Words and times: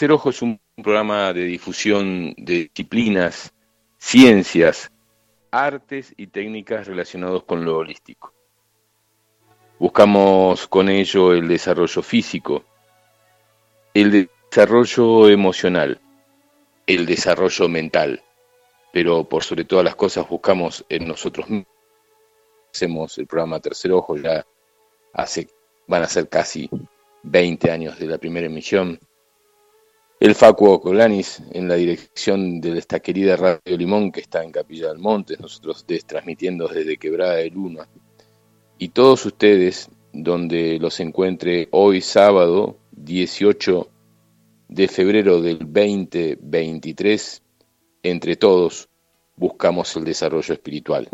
Tercer 0.00 0.12
Ojo. 0.12 0.30
Es 0.30 0.40
un 0.40 0.58
programa 0.82 1.30
de 1.34 1.44
difusión 1.44 2.32
de 2.38 2.70
disciplinas, 2.74 3.52
ciencias, 3.98 4.90
artes 5.50 6.14
y 6.16 6.28
técnicas 6.28 6.86
relacionados 6.86 7.44
con 7.44 7.66
lo 7.66 7.76
holístico. 7.76 8.32
Buscamos 9.78 10.66
con 10.68 10.88
ello 10.88 11.34
el 11.34 11.46
desarrollo 11.48 12.00
físico, 12.00 12.64
el 13.92 14.30
desarrollo 14.50 15.28
emocional, 15.28 16.00
el 16.86 17.04
desarrollo 17.04 17.68
mental, 17.68 18.22
pero 18.94 19.24
por 19.24 19.44
sobre 19.44 19.66
todas 19.66 19.84
las 19.84 19.96
cosas 19.96 20.26
buscamos 20.26 20.82
en 20.88 21.06
nosotros 21.08 21.50
mismos. 21.50 21.74
Hacemos 22.72 23.18
el 23.18 23.26
programa 23.26 23.60
Tercer 23.60 23.92
Ojo 23.92 24.16
ya 24.16 24.46
hace, 25.12 25.46
van 25.86 26.04
a 26.04 26.08
ser 26.08 26.26
casi 26.30 26.70
20 27.22 27.70
años 27.70 27.98
de 27.98 28.06
la 28.06 28.16
primera 28.16 28.46
emisión 28.46 28.98
el 30.20 30.34
Facuo 30.34 30.82
Colanis 30.82 31.42
en 31.52 31.66
la 31.66 31.76
dirección 31.76 32.60
de 32.60 32.76
esta 32.76 33.00
querida 33.00 33.36
Radio 33.36 33.78
Limón 33.78 34.12
que 34.12 34.20
está 34.20 34.44
en 34.44 34.52
Capilla 34.52 34.88
del 34.88 34.98
Monte, 34.98 35.38
nosotros 35.40 35.86
transmitiendo 36.06 36.68
desde 36.68 36.98
Quebrada 36.98 37.36
de 37.36 37.48
Luna. 37.48 37.88
Y 38.76 38.90
todos 38.90 39.24
ustedes, 39.24 39.88
donde 40.12 40.78
los 40.78 41.00
encuentre 41.00 41.68
hoy 41.70 42.02
sábado 42.02 42.76
18 42.92 43.88
de 44.68 44.88
febrero 44.88 45.40
del 45.40 45.60
2023, 45.60 47.42
entre 48.02 48.36
todos 48.36 48.90
buscamos 49.36 49.96
el 49.96 50.04
desarrollo 50.04 50.52
espiritual. 50.52 51.08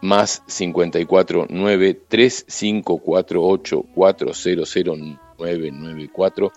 más 0.00 0.42
54 0.48 1.46
9 1.48 2.00
3548 2.08 3.84
400994 3.94 6.52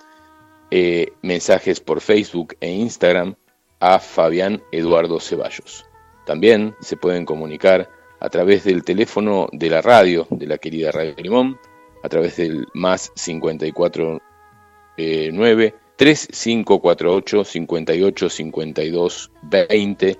eh, 0.72 1.14
mensajes 1.22 1.80
por 1.80 2.02
Facebook 2.02 2.58
e 2.60 2.72
Instagram 2.72 3.36
a 3.80 4.00
Fabián 4.00 4.64
Eduardo 4.72 5.20
Ceballos. 5.20 5.86
También 6.26 6.74
se 6.80 6.98
pueden 6.98 7.26
comunicar 7.26 7.90
a 8.20 8.30
través 8.30 8.64
del 8.64 8.84
teléfono 8.84 9.48
de 9.52 9.70
la 9.70 9.82
radio, 9.82 10.26
de 10.30 10.48
la 10.48 10.58
querida 10.58 10.92
Radio 10.92 11.14
Limón, 11.18 11.60
a 12.04 12.10
través 12.10 12.38
del 12.38 12.66
más 12.74 13.12
549 13.12 15.76
3548 15.96 17.44
58 17.44 18.30
52 18.30 19.32
20 19.44 20.20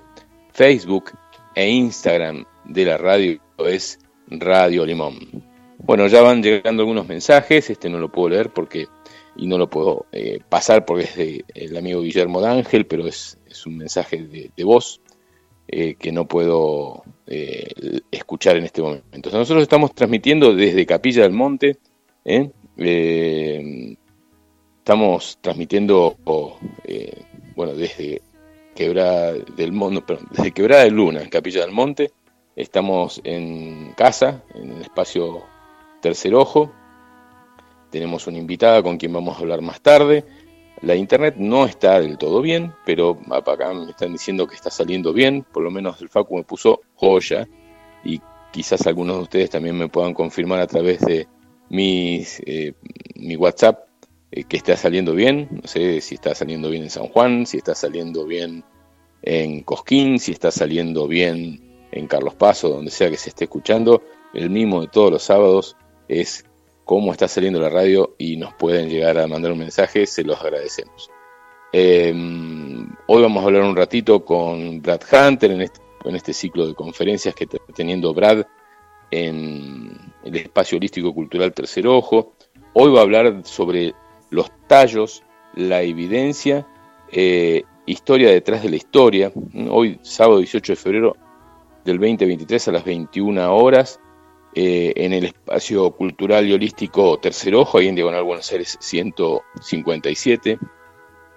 Facebook 0.52 1.12
e 1.54 1.68
Instagram 1.68 2.44
de 2.64 2.84
la 2.84 2.98
radio 2.98 3.40
es 3.58 3.98
Radio 4.28 4.84
Limón. 4.84 5.44
Bueno, 5.78 6.06
ya 6.06 6.22
van 6.22 6.42
llegando 6.42 6.82
algunos 6.82 7.06
mensajes, 7.06 7.70
este 7.70 7.88
no 7.88 7.98
lo 7.98 8.10
puedo 8.10 8.30
leer 8.30 8.50
porque 8.50 8.88
y 9.36 9.46
no 9.46 9.58
lo 9.58 9.68
puedo 9.68 10.06
eh, 10.12 10.40
pasar 10.48 10.84
porque 10.84 11.04
es 11.04 11.16
de 11.16 11.44
el 11.54 11.76
amigo 11.76 12.00
Guillermo 12.00 12.40
D'Ángel, 12.40 12.86
pero 12.86 13.06
es, 13.06 13.38
un 13.66 13.78
mensaje 13.78 14.18
de, 14.18 14.64
voz 14.64 15.00
eh, 15.66 15.94
que 15.94 16.12
no 16.12 16.28
puedo 16.28 17.02
eh, 17.26 18.00
escuchar 18.10 18.56
en 18.56 18.64
este 18.64 18.82
momento. 18.82 19.06
Entonces 19.12 19.38
nosotros 19.38 19.62
estamos 19.62 19.94
transmitiendo 19.94 20.54
desde 20.54 20.86
Capilla 20.86 21.22
del 21.22 21.32
Monte, 21.32 21.78
estamos 24.78 25.38
transmitiendo, 25.40 26.16
bueno, 27.54 27.74
desde 27.74 28.20
Quebrada 28.74 29.32
del 29.32 29.72
Monte, 29.72 30.18
desde 30.30 30.52
Quebrada 30.52 30.84
de 30.84 30.90
Luna, 30.90 31.22
en 31.22 31.30
Capilla 31.30 31.62
del 31.62 31.72
Monte, 31.72 32.12
estamos 32.54 33.20
en 33.24 33.92
casa, 33.96 34.44
en 34.54 34.72
el 34.72 34.82
espacio 34.82 35.42
Tercer 36.02 36.34
Ojo, 36.34 36.72
tenemos 37.96 38.26
una 38.26 38.36
invitada 38.36 38.82
con 38.82 38.98
quien 38.98 39.14
vamos 39.14 39.38
a 39.38 39.40
hablar 39.40 39.62
más 39.62 39.80
tarde. 39.80 40.22
La 40.82 40.94
internet 40.94 41.36
no 41.38 41.64
está 41.64 41.98
del 41.98 42.18
todo 42.18 42.42
bien, 42.42 42.74
pero 42.84 43.18
acá 43.30 43.72
me 43.72 43.88
están 43.88 44.12
diciendo 44.12 44.46
que 44.46 44.54
está 44.54 44.70
saliendo 44.70 45.14
bien. 45.14 45.46
Por 45.50 45.62
lo 45.62 45.70
menos 45.70 46.02
el 46.02 46.10
Facu 46.10 46.36
me 46.36 46.44
puso 46.44 46.82
joya. 46.94 47.48
Y 48.04 48.20
quizás 48.52 48.86
algunos 48.86 49.16
de 49.16 49.22
ustedes 49.22 49.48
también 49.48 49.78
me 49.78 49.88
puedan 49.88 50.12
confirmar 50.12 50.60
a 50.60 50.66
través 50.66 51.00
de 51.00 51.26
mis, 51.70 52.42
eh, 52.44 52.74
mi 53.14 53.34
WhatsApp 53.34 53.88
eh, 54.30 54.44
que 54.44 54.58
está 54.58 54.76
saliendo 54.76 55.14
bien. 55.14 55.48
No 55.50 55.66
sé 55.66 56.02
si 56.02 56.16
está 56.16 56.34
saliendo 56.34 56.68
bien 56.68 56.82
en 56.82 56.90
San 56.90 57.08
Juan, 57.08 57.46
si 57.46 57.56
está 57.56 57.74
saliendo 57.74 58.26
bien 58.26 58.62
en 59.22 59.62
Cosquín, 59.62 60.18
si 60.18 60.32
está 60.32 60.50
saliendo 60.50 61.08
bien 61.08 61.88
en 61.92 62.06
Carlos 62.08 62.34
Paso, 62.34 62.68
donde 62.68 62.90
sea 62.90 63.08
que 63.08 63.16
se 63.16 63.30
esté 63.30 63.44
escuchando. 63.44 64.02
El 64.34 64.50
mismo 64.50 64.82
de 64.82 64.88
todos 64.88 65.10
los 65.10 65.22
sábados 65.22 65.78
es 66.08 66.44
cómo 66.86 67.10
está 67.10 67.26
saliendo 67.26 67.60
la 67.60 67.68
radio 67.68 68.14
y 68.16 68.36
nos 68.36 68.54
pueden 68.54 68.88
llegar 68.88 69.18
a 69.18 69.26
mandar 69.26 69.50
un 69.50 69.58
mensaje, 69.58 70.06
se 70.06 70.22
los 70.22 70.40
agradecemos. 70.40 71.10
Em, 71.72 72.88
hoy 73.08 73.22
vamos 73.22 73.42
a 73.42 73.46
hablar 73.46 73.64
un 73.64 73.74
ratito 73.74 74.24
con 74.24 74.80
Brad 74.80 75.00
Hunter 75.12 75.50
en 75.50 75.62
este, 75.62 75.80
en 76.04 76.14
este 76.14 76.32
ciclo 76.32 76.64
de 76.64 76.74
conferencias 76.74 77.34
que 77.34 77.44
está 77.44 77.58
teniendo 77.74 78.14
Brad 78.14 78.46
en 79.10 79.98
el 80.24 80.36
espacio 80.36 80.78
holístico 80.78 81.12
cultural 81.12 81.52
Tercer 81.52 81.88
Ojo. 81.88 82.34
Hoy 82.72 82.92
va 82.92 83.00
a 83.00 83.02
hablar 83.02 83.40
sobre 83.42 83.92
los 84.30 84.48
tallos, 84.68 85.24
la 85.56 85.82
evidencia, 85.82 86.68
eh, 87.10 87.64
historia 87.84 88.30
detrás 88.30 88.62
de 88.62 88.70
la 88.70 88.76
historia. 88.76 89.32
Hoy, 89.70 89.98
sábado 90.02 90.38
18 90.38 90.72
de 90.72 90.76
febrero 90.76 91.16
del 91.84 91.98
2023 91.98 92.68
a 92.68 92.72
las 92.72 92.84
21 92.84 93.56
horas, 93.56 93.98
eh, 94.58 94.94
en 95.04 95.12
el 95.12 95.26
espacio 95.26 95.90
cultural 95.90 96.48
y 96.48 96.54
holístico 96.54 97.18
Tercer 97.18 97.54
Ojo, 97.54 97.76
ahí 97.76 97.88
en 97.88 97.94
Diagonal 97.94 98.22
Buenos 98.22 98.50
Aires 98.50 98.78
157, 98.80 100.58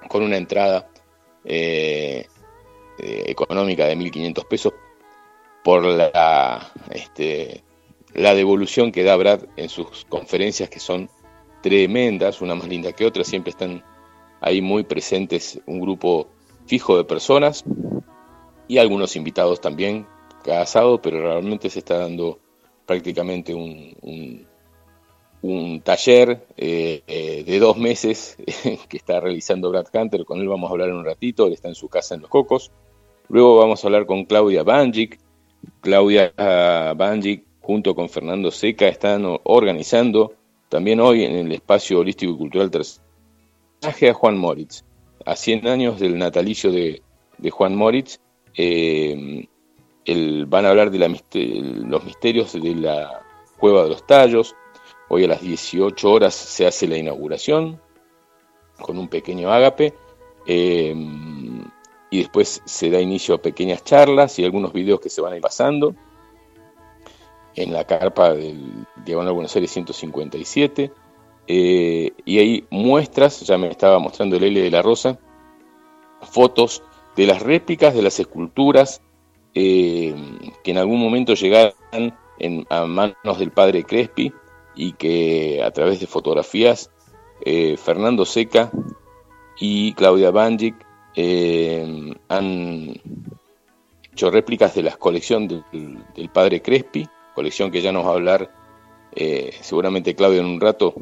con 0.07 0.23
una 0.23 0.37
entrada 0.37 0.89
eh, 1.43 2.27
eh, 2.97 3.23
económica 3.25 3.87
de 3.87 3.97
1.500 3.97 4.47
pesos 4.47 4.73
por 5.65 5.83
la, 5.83 6.71
este, 6.91 7.65
la 8.13 8.33
devolución 8.35 8.93
que 8.93 9.03
da 9.03 9.17
Brad 9.17 9.41
en 9.57 9.67
sus 9.67 10.05
conferencias, 10.05 10.69
que 10.69 10.79
son 10.79 11.09
tremendas, 11.61 12.39
una 12.39 12.55
más 12.55 12.69
linda 12.69 12.93
que 12.93 13.05
otra, 13.05 13.25
siempre 13.25 13.49
están 13.49 13.83
ahí 14.39 14.61
muy 14.61 14.83
presentes 14.83 15.59
un 15.65 15.81
grupo 15.81 16.29
fijo 16.67 16.95
de 16.95 17.03
personas 17.03 17.65
y 18.69 18.77
algunos 18.77 19.17
invitados 19.17 19.59
también 19.59 20.07
cada 20.41 20.65
sábado, 20.65 21.01
pero 21.01 21.19
realmente 21.21 21.69
se 21.69 21.79
está 21.79 21.97
dando 21.97 22.39
prácticamente 22.89 23.53
un, 23.53 24.47
un, 25.43 25.81
taller 25.81 26.47
eh, 26.57 27.03
eh, 27.05 27.43
de 27.45 27.59
dos 27.59 27.77
meses 27.77 28.35
que 28.89 28.97
está 28.97 29.19
realizando 29.19 29.69
Brad 29.69 29.85
Hunter, 29.93 30.25
con 30.25 30.39
él 30.39 30.47
vamos 30.47 30.69
a 30.69 30.73
hablar 30.73 30.89
en 30.89 30.95
un 30.95 31.05
ratito, 31.05 31.45
él 31.45 31.53
está 31.53 31.67
en 31.67 31.75
su 31.75 31.87
casa 31.87 32.15
en 32.15 32.21
Los 32.21 32.31
Cocos. 32.31 32.71
Luego 33.27 33.57
vamos 33.57 33.83
a 33.83 33.87
hablar 33.87 34.07
con 34.07 34.25
Claudia 34.25 34.63
Banjic. 34.63 35.19
Claudia 35.81 36.33
ah, 36.35 36.95
Banjic 36.97 37.43
junto 37.61 37.93
con 37.93 38.09
Fernando 38.09 38.49
Seca 38.49 38.87
están 38.87 39.23
organizando 39.43 40.33
también 40.67 40.99
hoy 40.99 41.25
en 41.25 41.35
el 41.35 41.51
espacio 41.51 41.99
holístico 41.99 42.33
y 42.33 42.37
cultural 42.37 42.71
homenaje 43.83 44.09
a 44.09 44.15
Juan 44.15 44.35
Moritz, 44.35 44.83
a 45.27 45.35
100 45.35 45.67
años 45.67 45.99
del 45.99 46.17
natalicio 46.17 46.71
de, 46.71 47.03
Juan 47.51 47.75
Moritz. 47.75 48.19
Eh, 48.57 49.47
van 50.47 50.65
a 50.65 50.69
hablar 50.69 50.91
de 50.91 50.99
los 50.99 52.03
misterios 52.03 52.53
de 52.53 52.75
la 52.75 53.21
Cueva 53.59 53.83
de 53.83 53.89
los 53.89 54.05
Tallos. 54.05 54.55
Hoy 55.09 55.25
a 55.25 55.27
las 55.27 55.41
18 55.41 56.11
horas 56.11 56.33
se 56.35 56.67
hace 56.67 56.87
la 56.87 56.97
inauguración 56.97 57.81
con 58.79 58.97
un 58.97 59.07
pequeño 59.07 59.51
ágape. 59.51 59.93
Em, 60.45 61.63
y 62.09 62.19
después 62.19 62.61
se 62.65 62.89
da 62.89 62.99
inicio 62.99 63.35
a 63.35 63.41
pequeñas 63.41 63.83
charlas 63.83 64.39
y 64.39 64.45
algunos 64.45 64.73
videos 64.73 64.99
que 64.99 65.09
se 65.09 65.21
van 65.21 65.33
a 65.33 65.35
ir 65.35 65.41
pasando 65.41 65.93
en 67.55 67.73
la 67.73 67.83
carpa 67.83 68.33
del 68.33 68.85
Diagonal 69.05 69.33
Buenos 69.33 69.55
Aires 69.55 69.71
157. 69.71 70.91
Eh, 71.47 72.13
y 72.25 72.39
hay 72.39 72.67
muestras, 72.69 73.41
ya 73.41 73.57
me 73.57 73.69
estaba 73.69 73.99
mostrando 73.99 74.37
el 74.37 74.43
L 74.43 74.61
de 74.61 74.71
la 74.71 74.81
Rosa, 74.81 75.19
fotos 76.21 76.83
de 77.15 77.25
las 77.25 77.41
réplicas 77.41 77.93
de 77.93 78.01
las 78.01 78.19
esculturas 78.19 79.01
eh, 79.53 80.15
que 80.63 80.71
en 80.71 80.77
algún 80.77 80.99
momento 80.99 81.33
llegaron 81.33 81.73
a 82.69 82.85
manos 82.85 83.39
del 83.39 83.51
padre 83.51 83.83
Crespi 83.83 84.33
y 84.75 84.93
que 84.93 85.61
a 85.63 85.71
través 85.71 85.99
de 85.99 86.07
fotografías 86.07 86.91
eh, 87.45 87.75
Fernando 87.77 88.25
Seca 88.25 88.71
y 89.59 89.93
Claudia 89.93 90.31
Banjic 90.31 90.75
han 92.29 93.01
hecho 94.13 94.31
réplicas 94.31 94.73
de 94.75 94.83
la 94.83 94.95
colección 94.95 95.47
del 95.47 96.29
padre 96.31 96.61
Crespi 96.61 97.09
colección 97.39 97.71
que 97.71 97.81
ya 97.81 97.93
nos 97.93 98.05
va 98.05 98.09
a 98.09 98.15
hablar 98.15 98.51
eh, 99.15 99.51
seguramente 99.61 100.13
Claudio 100.13 100.41
en 100.41 100.45
un 100.45 100.59
rato 100.59 100.93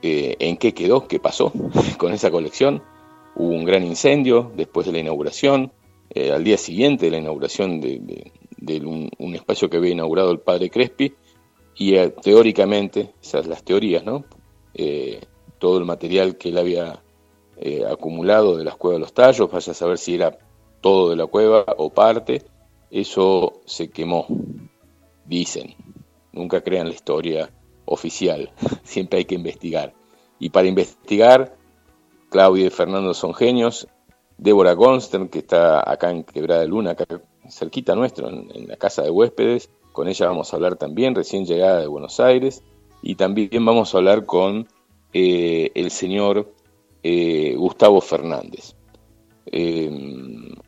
eh, 0.00 0.36
en 0.38 0.56
qué 0.56 0.72
quedó, 0.72 1.06
qué 1.06 1.20
pasó 1.20 1.52
con 1.98 2.14
esa 2.14 2.30
colección. 2.30 2.82
Hubo 3.36 3.50
un 3.50 3.66
gran 3.66 3.84
incendio 3.84 4.50
después 4.56 4.86
de 4.86 4.92
la 4.92 5.00
inauguración, 5.00 5.70
eh, 6.10 6.32
al 6.32 6.44
día 6.44 6.58
siguiente 6.58 7.06
de 7.06 7.12
la 7.12 7.18
inauguración 7.18 7.80
de, 7.80 8.32
un, 8.84 9.34
espacio 9.34 9.68
que 9.68 9.76
había 9.76 9.92
inaugurado 9.92 10.30
el 10.30 10.40
padre 10.40 10.70
Crespi, 10.70 11.14
y 11.76 11.94
teóricamente, 12.22 13.14
esas 13.20 13.46
las 13.46 13.64
teorías, 13.64 14.04
¿no? 14.04 14.24
todo 15.58 15.78
el 15.78 15.84
material 15.84 16.36
que 16.36 16.50
él 16.50 16.58
había 16.58 17.02
acumulado 17.90 18.56
de 18.56 18.64
las 18.64 18.76
cuevas 18.76 18.96
de 18.96 19.00
los 19.00 19.12
tallos, 19.12 19.50
vaya 19.50 19.72
a 19.72 19.74
saber 19.74 19.98
si 19.98 20.14
era 20.14 20.38
todo 20.80 21.10
de 21.10 21.16
la 21.16 21.26
cueva 21.26 21.64
o 21.78 21.90
parte, 21.90 22.42
eso 22.90 23.60
se 23.64 23.90
quemó 23.90 24.26
dicen. 25.24 25.74
Nunca 26.32 26.62
crean 26.62 26.88
la 26.88 26.94
historia 26.94 27.50
oficial, 27.84 28.52
siempre 28.82 29.18
hay 29.18 29.24
que 29.24 29.34
investigar. 29.34 29.94
Y 30.38 30.50
para 30.50 30.68
investigar, 30.68 31.56
Claudia 32.30 32.66
y 32.66 32.70
Fernando 32.70 33.14
son 33.14 33.34
genios, 33.34 33.88
Débora 34.38 34.74
Gonstern, 34.74 35.28
que 35.28 35.40
está 35.40 35.88
acá 35.90 36.10
en 36.10 36.24
Quebrada 36.24 36.62
de 36.62 36.68
Luna, 36.68 36.92
acá 36.92 37.04
cerquita 37.48 37.94
nuestro, 37.94 38.28
en, 38.28 38.68
la 38.68 38.76
casa 38.76 39.02
de 39.02 39.10
huéspedes, 39.10 39.70
con 39.92 40.08
ella 40.08 40.26
vamos 40.26 40.52
a 40.52 40.56
hablar 40.56 40.76
también, 40.76 41.14
recién 41.14 41.46
llegada 41.46 41.80
de 41.80 41.86
Buenos 41.86 42.20
Aires, 42.20 42.62
y 43.02 43.14
también 43.14 43.64
vamos 43.64 43.94
a 43.94 43.98
hablar 43.98 44.24
con 44.24 44.66
eh, 45.12 45.70
el 45.74 45.90
señor 45.90 46.52
eh, 47.02 47.54
Gustavo 47.56 48.00
Fernández. 48.00 48.74
Eh, 49.46 49.90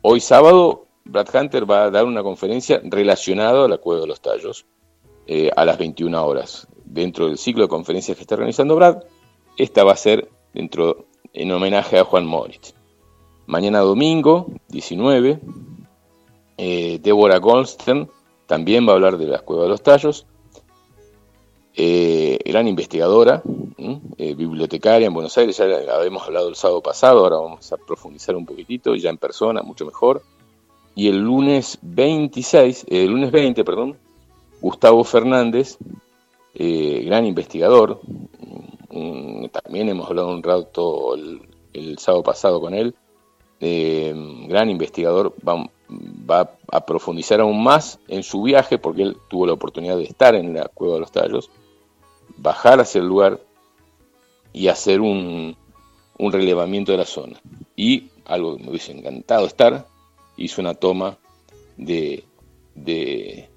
hoy 0.01 0.19
sábado 0.19 0.87
Brad 1.07 1.27
Hunter 1.33 1.69
va 1.69 1.85
a 1.85 1.89
dar 1.89 2.05
una 2.05 2.23
conferencia 2.23 2.81
relacionada 2.83 3.65
a 3.65 3.67
la 3.67 3.77
Cueva 3.77 4.01
de 4.01 4.07
los 4.07 4.21
Tallos 4.21 4.65
eh, 5.25 5.49
a 5.55 5.65
las 5.65 5.77
21 5.77 6.25
horas. 6.25 6.67
Dentro 6.85 7.27
del 7.27 7.37
ciclo 7.37 7.63
de 7.63 7.69
conferencias 7.69 8.15
que 8.15 8.23
está 8.23 8.35
organizando 8.35 8.75
Brad, 8.75 9.03
esta 9.57 9.83
va 9.83 9.93
a 9.93 9.97
ser 9.97 10.29
dentro 10.53 11.07
en 11.33 11.51
homenaje 11.51 11.97
a 11.99 12.03
Juan 12.03 12.25
Moritz. 12.25 12.73
Mañana 13.47 13.79
domingo, 13.79 14.47
19, 14.69 15.39
eh, 16.57 16.99
Débora 17.01 17.39
Goldstein 17.39 18.07
también 18.45 18.87
va 18.87 18.91
a 18.91 18.95
hablar 18.95 19.17
de 19.17 19.25
la 19.25 19.39
Cueva 19.39 19.63
de 19.63 19.69
los 19.69 19.81
Tallos. 19.81 20.25
Eh, 21.75 22.39
gran 22.45 22.67
investigadora, 22.67 23.41
bibliotecaria 24.17 25.07
en 25.07 25.13
Buenos 25.13 25.37
Aires, 25.37 25.57
ya 25.57 25.65
la 25.65 25.95
habíamos 25.95 26.23
hablado 26.23 26.49
el 26.49 26.55
sábado 26.55 26.81
pasado, 26.81 27.19
ahora 27.19 27.37
vamos 27.37 27.71
a 27.71 27.77
profundizar 27.77 28.35
un 28.35 28.45
poquitito, 28.45 28.95
ya 28.95 29.09
en 29.09 29.17
persona, 29.17 29.61
mucho 29.61 29.85
mejor. 29.85 30.21
Y 30.97 31.09
el 31.09 31.19
lunes 31.19 31.77
26, 31.83 32.85
eh, 32.89 33.03
el 33.03 33.11
lunes 33.11 33.31
20, 33.31 33.63
perdón, 33.63 33.97
Gustavo 34.59 35.03
Fernández, 35.03 35.77
eh, 36.55 37.03
gran 37.05 37.23
investigador, 37.23 38.01
mm, 38.89 39.45
también 39.49 39.89
hemos 39.89 40.09
hablado 40.09 40.29
un 40.29 40.41
rato 40.41 41.13
el, 41.13 41.99
sábado 41.99 42.23
pasado 42.23 42.59
con 42.59 42.73
él, 42.73 42.95
eh, 43.59 44.13
gran 44.47 44.69
investigador, 44.69 45.33
va, 45.45 46.51
a 46.71 46.85
profundizar 46.85 47.39
aún 47.39 47.63
más 47.63 47.99
en 48.07 48.23
su 48.23 48.41
viaje, 48.41 48.77
porque 48.77 49.03
él 49.03 49.17
tuvo 49.29 49.47
la 49.47 49.53
oportunidad 49.53 49.97
de 49.97 50.03
estar 50.03 50.35
en 50.35 50.53
la 50.53 50.67
Cueva 50.67 50.95
de 50.95 50.99
los 50.99 51.11
Tallos, 51.11 51.49
bajar 52.37 52.79
hacia 52.79 52.99
el 52.99 53.07
lugar 53.07 53.39
y 54.53 54.67
hacer 54.67 55.01
un, 55.01 55.55
un 56.17 56.31
relevamiento 56.31 56.91
de 56.91 56.97
la 56.97 57.05
zona. 57.05 57.39
Y 57.75 58.09
algo 58.25 58.57
que 58.57 58.63
me 58.63 58.69
hubiese 58.69 58.91
encantado 58.91 59.45
estar, 59.45 59.87
hizo 60.35 60.61
una 60.61 60.73
toma 60.73 61.17
de, 61.77 62.23
de 62.75 63.49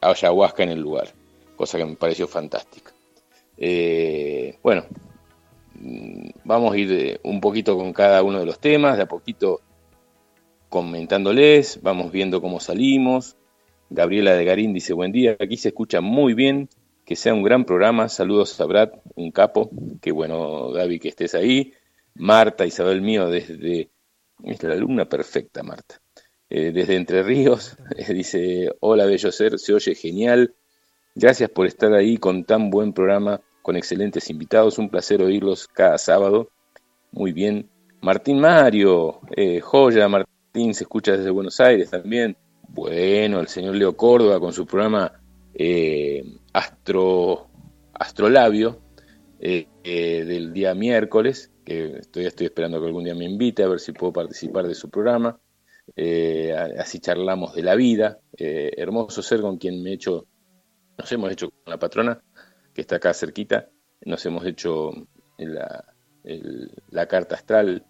ayahuasca 0.00 0.62
en 0.62 0.70
el 0.70 0.80
lugar, 0.80 1.12
cosa 1.56 1.78
que 1.78 1.84
me 1.84 1.96
pareció 1.96 2.26
fantástica. 2.26 2.92
Eh, 3.56 4.58
bueno, 4.62 4.84
vamos 6.44 6.74
a 6.74 6.78
ir 6.78 6.92
eh, 6.92 7.20
un 7.22 7.40
poquito 7.40 7.76
con 7.76 7.92
cada 7.92 8.22
uno 8.22 8.38
de 8.38 8.46
los 8.46 8.58
temas, 8.58 8.96
de 8.96 9.04
a 9.04 9.06
poquito 9.06 9.60
comentándoles, 10.68 11.80
vamos 11.82 12.12
viendo 12.12 12.40
cómo 12.40 12.60
salimos. 12.60 13.36
Gabriela 13.88 14.34
de 14.34 14.44
Garín 14.44 14.72
dice, 14.72 14.92
buen 14.92 15.12
día, 15.12 15.36
aquí 15.38 15.56
se 15.56 15.68
escucha 15.68 16.00
muy 16.00 16.34
bien, 16.34 16.68
que 17.04 17.14
sea 17.14 17.34
un 17.34 17.42
gran 17.42 17.64
programa, 17.64 18.08
saludos 18.08 18.60
a 18.60 18.64
Brad, 18.64 18.90
un 19.14 19.30
capo, 19.30 19.70
qué 20.00 20.10
bueno 20.10 20.70
Gaby 20.72 20.98
que 20.98 21.08
estés 21.08 21.34
ahí. 21.34 21.72
Marta, 22.14 22.66
Isabel 22.66 23.00
mío 23.02 23.28
desde 23.28 23.90
es 24.44 24.62
la 24.62 24.74
alumna 24.74 25.08
perfecta, 25.08 25.62
Marta. 25.62 26.00
Eh, 26.48 26.72
desde 26.72 26.96
Entre 26.96 27.22
Ríos, 27.22 27.76
eh, 27.96 28.12
dice, 28.12 28.70
hola 28.80 29.06
bello 29.06 29.32
ser, 29.32 29.58
se 29.58 29.74
oye 29.74 29.94
genial. 29.94 30.54
Gracias 31.14 31.50
por 31.50 31.66
estar 31.66 31.92
ahí 31.94 32.18
con 32.18 32.44
tan 32.44 32.70
buen 32.70 32.92
programa, 32.92 33.40
con 33.66 33.74
excelentes 33.74 34.30
invitados. 34.30 34.78
Un 34.78 34.88
placer 34.88 35.20
oírlos 35.20 35.66
cada 35.66 35.98
sábado. 35.98 36.50
Muy 37.10 37.32
bien. 37.32 37.68
Martín 38.00 38.38
Mario, 38.38 39.18
eh, 39.36 39.58
joya, 39.60 40.08
Martín 40.08 40.72
se 40.72 40.84
escucha 40.84 41.16
desde 41.16 41.30
Buenos 41.30 41.58
Aires 41.58 41.90
también. 41.90 42.36
Bueno, 42.68 43.40
el 43.40 43.48
señor 43.48 43.74
Leo 43.74 43.96
Córdoba 43.96 44.38
con 44.38 44.52
su 44.52 44.66
programa 44.66 45.20
Astro, 46.52 47.48
Astrolabio 47.92 48.80
del 49.40 50.52
día 50.52 50.74
miércoles 50.74 51.50
que 51.66 51.98
estoy, 51.98 52.26
estoy 52.26 52.46
esperando 52.46 52.80
que 52.80 52.86
algún 52.86 53.04
día 53.04 53.14
me 53.16 53.24
invite 53.24 53.64
a 53.64 53.68
ver 53.68 53.80
si 53.80 53.92
puedo 53.92 54.12
participar 54.12 54.68
de 54.68 54.74
su 54.76 54.88
programa. 54.88 55.40
Eh, 55.96 56.54
así 56.78 57.00
charlamos 57.00 57.54
de 57.54 57.62
la 57.62 57.74
vida. 57.74 58.20
Eh, 58.38 58.70
hermoso 58.76 59.20
ser 59.22 59.40
con 59.40 59.58
quien 59.58 59.82
me 59.82 59.90
he 59.90 59.94
hecho, 59.94 60.26
nos 60.96 61.10
hemos 61.10 61.32
hecho 61.32 61.50
con 61.50 61.72
la 61.72 61.78
patrona, 61.78 62.22
que 62.76 62.82
está 62.82 62.96
acá 62.96 63.14
cerquita, 63.14 63.70
nos 64.04 64.24
hemos 64.26 64.44
hecho 64.44 64.92
la, 65.38 65.82
la 66.90 67.06
carta 67.06 67.34
astral, 67.34 67.86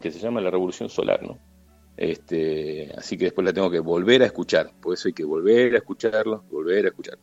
que 0.00 0.10
se 0.10 0.18
llama 0.18 0.40
la 0.40 0.50
revolución 0.50 0.88
solar, 0.88 1.22
¿no? 1.22 1.38
Este, 1.98 2.90
así 2.96 3.18
que 3.18 3.26
después 3.26 3.44
la 3.44 3.52
tengo 3.52 3.70
que 3.70 3.80
volver 3.80 4.22
a 4.22 4.26
escuchar, 4.26 4.70
por 4.80 4.94
eso 4.94 5.08
hay 5.08 5.12
que 5.12 5.24
volver 5.24 5.74
a 5.74 5.78
escucharlo, 5.78 6.42
volver 6.50 6.86
a 6.86 6.88
escucharlo, 6.88 7.22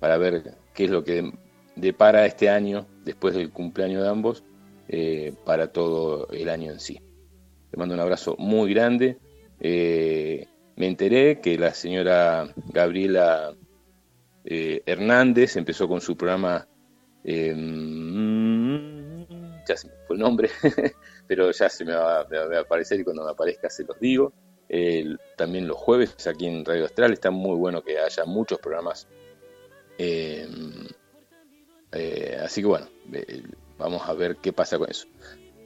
para 0.00 0.18
ver 0.18 0.56
qué 0.74 0.86
es 0.86 0.90
lo 0.90 1.04
que 1.04 1.32
depara 1.76 2.26
este 2.26 2.50
año, 2.50 2.88
después 3.04 3.36
del 3.36 3.52
cumpleaños 3.52 4.02
de 4.02 4.08
ambos, 4.08 4.42
eh, 4.88 5.34
para 5.44 5.68
todo 5.68 6.26
el 6.32 6.48
año 6.48 6.72
en 6.72 6.80
sí. 6.80 7.00
Te 7.70 7.76
mando 7.76 7.94
un 7.94 8.00
abrazo 8.00 8.34
muy 8.38 8.74
grande. 8.74 9.18
Eh, 9.60 10.48
me 10.74 10.88
enteré 10.88 11.40
que 11.40 11.58
la 11.58 11.74
señora 11.74 12.52
Gabriela 12.72 13.54
eh, 14.50 14.82
Hernández 14.86 15.56
empezó 15.56 15.86
con 15.86 16.00
su 16.00 16.16
programa, 16.16 16.66
em, 17.24 17.66
ya 19.66 19.76
se 19.76 19.88
me 19.88 19.94
fue 20.06 20.16
el 20.16 20.22
nombre, 20.22 20.50
pero 21.26 21.50
ya 21.50 21.68
se 21.68 21.84
me 21.84 21.94
va, 21.94 22.20
a 22.20 22.60
aparecer 22.60 23.00
y 23.00 23.04
cuando 23.04 23.24
me 23.24 23.30
aparezca 23.30 23.68
se 23.68 23.84
los 23.84 23.98
digo. 24.00 24.32
también 25.36 25.68
los 25.68 25.76
jueves 25.76 26.26
aquí 26.26 26.46
en 26.46 26.64
Radio 26.64 26.86
Astral 26.86 27.12
está 27.12 27.30
muy 27.30 27.56
bueno 27.56 27.82
que 27.82 27.98
haya 27.98 28.24
muchos 28.24 28.58
programas. 28.58 29.06
Em, 29.98 30.86
así 32.42 32.62
que 32.62 32.66
bueno, 32.66 32.86
Vamos 33.78 34.02
a 34.08 34.12
ver 34.12 34.36
qué 34.36 34.52
pasa 34.52 34.76
con 34.76 34.90
eso. 34.90 35.06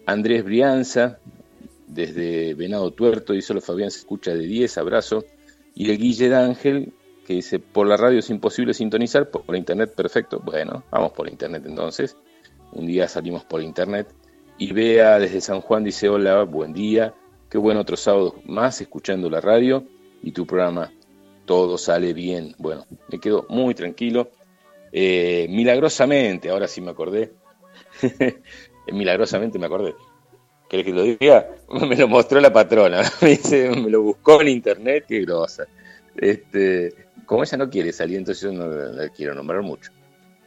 Andrés 0.06 0.44
Brianza, 0.44 1.18
desde 1.86 2.54
Venado 2.54 2.92
Tuerto, 2.92 3.32
dice: 3.32 3.58
Fabián 3.60 3.90
se 3.90 4.00
escucha 4.00 4.34
de 4.34 4.44
10, 4.44 4.78
abrazo. 4.78 5.24
Y 5.74 5.90
el 5.90 5.96
Guille 5.96 6.28
D'Ángel, 6.28 6.92
que 7.26 7.34
dice: 7.34 7.58
Por 7.58 7.86
la 7.86 7.96
radio 7.96 8.18
es 8.18 8.30
imposible 8.30 8.74
sintonizar, 8.74 9.30
por 9.30 9.56
internet 9.56 9.94
perfecto. 9.94 10.40
Bueno, 10.44 10.84
vamos 10.90 11.12
por 11.12 11.28
internet 11.28 11.64
entonces. 11.66 12.16
Un 12.72 12.86
día 12.86 13.08
salimos 13.08 13.44
por 13.44 13.62
internet. 13.62 14.08
Y 14.58 14.72
Bea 14.72 15.18
desde 15.18 15.40
San 15.40 15.60
Juan 15.60 15.84
dice: 15.84 16.08
Hola, 16.08 16.42
buen 16.44 16.72
día. 16.72 17.14
Qué 17.48 17.58
bueno 17.58 17.80
otro 17.80 17.96
sábado 17.96 18.36
más 18.44 18.80
escuchando 18.80 19.28
la 19.28 19.40
radio 19.40 19.84
y 20.22 20.32
tu 20.32 20.46
programa. 20.46 20.92
Todo 21.44 21.76
sale 21.76 22.12
bien. 22.12 22.54
Bueno, 22.58 22.86
me 23.10 23.18
quedo 23.18 23.46
muy 23.48 23.74
tranquilo. 23.74 24.30
Eh, 24.92 25.46
milagrosamente, 25.48 26.50
ahora 26.50 26.68
sí 26.68 26.82
me 26.82 26.90
acordé, 26.90 27.32
milagrosamente 28.92 29.58
me 29.58 29.64
acordé, 29.64 29.94
¿Querés 30.68 30.86
que 30.86 30.92
lo 30.92 31.02
diga? 31.02 31.48
Me 31.68 31.96
lo 31.96 32.08
mostró 32.08 32.40
la 32.40 32.50
patrona. 32.50 33.02
Me 33.20 33.38
me 33.76 33.90
lo 33.90 34.00
buscó 34.00 34.40
en 34.40 34.48
internet, 34.48 35.04
qué 35.06 35.20
grosa. 35.20 35.66
Este, 36.16 36.94
como 37.32 37.44
ella 37.44 37.56
no 37.56 37.70
quiere 37.70 37.94
salir, 37.94 38.18
entonces 38.18 38.42
yo 38.42 38.52
no 38.52 38.66
la 38.66 39.08
quiero 39.08 39.34
nombrar 39.34 39.62
mucho. 39.62 39.90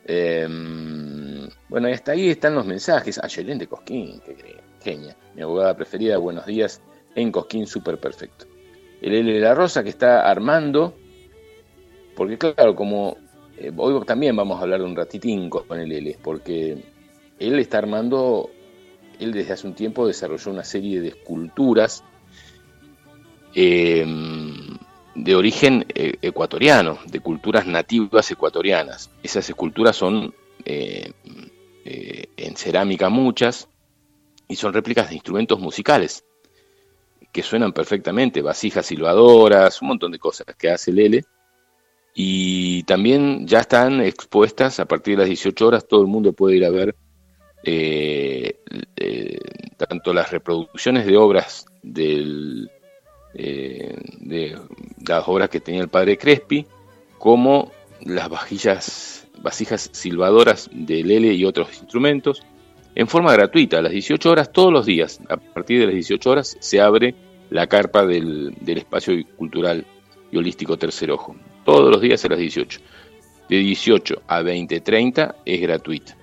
Em, 0.06 1.50
bueno, 1.68 1.88
hasta 1.88 2.12
ahí 2.12 2.30
están 2.30 2.54
los 2.54 2.68
mensajes. 2.68 3.18
Ah, 3.18 3.28
de 3.28 3.66
Cosquín, 3.66 4.22
qué 4.24 4.36
genia. 4.84 5.18
Mi 5.34 5.42
abogada 5.42 5.76
preferida, 5.76 6.20
buenos 6.20 6.46
días. 6.46 6.84
En 7.16 7.32
Cosquín, 7.32 7.66
súper 7.66 7.98
perfecto. 7.98 8.46
El 9.02 9.16
L 9.16 9.34
de 9.34 9.40
la 9.40 9.56
Rosa 9.56 9.84
que 9.84 9.90
está 9.90 10.30
armando, 10.30 10.96
porque 12.16 12.38
claro, 12.38 12.76
como 12.76 13.18
eh, 13.58 13.72
hoy 13.76 14.06
también 14.06 14.36
vamos 14.36 14.60
a 14.60 14.62
hablar 14.62 14.84
un 14.84 14.96
ratitín 14.96 15.50
con 15.50 15.80
el 15.80 15.92
L, 15.92 16.20
porque 16.22 16.84
él 17.40 17.58
está 17.58 17.80
armando, 17.80 18.52
él 19.20 19.32
desde 19.32 19.54
hace 19.54 19.66
un 19.66 19.74
tiempo 19.74 20.06
desarrolló 20.06 20.52
una 20.52 20.64
serie 20.64 21.02
de 21.02 21.08
esculturas 21.08 22.04
em, 23.56 24.65
de 25.16 25.36
origen 25.36 25.86
eh, 25.96 26.16
ecuatoriano, 26.22 27.00
de 27.08 27.20
culturas 27.20 27.66
nativas 27.66 28.30
ecuatorianas. 28.30 29.10
Esas 29.24 29.50
esculturas 29.50 29.96
son 29.96 30.34
eh, 30.66 31.12
en 31.86 32.56
cerámica 32.56 33.10
muchas 33.10 33.68
y 34.48 34.56
son 34.56 34.74
réplicas 34.74 35.10
de 35.10 35.16
instrumentos 35.16 35.60
musicales 35.60 36.24
que 37.36 37.44
suenan 37.44 37.74
perfectamente, 37.74 38.42
vasijas 38.42 38.86
silbadoras, 38.86 39.82
un 39.82 39.90
montón 39.90 40.14
de 40.14 40.20
cosas 40.20 40.48
que 40.58 40.70
hace 40.70 40.94
Lele. 40.94 41.26
Y 42.14 42.84
también 42.84 43.46
ya 43.46 43.60
están 43.60 44.00
expuestas 44.00 44.80
a 44.80 44.86
partir 44.86 45.16
de 45.18 45.24
las 45.24 45.28
18 45.28 45.68
horas, 45.68 45.86
todo 45.86 46.00
el 46.00 46.08
mundo 46.08 46.32
puede 46.32 46.56
ir 46.56 46.64
a 46.64 46.70
ver 46.70 46.96
eh, 47.62 48.62
eh, 48.96 49.38
tanto 49.76 50.14
las 50.14 50.32
reproducciones 50.32 51.06
de 51.06 51.18
obras 51.18 51.66
del, 51.84 52.72
eh, 53.36 53.96
de 54.20 54.58
las 55.06 55.28
obras 55.28 55.50
que 55.50 55.60
tenía 55.60 55.82
el 55.82 55.90
padre 55.90 56.18
Crespi, 56.18 56.66
como 57.18 57.72
las 58.02 58.30
vajillas, 58.30 59.28
vasijas 59.42 59.90
silbadoras 59.92 60.70
de 60.72 61.04
Lele 61.04 61.34
y 61.34 61.46
otros 61.46 61.78
instrumentos, 61.80 62.44
en 62.96 63.08
forma 63.08 63.34
gratuita, 63.34 63.80
a 63.80 63.82
las 63.82 63.92
18 63.92 64.32
horas, 64.32 64.52
todos 64.54 64.72
los 64.72 64.86
días. 64.86 65.20
A 65.30 65.36
partir 65.36 65.80
de 65.80 65.88
las 65.88 65.96
18 65.96 66.30
horas 66.30 66.58
se 66.60 66.80
abre 66.80 67.14
la 67.50 67.68
carpa 67.68 68.06
del, 68.06 68.56
espacio 68.66 69.14
cultural 69.36 69.86
y 70.32 70.38
holístico 70.38 70.78
Tercer 70.78 71.12
Ojo. 71.12 71.36
Todos 71.66 71.92
los 71.92 72.00
días 72.00 72.24
a 72.24 72.30
las 72.30 72.40
18. 72.40 72.80
De 73.50 73.58
18 73.58 74.22
a 74.28 74.42
20.30 74.42 75.36
es 75.46 75.62
gratuita. 75.62 76.16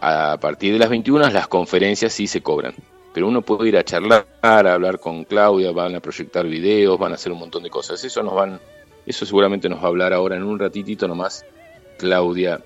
A 0.00 0.38
partir 0.40 0.72
de 0.72 0.78
las 0.78 0.88
21 0.88 1.30
las 1.30 1.48
conferencias 1.48 2.12
sí 2.12 2.28
se 2.28 2.42
cobran. 2.42 2.74
Pero 3.12 3.26
uno 3.26 3.42
puede 3.42 3.68
ir 3.68 3.76
a 3.76 3.84
charlar, 3.84 4.26
a 4.42 4.58
hablar 4.58 5.00
con 5.00 5.24
Claudia, 5.24 5.72
van 5.72 5.94
a 5.94 6.00
proyectar 6.00 6.46
videos, 6.46 6.98
van 6.98 7.12
a 7.12 7.14
hacer 7.14 7.32
un 7.32 7.38
montón 7.38 7.62
de 7.62 7.70
cosas. 7.70 8.02
Eso 8.04 8.22
nos 8.22 8.34
van, 8.34 8.60
eso 9.06 9.24
seguramente 9.26 9.68
nos 9.68 9.80
va 9.80 9.84
a 9.84 9.88
hablar 9.88 10.12
ahora 10.12 10.36
en 10.36 10.44
un 10.44 10.58
ratitito 10.58 11.08
nomás 11.08 11.44
Claudia 11.98 12.60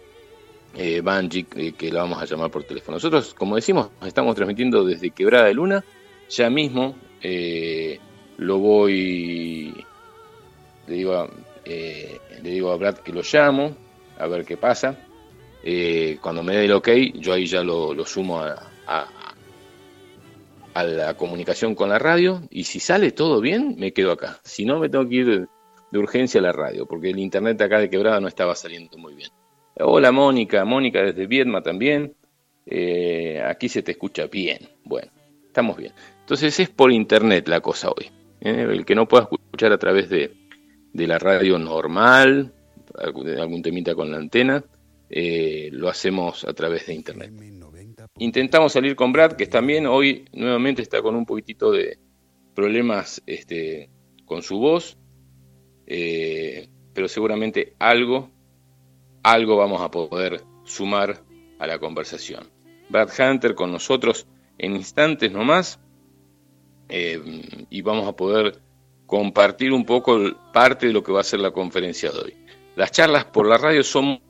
eh, 0.77 1.03
eh, 1.05 1.73
que 1.73 1.93
la 1.93 2.01
vamos 2.03 2.23
a 2.23 2.25
llamar 2.25 2.51
por 2.51 2.65
teléfono. 2.65 2.97
Nosotros, 2.97 3.35
como 3.35 3.57
decimos, 3.57 3.89
estamos 4.07 4.35
transmitiendo 4.35 4.85
desde 4.85 5.11
Quebrada 5.11 5.47
de 5.47 5.55
Luna. 5.55 5.85
Ya 6.31 6.49
mismo 6.49 6.95
eh, 7.21 7.99
lo 8.39 8.59
voy, 8.59 9.75
le 10.87 10.95
digo, 10.95 11.15
a, 11.15 11.31
eh, 11.65 12.19
le 12.43 12.51
digo 12.51 12.71
a 12.71 12.77
Brad 12.77 12.99
que 12.99 13.13
lo 13.13 13.23
llamo, 13.23 13.77
a 14.19 14.27
ver 14.29 14.45
qué 14.45 14.57
pasa. 14.57 14.97
cuando 16.21 16.43
me 16.43 16.57
dé 16.57 16.65
el 16.65 16.73
ok, 16.73 16.89
yo 17.15 17.35
ahí 17.35 17.47
ya 17.47 17.63
lo, 17.63 18.05
sumo 18.07 18.41
a, 18.41 18.71
a, 18.87 19.07
la 20.75 21.14
comunicación 21.14 21.75
con 21.75 21.91
la 21.91 21.99
radio 21.99 22.43
y 22.50 22.64
si 22.64 22.81
sale 22.81 23.12
todo 23.12 23.41
bien, 23.41 23.76
me 23.79 23.93
quedo 23.93 24.12
acá. 24.12 24.41
Si 24.45 24.64
no, 24.64 24.79
me 24.79 24.88
tengo 24.88 25.09
que 25.09 25.14
ir 25.14 25.49
de 25.91 25.99
urgencia 25.99 26.41
a 26.41 26.43
la 26.43 26.52
radio, 26.52 26.87
porque 26.87 27.11
el 27.11 27.19
internet 27.19 27.61
acá 27.61 27.79
de 27.79 27.91
Quebrada 27.91 28.21
no 28.21 28.29
estaba 28.29 28.55
saliendo 28.55 28.97
muy 28.97 29.14
bien. 29.14 29.31
Hola 29.75 30.12
Mónica, 30.12 30.64
Mónica 30.64 31.02
desde 31.02 31.26
Viedma 31.26 31.62
también. 31.62 32.14
Eh, 32.67 33.43
aquí 33.45 33.69
se 33.69 33.83
te 33.83 33.93
escucha 33.93 34.26
bien. 34.26 34.69
Bueno, 34.85 35.11
estamos 35.47 35.76
bien. 35.76 35.93
Entonces 36.21 36.59
es 36.61 36.71
por 36.71 36.93
internet 36.93 37.49
la 37.49 37.61
cosa 37.61 37.91
hoy. 37.91 38.11
¿eh? 38.41 38.67
El 38.71 38.85
que 38.87 38.95
no 38.95 39.07
pueda 39.07 39.25
escuchar 39.25 39.73
a 39.73 39.79
través 39.79 40.09
de, 40.09 40.33
la 40.95 41.19
radio 41.19 41.59
normal, 41.59 42.52
algún 42.95 43.62
temita 43.62 43.95
con 43.95 44.11
la 44.11 44.19
antena, 44.19 44.64
eh, 45.11 45.69
lo 45.73 45.88
hacemos 45.88 46.45
a 46.45 46.52
través 46.52 46.87
de 46.87 46.95
internet. 46.95 47.33
Intentamos 48.19 48.73
salir 48.73 48.95
con 48.95 49.12
Brad, 49.12 49.33
que 49.33 49.47
también 49.47 49.87
hoy 49.87 50.26
nuevamente 50.33 50.83
está 50.83 51.02
con 51.02 51.16
un 51.16 51.26
poquitito 51.26 51.73
de 51.73 51.99
problemas 52.54 53.23
este, 53.26 53.90
con 54.26 54.42
su 54.42 54.59
voz, 54.59 54.99
pero 55.87 57.09
seguramente 57.09 57.75
algo 57.78 58.31
algo 59.23 59.57
vamos 59.57 59.81
a 59.81 59.90
poder 59.90 60.42
sumar 60.64 61.23
a 61.59 61.66
la 61.66 61.78
conversación. 61.78 62.50
Brad 62.88 63.09
Hunter 63.19 63.54
con 63.54 63.73
nosotros 63.73 64.26
en 64.59 64.76
instantes 64.76 65.33
nomás 65.33 65.81
eh, 66.88 67.21
y 67.71 67.83
vamos 67.83 68.09
a 68.09 68.12
poder 68.12 68.61
compartir 69.07 69.73
un 69.73 69.85
poco 69.85 70.19
parte 70.52 70.87
de 70.87 70.92
lo 70.92 71.02
que 71.02 71.12
va 71.12 71.21
a 71.21 71.25
ser 71.25 71.40
la 71.40 71.52
conferencia 71.52 72.11
de 72.11 72.19
hoy. 72.19 72.35
Las 72.76 72.90
charlas 72.90 73.25
por 73.26 73.47
la 73.47 73.59
radio 73.59 73.83
son 73.83 74.21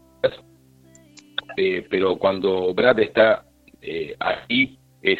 eh, 1.56 1.86
pero 1.88 2.16
cuando 2.18 2.72
Brad 2.74 3.00
está 3.00 3.46
eh, 3.82 4.16
ahí 4.18 4.78
es 5.02 5.18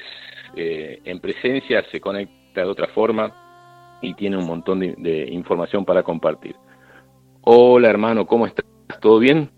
en 0.55 1.19
presencia, 1.19 1.83
se 1.91 2.01
conecta 2.01 2.61
de 2.61 2.67
otra 2.67 2.87
forma 2.89 3.99
y 4.03 4.15
tiene 4.15 4.37
un 4.37 4.47
montón 4.47 4.81
de, 4.81 4.95
de 4.99 5.31
información 5.31 5.85
para 5.85 6.03
compartir. 6.03 6.55
Hola 7.41 7.89
hermano, 7.89 8.27
¿cómo 8.27 8.47
estás? 8.47 8.67
¿Todo 9.01 9.19
bien? 9.19 9.51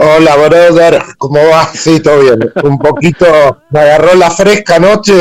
Hola, 0.00 0.36
brother, 0.36 1.02
¿cómo 1.18 1.40
va? 1.48 1.66
Sí, 1.74 2.00
todo 2.00 2.20
bien. 2.20 2.38
Un 2.62 2.78
poquito, 2.78 3.26
me 3.70 3.80
agarró 3.80 4.14
la 4.14 4.30
fresca 4.30 4.78
noche, 4.78 5.12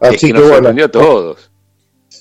así 0.00 0.32
que, 0.32 0.40
bueno. 0.40 0.68
A 0.68 0.88
todos. 0.88 1.50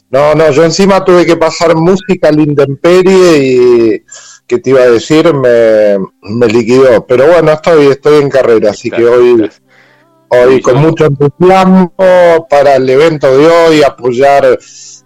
No, 0.10 0.34
no, 0.34 0.50
yo 0.50 0.64
encima 0.64 1.06
tuve 1.06 1.28
que 1.28 1.38
pasar 1.38 1.76
música 1.76 2.30
al 2.30 2.40
Intemperie 2.40 3.38
y, 3.38 4.04
¿qué 4.48 4.58
te 4.58 4.72
iba 4.72 4.82
a 4.82 4.90
decir? 4.90 5.32
Me, 5.32 6.00
me 6.24 6.48
liquidó. 6.48 7.06
Pero 7.06 7.28
bueno, 7.28 7.52
estoy, 7.52 7.86
estoy 7.86 8.24
en 8.24 8.30
carrera, 8.32 8.72
así 8.72 8.90
que 8.90 9.06
hoy, 9.06 9.48
hoy 10.30 10.62
con 10.62 10.78
mucho 10.78 11.06
entusiasmo 11.06 11.94
para 12.50 12.76
el 12.76 12.90
evento 12.90 13.36
de 13.38 13.48
hoy, 13.48 13.84
apoyar 13.84 14.58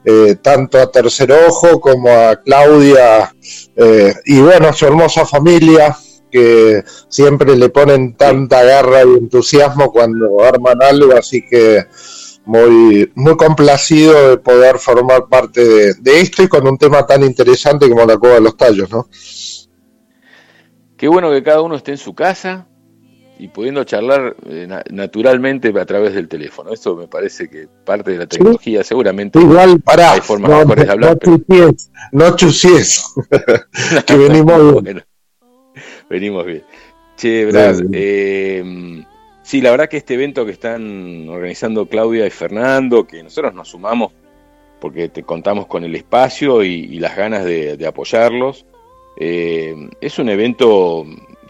eh, 0.05 0.35
tanto 0.41 0.79
a 0.79 0.91
Tercer 0.91 1.31
Ojo 1.31 1.79
como 1.79 2.09
a 2.09 2.35
Claudia 2.37 3.33
eh, 3.75 4.13
y 4.25 4.41
bueno, 4.41 4.73
su 4.73 4.85
hermosa 4.85 5.25
familia 5.25 5.95
que 6.29 6.83
siempre 7.07 7.55
le 7.55 7.69
ponen 7.69 8.15
tanta 8.15 8.63
garra 8.63 9.03
y 9.03 9.17
entusiasmo 9.17 9.91
cuando 9.91 10.43
arman 10.43 10.81
algo, 10.81 11.13
así 11.13 11.45
que 11.47 11.85
muy, 12.45 13.11
muy 13.15 13.37
complacido 13.37 14.31
de 14.31 14.37
poder 14.37 14.77
formar 14.77 15.27
parte 15.29 15.93
de, 15.93 16.19
esto 16.19 16.43
y 16.43 16.47
con 16.47 16.67
un 16.67 16.77
tema 16.77 17.05
tan 17.05 17.23
interesante 17.23 17.87
como 17.87 18.05
la 18.05 18.17
Cueva 18.17 18.35
de 18.35 18.41
los 18.41 18.57
Tallos, 18.57 18.89
¿no? 18.89 19.07
Qué 20.97 21.07
bueno 21.07 21.31
que 21.31 21.43
cada 21.43 21.61
uno 21.61 21.75
esté 21.75 21.91
en 21.91 21.97
su 21.97 22.13
casa 22.13 22.67
y 23.39 23.47
pudiendo 23.47 23.83
charlar 23.83 24.35
eh, 24.47 24.67
naturalmente 24.91 25.73
a 25.79 25.85
través 25.85 26.13
del 26.13 26.27
teléfono. 26.27 26.71
Eso 26.71 26.95
me 26.95 27.07
parece 27.07 27.49
que 27.49 27.67
parte 27.83 28.11
de 28.11 28.17
la 28.19 28.27
tecnología, 28.27 28.83
seguramente. 28.83 29.39
Igual, 29.39 29.81
para 29.81 30.13
hay 30.13 30.21
formas 30.21 30.51
mejores 30.51 30.85
de 30.85 30.91
hablar. 30.91 31.17
No 32.11 32.35
chusies, 32.35 33.03
que 34.05 34.15
venimos 34.15 34.83
Venimos 36.09 36.45
bien. 36.45 36.63
Che, 37.17 37.45
Brad, 37.45 37.81
eh, 37.91 39.03
sí, 39.41 39.61
la 39.61 39.71
verdad 39.71 39.89
que 39.89 39.97
este 39.97 40.13
evento 40.15 40.45
que 40.45 40.51
están 40.51 41.27
organizando 41.29 41.87
Claudia 41.87 42.25
y 42.25 42.29
Fernando, 42.29 43.07
que 43.07 43.23
nosotros 43.23 43.53
nos 43.53 43.69
sumamos 43.69 44.11
porque 44.83 45.07
te 45.07 45.23
contamos 45.23 45.65
con 45.67 45.85
el 45.85 45.95
espacio 45.95 46.61
y, 46.61 46.99
las 46.99 47.15
ganas 47.15 47.45
de, 47.45 47.87
apoyarlos, 47.87 48.65
eh, 49.15 49.73
es 50.01 50.19
un 50.19 50.27
evento, 50.27 51.05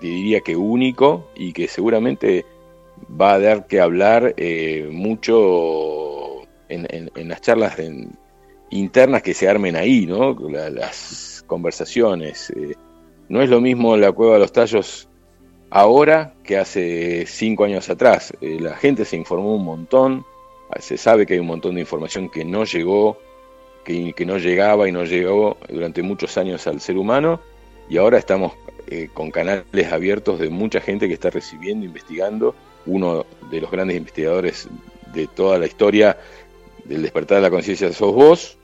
diría 0.08 0.42
que 0.42 0.56
único 0.56 1.30
y 1.36 1.54
que 1.54 1.68
seguramente 1.68 2.46
va 3.10 3.34
a 3.34 3.40
dar 3.40 3.68
que 3.68 3.82
hablar 3.82 4.34
eh, 4.38 4.88
mucho 4.92 6.42
en, 6.70 7.30
las 7.30 7.42
charlas 7.42 7.78
internas 8.70 9.22
que 9.22 9.34
se 9.34 9.48
armen 9.48 9.76
ahí, 9.76 10.06
¿no? 10.06 10.36
las 10.50 11.44
conversaciones. 11.48 12.52
No 13.30 13.42
es 13.42 13.50
lo 13.50 13.62
mismo 13.62 13.96
la 13.98 14.12
cueva 14.12 14.34
de 14.34 14.40
los 14.40 14.52
tallos 14.52 15.08
ahora 15.70 16.36
que 16.44 16.58
hace 16.58 17.26
cinco 17.26 17.64
años 17.64 17.90
atrás. 17.90 18.32
Eh, 18.42 18.60
la 18.62 18.76
gente 18.76 19.06
se 19.06 19.16
informó 19.16 19.56
un 19.56 19.66
montón, 19.66 20.26
se 20.80 20.98
sabe 20.98 21.26
que 21.26 21.34
hay 21.34 21.40
un 21.40 21.48
montón 21.48 21.76
de 21.76 21.82
información 21.82 22.30
que 22.30 22.46
no 22.46 22.64
llegó, 22.64 23.18
que, 23.84 24.14
no 24.26 24.38
llegaba 24.38 24.88
y 24.88 24.92
no 24.92 25.04
llegó 25.04 25.58
durante 25.70 26.04
muchos 26.04 26.38
años 26.38 26.68
al 26.68 26.80
ser 26.80 26.98
humano, 26.98 27.40
y 27.90 27.98
ahora 27.98 28.18
estamos 28.20 28.54
eh, 28.94 29.10
con 29.12 29.32
canales 29.32 29.92
abiertos 29.92 30.38
de 30.38 30.50
mucha 30.50 30.80
gente 30.80 31.08
que 31.08 31.16
está 31.16 31.32
recibiendo, 31.32 31.84
investigando. 31.84 32.54
Uno 32.86 33.26
de 33.50 33.60
los 33.60 33.72
grandes 33.72 33.98
investigadores 33.98 34.68
de 35.16 35.26
toda 35.26 35.58
la 35.58 35.66
historia 35.66 36.16
del 36.86 37.02
despertar 37.02 37.38
de 37.38 37.42
la 37.42 37.50
conciencia 37.50 37.92
sos 37.92 38.14
vos, 38.14 38.58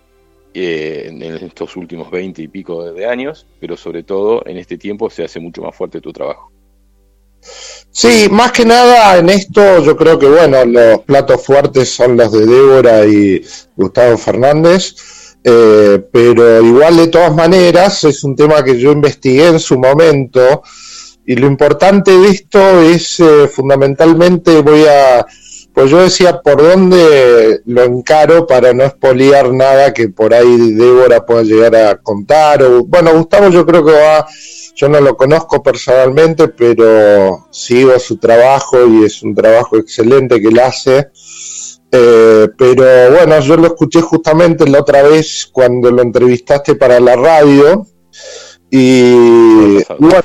eh, 0.54 1.08
en 1.10 1.24
estos 1.24 1.76
últimos 1.76 2.12
veinte 2.12 2.44
y 2.44 2.48
pico 2.48 2.92
de 2.92 3.08
años, 3.08 3.48
pero 3.60 3.76
sobre 3.76 4.04
todo 4.04 4.44
en 4.46 4.58
este 4.58 4.78
tiempo 4.78 5.10
se 5.10 5.24
hace 5.24 5.40
mucho 5.40 5.64
más 5.64 5.76
fuerte 5.76 6.00
tu 6.00 6.14
trabajo. 6.14 6.52
Sí, 7.90 8.28
más 8.30 8.52
que 8.52 8.66
nada 8.66 9.18
en 9.18 9.30
esto 9.30 9.84
yo 9.84 9.98
creo 9.98 10.20
que 10.20 10.28
bueno, 10.28 10.64
los 10.66 11.00
platos 11.06 11.44
fuertes 11.44 11.90
son 11.90 12.18
los 12.18 12.32
de 12.32 12.46
Débora 12.46 13.04
y 13.06 13.44
Gustavo 13.76 14.16
Fernández, 14.16 14.96
eh, 15.44 16.04
pero 16.12 16.62
igual 16.62 16.98
de 16.98 17.08
todas 17.08 17.34
maneras 17.34 18.04
es 18.04 18.24
un 18.24 18.36
tema 18.36 18.64
que 18.64 18.80
yo 18.80 18.92
investigué 18.92 19.48
en 19.48 19.60
su 19.60 19.80
momento 19.80 20.64
y 21.26 21.36
lo 21.36 21.48
importante 21.48 22.12
de 22.12 22.30
esto 22.30 22.82
es 22.82 23.20
eh, 23.20 23.48
fundamentalmente 23.48 24.62
voy 24.62 24.86
a 24.86 25.26
pues 25.80 25.92
yo 25.92 26.02
decía 26.02 26.42
por 26.42 26.62
dónde 26.62 27.62
lo 27.66 27.84
encaro 27.84 28.46
para 28.46 28.74
no 28.74 28.84
espoliar 28.84 29.54
nada 29.54 29.94
que 29.94 30.10
por 30.10 30.34
ahí 30.34 30.74
Débora 30.74 31.26
pueda 31.26 31.44
llegar 31.44 31.74
a 31.76 31.98
contar. 32.02 32.64
O, 32.64 32.84
bueno, 32.84 33.14
Gustavo 33.14 33.50
yo 33.50 33.66
creo 33.66 33.86
que 33.86 33.94
va, 33.94 34.28
yo 34.76 34.90
no 34.90 35.00
lo 35.00 35.16
conozco 35.16 35.64
personalmente, 35.64 36.50
pero 36.50 37.48
sigo 37.52 37.98
su 38.00 38.18
trabajo 38.18 38.86
y 38.88 39.06
es 39.06 39.22
un 39.24 39.34
trabajo 39.34 39.78
excelente 39.78 40.42
que 40.42 40.50
él 40.50 40.60
hace. 40.60 41.12
Eh, 41.92 42.48
pero 42.56 43.12
bueno, 43.12 43.40
yo 43.40 43.58
lo 43.58 43.68
escuché 43.68 44.02
justamente 44.02 44.68
la 44.68 44.82
otra 44.82 45.02
vez 45.02 45.50
cuando 45.52 45.90
lo 45.90 46.04
entrevistaste 46.04 46.76
para 46.76 47.00
la 47.00 47.16
radio 47.16 47.88
y, 48.70 49.84
bueno, 49.98 50.24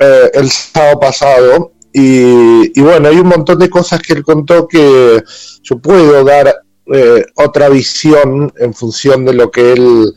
eh, 0.00 0.30
el 0.34 0.50
sábado 0.50 0.98
pasado 0.98 1.72
y, 1.98 2.78
bueno, 2.80 3.08
hay 3.08 3.16
un 3.16 3.28
montón 3.28 3.58
de 3.58 3.70
cosas 3.70 4.02
que 4.02 4.12
él 4.12 4.22
contó 4.22 4.68
que 4.68 5.22
yo 5.62 5.78
puedo 5.78 6.22
dar 6.24 6.54
eh, 6.92 7.24
otra 7.36 7.70
visión 7.70 8.52
en 8.58 8.74
función 8.74 9.24
de 9.24 9.32
lo 9.32 9.50
que 9.50 9.72
él, 9.72 10.12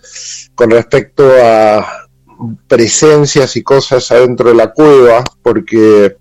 con 0.55 0.71
respecto 0.71 1.23
a 1.41 1.87
presencias 2.67 3.55
y 3.55 3.63
cosas 3.63 4.11
adentro 4.11 4.49
de 4.49 4.55
la 4.55 4.73
cueva, 4.73 5.23
porque 5.41 6.17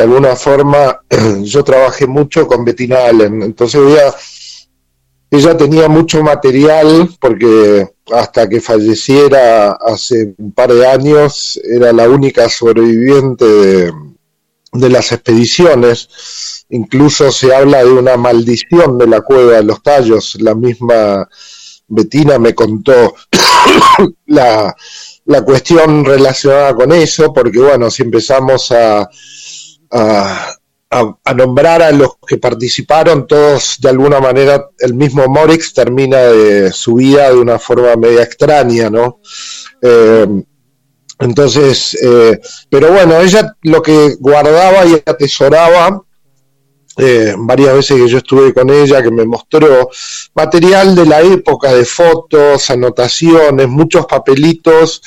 de 0.00 0.04
alguna 0.04 0.34
forma 0.34 0.98
yo 1.42 1.62
trabajé 1.62 2.06
mucho 2.06 2.46
con 2.46 2.64
Bettina 2.64 3.04
Allen, 3.04 3.42
entonces 3.42 3.82
ella, 3.84 4.14
ella 5.30 5.56
tenía 5.58 5.88
mucho 5.88 6.22
material 6.22 7.10
porque 7.20 7.86
hasta 8.10 8.48
que 8.48 8.62
falleciera 8.62 9.72
hace 9.72 10.34
un 10.38 10.52
par 10.52 10.72
de 10.72 10.86
años 10.86 11.60
era 11.62 11.92
la 11.92 12.08
única 12.08 12.48
sobreviviente 12.48 13.44
de 13.44 13.92
de 14.72 14.88
las 14.88 15.12
expediciones. 15.12 16.64
Incluso 16.70 17.32
se 17.32 17.54
habla 17.54 17.84
de 17.84 17.90
una 17.90 18.16
maldición 18.16 18.98
de 18.98 19.06
la 19.06 19.20
cueva 19.20 19.56
de 19.56 19.64
los 19.64 19.82
tallos. 19.82 20.36
La 20.40 20.54
misma 20.54 21.28
Betina 21.88 22.38
me 22.38 22.54
contó 22.54 23.14
la, 24.26 24.74
la 25.24 25.42
cuestión 25.42 26.04
relacionada 26.04 26.74
con 26.74 26.92
eso, 26.92 27.32
porque 27.32 27.58
bueno, 27.58 27.90
si 27.90 28.02
empezamos 28.02 28.70
a, 28.70 29.08
a, 29.90 30.56
nombrar 31.34 31.82
a 31.82 31.92
los 31.92 32.16
que 32.26 32.38
participaron, 32.38 33.26
todos 33.26 33.76
de 33.80 33.88
alguna 33.88 34.20
manera, 34.20 34.70
el 34.78 34.94
mismo 34.94 35.26
Morix 35.28 35.72
termina 35.72 36.18
de 36.18 36.72
su 36.72 36.96
vida 36.96 37.30
de 37.30 37.36
una 37.36 37.58
forma 37.58 37.94
media 37.96 38.22
extraña, 38.22 38.90
¿no? 38.90 39.20
Eh, 39.82 40.26
entonces, 41.20 41.96
eh, 42.02 42.40
pero 42.68 42.92
bueno, 42.92 43.20
ella 43.20 43.54
lo 43.62 43.82
que 43.82 44.16
guardaba 44.18 44.86
y 44.86 44.94
atesoraba, 44.94 46.02
eh, 46.96 47.34
varias 47.38 47.74
veces 47.74 47.96
que 47.96 48.08
yo 48.08 48.18
estuve 48.18 48.52
con 48.52 48.68
ella, 48.70 49.02
que 49.02 49.10
me 49.10 49.24
mostró 49.24 49.90
material 50.34 50.94
de 50.94 51.06
la 51.06 51.20
época 51.20 51.72
de 51.72 51.84
fotos, 51.84 52.68
anotaciones, 52.70 53.68
muchos 53.68 54.06
papelitos 54.06 55.02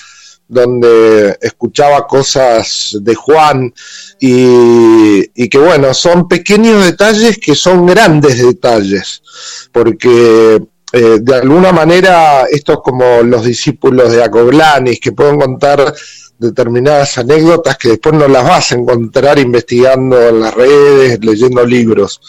donde 0.48 1.38
escuchaba 1.42 2.08
cosas 2.08 2.98
de 3.02 3.16
Juan 3.16 3.74
y, 4.20 5.24
y, 5.34 5.50
que 5.50 5.58
bueno, 5.58 5.94
son 5.94 6.28
pequeños 6.28 6.84
detalles 6.86 7.40
que 7.40 7.56
son 7.56 7.86
grandes 7.86 8.44
detalles, 8.46 9.22
porque 9.72 10.62
eh, 10.96 11.18
de 11.20 11.36
alguna 11.36 11.72
manera, 11.72 12.46
estos 12.52 12.82
como 12.84 13.24
los 13.24 13.44
discípulos 13.44 14.12
de 14.12 14.24
Acoglanis, 14.24 15.00
que 15.00 15.12
pueden 15.12 15.40
contar 15.40 15.92
determinadas 16.38 17.18
anécdotas 17.18 17.78
que 17.78 17.90
después 17.90 18.14
no 18.14 18.28
las 18.28 18.44
vas 18.44 18.72
a 18.72 18.76
encontrar 18.76 19.40
investigando 19.40 20.22
en 20.22 20.42
las 20.42 20.54
redes, 20.54 21.20
leyendo 21.24 21.66
libros, 21.66 22.22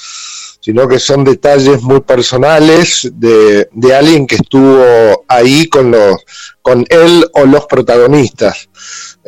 sino 0.64 0.88
que 0.88 0.98
son 0.98 1.24
detalles 1.24 1.82
muy 1.82 2.00
personales 2.00 3.06
de, 3.12 3.68
de 3.70 3.94
alguien 3.94 4.26
que 4.26 4.36
estuvo 4.36 5.22
ahí 5.28 5.68
con, 5.68 5.90
los, 5.90 6.16
con 6.62 6.86
él 6.88 7.28
o 7.34 7.44
los 7.44 7.66
protagonistas. 7.66 8.70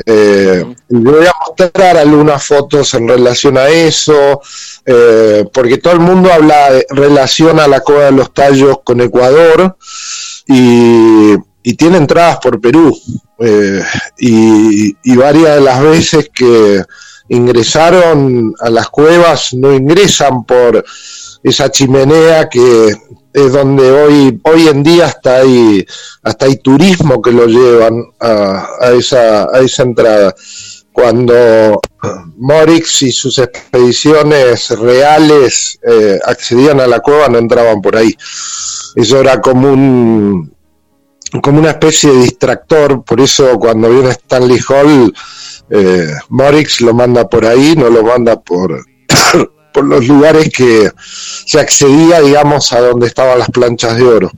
Eh, 0.07 0.65
voy 0.89 1.27
a 1.27 1.33
mostrar 1.47 1.99
algunas 1.99 2.43
fotos 2.43 2.95
en 2.95 3.07
relación 3.07 3.59
a 3.59 3.69
eso, 3.69 4.41
eh, 4.87 5.45
porque 5.53 5.77
todo 5.77 5.93
el 5.93 6.01
mundo 6.01 6.33
habla, 6.33 6.71
de, 6.71 6.87
relaciona 6.89 7.69
la 7.69 7.81
Cueva 7.81 8.07
de 8.07 8.13
los 8.13 8.33
Tallos 8.33 8.79
con 8.83 9.03
Ecuador 9.03 9.77
y, 10.47 11.35
tiene 11.77 11.99
entradas 11.99 12.39
por 12.39 12.63
Perú. 12.63 12.99
Eh, 13.41 13.83
y, 14.17 14.97
y, 15.03 15.17
varias 15.17 15.57
de 15.57 15.61
las 15.61 15.83
veces 15.83 16.31
que 16.33 16.83
ingresaron 17.29 18.55
a 18.61 18.71
las 18.71 18.89
cuevas 18.89 19.53
no 19.53 19.73
ingresan 19.75 20.45
por 20.45 20.85
esa 21.47 21.71
chimenea 21.71 22.49
que 22.49 22.93
es 23.33 23.53
donde 23.53 23.93
hoy, 23.93 24.41
hoy 24.43 24.67
en 24.67 24.83
día 24.83 25.07
hasta 25.07 25.37
hay, 25.37 25.87
hasta 26.25 26.47
hay 26.47 26.57
turismo 26.57 27.23
que 27.23 27.31
lo 27.31 27.47
llevan 27.47 28.03
a, 28.19 28.91
esa, 28.99 29.45
a 29.45 29.61
esa 29.61 29.85
entrada 29.85 30.35
cuando 30.91 31.81
Morix 32.37 33.03
y 33.03 33.13
sus 33.13 33.39
expediciones 33.39 34.71
reales 34.71 35.79
eh, 35.87 36.19
accedían 36.25 36.81
a 36.81 36.89
la 36.89 36.99
cueva 36.99 37.29
no 37.29 37.39
entraban 37.39 37.81
por 37.81 37.97
ahí. 37.97 38.17
Eso 38.97 39.21
era 39.21 39.41
como 39.41 39.73
un 39.73 40.53
como 41.43 41.61
una 41.61 41.71
especie 41.71 42.11
de 42.11 42.23
distractor, 42.23 43.05
por 43.05 43.21
eso 43.21 43.59
cuando 43.59 43.91
viene 43.91 44.11
Stanley 44.11 44.61
Hall, 44.69 45.13
eh, 45.71 46.09
Morix 46.29 46.81
lo 46.81 46.95
manda 46.95 47.29
por 47.29 47.45
ahí, 47.45 47.75
no 47.77 47.91
lo 47.91 48.03
manda 48.03 48.41
por, 48.41 48.81
por 49.77 49.85
los 49.85 50.09
lugares 50.09 50.49
que 50.49 50.91
se 51.45 51.61
accedía, 51.61 52.23
digamos, 52.23 52.73
a 52.73 52.81
donde 52.81 53.09
estaban 53.09 53.39
las 53.39 53.51
planchas 53.51 53.99
de 53.99 54.05
oro. 54.05 54.31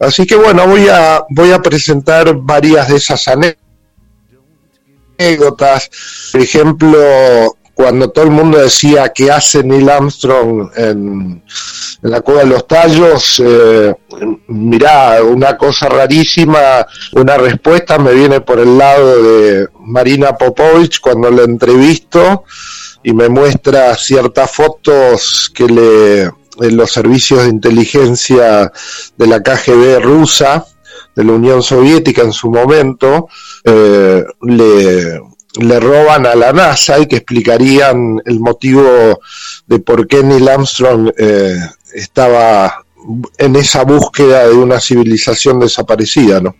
Así 0.00 0.26
que 0.26 0.34
bueno, 0.34 0.66
voy 0.66 0.88
a, 0.88 1.22
voy 1.30 1.52
a 1.52 1.62
presentar 1.62 2.34
varias 2.34 2.88
de 2.88 2.96
esas 2.96 3.28
anécdotas. 5.16 5.88
Por 6.32 6.40
ejemplo, 6.40 6.98
cuando 7.74 8.10
todo 8.10 8.24
el 8.24 8.32
mundo 8.32 8.58
decía 8.58 9.12
que 9.12 9.30
hace 9.30 9.62
Neil 9.62 9.88
Armstrong 9.88 10.72
en, 10.74 11.44
la 12.00 12.20
cueva 12.20 12.40
de 12.40 12.46
los 12.46 12.66
tallos, 12.66 13.40
eh, 13.44 13.94
mirá, 14.48 15.22
una 15.22 15.56
cosa 15.56 15.88
rarísima, 15.88 16.84
una 17.12 17.36
respuesta 17.36 18.00
me 18.00 18.14
viene 18.14 18.40
por 18.40 18.58
el 18.58 18.76
lado 18.76 19.22
de 19.22 19.68
Marina 19.78 20.36
Popovich 20.36 20.98
cuando 20.98 21.30
la 21.30 21.44
entrevisto 21.44 22.42
y 23.02 23.12
me 23.12 23.28
muestra 23.28 23.94
ciertas 23.96 24.50
fotos 24.50 25.50
que 25.54 25.66
le 25.66 26.30
en 26.60 26.76
los 26.76 26.92
servicios 26.92 27.44
de 27.44 27.48
inteligencia 27.48 28.70
de 29.16 29.26
la 29.26 29.42
KGB 29.42 30.00
rusa 30.02 30.66
de 31.14 31.24
la 31.24 31.32
Unión 31.32 31.62
Soviética 31.62 32.22
en 32.22 32.32
su 32.32 32.50
momento, 32.50 33.28
eh, 33.64 34.22
le, 34.42 35.20
le 35.60 35.80
roban 35.80 36.26
a 36.26 36.34
la 36.34 36.52
NASA 36.52 36.98
y 36.98 37.06
que 37.06 37.16
explicarían 37.16 38.20
el 38.24 38.40
motivo 38.40 39.20
de 39.66 39.78
por 39.78 40.06
qué 40.06 40.22
Neil 40.22 40.48
Armstrong 40.48 41.12
eh, 41.16 41.58
estaba 41.94 42.84
en 43.36 43.56
esa 43.56 43.84
búsqueda 43.84 44.48
de 44.48 44.54
una 44.54 44.80
civilización 44.80 45.60
desaparecida, 45.60 46.40
¿no? 46.40 46.56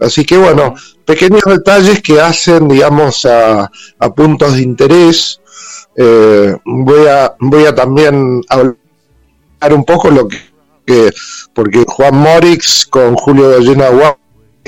Así 0.00 0.24
que 0.24 0.36
bueno, 0.36 0.74
pequeños 1.04 1.42
detalles 1.44 2.02
que 2.02 2.20
hacen, 2.20 2.68
digamos, 2.68 3.24
a, 3.24 3.70
a 3.98 4.14
puntos 4.14 4.54
de 4.54 4.62
interés. 4.62 5.40
Eh, 6.00 6.56
voy 6.64 7.06
a 7.08 7.34
voy 7.40 7.64
a 7.66 7.74
también 7.74 8.40
hablar 8.48 8.76
un 9.72 9.84
poco 9.84 10.10
lo 10.10 10.28
que 10.28 10.38
porque 11.52 11.84
Juan 11.86 12.16
Morix 12.16 12.86
con 12.86 13.14
Julio 13.16 13.50
Gallena 13.50 13.90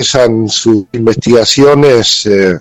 empiezan 0.01 0.49
sus 0.49 0.87
investigaciones 0.93 2.25
eh, 2.27 2.59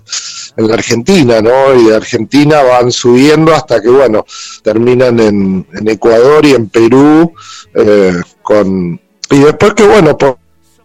en 0.58 0.68
la 0.68 0.74
Argentina, 0.74 1.42
¿no? 1.42 1.74
Y 1.76 1.86
de 1.86 1.96
Argentina 1.96 2.62
van 2.64 2.92
subiendo 2.92 3.54
hasta 3.54 3.82
que, 3.82 3.90
bueno, 3.90 4.26
terminan 4.62 5.20
en, 5.20 5.66
Ecuador 5.88 6.46
y 6.46 6.54
en 6.54 6.68
Perú, 6.70 7.34
eh, 7.74 8.14
con... 8.42 9.00
Y 9.32 9.40
después 9.40 9.74
que, 9.74 9.88
bueno, 9.88 10.18
por, 10.18 10.38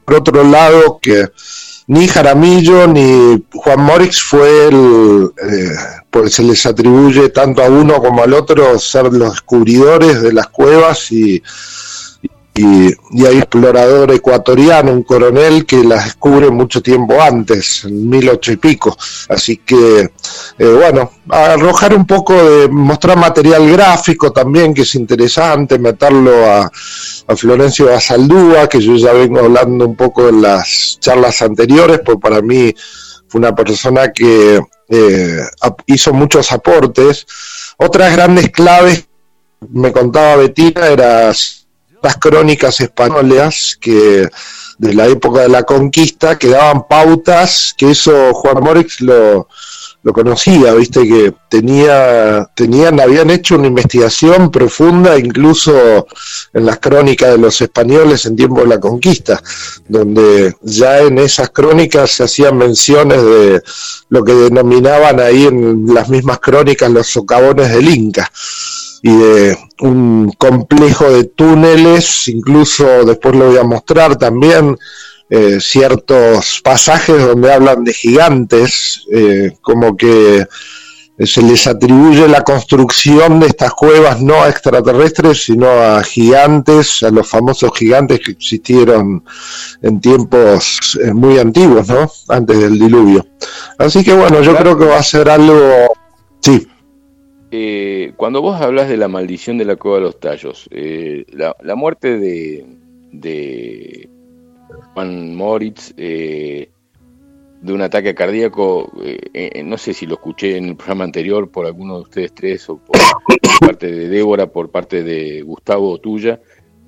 otro 0.06 0.44
lado, 0.44 0.98
que 1.00 1.28
ni 1.88 2.06
Jaramillo 2.06 2.86
ni 2.86 3.44
Juan 3.52 3.80
Morix 3.80 4.22
fue 4.22 4.68
el, 4.68 5.30
eh, 5.42 5.76
pues 6.14 6.34
se 6.34 6.44
les 6.44 6.64
atribuye 6.64 7.30
tanto 7.30 7.60
a 7.60 7.68
uno 7.68 8.00
como 8.00 8.22
al 8.22 8.34
otro 8.34 8.78
ser 8.78 9.12
los 9.12 9.32
descubridores 9.32 10.22
de 10.22 10.32
las 10.32 10.46
cuevas 10.46 11.10
y, 11.10 11.42
y, 12.54 13.26
hay 13.26 13.38
explorador 13.38 14.12
ecuatoriano, 14.12 14.92
un 14.92 15.02
coronel 15.02 15.66
que 15.66 15.82
las 15.82 16.04
descubre 16.04 16.50
mucho 16.50 16.80
tiempo 16.80 17.20
antes, 17.20 17.84
en 17.84 18.08
mil 18.08 18.28
ocho 18.28 18.52
y 18.52 18.56
pico. 18.58 18.96
Así 19.28 19.56
que, 19.56 20.12
eh, 20.56 20.68
bueno, 20.68 21.10
arrojar 21.30 21.96
un 21.96 22.06
poco 22.06 22.32
de, 22.32 22.68
mostrar 22.68 23.16
material 23.18 23.68
gráfico 23.68 24.30
también, 24.30 24.72
que 24.72 24.82
es 24.82 24.94
interesante, 24.94 25.80
meterlo 25.80 26.48
a, 26.48 26.70
a 27.26 27.36
Florencio 27.36 27.86
Basaldúa, 27.86 28.68
que 28.68 28.80
yo 28.80 28.94
ya 28.94 29.12
vengo 29.12 29.40
hablando 29.40 29.84
un 29.84 29.96
poco 29.96 30.28
en 30.28 30.42
las 30.42 30.96
charlas 31.00 31.42
anteriores, 31.42 32.02
pues 32.04 32.18
para 32.22 32.40
mí 32.40 32.72
una 33.34 33.54
persona 33.54 34.12
que 34.12 34.60
eh, 34.88 35.40
hizo 35.86 36.12
muchos 36.12 36.52
aportes. 36.52 37.26
Otras 37.76 38.12
grandes 38.12 38.50
claves, 38.50 39.06
me 39.70 39.92
contaba 39.92 40.36
Betina, 40.36 40.86
eran 40.86 41.34
las 42.02 42.16
crónicas 42.18 42.80
españolas 42.80 43.78
que 43.80 44.28
de 44.78 44.94
la 44.94 45.06
época 45.06 45.42
de 45.42 45.48
la 45.48 45.62
conquista 45.62 46.38
que 46.38 46.48
daban 46.48 46.86
pautas, 46.88 47.74
que 47.76 47.90
eso 47.90 48.34
Juan 48.34 48.62
Morix 48.62 49.00
lo, 49.00 49.48
lo 50.04 50.12
conocía, 50.12 50.74
viste 50.74 51.08
que 51.08 51.34
tenía, 51.48 52.46
tenían, 52.54 53.00
habían 53.00 53.30
hecho 53.30 53.56
una 53.56 53.68
investigación 53.68 54.50
profunda, 54.50 55.18
incluso 55.18 56.06
en 56.52 56.66
las 56.66 56.78
crónicas 56.78 57.30
de 57.30 57.38
los 57.38 57.58
españoles 57.62 58.26
en 58.26 58.36
tiempo 58.36 58.60
de 58.60 58.66
la 58.66 58.78
conquista, 58.78 59.42
donde 59.88 60.54
ya 60.60 61.00
en 61.00 61.16
esas 61.18 61.48
crónicas 61.48 62.10
se 62.10 62.24
hacían 62.24 62.58
menciones 62.58 63.22
de 63.22 63.62
lo 64.10 64.22
que 64.22 64.34
denominaban 64.34 65.20
ahí 65.20 65.46
en 65.46 65.86
las 65.94 66.10
mismas 66.10 66.38
crónicas 66.38 66.90
los 66.90 67.06
socavones 67.06 67.72
del 67.72 67.88
Inca 67.88 68.30
y 69.00 69.16
de 69.16 69.58
un 69.80 70.32
complejo 70.36 71.10
de 71.10 71.24
túneles, 71.24 72.28
incluso 72.28 73.06
después 73.06 73.34
lo 73.36 73.48
voy 73.48 73.56
a 73.58 73.64
mostrar 73.64 74.16
también, 74.16 74.76
eh, 75.30 75.58
ciertos 75.60 76.60
pasajes 76.62 77.24
donde 77.24 77.52
hablan 77.52 77.84
de 77.84 77.92
gigantes, 77.92 79.04
eh, 79.12 79.52
como 79.62 79.96
que 79.96 80.46
se 81.18 81.42
les 81.42 81.66
atribuye 81.68 82.26
la 82.26 82.42
construcción 82.42 83.38
de 83.38 83.46
estas 83.46 83.72
cuevas 83.72 84.20
no 84.20 84.42
a 84.42 84.48
extraterrestres, 84.48 85.44
sino 85.44 85.68
a 85.68 86.02
gigantes, 86.02 87.02
a 87.04 87.10
los 87.10 87.28
famosos 87.28 87.70
gigantes 87.78 88.20
que 88.20 88.32
existieron 88.32 89.24
en 89.82 90.00
tiempos 90.00 90.98
eh, 91.02 91.12
muy 91.12 91.38
antiguos, 91.38 91.88
¿no? 91.88 92.10
Antes 92.28 92.58
del 92.58 92.78
diluvio. 92.78 93.26
Así 93.78 94.02
que 94.02 94.12
bueno, 94.12 94.42
yo 94.42 94.56
creo 94.56 94.76
que 94.76 94.86
va 94.86 94.98
a 94.98 95.02
ser 95.02 95.28
algo... 95.28 95.86
Sí. 96.40 96.66
Cuando 98.16 98.42
vos 98.42 98.60
hablas 98.60 98.88
de 98.88 98.96
la 98.96 99.08
maldición 99.08 99.58
de 99.58 99.64
la 99.64 99.76
cueva 99.76 99.98
de 99.98 100.02
los 100.04 100.20
tallos, 100.20 100.68
eh, 100.70 101.24
la, 101.30 101.74
muerte 101.74 102.18
de, 102.18 102.64
Juan 104.94 105.34
Moritz 105.34 105.92
eh, 105.96 106.70
de 107.60 107.72
un 107.72 107.82
ataque 107.82 108.14
cardíaco, 108.14 108.92
no 109.64 109.78
sé 109.78 109.94
si 109.94 110.06
lo 110.06 110.14
escuché 110.14 110.56
en 110.56 110.66
el 110.66 110.76
programa 110.76 111.04
anterior 111.04 111.50
por 111.50 111.66
alguno 111.66 111.96
de 111.96 112.02
ustedes 112.02 112.34
tres 112.34 112.68
o 112.68 112.76
por, 112.76 112.96
parte 113.60 113.90
de 113.90 114.08
Débora, 114.08 114.46
por 114.46 114.70
parte 114.70 115.02
de 115.02 115.42
Gustavo 115.42 115.92
o 115.92 115.98
tuya. 115.98 116.40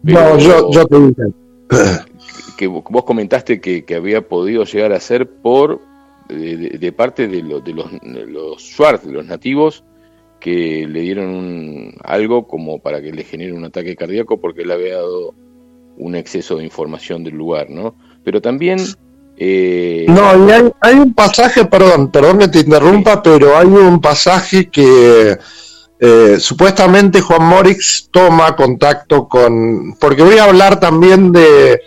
no, 0.03 0.39
yo, 0.39 0.71
yo 0.71 0.87
te 0.87 1.01
dije. 1.01 1.23
Que, 2.57 2.67
vos 2.69 3.05
comentaste 3.05 3.61
que, 3.61 3.95
había 3.95 4.29
podido 4.29 4.65
llegar 4.65 4.93
a 4.93 5.01
ser 5.01 5.29
por 5.29 5.81
de, 6.29 6.93
parte 6.93 7.29
de, 7.29 7.43
de 7.43 7.73
los, 7.73 7.91
los 8.03 8.63
Schwartz, 8.63 9.07
de 9.07 9.13
los 9.13 9.27
nativos, 9.27 9.85
que 10.41 10.87
le 10.87 11.01
dieron 11.01 11.95
algo 12.05 12.47
como 12.47 12.79
para 12.79 13.01
que 13.03 13.13
le 13.13 13.25
genere 13.25 13.53
un 13.53 13.65
ataque 13.65 13.97
cardíaco 13.97 14.41
porque 14.41 14.65
le 14.65 14.75
había 14.75 14.97
dado 14.97 15.35
un 15.99 16.15
exceso 16.15 16.57
de 16.57 16.65
información 16.65 17.25
del 17.25 17.35
lugar, 17.35 17.71
¿no? 17.71 17.95
Pero 18.25 18.41
también... 18.41 18.79
Eh, 19.39 20.07
no, 20.09 20.49
y 20.49 20.51
hay, 20.81 20.95
un 20.95 21.13
pasaje, 21.13 21.67
perdón, 21.67 22.11
perdón 22.11 22.39
que 22.39 22.49
te 22.49 22.61
interrumpa, 22.61 23.23
pero 23.23 23.57
hay 23.57 23.67
un 23.67 24.01
pasaje 24.01 24.71
que 24.71 25.37
eh, 26.01 26.37
supuestamente 26.41 27.21
Juan 27.21 27.43
Morix 27.43 28.09
toma 28.11 28.57
contacto 28.57 29.29
con... 29.29 29.95
Porque 30.01 30.23
voy 30.23 30.39
a 30.39 30.45
hablar 30.45 30.81
también 30.81 31.33
de... 31.33 31.81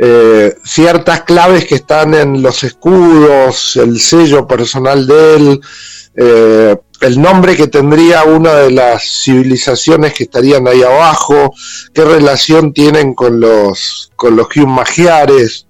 Eh, 0.00 0.54
ciertas 0.64 1.24
claves 1.24 1.64
que 1.64 1.74
están 1.74 2.14
en 2.14 2.40
los 2.40 2.62
escudos, 2.62 3.74
el 3.74 3.98
sello 3.98 4.46
personal 4.46 5.08
de 5.08 5.34
él, 5.34 5.60
eh, 6.14 6.76
el 7.00 7.20
nombre 7.20 7.56
que 7.56 7.68
tendría 7.68 8.24
una 8.24 8.54
de 8.54 8.72
las 8.72 9.04
civilizaciones 9.24 10.14
que 10.14 10.24
estarían 10.24 10.66
ahí 10.66 10.82
abajo, 10.82 11.54
qué 11.94 12.04
relación 12.04 12.72
tienen 12.72 13.14
con 13.14 13.40
los, 13.40 14.10
con 14.16 14.36
los 14.36 14.48
magiares. 14.66 15.66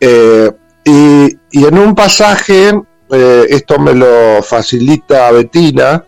Eh, 0.00 0.50
y, 0.84 1.36
en 1.52 1.78
un 1.78 1.94
pasaje, 1.94 2.72
eh, 3.10 3.46
esto 3.48 3.78
me 3.78 3.94
lo 3.94 4.42
facilita 4.42 5.30
Betina, 5.32 6.04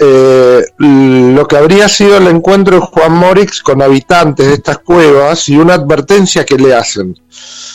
eh, 0.00 0.64
lo 0.78 1.48
que 1.48 1.56
habría 1.56 1.88
sido 1.88 2.18
el 2.18 2.28
encuentro 2.28 2.76
de 2.76 2.86
Juan 2.86 3.12
Morix 3.14 3.60
con 3.62 3.82
habitantes 3.82 4.46
de 4.46 4.54
estas 4.54 4.78
cuevas 4.78 5.48
y 5.48 5.56
una 5.56 5.74
advertencia 5.74 6.44
que 6.44 6.56
le 6.56 6.72
hacen. 6.74 7.18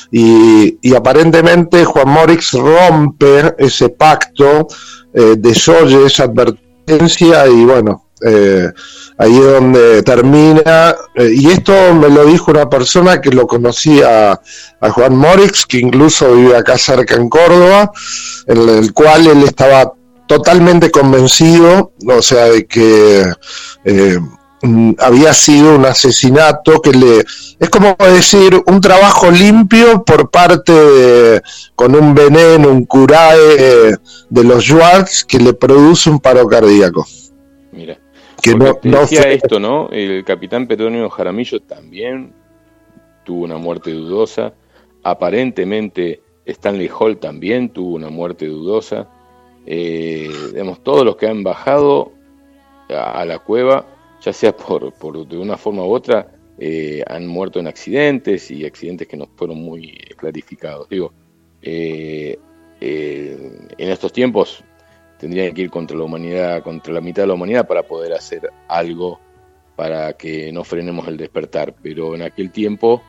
Y, 0.10 0.96
aparentemente 0.96 1.84
Juan 1.84 2.08
Morix 2.08 2.52
rompe 2.54 3.56
ese 3.58 3.90
pacto 3.90 4.68
eh, 5.14 5.36
desoye 5.38 6.06
esa 6.06 6.24
advertencia 6.24 7.48
y 7.48 7.66
bueno, 7.66 8.10
eh, 8.26 8.72
ahí 9.18 9.38
es 9.38 9.46
donde 9.46 10.04
termina. 10.04 10.96
Y 11.16 11.50
esto 11.50 11.74
me 11.94 12.10
lo 12.10 12.26
dijo 12.26 12.52
una 12.52 12.70
persona 12.70 13.20
que 13.20 13.32
lo 13.32 13.48
conocía 13.48 14.40
a, 14.80 14.90
Juan 14.92 15.16
Morix, 15.16 15.66
que 15.66 15.80
incluso 15.80 16.34
vive 16.36 16.56
acá 16.56 16.78
cerca 16.78 17.16
en 17.16 17.28
Córdoba, 17.28 17.92
en 18.48 18.70
el 18.70 18.94
cual 18.94 19.28
él 19.28 19.44
estaba 19.44 19.94
totalmente 20.28 20.92
convencido, 20.92 21.94
o 22.08 22.22
sea, 22.22 22.46
de 22.46 22.66
que 22.66 23.24
eh, 23.86 24.20
Mm, 24.66 24.94
había 24.98 25.34
sido 25.34 25.76
un 25.76 25.86
asesinato 25.86 26.82
que 26.82 26.92
le 26.92 27.20
es 27.60 27.70
como 27.70 27.98
decir 28.00 28.64
un 28.66 28.80
trabajo 28.80 29.30
limpio 29.30 30.06
por 30.06 30.32
parte 30.32 30.72
de, 30.72 31.42
con 31.76 31.94
un 31.96 32.16
veneno, 32.16 32.70
un 32.70 32.86
curae 32.86 33.98
de 34.30 34.44
los 34.46 34.64
Schwartz 34.64 35.26
que 35.26 35.38
le 35.38 35.54
produce 35.54 36.10
un 36.10 36.18
paro 36.20 36.48
cardíaco. 36.48 37.06
Mira, 37.74 38.00
que 38.42 38.56
no, 38.56 38.80
decía 38.82 39.24
esto, 39.24 39.60
¿no? 39.60 39.90
El 39.92 40.24
capitán 40.24 40.66
Petronio 40.66 41.10
Jaramillo 41.10 41.60
también 41.60 42.34
tuvo 43.26 43.44
una 43.44 43.58
muerte 43.58 43.92
dudosa. 43.92 44.54
Aparentemente 45.04 46.22
Stanley 46.46 46.90
Hall 46.98 47.18
también 47.18 47.68
tuvo 47.68 47.96
una 47.96 48.10
muerte 48.10 48.48
dudosa. 48.48 49.10
Eh, 49.66 50.30
todos 50.84 51.06
los 51.06 51.16
que 51.16 51.28
han 51.28 51.44
bajado 51.44 52.12
a 52.90 53.24
la 53.26 53.40
cueva 53.40 53.94
ya 54.24 54.32
sea 54.32 54.56
por, 54.56 54.94
por 54.94 55.28
de 55.28 55.38
una 55.38 55.58
forma 55.58 55.84
u 55.84 55.94
otra, 55.94 56.28
eh, 56.58 57.04
han 57.08 57.28
muerto 57.28 57.60
en 57.60 57.68
accidentes 57.68 58.50
y 58.52 58.66
accidentes 58.66 59.08
que 59.08 59.18
no 59.18 59.28
fueron 59.36 59.58
muy 59.58 59.98
clarificados. 60.16 60.88
Digo, 60.88 61.14
eh, 61.62 62.38
eh, 62.80 63.68
en 63.78 63.90
estos 63.90 64.14
tiempos 64.14 64.64
tendrían 65.20 65.54
que 65.54 65.64
ir 65.64 65.70
contra 65.70 65.98
la 65.98 66.06
humanidad, 66.06 66.64
contra 66.64 66.94
la 66.94 67.02
mitad 67.02 67.24
de 67.24 67.28
la 67.28 67.34
humanidad 67.34 67.68
para 67.68 67.84
poder 67.84 68.14
hacer 68.14 68.50
algo 68.68 69.20
para 69.76 70.14
que 70.14 70.52
no 70.54 70.64
frenemos 70.64 71.08
el 71.08 71.18
despertar. 71.18 71.76
Pero 71.82 72.16
en 72.16 72.22
aquel 72.22 72.52
tiempo 72.52 73.02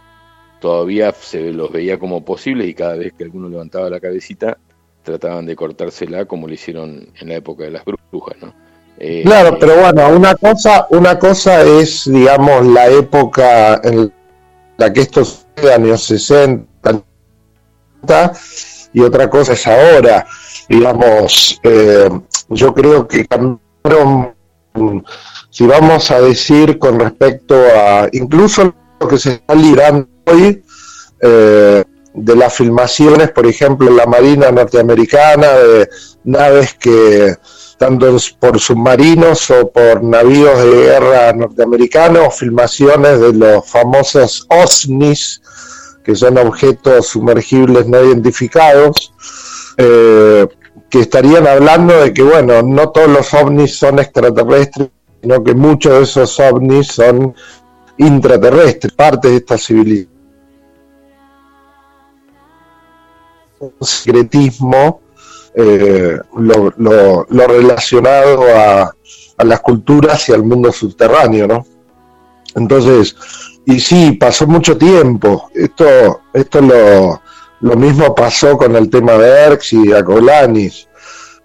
todavía 0.61 1.13
se 1.13 1.53
los 1.53 1.71
veía 1.71 1.99
como 1.99 2.25
posibles 2.25 2.67
y 2.67 2.75
cada 2.75 2.97
vez 2.97 3.13
que 3.13 3.25
alguno 3.25 3.49
levantaba 3.49 3.89
la 3.89 4.01
cabecita 4.01 4.59
trataban 5.05 5.47
de 5.47 5.55
cortársela 5.55 6.25
como 6.25 6.49
lo 6.49 6.55
hicieron 6.55 7.09
en 7.21 7.29
la 7.29 7.37
época 7.37 7.65
de 7.65 7.71
las 7.71 7.85
brujas, 7.85 8.37
¿no? 8.41 8.53
Eh, 8.99 9.23
claro, 9.25 9.57
pero 9.59 9.77
bueno, 9.77 10.09
una 10.09 10.35
cosa, 10.35 10.87
una 10.91 11.19
cosa 11.19 11.63
es, 11.63 12.05
digamos, 12.11 12.67
la 12.67 12.89
época 12.89 13.81
en 13.83 14.13
la 14.77 14.93
que 14.93 15.01
esto 15.01 15.23
de 15.57 15.73
años 15.73 16.03
60, 16.05 16.65
y 18.93 19.01
otra 19.01 19.29
cosa 19.29 19.53
es 19.55 19.67
ahora. 19.67 20.27
Digamos, 20.69 21.61
eh, 21.63 22.09
yo 22.49 22.73
creo 22.73 23.07
que 23.07 23.27
cambiaron, 23.27 24.35
si 25.51 25.67
vamos 25.67 26.11
a 26.11 26.21
decir 26.21 26.79
con 26.79 27.01
respecto 27.01 27.55
a 27.55 28.09
incluso 28.13 28.75
lo 29.01 29.09
que 29.09 29.19
se 29.19 29.33
está 29.33 29.55
librando 29.55 30.09
hoy, 30.27 30.63
eh, 31.21 31.85
de 32.15 32.37
las 32.37 32.55
filmaciones, 32.55 33.31
por 33.31 33.47
ejemplo, 33.47 33.89
en 33.89 33.97
la 33.97 34.07
Marina 34.07 34.51
norteamericana, 34.51 35.49
de 35.49 35.89
naves 36.25 36.75
que 36.75 37.37
tanto 37.77 38.17
por 38.39 38.59
submarinos 38.59 39.51
o 39.51 39.71
por 39.71 40.03
navíos 40.03 40.59
de 40.63 40.71
guerra 40.71 41.33
norteamericanos, 41.33 42.37
filmaciones 42.37 43.21
de 43.21 43.33
los 43.33 43.69
famosos 43.69 44.47
OSNIs, 44.49 45.43
que 46.05 46.15
son 46.15 46.39
objetos 46.39 47.09
sumergibles 47.09 47.87
no 47.87 48.03
identificados. 48.03 49.13
Eh, 49.77 50.47
que 50.95 51.01
estarían 51.01 51.49
hablando 51.49 51.93
de 52.01 52.15
que, 52.15 52.23
bueno, 52.23 52.63
no 52.63 52.91
todos 52.91 53.09
los 53.09 53.35
ovnis 53.35 53.77
son 53.77 53.99
extraterrestres, 53.99 54.91
sino 55.21 55.43
que 55.43 55.53
muchos 55.53 55.93
de 55.93 56.03
esos 56.05 56.39
ovnis 56.39 56.87
son 56.87 57.35
intraterrestres, 57.99 58.93
parte 58.93 59.29
de 59.29 59.37
esta 59.39 59.59
civilización. 59.59 60.14
Secretismo 63.81 65.01
eh, 65.55 66.19
lo, 66.37 67.25
relacionado 67.29 68.45
a, 68.57 68.95
las 69.45 69.61
culturas 69.61 70.29
y 70.29 70.33
al 70.33 70.45
mundo 70.45 70.73
subterráneo, 70.73 71.47
¿no? 71.47 71.67
Entonces, 72.55 73.17
y 73.67 73.81
sí, 73.81 74.13
pasó 74.13 74.47
mucho 74.47 74.77
tiempo. 74.77 75.51
Esto, 75.55 76.21
esto 76.33 76.61
lo, 76.61 77.21
lo 77.61 77.77
mismo 77.77 78.15
pasó 78.15 78.57
con 78.57 78.77
el 78.77 78.91
tema 78.91 79.15
de 79.15 79.29
Erx 79.29 79.73
y 79.73 79.93
Acolanis. 79.93 80.89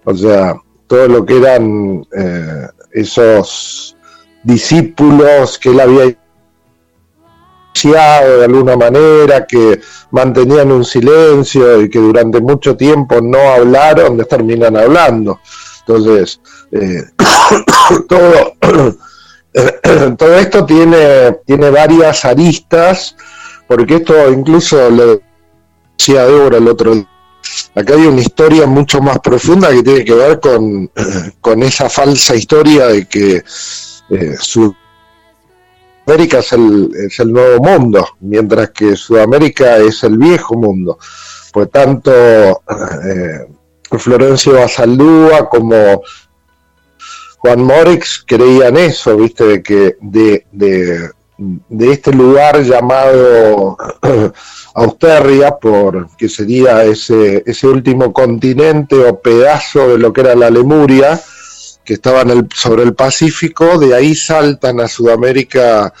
O 0.04 0.14
sea, 0.14 0.54
todo 0.86 1.08
lo 1.08 1.24
que 1.24 1.38
eran 1.38 2.06
eh, 2.16 2.66
esos 2.92 3.96
discípulos 4.42 5.58
que 5.58 5.70
él 5.70 5.80
había 5.80 6.16
de 7.74 8.44
alguna 8.44 8.76
manera, 8.76 9.46
que 9.46 9.80
mantenían 10.10 10.70
un 10.72 10.84
silencio 10.84 11.80
y 11.82 11.88
que 11.88 11.98
durante 11.98 12.40
mucho 12.40 12.76
tiempo 12.76 13.20
no 13.20 13.38
hablaron, 13.38 14.18
terminan 14.28 14.76
hablando. 14.76 15.40
Entonces, 15.86 16.40
eh, 16.72 17.02
todo, 18.08 18.56
todo 20.16 20.34
esto 20.34 20.66
tiene, 20.66 21.32
tiene 21.46 21.70
varias 21.70 22.24
aristas, 22.24 23.16
porque 23.66 23.96
esto 23.96 24.30
incluso 24.30 24.90
le 24.90 25.20
decía 25.96 26.26
Débora 26.26 26.58
el 26.58 26.68
otro 26.68 26.94
día, 26.94 27.08
acá 27.74 27.94
hay 27.94 28.06
una 28.06 28.20
historia 28.20 28.66
mucho 28.66 29.00
más 29.00 29.18
profunda 29.20 29.70
que 29.70 29.82
tiene 29.82 30.04
que 30.04 30.14
ver 30.14 30.40
con, 30.40 30.90
con 31.40 31.62
esa 31.62 31.88
falsa 31.88 32.34
historia 32.34 32.86
de 32.86 33.06
que 33.06 33.42
eh, 34.10 34.36
Sudamérica 36.10 36.38
es 36.38 36.52
el, 36.52 36.90
es 37.06 37.20
el 37.20 37.32
nuevo 37.32 37.62
mundo, 37.62 38.04
mientras 38.18 38.70
que 38.70 38.96
Sudamérica 38.96 39.76
es 39.76 40.02
el 40.02 40.18
viejo 40.18 40.56
mundo. 40.56 40.98
Pues 41.52 41.70
tanto 41.70 42.10
eh, 42.10 43.46
Florencio 43.96 44.54
Basaldúa 44.54 45.48
como 45.48 46.02
Juan 47.38 47.62
Morex 47.62 48.24
creían 48.26 48.76
eso, 48.76 49.16
viste, 49.16 49.44
de 49.44 49.62
que 49.62 49.96
de, 50.00 50.46
de, 50.50 51.10
de 51.38 51.92
este 51.92 52.12
lugar 52.12 52.60
llamado 52.64 53.76
Austerria, 54.74 55.52
por 55.58 56.08
que 56.16 56.28
sería 56.28 56.82
ese, 56.82 57.44
ese 57.46 57.68
último 57.68 58.12
continente 58.12 58.96
o 58.96 59.20
pedazo 59.20 59.90
de 59.90 59.98
lo 59.98 60.12
que 60.12 60.22
era 60.22 60.34
la 60.34 60.50
Lemuria, 60.50 61.20
que 61.84 61.94
estaba 61.94 62.22
el, 62.22 62.46
sobre 62.54 62.82
el 62.82 62.94
Pacífico, 62.94 63.78
de 63.78 63.94
ahí 63.94 64.14
saltan 64.14 64.80
a 64.80 64.88
Sudamérica 64.88 65.92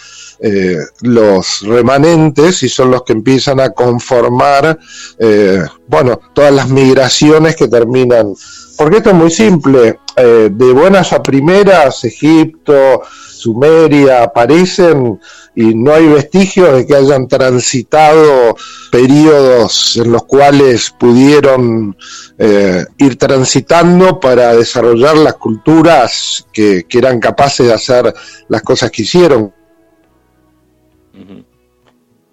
eh, 0.42 0.78
los 1.02 1.62
remanentes 1.62 2.62
y 2.62 2.68
son 2.68 2.90
los 2.90 3.02
que 3.02 3.12
empiezan 3.12 3.60
a 3.60 3.70
conformar, 3.70 4.78
eh, 5.18 5.62
bueno, 5.86 6.20
todas 6.34 6.52
las 6.52 6.68
migraciones 6.68 7.56
que 7.56 7.68
terminan. 7.68 8.34
Porque 8.76 8.98
esto 8.98 9.10
es 9.10 9.16
muy 9.16 9.30
simple, 9.30 9.98
eh, 10.16 10.48
de 10.50 10.72
buenas 10.72 11.12
a 11.12 11.22
primeras, 11.22 12.04
Egipto, 12.04 13.02
Sumeria 13.40 14.22
aparecen 14.22 15.18
y 15.54 15.74
no 15.74 15.94
hay 15.94 16.06
vestigios 16.06 16.74
de 16.74 16.86
que 16.86 16.94
hayan 16.94 17.26
transitado 17.26 18.54
periodos 18.90 19.96
en 19.96 20.12
los 20.12 20.24
cuales 20.24 20.90
pudieron 20.98 21.96
eh, 22.38 22.84
ir 22.98 23.16
transitando 23.16 24.20
para 24.20 24.54
desarrollar 24.54 25.16
las 25.16 25.34
culturas 25.34 26.46
que, 26.52 26.86
eran 26.90 27.18
capaces 27.18 27.66
de 27.66 27.72
hacer 27.72 28.14
las 28.48 28.62
cosas 28.62 28.90
que 28.90 29.02
hicieron. 29.02 29.52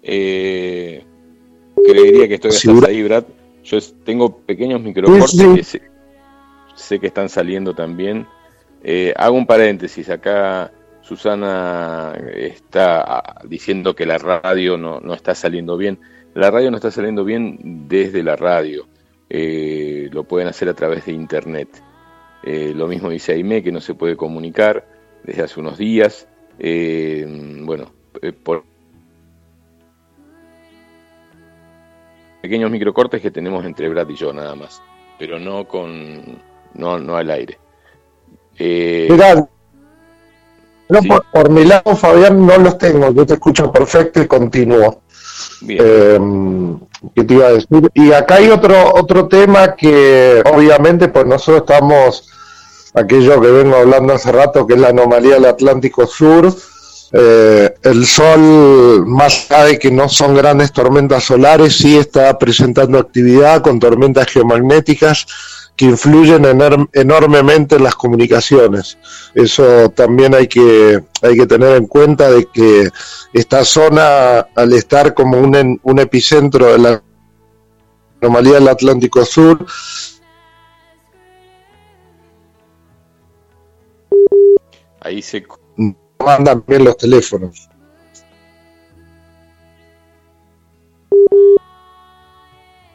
Eh, 0.02 1.04
creería 1.86 2.28
que 2.28 2.34
estoy 2.34 2.50
hasta 2.50 2.88
ahí, 2.88 3.02
Brad. 3.02 3.24
Yo 3.64 3.78
tengo 4.04 4.38
pequeños 4.38 4.80
microcortes 4.80 5.32
que 5.54 5.80
sé, 6.74 6.98
que 6.98 7.06
están 7.06 7.28
saliendo 7.28 7.74
también. 7.74 8.26
Eh, 8.82 9.12
hago 9.16 9.36
un 9.36 9.46
paréntesis 9.46 10.08
acá 10.08 10.72
Susana 11.08 12.12
está 12.34 13.40
diciendo 13.44 13.96
que 13.96 14.04
la 14.04 14.18
radio 14.18 14.76
no, 14.76 15.14
está 15.14 15.34
saliendo 15.34 15.78
bien. 15.78 15.98
La 16.34 16.50
radio 16.50 16.70
no 16.70 16.76
está 16.76 16.90
saliendo 16.90 17.24
bien 17.24 17.88
desde 17.88 18.22
la 18.22 18.36
radio. 18.36 18.86
Eh, 19.30 20.10
lo 20.12 20.24
pueden 20.24 20.48
hacer 20.48 20.68
a 20.68 20.74
través 20.74 21.06
de 21.06 21.12
internet. 21.12 21.68
Eh, 22.42 22.74
lo 22.76 22.86
mismo 22.88 23.08
dice 23.08 23.32
Aime, 23.32 23.62
que 23.62 23.72
no 23.72 23.80
se 23.80 23.94
puede 23.94 24.16
comunicar 24.16 24.86
desde 25.24 25.44
hace 25.44 25.58
unos 25.58 25.78
días. 25.78 26.28
Eh, 26.58 27.26
bueno, 27.62 27.90
por 28.42 28.64
pequeños 32.40 32.70
microcortes 32.70 33.20
que 33.20 33.30
tenemos 33.30 33.64
entre 33.64 33.88
Brad 33.88 34.08
y 34.08 34.14
yo 34.14 34.32
nada 34.32 34.54
más, 34.54 34.82
pero 35.18 35.38
no 35.38 35.66
con 35.66 36.38
no, 36.74 36.98
no 36.98 37.16
al 37.16 37.30
aire. 37.30 37.58
Por, 41.32 41.50
mi 41.50 41.64
lado, 41.64 41.94
Fabián, 41.94 42.46
no 42.46 42.56
los 42.58 42.78
tengo. 42.78 43.12
Yo 43.12 43.26
te 43.26 43.34
escucho 43.34 43.70
perfecto 43.70 44.22
y 44.22 44.26
continúo. 44.26 45.02
Eh, 45.68 46.18
¿Qué 47.14 47.24
te 47.24 47.34
iba 47.34 47.46
a 47.46 47.52
decir? 47.52 47.90
Y 47.94 48.12
acá 48.12 48.36
hay 48.36 48.48
otro, 48.48 48.94
otro 48.94 49.28
tema 49.28 49.76
que, 49.76 50.42
obviamente, 50.50 51.08
pues 51.08 51.26
nosotros 51.26 51.62
estamos, 51.68 52.28
aquello 52.94 53.40
que 53.40 53.50
vengo 53.50 53.76
hablando 53.76 54.14
hace 54.14 54.32
rato, 54.32 54.66
que 54.66 54.74
es 54.74 54.80
la 54.80 54.88
anomalía 54.88 55.34
del 55.34 55.44
Atlántico 55.44 56.06
Sur. 56.06 56.54
Eh, 57.12 57.74
el 57.84 58.06
Sol, 58.06 59.06
más 59.06 59.50
allá 59.50 59.64
de 59.64 59.78
que 59.78 59.90
no 59.90 60.08
son 60.08 60.34
grandes 60.34 60.72
tormentas 60.72 61.24
solares, 61.24 61.76
sí 61.76 61.96
está 61.96 62.38
presentando 62.38 62.98
actividad 62.98 63.62
con 63.62 63.78
tormentas 63.78 64.26
geomagnéticas 64.26 65.26
que 65.78 65.86
influyen 65.86 66.44
enormemente 66.92 67.76
en 67.76 67.84
las 67.84 67.94
comunicaciones. 67.94 68.98
Eso 69.32 69.88
también 69.90 70.34
hay 70.34 70.48
que, 70.48 71.00
hay 71.22 71.36
que 71.36 71.46
tener 71.46 71.76
en 71.76 71.86
cuenta 71.86 72.30
de 72.30 72.46
que 72.46 72.90
esta 73.32 73.64
zona, 73.64 74.40
al 74.56 74.72
estar 74.72 75.14
como 75.14 75.38
un, 75.38 75.80
un 75.80 75.98
epicentro 76.00 76.72
de 76.72 76.78
la 76.78 77.02
anomalía 78.20 78.54
del 78.54 78.68
Atlántico 78.68 79.24
Sur, 79.24 79.64
ahí 85.00 85.22
se 85.22 85.44
mandan 86.24 86.64
bien 86.66 86.84
los 86.84 86.96
teléfonos. 86.96 87.68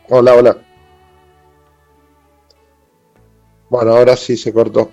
Hola, 0.09 0.35
hola. 0.35 0.57
Bueno, 3.69 3.95
ahora 3.95 4.15
sí 4.15 4.37
se 4.37 4.53
cortó. 4.53 4.91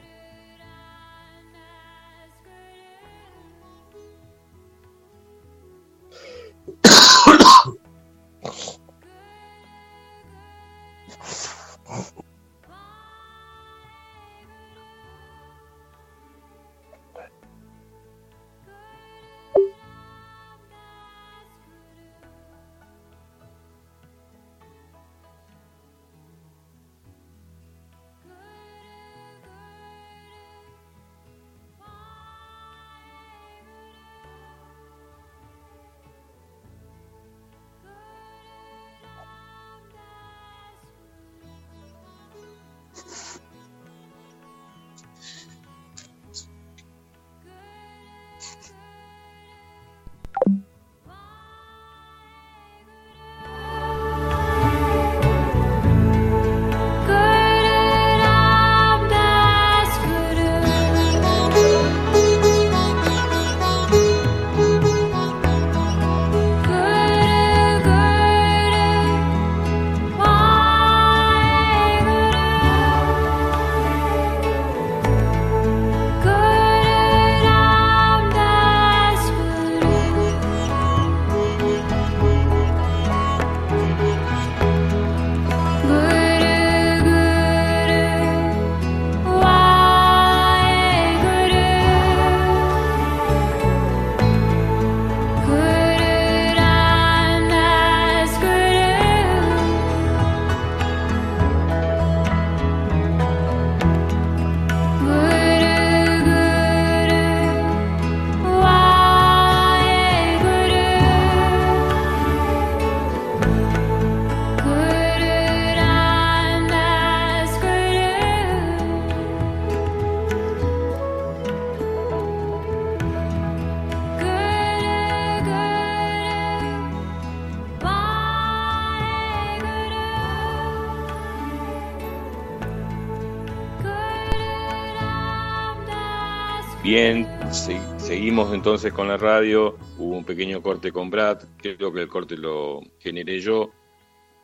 Seguimos 137.52 138.54
entonces 138.54 138.92
con 138.92 139.08
la 139.08 139.16
radio. 139.16 139.76
Hubo 139.98 140.18
un 140.18 140.24
pequeño 140.24 140.62
corte 140.62 140.92
con 140.92 141.10
Brad, 141.10 141.42
creo 141.56 141.92
que 141.92 142.02
el 142.02 142.08
corte 142.08 142.36
lo 142.36 142.80
generé 143.00 143.40
yo. 143.40 143.72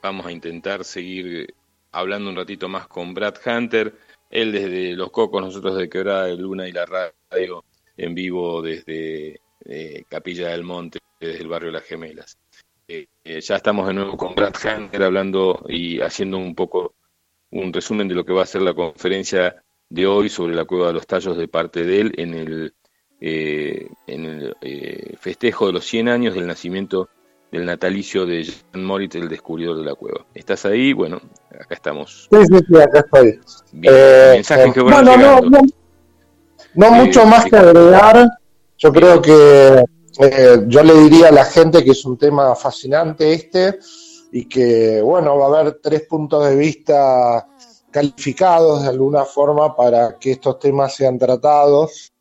Vamos 0.03 0.27
a 0.27 0.33
intentar 0.33 0.85
seguir 0.85 1.55
hablando 1.92 2.31
un 2.31 2.37
ratito 2.37 2.69
más 2.69 2.88
con 2.88 3.14
Brad 3.14 3.37
Hunter. 3.47 3.95
Él 4.29 4.51
desde 4.51 4.95
Los 4.95 5.12
Cocos, 5.12 5.40
nosotros 5.40 5.77
de 5.79 5.88
Quebrada 5.88 6.25
de 6.25 6.37
Luna 6.37 6.69
y 6.69 6.73
la 6.73 6.85
radio 6.85 7.64
en 7.97 8.14
vivo 8.14 8.61
desde 8.61 9.40
eh, 9.64 10.03
Capilla 10.09 10.49
del 10.49 10.64
Monte, 10.64 10.99
desde 11.21 11.42
el 11.42 11.49
barrio 11.49 11.71
Las 11.71 11.85
Gemelas. 11.85 12.37
Eh, 12.88 13.07
eh, 13.23 13.40
ya 13.40 13.55
estamos 13.55 13.87
de 13.87 13.95
nuevo 13.95 14.16
con 14.16 14.35
Brad 14.35 14.55
Hunter 14.64 15.05
hablando 15.05 15.64
y 15.69 16.01
haciendo 16.01 16.38
un 16.38 16.57
poco 16.57 16.95
un 17.53 17.73
resumen 17.73 18.09
de 18.09 18.16
lo 18.16 18.25
que 18.25 18.33
va 18.33 18.42
a 18.42 18.47
ser 18.47 18.62
la 18.62 18.75
conferencia 18.75 19.62
de 19.88 20.07
hoy 20.09 20.29
sobre 20.29 20.57
la 20.57 20.64
Cueva 20.64 20.88
de 20.88 20.95
los 20.95 21.07
Tallos 21.07 21.37
de 21.37 21.47
parte 21.47 21.85
de 21.85 22.01
él 22.01 22.12
en 22.16 22.35
el, 22.35 22.75
en 23.20 24.24
el 24.24 24.57
festejo 25.18 25.66
de 25.66 25.72
los 25.72 25.87
100 25.87 26.09
años 26.09 26.35
del 26.35 26.46
nacimiento 26.46 27.09
del 27.50 27.64
natalicio 27.64 28.26
de 28.26 28.44
Jan 28.44 28.85
Moritz, 28.85 29.14
el 29.14 29.29
descubridor 29.29 29.79
de 29.79 29.85
la 29.85 29.94
cueva. 29.94 30.24
¿Estás 30.35 30.64
ahí? 30.66 30.92
Bueno, 30.92 31.20
acá 31.50 31.74
estamos. 31.74 32.29
Sí, 32.31 32.38
sí, 32.46 32.59
sí, 32.68 32.81
acá 32.81 33.00
estoy. 33.00 33.40
Eh, 33.83 34.42
que 34.74 34.81
bueno, 34.81 35.16
no, 35.16 35.40
no, 35.40 35.61
no, 36.74 36.90
mucho 36.90 37.24
más 37.26 37.44
que 37.44 37.57
agregar. 37.57 38.29
Yo 38.79 38.92
creo 38.92 39.22
que 39.22 39.85
eh, 40.20 40.64
yo 40.66 40.83
le 40.83 40.94
diría 40.94 41.29
a 41.29 41.33
la 41.33 41.44
gente 41.44 41.83
que 41.83 41.92
es 41.92 42.05
un 42.05 42.18
tema 42.18 42.55
fascinante 42.55 43.33
este 43.33 43.79
y 44.33 44.46
que, 44.46 45.00
bueno, 45.00 45.38
va 45.38 45.46
a 45.46 45.61
haber 45.61 45.79
tres 45.83 46.02
puntos 46.02 46.46
de 46.46 46.57
vista 46.57 47.46
calificados 47.90 48.83
de 48.83 48.88
alguna 48.88 49.24
forma 49.24 49.74
para 49.74 50.18
que 50.18 50.33
estos 50.33 50.59
temas 50.59 50.94
sean 50.94 51.18
tratados. 51.18 52.12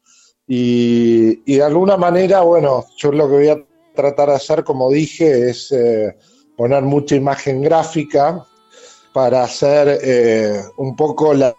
Y, 0.48 1.56
de 1.58 1.64
alguna 1.64 1.98
manera, 1.98 2.42
bueno, 2.42 2.86
yo 2.98 3.12
lo 3.12 3.28
que 3.28 3.34
voy 3.34 3.48
a 3.50 3.64
tratar 3.96 4.30
de 4.30 4.36
hacer, 4.36 4.64
como 4.64 4.92
dije, 4.92 5.50
es 5.50 5.72
eh, 5.72 6.16
poner 6.56 6.84
mucha 6.84 7.16
imagen 7.16 7.62
gráfica 7.62 8.46
para 9.14 9.44
hacer 9.44 10.00
eh, 10.04 10.62
un 10.78 10.96
poco 10.96 11.34
la, 11.34 11.56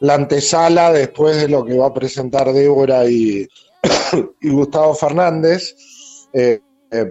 la, 0.00 0.14
antesala 0.14 0.92
después 0.92 1.36
de 1.36 1.48
lo 1.48 1.64
que 1.64 1.76
va 1.76 1.86
a 1.86 1.94
presentar 1.94 2.52
Débora 2.52 3.04
y, 3.10 3.46
y 4.40 4.50
Gustavo 4.50 4.94
Fernández. 4.94 5.74
Eh, 6.32 6.60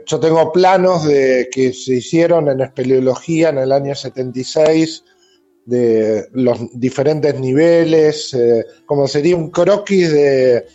yo 0.06 0.20
tengo 0.20 0.52
planos 0.52 1.06
de 1.06 1.50
que 1.52 1.74
se 1.74 1.96
hicieron 1.96 2.48
en 2.48 2.62
espeleología 2.62 3.50
en 3.50 3.58
el 3.58 3.72
año 3.72 3.94
76 3.94 5.04
de 5.66 6.28
los 6.34 6.60
diferentes 6.74 7.40
niveles, 7.40 8.38
como 8.86 9.08
sería 9.08 9.36
un 9.36 9.50
croquis 9.50 10.12
de 10.12 10.66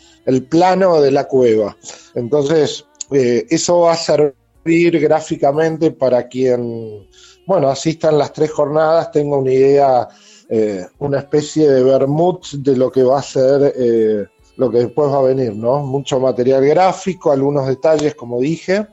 plano 0.49 1.01
de 1.01 1.11
la 1.11 1.25
cueva. 1.25 1.77
Entonces, 2.15 2.85
eh, 3.11 3.47
eso 3.51 3.81
va 3.81 3.93
a 3.93 3.97
servir 3.97 5.01
gráficamente 5.01 5.91
para 5.91 6.29
quien, 6.29 7.09
bueno, 7.47 7.69
asistan 7.69 8.19
las 8.19 8.33
tres 8.33 8.51
jornadas, 8.51 9.11
tenga 9.11 9.37
una 9.37 9.53
idea, 9.53 10.09
eh, 10.49 10.87
una 10.99 11.19
especie 11.19 11.69
de 11.69 11.83
vermut 11.83 12.47
de 12.53 12.77
lo 12.77 12.91
que 12.91 13.03
va 13.03 13.19
a 13.19 13.23
ser 13.23 13.73
eh, 13.77 14.27
lo 14.57 14.71
que 14.71 14.79
después 14.79 15.11
va 15.11 15.19
a 15.19 15.23
venir, 15.23 15.55
¿no? 15.55 15.79
Mucho 15.81 16.21
material 16.21 16.65
gráfico, 16.67 17.33
algunos 17.33 17.67
detalles, 17.67 18.15
como 18.15 18.41
dije, 18.41 18.87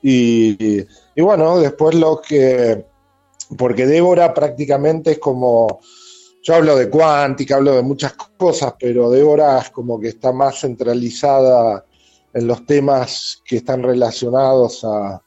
y, 0.00 0.86
y 1.16 1.20
bueno, 1.20 1.58
después 1.58 1.96
lo 1.96 2.20
que, 2.20 2.84
porque 3.56 3.86
Débora 3.86 4.34
prácticamente 4.34 5.12
es 5.12 5.18
como, 5.18 5.80
yo 6.42 6.54
hablo 6.54 6.76
de 6.76 6.90
cuántica, 6.90 7.56
hablo 7.56 7.74
de 7.74 7.82
muchas 7.82 8.14
cosas, 8.36 8.74
pero 8.78 9.10
Débora 9.10 9.58
es 9.58 9.70
como 9.70 9.98
que 9.98 10.08
está 10.08 10.32
más 10.32 10.60
centralizada 10.60 11.84
en 12.34 12.46
los 12.46 12.66
temas 12.66 13.42
que 13.44 13.56
están 13.56 13.82
relacionados 13.82 14.84
a, 14.84 15.22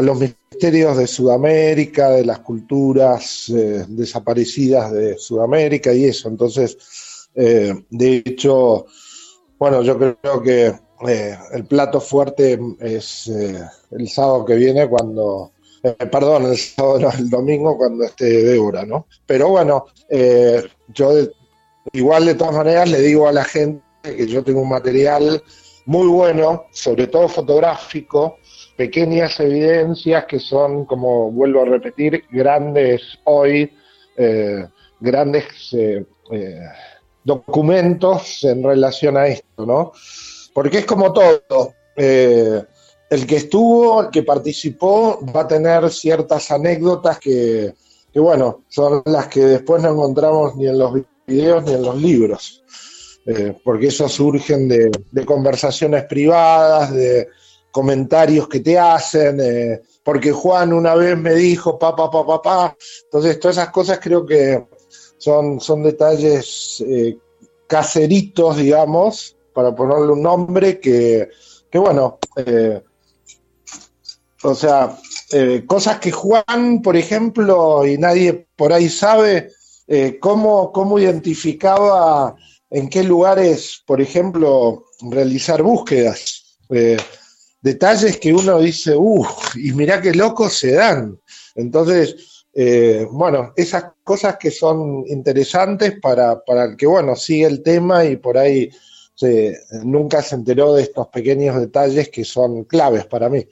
los 0.00 0.18
misterios 0.18 0.96
de 0.96 1.06
Sudamérica, 1.06 2.10
de 2.10 2.24
las 2.24 2.40
culturas 2.40 3.48
eh, 3.48 3.84
desaparecidas 3.86 4.90
de 4.90 5.16
Sudamérica 5.16 5.92
y 5.92 6.06
eso. 6.06 6.28
Entonces, 6.28 7.28
eh, 7.36 7.72
de 7.90 8.16
hecho, 8.16 8.86
bueno, 9.56 9.82
yo 9.82 9.96
creo 9.96 10.42
que 10.42 10.74
eh, 11.06 11.38
el 11.52 11.66
plato 11.66 12.00
fuerte 12.00 12.58
es 12.80 13.28
el 13.28 14.08
sábado 14.08 14.44
que 14.44 14.56
viene 14.56 14.88
cuando, 14.88 15.52
perdón, 16.10 16.46
el 16.46 16.56
sábado 16.56 17.10
el 17.18 17.28
domingo 17.30 17.76
cuando 17.76 18.04
esté 18.04 18.42
Débora, 18.42 18.84
¿no? 18.84 19.06
Pero 19.26 19.48
bueno, 19.48 19.86
yo 20.88 21.12
igual 21.92 22.26
de 22.26 22.34
todas 22.34 22.54
maneras 22.54 22.90
le 22.90 23.00
digo 23.00 23.28
a 23.28 23.32
la 23.32 23.44
gente 23.44 23.82
que 24.02 24.26
yo 24.26 24.42
tengo 24.42 24.60
un 24.60 24.68
material 24.68 25.42
muy 25.86 26.06
bueno, 26.06 26.66
sobre 26.72 27.06
todo 27.06 27.28
fotográfico, 27.28 28.38
pequeñas 28.76 29.38
evidencias 29.40 30.24
que 30.24 30.38
son, 30.38 30.84
como 30.86 31.30
vuelvo 31.30 31.62
a 31.62 31.66
repetir, 31.66 32.24
grandes 32.30 33.02
hoy, 33.24 33.70
eh, 34.16 34.66
grandes 35.00 35.44
eh, 35.72 36.04
eh, 36.30 36.60
documentos 37.22 38.44
en 38.44 38.62
relación 38.62 39.16
a 39.16 39.26
esto, 39.26 39.66
¿no? 39.66 39.92
Porque 40.52 40.78
es 40.78 40.86
como 40.86 41.12
todo. 41.12 41.74
El 43.14 43.26
que 43.26 43.36
estuvo, 43.36 44.02
el 44.02 44.10
que 44.10 44.22
participó, 44.22 45.20
va 45.34 45.42
a 45.42 45.48
tener 45.48 45.88
ciertas 45.90 46.50
anécdotas 46.50 47.18
que, 47.18 47.72
bueno, 48.14 48.64
son 48.68 49.02
las 49.06 49.28
que 49.28 49.40
después 49.40 49.82
no 49.82 49.92
encontramos 49.92 50.56
ni 50.56 50.66
en 50.66 50.78
los 50.78 50.92
videos 51.26 51.64
ni 51.64 51.72
en 51.72 51.82
los 51.82 51.96
libros. 51.96 52.62
Eh, 53.26 53.56
porque 53.64 53.86
eso 53.86 54.08
surgen 54.08 54.68
de, 54.68 54.90
conversaciones 55.24 56.04
privadas, 56.04 56.92
de 56.92 57.28
comentarios 57.70 58.48
que 58.48 58.60
te 58.60 58.78
hacen, 58.78 59.40
eh, 59.40 59.80
porque 60.02 60.30
Juan 60.30 60.72
una 60.72 60.94
vez 60.94 61.16
me 61.16 61.34
dijo 61.34 61.78
papá, 61.78 62.10
papá, 62.10 62.26
papá, 62.26 62.76
entonces 63.04 63.40
todas 63.40 63.56
esas 63.56 63.70
cosas 63.70 63.98
creo 64.00 64.26
que 64.26 64.66
son, 65.16 65.58
son 65.58 65.82
detalles 65.82 66.84
eh, 66.86 67.16
caseritos, 67.66 68.58
digamos, 68.58 69.36
para 69.54 69.74
ponerle 69.74 70.12
un 70.12 70.22
nombre 70.22 70.78
que, 70.78 71.30
que 71.70 71.78
bueno, 71.78 72.18
o 74.44 74.54
sea, 74.54 74.98
cosas 75.66 75.98
que 75.98 76.12
Juan, 76.12 76.82
por 76.82 76.96
ejemplo, 76.96 77.86
y 77.86 77.98
nadie 77.98 78.46
por 78.56 78.72
ahí 78.72 78.88
sabe, 78.88 79.50
cómo, 80.20 80.70
cómo 80.72 80.98
identificaba 80.98 82.36
en 82.74 82.88
qué 82.88 83.04
lugares, 83.04 83.82
por 83.86 84.00
ejemplo, 84.00 84.86
realizar 85.00 85.62
búsquedas. 85.62 86.56
Eh, 86.70 86.96
detalles 87.60 88.18
que 88.18 88.32
uno 88.32 88.60
dice, 88.60 88.96
uff, 88.96 89.56
y 89.56 89.72
mirá 89.72 90.00
qué 90.00 90.12
locos 90.12 90.54
se 90.54 90.72
dan. 90.72 91.20
Entonces, 91.54 92.44
eh, 92.52 93.06
bueno, 93.10 93.52
esas 93.54 93.84
cosas 94.02 94.38
que 94.38 94.50
son 94.50 95.04
interesantes 95.06 96.00
para, 96.00 96.42
para, 96.42 96.64
el 96.64 96.76
que, 96.76 96.86
bueno, 96.86 97.14
sigue 97.14 97.46
el 97.46 97.62
tema 97.62 98.04
y 98.04 98.16
por 98.16 98.38
ahí 98.38 98.68
nunca 99.84 100.20
se 100.20 100.34
enteró 100.34 100.74
de 100.74 100.82
estos 100.82 101.06
pequeños 101.06 101.58
detalles 101.60 102.08
que 102.08 102.24
son 102.24 102.64
claves 102.64 103.06
para 103.06 103.28
mí. 103.28 103.46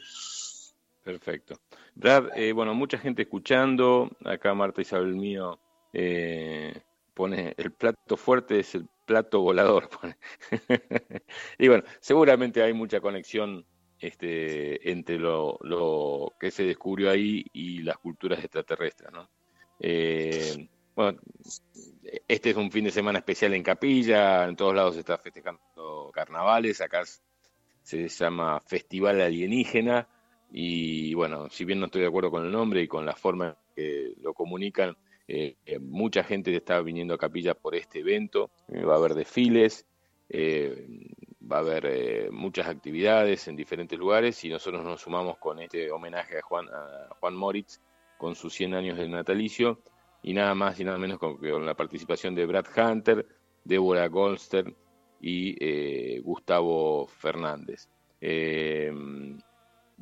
Perfecto. 1.03 1.61
Brad, 1.94 2.36
eh, 2.36 2.53
bueno, 2.53 2.74
mucha 2.74 2.98
gente 2.98 3.22
escuchando, 3.22 4.11
acá 4.24 4.55
Marta 4.55 4.80
Isabel 4.80 5.14
mío 5.16 5.59
pone 7.14 7.55
el 7.57 7.72
plato 7.72 8.16
fuerte 8.16 8.61
es 8.61 8.74
el 8.74 8.88
plato 9.05 9.40
volador. 9.40 9.88
y 11.59 11.68
bueno, 11.68 11.84
seguramente 12.00 12.62
hay 12.62 12.72
mucha 12.72 13.00
conexión 13.00 13.64
este, 13.98 14.90
entre 14.90 15.18
lo, 15.18 15.59
lo, 15.62 16.32
que 16.38 16.50
se 16.50 16.64
descubrió 16.64 17.11
ahí 17.11 17.44
y 17.53 17.82
las 17.82 17.98
culturas 17.98 18.40
extraterrestres. 18.40 19.12
¿no? 19.12 19.28
Eh, 19.80 20.68
bueno, 20.94 21.20
este 22.28 22.50
es 22.50 22.57
un 22.57 22.70
fin 22.70 22.84
de 22.84 22.90
semana 22.90 23.18
especial 23.18 23.55
en 23.55 23.62
Capilla, 23.62 24.44
en 24.44 24.57
todos 24.57 24.74
lados 24.74 24.94
se 24.94 25.00
está 25.00 25.18
festejando 25.18 26.11
carnavales, 26.12 26.80
acá 26.80 27.03
se 27.82 28.09
llama 28.09 28.61
Festival 28.61 29.20
Alienígena 29.20 30.09
y 30.55 31.14
bueno, 31.14 31.48
si 31.48 31.64
bien 31.64 31.80
no 31.80 31.86
estoy 31.86 32.03
de 32.03 32.09
acuerdo 32.09 32.30
con 32.30 32.44
el 32.44 32.53
nombre 32.53 32.82
y 32.82 32.88
con 32.88 33.07
la 33.07 33.16
forma 33.16 33.48
en 33.48 33.55
que 33.74 34.14
lo 34.20 34.34
comunican, 34.34 34.94
eh, 35.26 35.57
eh, 35.64 35.78
mucha 35.78 36.22
gente 36.24 36.55
está 36.55 36.82
viniendo 36.82 37.14
a 37.14 37.18
Capilla 37.18 37.55
por 37.55 37.74
este 37.74 38.00
evento, 38.00 38.50
eh, 38.68 38.84
va 38.84 38.94
a 38.94 38.98
haber 38.98 39.14
desfiles, 39.14 39.86
va 40.30 41.57
a 41.57 41.61
haber 41.61 42.30
muchas 42.32 42.66
actividades 42.66 43.48
en 43.48 43.57
diferentes 43.57 43.98
lugares 43.98 44.44
y 44.44 44.50
nosotros 44.50 44.84
nos 44.84 45.00
sumamos 45.00 45.38
con 45.38 45.59
este 45.61 45.90
homenaje 45.90 46.38
a 46.38 46.42
Juan, 46.42 46.68
a 46.68 47.14
Juan 47.20 47.34
Moritz 47.34 47.80
con 48.18 48.34
sus 48.34 48.55
100 48.55 48.74
años 48.74 48.98
de 48.98 49.09
natalicio 49.09 49.80
y 50.22 50.32
nada 50.32 50.55
más 50.55 50.78
y 50.80 50.84
nada 50.84 50.98
menos 50.98 51.18
con, 51.18 51.38
la 51.66 51.74
participación 51.74 52.34
de 52.34 52.46
Brad 52.46 52.66
Hunter, 52.76 53.26
Deborah 53.64 54.09
Goldster 54.09 54.74
y 55.20 56.18
Gustavo 56.20 57.07
Fernández. 57.07 57.88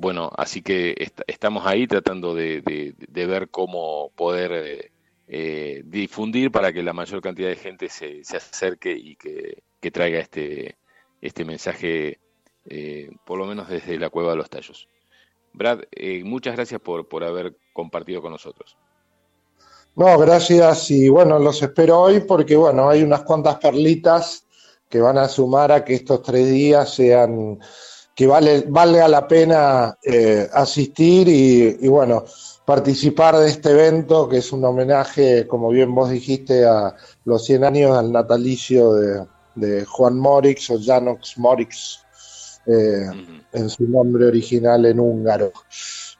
Bueno, 0.01 0.30
así 0.36 0.62
que 0.62 0.94
estamos 1.26 1.66
ahí 1.66 1.86
tratando 1.86 2.34
de 2.34 2.94
ver 3.14 3.48
cómo 3.51 4.11
poder 4.16 4.90
eh, 5.32 5.84
difundir 5.86 6.51
para 6.51 6.72
que 6.72 6.82
la 6.82 6.92
mayor 6.92 7.22
cantidad 7.22 7.48
de 7.48 7.55
gente 7.55 7.88
se, 7.88 8.20
acerque 8.36 8.90
y 8.90 9.14
que, 9.14 9.62
traiga 9.92 10.18
este, 10.18 10.76
este 11.20 11.44
mensaje, 11.44 12.18
eh, 12.68 13.12
por 13.24 13.38
lo 13.38 13.46
menos 13.46 13.68
desde 13.68 13.96
la 13.96 14.11
Cueva 14.11 14.32
de 14.32 14.38
los 14.38 14.51
Tallos. 14.51 14.88
Brad, 15.53 15.82
eh, 15.92 16.24
muchas 16.24 16.57
gracias 16.57 16.80
por, 16.80 17.07
por 17.07 17.22
haber 17.22 17.57
compartido 17.72 18.20
con 18.20 18.32
nosotros. 18.32 18.76
No, 19.94 20.18
gracias 20.18 20.90
y 20.90 21.09
bueno, 21.09 21.38
los 21.38 21.62
espero 21.62 22.01
hoy 22.01 22.18
porque 22.26 22.57
bueno, 22.57 22.90
hay 22.90 23.05
unas 23.05 23.22
cuantas 23.22 23.59
perlitas 23.59 24.44
que 24.88 25.01
van 25.01 25.16
a 25.16 25.28
sumar 25.28 25.70
a 25.70 25.84
que 25.84 25.94
estos 25.94 26.22
tres 26.22 26.51
días 26.51 26.92
sean, 26.92 27.61
que 28.20 28.26
vale, 28.26 28.66
valga 28.68 29.08
la 29.08 29.26
pena 29.26 29.96
eh, 30.02 30.46
asistir 30.52 31.26
y, 31.26 31.88
bueno, 31.88 32.26
participar 32.66 33.38
de 33.38 33.48
este 33.48 33.70
evento 33.70 34.28
que 34.28 34.36
es 34.36 34.52
un 34.52 34.62
homenaje, 34.62 35.46
como 35.46 35.70
bien 35.70 35.94
vos 35.94 36.10
dijiste, 36.10 36.66
a 36.66 36.94
los 37.24 37.42
100 37.46 37.64
años 37.64 37.96
al 37.96 38.12
natalicio 38.12 38.92
de, 39.54 39.86
Juan 39.86 40.18
Morix 40.18 40.68
o 40.68 40.78
Janox 40.78 41.38
Morix, 41.38 42.00
eh, 42.66 43.06
en 43.54 43.70
su 43.70 43.84
nombre 43.84 44.26
original 44.26 44.84
en 44.84 45.00
húngaro. 45.00 45.52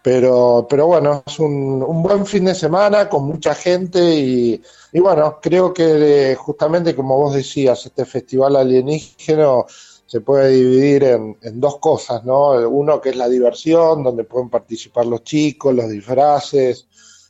Pero, 0.03 0.66
pero 0.70 0.86
bueno, 0.86 1.22
es 1.26 1.38
un, 1.38 1.84
un 1.86 2.03
buen 2.03 2.24
fin 2.24 2.46
de 2.46 2.55
semana 2.55 3.11
con 3.11 3.24
mucha 3.24 3.55
gente 3.55 4.03
y, 4.03 4.62
y 4.92 5.01
bueno, 5.01 5.38
creo 5.42 5.74
que 5.74 6.34
justamente 6.38 6.96
como 6.96 7.18
vos 7.18 7.34
decías, 7.34 7.84
este 7.84 8.07
festival 8.07 8.57
alienígeno 8.57 9.66
se 10.11 10.20
puede 10.22 10.48
dividir 10.50 11.04
en, 11.04 11.36
dos 11.61 11.78
cosas, 11.78 12.24
¿no? 12.24 12.50
Uno 12.68 13.00
que 13.00 13.11
es 13.11 13.16
la 13.16 13.28
diversión, 13.28 14.02
donde 14.02 14.24
pueden 14.24 14.50
participar 14.50 15.06
los 15.06 15.22
chicos, 15.22 15.72
los 15.72 15.88
disfraces, 15.88 16.88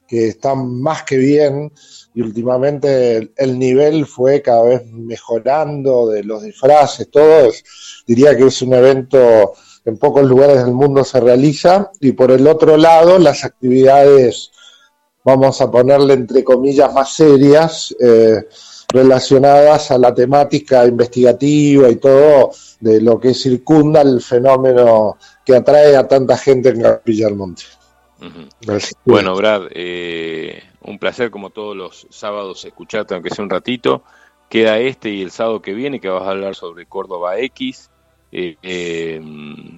que 0.08 0.28
están 0.28 0.80
más 0.80 1.02
que 1.02 1.18
bien, 1.18 1.70
y 2.14 2.22
últimamente 2.22 3.32
el, 3.36 3.58
nivel 3.58 4.06
fue 4.06 4.40
cada 4.40 4.62
vez 4.62 4.86
mejorando 4.86 6.08
de 6.08 6.24
los 6.24 6.42
disfraces, 6.42 7.10
todo. 7.10 7.50
diría 8.06 8.34
que 8.34 8.46
es 8.46 8.62
un 8.62 8.72
evento 8.72 9.52
en 9.84 9.98
pocos 9.98 10.24
lugares 10.24 10.64
del 10.64 10.72
mundo 10.72 11.04
se 11.04 11.20
realiza, 11.20 11.90
y 12.00 12.12
por 12.12 12.30
el 12.30 12.46
otro 12.46 12.78
lado, 12.78 13.18
las 13.18 13.44
actividades, 13.44 14.52
vamos 15.22 15.60
a 15.60 15.70
ponerle 15.70 16.14
entre 16.14 16.42
comillas, 16.42 16.94
más 16.94 17.12
serias, 17.12 17.94
eh, 18.00 18.42
relacionadas 18.92 19.90
a 19.90 19.98
la 19.98 20.14
temática 20.14 20.86
investigativa 20.86 21.88
y 21.88 21.96
todo 21.96 22.50
de 22.80 23.00
lo 23.00 23.20
que 23.20 23.34
circunda 23.34 24.02
el 24.02 24.20
fenómeno 24.20 25.16
que 25.44 25.56
atrae 25.56 25.96
a 25.96 26.06
tanta 26.08 26.36
gente 26.36 26.70
en 26.70 26.82
Capilla 26.82 27.26
del 27.26 27.36
Monte. 27.36 27.62
Bueno, 29.04 29.34
Brad, 29.34 29.68
eh, 29.70 30.62
un 30.82 30.98
placer 30.98 31.30
como 31.30 31.50
todos 31.50 31.76
los 31.76 32.06
sábados 32.10 32.64
escucharte, 32.64 33.14
aunque 33.14 33.30
sea 33.30 33.44
un 33.44 33.50
ratito. 33.50 34.02
Queda 34.48 34.78
este 34.78 35.10
y 35.10 35.22
el 35.22 35.30
sábado 35.30 35.62
que 35.62 35.72
viene 35.72 36.00
que 36.00 36.08
vas 36.08 36.24
a 36.24 36.30
hablar 36.30 36.54
sobre 36.54 36.86
Córdoba 36.86 37.38
X. 37.38 37.90
Eh, 38.32 38.56
eh, 38.62 39.20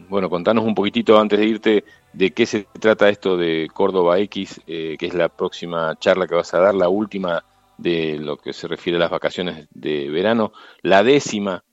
bueno, 0.09 0.29
contanos 0.29 0.65
un 0.65 0.75
poquitito 0.75 1.19
antes 1.19 1.39
de 1.39 1.47
irte 1.47 1.85
de 2.13 2.31
qué 2.33 2.47
se 2.47 2.67
trata 2.79 3.09
esto 3.09 3.37
de 3.37 3.69
Córdoba 3.73 4.19
X, 4.19 4.61
eh, 4.67 4.97
que 4.99 5.07
es 5.07 5.15
la 5.15 5.29
próxima 5.29 5.99
charla 5.99 6.27
que 6.27 6.35
vas 6.35 6.53
a 6.55 6.59
dar, 6.59 6.75
la 6.75 6.89
última 6.89 7.45
de 7.79 8.19
lo 8.19 8.37
que 8.37 8.53
se 8.53 8.69
refiere 8.69 8.97
a 8.97 9.01
las 9.01 9.11
vacaciones 9.11 9.69
de 9.73 10.09
verano, 10.11 10.53
la 10.83 11.03
décima 11.03 11.65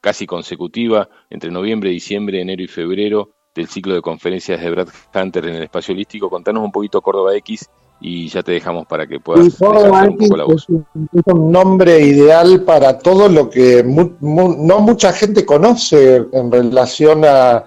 casi 0.00 0.26
consecutiva 0.26 1.08
entre 1.28 1.50
noviembre, 1.50 1.90
diciembre, 1.90 2.40
enero 2.40 2.62
y 2.62 2.66
febrero 2.66 3.30
del 3.54 3.68
ciclo 3.68 3.94
de 3.94 4.00
conferencias 4.00 4.60
de 4.60 4.70
Brad 4.70 4.88
Hunter 5.14 5.46
en 5.46 5.56
el 5.56 5.62
espacio 5.64 5.92
holístico. 5.92 6.30
Contanos 6.30 6.64
un 6.64 6.72
poquito 6.72 7.02
Córdoba 7.02 7.34
X 7.36 7.68
y 8.00 8.28
ya 8.28 8.42
te 8.42 8.52
dejamos 8.52 8.86
para 8.86 9.06
que 9.06 9.20
puedas 9.20 9.44
un 9.44 9.52
poco 9.52 10.36
la 10.36 10.44
voz. 10.44 10.66
Es 11.12 11.22
un, 11.26 11.52
nombre 11.52 12.00
ideal 12.00 12.62
para 12.62 12.98
todo 12.98 13.28
lo 13.28 13.50
que 13.50 13.84
no 13.84 14.80
mucha 14.80 15.12
gente 15.12 15.44
conoce 15.44 16.24
en 16.32 16.50
relación 16.50 17.24
a, 17.26 17.64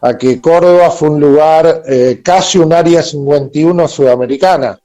a 0.00 0.18
que 0.18 0.40
Córdoba 0.40 0.90
fue 0.90 1.10
un 1.10 1.20
lugar 1.20 1.82
eh, 1.88 2.20
casi 2.22 2.58
un 2.58 2.72
área 2.72 3.02
51 3.02 3.88
sudamericana, 3.88 4.78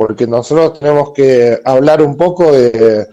porque 0.00 0.26
nosotros 0.26 0.80
tenemos 0.80 1.12
que 1.12 1.60
hablar 1.62 2.00
un 2.00 2.16
poco 2.16 2.50
de 2.52 3.06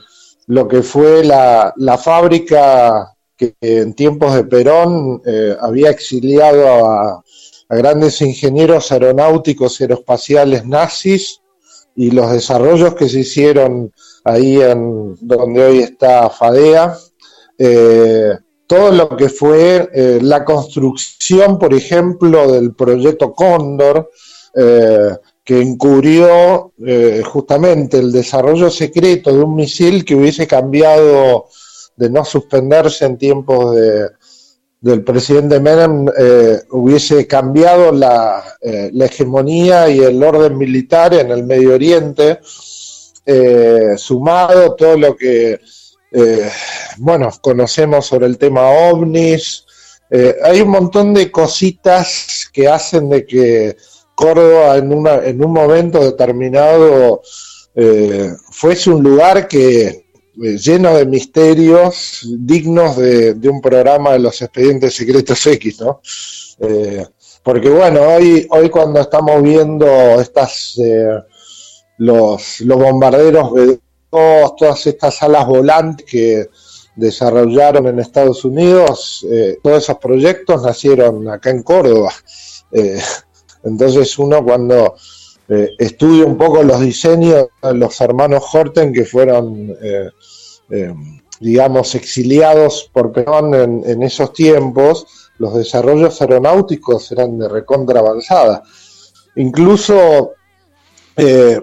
lo 0.46 0.70
que 0.70 0.82
fue 0.82 1.22
la, 1.22 1.74
fábrica 2.02 3.14
que 3.36 3.56
en 3.60 3.94
tiempos 3.94 4.34
de 4.34 4.46
Perón 4.46 5.22
eh, 5.26 5.54
había 5.60 5.90
exiliado 5.90 6.90
a, 6.90 7.22
a 7.68 7.76
grandes 7.76 8.22
ingenieros 8.22 8.90
aeronáuticos 8.94 9.82
y 9.82 9.84
aeroespaciales 9.84 10.66
nazis 10.66 11.42
y 11.94 12.12
los 12.12 12.32
desarrollos 12.32 12.96
que 12.96 13.10
se 13.10 13.20
hicieron 13.20 13.92
ahí 14.24 14.62
en 14.62 15.18
donde 15.20 15.66
hoy 15.66 15.80
está 15.80 16.30
FADEA, 16.30 16.98
eh, 17.58 18.32
todo 18.66 18.94
lo 18.94 19.10
que 19.10 19.28
fue 19.28 19.90
eh, 19.94 20.20
la 20.22 20.46
construcción, 20.46 21.60
por 21.60 21.74
ejemplo, 21.74 22.50
del 22.50 22.74
proyecto 22.74 23.34
Cóndor, 23.34 24.10
eh, 24.56 25.18
que 25.48 25.62
encubrió 25.62 26.74
justamente 27.24 28.00
el 28.00 28.12
desarrollo 28.12 28.70
secreto 28.70 29.34
de 29.34 29.40
un 29.40 29.56
misil 29.56 30.04
que 30.04 30.16
hubiese 30.16 30.46
cambiado 30.46 31.46
de 31.96 32.10
no 32.10 32.26
suspenderse 32.26 33.06
en 33.06 33.18
tiempos 33.18 33.74
de, 33.74 34.10
del 34.80 35.04
presidente 35.04 35.60
Menem 35.60 36.08
eh, 36.18 36.60
hubiese 36.72 37.26
cambiado 37.26 37.90
eh, 38.62 38.92
la, 38.94 39.06
hegemonía 39.06 39.90
y 39.90 40.00
el 40.00 40.22
orden 40.22 40.58
militar 40.58 41.14
en 41.14 41.32
el 41.32 41.44
Medio 41.44 41.74
Oriente, 41.74 42.40
eh, 43.26 43.96
sumado 43.98 44.76
todo 44.76 44.98
lo 44.98 45.16
que, 45.16 45.60
bueno, 46.98 47.30
conocemos 47.42 48.06
sobre 48.06 48.28
el 48.28 48.38
tema 48.38 48.70
ovnis. 48.70 49.66
hay 50.44 50.62
un 50.62 50.70
montón 50.70 51.14
de 51.14 51.30
cositas 51.30 52.50
que 52.54 52.68
hacen 52.68 53.10
de 53.10 53.26
que 53.26 53.76
Córdoba 54.18 54.78
en, 54.78 54.92
una, 54.92 55.24
en 55.24 55.46
un 55.46 55.54
momento 55.54 56.04
determinado 56.04 57.22
fuese 58.50 58.90
un 58.90 59.04
lugar 59.04 59.48
que 59.48 60.08
eh, 60.44 60.56
lleno 60.56 60.96
de 60.96 61.08
misterios 61.08 62.22
dignos 62.40 62.96
de, 62.98 63.50
un 63.50 63.60
programa 63.60 64.12
de 64.12 64.20
los 64.20 64.40
expedientes 64.40 64.94
secretos 64.94 65.48
X, 65.48 65.82
¿no? 65.82 66.00
Eh, 66.60 67.04
porque 67.42 67.70
bueno, 67.70 68.02
hoy, 68.02 68.46
hoy 68.52 68.70
cuando 68.70 69.00
estamos 69.00 69.42
viendo 69.42 69.88
estas 70.22 70.78
eh, 70.78 71.24
los, 71.98 72.62
los 72.62 72.78
bombarderos 72.78 73.52
todas 74.12 74.86
estas 74.86 75.24
alas 75.24 75.48
volantes 75.48 76.06
que 76.06 76.50
desarrollaron 76.96 77.88
en 77.88 78.00
Estados 78.00 78.46
Unidos, 78.46 79.26
todos 79.62 79.84
esos 79.84 79.98
proyectos 79.98 80.64
nacieron 80.64 81.30
acá 81.30 81.50
en 81.52 81.62
Córdoba. 81.62 82.12
Entonces 83.64 84.18
uno 84.20 84.44
cuando 84.44 84.96
eh, 85.50 85.76
estudio 85.78 86.28
un 86.28 86.38
poco 86.38 86.62
los 86.62 86.82
diseños 86.82 87.48
de 87.62 87.74
los 87.74 88.02
hermanos 88.02 88.44
Horten 88.52 88.92
que 88.92 89.06
fueron, 89.06 89.74
eh, 89.82 90.10
eh, 90.70 90.94
digamos, 91.40 91.96
exiliados 91.96 92.90
por 92.92 93.14
Perón 93.14 93.54
en, 93.86 94.04
esos 94.04 94.34
tiempos, 94.34 95.30
los 95.38 95.54
desarrollos 95.54 96.22
aeronáuticos 96.22 97.12
eran 97.14 97.38
de 97.40 97.48
recontra 97.48 98.00
avanzada. 98.00 98.64
Incluso 99.36 100.32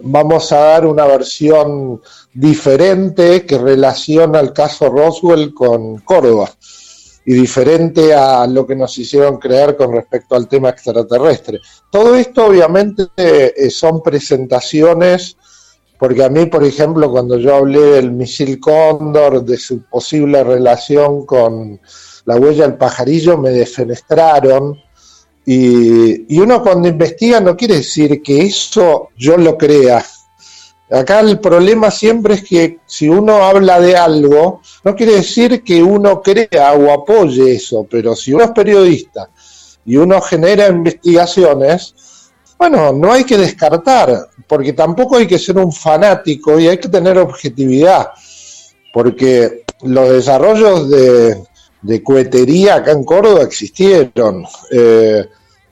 vamos 0.03 0.51
a 0.51 0.59
dar 0.59 0.87
una 0.87 1.07
versión 1.07 2.01
diferente 2.33 3.47
que 3.47 3.57
relaciona 3.57 4.41
el 4.41 4.53
caso 4.53 4.89
Roswell 4.89 5.55
con 5.55 5.99
Córdoba 5.99 6.51
y 7.27 7.35
diferente 7.35 8.12
a 8.12 8.47
lo 8.47 8.66
que 8.66 8.77
nos 8.77 8.97
hicieron 8.99 9.39
creer 9.39 9.77
con 9.77 9.93
respecto 9.93 10.35
al 10.35 10.47
tema 10.47 10.68
extraterrestre. 10.68 11.61
Todo 11.91 12.14
esto 12.16 12.47
obviamente 12.47 13.05
eh, 13.16 13.70
son 13.70 14.03
presentaciones, 14.03 15.37
porque 15.99 16.22
a 16.22 16.29
mí, 16.29 16.47
por 16.47 16.64
ejemplo, 16.64 17.11
cuando 17.11 17.39
yo 17.39 17.55
hablé 17.55 17.81
del 17.81 18.12
misil 18.12 18.61
Cóndor, 18.61 19.45
de 19.45 19.57
su 19.57 19.83
posible 19.85 20.45
relación 20.45 21.25
con 21.25 21.81
la 22.27 22.37
huella 22.37 22.66
del 22.66 22.77
pajarillo, 22.77 23.39
me 23.39 23.51
defenestraron. 23.51 24.79
Y, 25.47 26.35
y 26.35 26.39
uno 26.41 26.62
cuando 26.62 26.89
investiga 26.89 27.41
no 27.41 27.57
quiere 27.57 27.77
decir 27.77 28.22
que 28.22 28.43
eso 28.43 29.11
yo 29.16 29.37
lo 29.37 29.57
crea, 29.57 30.05
Acá 30.91 31.20
el 31.20 31.41
problema 31.41 31.91
siempre 31.91 32.35
es 32.35 32.45
que 32.45 32.78
si 32.87 33.09
uno 33.09 33.45
habla 33.45 33.80
de 33.80 33.97
algo, 33.97 34.61
no 34.85 34.95
quiere 34.95 35.16
decir 35.16 35.62
que 35.62 35.82
uno 35.82 36.20
crea 36.20 36.74
o 36.74 36.93
apoye 36.93 37.55
eso, 37.55 37.87
pero 37.91 38.14
si 38.14 38.32
uno 38.32 38.45
es 38.45 38.51
periodista 38.51 39.30
y 39.87 39.97
uno 39.97 40.20
genera 40.20 40.68
investigaciones, 40.68 41.95
bueno, 42.59 42.93
no 42.93 43.12
hay 43.12 43.24
que 43.24 43.39
descartar, 43.39 44.28
porque 44.47 44.74
tampoco 44.74 45.16
hay 45.16 45.26
que 45.26 45.39
ser 45.39 45.59
un 45.59 45.72
fanático 45.72 46.59
y 46.61 46.68
hay 46.68 46.78
que 46.78 46.89
tener 46.89 47.18
objetividad, 47.18 48.11
porque 48.93 49.64
los 49.82 50.11
desarrollos 50.11 50.91
de, 50.91 51.43
de 51.82 52.03
cohetería 52.03 52.76
acá 52.76 52.93
en 52.93 53.05
Córdoba 53.05 53.43
existieron. 53.43 54.45
Eh, 54.70 55.26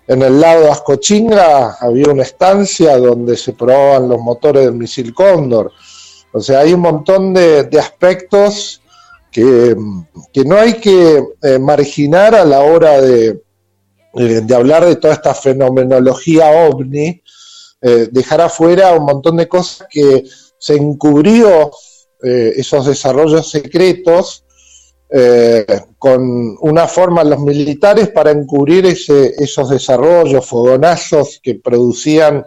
en 0.06 0.22
el 0.22 0.40
lado 0.40 0.64
de 0.64 0.70
Ascochinga 0.70 1.76
había 1.80 2.08
una 2.10 2.22
estancia 2.22 2.96
donde 2.98 3.36
se 3.36 3.52
probaban 3.52 4.08
los 4.08 4.20
motores 4.20 4.64
del 4.64 4.74
misil 4.74 5.14
Cóndor. 5.14 5.72
O 6.32 6.40
sea, 6.40 6.60
hay 6.60 6.72
un 6.72 6.80
montón 6.80 7.34
de, 7.34 7.68
aspectos 7.78 8.80
que, 9.30 9.76
no 10.44 10.56
hay 10.56 10.74
que 10.74 11.22
eh, 11.42 11.58
marginar 11.58 12.34
a 12.34 12.44
la 12.44 12.60
hora 12.60 12.98
eh, 12.98 13.40
de, 14.14 14.54
hablar 14.54 14.84
de 14.84 14.96
toda 14.96 15.14
esta 15.14 15.34
fenomenología 15.34 16.66
ovni, 16.68 17.22
dejar 18.12 18.40
afuera 18.40 18.94
un 18.94 19.04
montón 19.04 19.36
de 19.38 19.48
cosas 19.48 19.88
que 19.90 20.22
se 20.56 20.76
encubrió 20.76 21.72
esos 22.22 22.86
desarrollos 22.86 23.50
secretos 23.50 24.44
con 25.98 26.56
una 26.60 26.88
forma 26.88 27.22
los 27.22 27.38
militares 27.40 28.08
para 28.08 28.30
encubrir 28.30 28.86
ese, 28.86 29.34
esos 29.36 29.68
desarrollos, 29.68 30.46
fogonazos 30.46 31.38
que 31.42 31.56
producían 31.56 32.46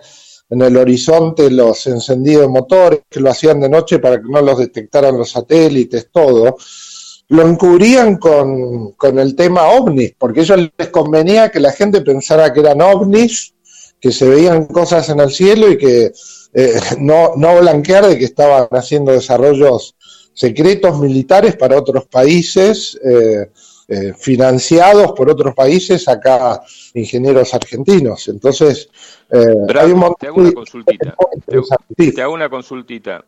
en 0.49 0.61
el 0.61 0.77
horizonte 0.77 1.49
los 1.49 1.85
encendidos 1.87 2.49
motores, 2.49 3.01
que 3.09 3.19
lo 3.19 3.29
hacían 3.29 3.59
de 3.59 3.69
noche 3.69 3.99
para 3.99 4.17
que 4.17 4.27
no 4.29 4.41
los 4.41 4.57
detectaran 4.57 5.17
los 5.17 5.31
satélites, 5.31 6.09
todo, 6.11 6.57
lo 7.27 7.47
encubrían 7.47 8.17
con, 8.17 8.91
con 8.93 9.19
el 9.19 9.35
tema 9.35 9.69
ovnis, 9.69 10.13
porque 10.17 10.41
a 10.41 10.43
ellos 10.43 10.69
les 10.77 10.89
convenía 10.89 11.49
que 11.49 11.59
la 11.59 11.71
gente 11.71 12.01
pensara 12.01 12.53
que 12.53 12.59
eran 12.59 12.81
ovnis, 12.81 13.53
que 13.99 14.11
se 14.11 14.27
veían 14.27 14.65
cosas 14.65 15.09
en 15.09 15.19
el 15.19 15.31
cielo 15.31 15.71
y 15.71 15.77
que 15.77 16.11
eh, 16.53 16.79
no, 16.99 17.33
no 17.35 17.59
blanquear 17.59 18.07
de 18.07 18.17
que 18.17 18.25
estaban 18.25 18.67
haciendo 18.71 19.11
desarrollos 19.11 19.95
secretos 20.35 20.99
militares 20.99 21.55
para 21.55 21.79
otros 21.79 22.05
países. 22.05 22.99
Eh, 23.03 23.49
eh, 23.87 24.13
financiados 24.17 25.11
por 25.11 25.29
otros 25.29 25.53
países, 25.53 26.07
acá 26.07 26.59
ingenieros 26.95 27.53
argentinos. 27.53 28.27
Entonces, 28.27 28.89
eh, 29.31 29.53
hay 29.79 29.91
un 29.91 30.15
te 30.19 30.25
hago 30.25 30.41
una 30.41 30.51
consultita. 30.53 31.15
Te, 31.95 32.21
hago 32.23 32.33
una 32.33 32.49
consultita. 32.49 33.23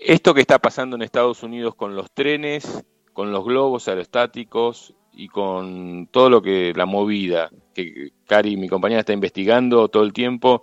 Esto 0.00 0.34
que 0.34 0.42
está 0.42 0.60
pasando 0.60 0.94
en 0.94 1.02
Estados 1.02 1.42
Unidos 1.42 1.74
con 1.74 1.96
los 1.96 2.12
trenes, 2.12 2.84
con 3.12 3.32
los 3.32 3.44
globos 3.44 3.88
aerostáticos 3.88 4.94
y 5.12 5.26
con 5.26 6.06
todo 6.12 6.30
lo 6.30 6.42
que 6.42 6.72
la 6.76 6.86
movida 6.86 7.50
que 7.74 8.12
Cari, 8.24 8.56
mi 8.56 8.68
compañera, 8.68 9.00
está 9.00 9.14
investigando 9.14 9.88
todo 9.88 10.04
el 10.04 10.12
tiempo 10.12 10.62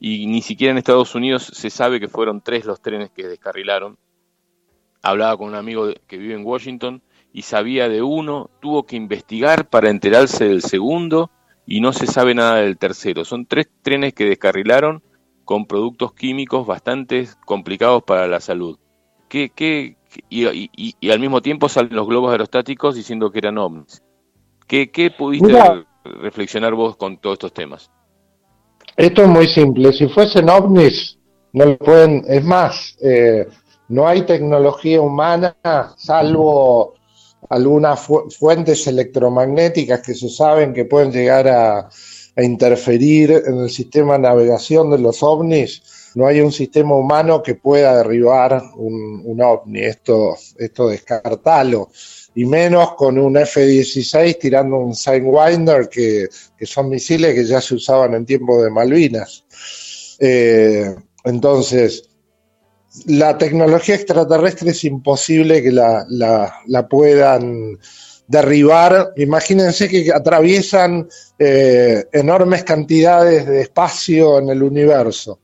y 0.00 0.26
ni 0.26 0.42
siquiera 0.42 0.72
en 0.72 0.78
Estados 0.78 1.14
Unidos 1.14 1.52
se 1.54 1.70
sabe 1.70 2.00
que 2.00 2.08
fueron 2.08 2.40
tres 2.40 2.64
los 2.64 2.82
trenes 2.82 3.10
que 3.10 3.28
descarrilaron. 3.28 3.96
Hablaba 5.02 5.36
con 5.36 5.48
un 5.48 5.54
amigo 5.54 5.88
que 6.06 6.18
vive 6.18 6.34
en 6.34 6.44
Washington 6.44 7.02
y 7.32 7.42
sabía 7.42 7.88
de 7.88 8.02
uno, 8.02 8.50
tuvo 8.60 8.84
que 8.84 8.96
investigar 8.96 9.68
para 9.68 9.90
enterarse 9.90 10.46
del 10.46 10.62
segundo 10.62 11.30
y 11.66 11.80
no 11.80 11.92
se 11.92 12.06
sabe 12.06 12.34
nada 12.34 12.56
del 12.56 12.78
tercero. 12.78 13.24
Son 13.24 13.46
tres 13.46 13.68
trenes 13.82 14.12
que 14.12 14.24
descarrilaron 14.24 15.02
con 15.44 15.66
productos 15.66 16.12
químicos 16.14 16.66
bastante 16.66 17.28
complicados 17.44 18.02
para 18.02 18.26
la 18.26 18.40
salud. 18.40 18.78
¿Qué, 19.28 19.50
qué, 19.50 19.96
y, 20.28 21.10
al 21.10 21.20
mismo 21.20 21.40
tiempo 21.40 21.68
salen 21.68 21.94
los 21.94 22.06
globos 22.06 22.32
aerostáticos 22.32 22.94
diciendo 22.94 23.30
que 23.30 23.38
eran 23.38 23.58
ovnis. 23.58 24.02
¿Qué, 24.66 24.90
qué 24.90 25.10
pudiste 25.10 25.52
reflexionar 26.04 26.74
vos 26.74 26.96
con 26.96 27.18
todos 27.18 27.34
estos 27.34 27.52
temas? 27.52 27.90
Esto 28.96 29.22
es 29.22 29.28
muy 29.28 29.48
simple. 29.48 29.92
Si 29.92 30.08
fuesen 30.08 30.48
ovnis, 30.48 31.18
no 31.52 31.66
lo 31.66 31.78
pueden. 31.78 32.24
Es 32.28 32.44
más, 32.44 32.96
eh, 33.02 33.46
no 33.90 34.08
hay 34.08 34.22
tecnología 34.22 35.00
humana 35.00 35.54
salvo 35.96 36.94
algunas 37.48 38.00
fuentes 38.38 38.86
electromagnéticas 38.86 40.00
que 40.00 40.14
se 40.14 40.28
saben 40.28 40.72
que 40.72 40.84
pueden 40.84 41.12
llegar 41.12 41.48
a, 41.48 41.88
interferir 42.36 43.42
en 43.44 43.58
el 43.58 43.68
sistema 43.68 44.14
de 44.14 44.20
navegación 44.20 44.90
de 44.90 44.98
los 44.98 45.22
ovnis, 45.22 45.82
no 46.14 46.26
hay 46.26 46.40
un 46.40 46.52
sistema 46.52 46.94
humano 46.94 47.42
que 47.42 47.56
pueda 47.56 47.98
derribar 47.98 48.62
un, 48.76 49.38
ovni. 49.42 49.80
Esto, 49.80 50.36
esto 50.56 50.88
descartalo. 50.88 51.90
Y 52.34 52.46
menos 52.46 52.94
con 52.94 53.18
un 53.18 53.36
F-16 53.36 54.38
tirando 54.38 54.78
un 54.78 54.94
Sidewinder, 54.94 55.90
que, 55.90 56.28
que 56.56 56.66
son 56.66 56.88
misiles 56.88 57.34
que 57.34 57.44
ya 57.44 57.60
se 57.60 57.74
usaban 57.74 58.14
en 58.14 58.24
tiempo 58.24 58.62
de 58.62 58.70
Malvinas. 58.70 59.44
Eh, 60.18 60.94
entonces, 61.24 62.09
la 63.06 63.38
tecnología 63.38 63.94
extraterrestre 63.94 64.70
es 64.70 64.84
imposible 64.84 65.62
que 65.62 65.70
la, 65.70 66.04
la, 66.08 66.88
puedan 66.88 67.78
derribar. 68.26 69.12
Imagínense 69.16 69.88
que 69.88 70.10
atraviesan 70.12 71.08
eh, 71.38 72.04
enormes 72.12 72.64
cantidades 72.64 73.46
de 73.46 73.62
espacio 73.62 74.38
en 74.38 74.50
el 74.50 74.62
universo. 74.62 75.40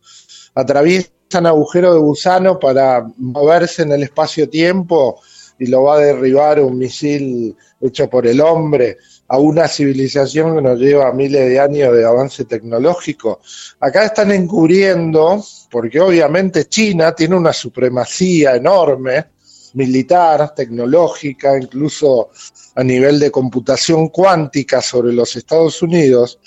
Atraviesan 0.54 1.46
agujeros 1.46 1.94
de 1.94 2.00
gusano 2.00 2.58
para 2.58 3.06
moverse 3.18 3.82
en 3.82 3.92
el 3.92 4.02
espacio-tiempo 4.02 5.20
y 5.58 5.66
lo 5.66 5.84
va 5.84 5.96
a 5.96 6.00
derribar 6.00 6.60
un 6.60 6.76
misil 6.76 7.56
hecho 7.80 8.10
por 8.10 8.26
el 8.26 8.40
hombre 8.40 8.98
a 9.28 9.38
una 9.38 9.66
civilización 9.66 10.56
que 10.56 10.62
nos 10.62 10.78
lleva 10.78 11.12
miles 11.12 11.48
de 11.48 11.58
años 11.58 11.92
de 11.94 12.04
avance 12.04 12.44
tecnológico. 12.44 13.40
Acá 13.80 14.04
están 14.04 14.30
encubriendo, 14.30 15.42
porque 15.70 16.00
obviamente 16.00 16.66
China 16.66 17.14
tiene 17.14 17.34
una 17.34 17.52
supremacía 17.52 18.54
enorme, 18.54 19.26
militar, 19.74 20.54
tecnológica, 20.54 21.58
incluso 21.58 22.30
a 22.74 22.84
nivel 22.84 23.18
de 23.18 23.30
computación 23.30 24.08
cuántica 24.08 24.80
sobre 24.80 25.12
los 25.12 25.34
Estados 25.36 25.82
Unidos, 25.82 26.38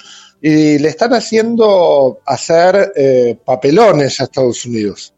y 0.42 0.80
le 0.80 0.88
están 0.88 1.14
haciendo 1.14 2.20
hacer 2.26 2.94
eh, 2.96 3.38
papelones 3.44 4.20
a 4.20 4.24
Estados 4.24 4.66
Unidos. 4.66 5.14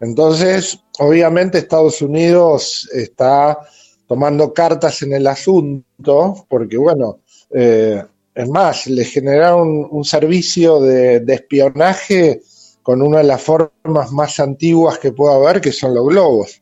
Entonces, 0.00 0.78
obviamente 0.98 1.58
Estados 1.58 2.00
Unidos 2.02 2.88
está 2.92 3.58
tomando 4.06 4.52
cartas 4.52 5.02
en 5.02 5.14
el 5.14 5.26
asunto, 5.26 6.46
porque 6.48 6.76
bueno, 6.76 7.20
eh, 7.50 8.02
es 8.34 8.48
más, 8.48 8.86
le 8.86 9.04
generaron 9.04 9.86
un, 9.90 10.04
servicio 10.04 10.80
de, 10.80 11.22
espionaje 11.28 12.42
con 12.82 13.00
una 13.00 13.18
de 13.18 13.24
las 13.24 13.40
formas 13.40 14.10
más 14.12 14.40
antiguas 14.40 14.98
que 14.98 15.12
pueda 15.12 15.36
haber, 15.36 15.60
que 15.60 15.72
son 15.72 15.94
los 15.94 16.06
globos. 16.06 16.60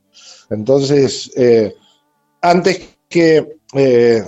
Entonces, 0.51 1.31
eh, 1.35 1.75
antes 2.43 2.81
que 3.09 3.57
eh, 3.75 4.23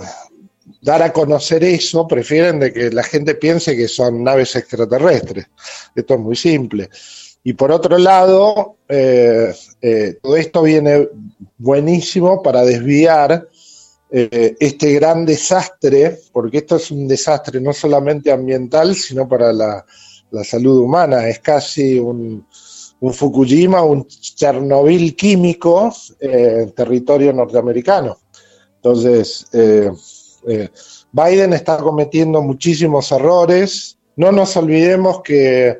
dar 0.81 1.03
a 1.03 1.13
conocer 1.13 1.63
eso, 1.63 2.07
prefieren 2.07 2.59
de 2.59 2.73
que 2.73 2.89
la 2.89 3.03
gente 3.03 3.35
piense 3.35 3.75
que 3.75 3.87
son 3.87 4.23
naves 4.23 4.55
extraterrestres. 4.55 5.45
Esto 5.95 6.15
es 6.15 6.19
muy 6.19 6.35
simple. 6.35 6.89
Y 7.43 7.53
por 7.53 7.71
otro 7.71 7.99
lado, 7.99 8.77
eh, 9.87 10.17
todo 10.19 10.35
esto 10.35 10.63
viene 10.63 11.09
buenísimo 11.59 12.41
para 12.41 12.63
desviar 12.63 13.47
eh, 14.09 14.55
este 14.59 14.93
gran 14.93 15.27
desastre, 15.27 16.21
porque 16.31 16.57
esto 16.57 16.77
es 16.77 16.89
un 16.89 17.07
desastre 17.07 17.61
no 17.61 17.71
solamente 17.71 18.31
ambiental, 18.31 18.95
sino 18.95 19.27
para 19.27 19.53
la, 19.53 19.85
salud 20.43 20.79
humana. 20.81 21.27
Es 21.29 21.37
casi 21.37 21.99
un, 21.99 22.47
Fukushima, 22.99 23.83
un 23.83 24.07
Chernobyl 24.07 25.15
químico 25.15 25.93
en 26.19 26.71
territorio 26.71 27.31
norteamericano. 27.31 28.17
Entonces, 28.77 29.45
Biden 31.11 31.53
está 31.53 31.77
cometiendo 31.77 32.41
muchísimos 32.41 33.11
errores. 33.11 33.99
No 34.15 34.31
nos 34.31 34.57
olvidemos 34.57 35.21
que 35.21 35.77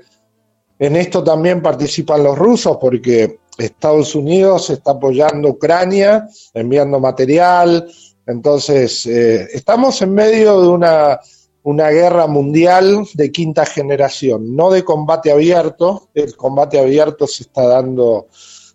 en 0.77 0.95
esto 0.95 1.23
también 1.23 1.63
participan 1.63 2.23
los 2.23 2.37
rusos 2.37 2.77
porque 2.79 3.39
Estados 3.57 4.15
Unidos 4.15 4.69
está 4.69 4.91
apoyando 4.91 5.49
Ucrania, 5.49 6.27
enviando 6.53 6.99
material. 6.99 7.89
Entonces, 8.25 9.05
eh, 9.05 9.47
estamos 9.53 10.01
en 10.01 10.13
medio 10.13 10.61
de 10.61 10.67
una, 10.67 11.19
una 11.63 11.89
guerra 11.89 12.27
mundial 12.27 13.05
de 13.13 13.31
quinta 13.31 13.65
generación, 13.65 14.55
no 14.55 14.69
de 14.69 14.83
combate 14.83 15.31
abierto. 15.31 16.09
El 16.13 16.35
combate 16.35 16.79
abierto 16.79 17.27
se 17.27 17.43
está 17.43 17.67
dando 17.67 18.27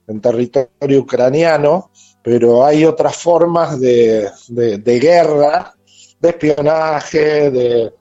en 0.06 0.20
territorio 0.20 1.00
ucraniano, 1.00 1.90
pero 2.22 2.64
hay 2.64 2.84
otras 2.84 3.16
formas 3.16 3.78
de, 3.78 4.28
guerra, 4.84 5.74
de 6.20 6.28
espionaje, 6.28 7.50
de, 7.50 7.92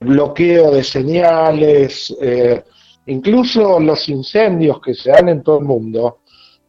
bloqueo 0.00 0.72
de 0.72 0.84
señales. 0.84 2.14
Eh, 2.20 2.62
Incluso 3.08 3.80
los 3.80 4.06
incendios 4.10 4.80
que 4.82 4.94
se 4.94 5.10
dan 5.10 5.30
en 5.30 5.42
todo 5.42 5.60
el 5.60 5.64
mundo, 5.64 6.18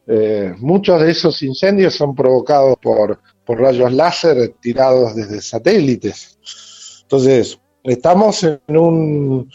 eh, 0.08 0.54
muchos 0.60 1.02
de 1.02 1.12
esos 1.12 1.42
incendios 1.44 1.94
son 1.96 2.16
provocados 2.16 2.78
por, 2.82 3.20
rayos 3.46 3.92
láser 3.92 4.54
tirados 4.62 5.16
desde 5.16 5.42
satélites. 5.42 6.38
Entonces, 7.02 7.60
estamos 7.84 8.44
en 8.44 8.78
un, 8.78 9.52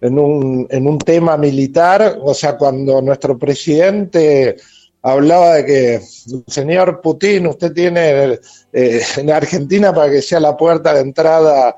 en 0.00 0.18
un, 0.18 0.66
en 0.70 0.86
un 0.86 0.98
tema 0.98 1.36
militar, 1.36 2.18
o 2.22 2.34
sea, 2.34 2.56
cuando 2.56 3.00
nuestro 3.02 3.38
presidente 3.38 4.56
hablaba 5.02 5.54
de 5.54 5.64
que, 5.64 6.00
señor 6.46 7.00
Putin, 7.00 7.46
usted 7.48 7.72
tiene 7.72 8.38
eh, 8.72 9.02
en 9.16 9.30
Argentina 9.30 9.92
para 9.92 10.12
que 10.12 10.22
sea 10.22 10.40
la 10.40 10.56
puerta 10.56 10.92
de 10.92 11.00
entrada 11.00 11.74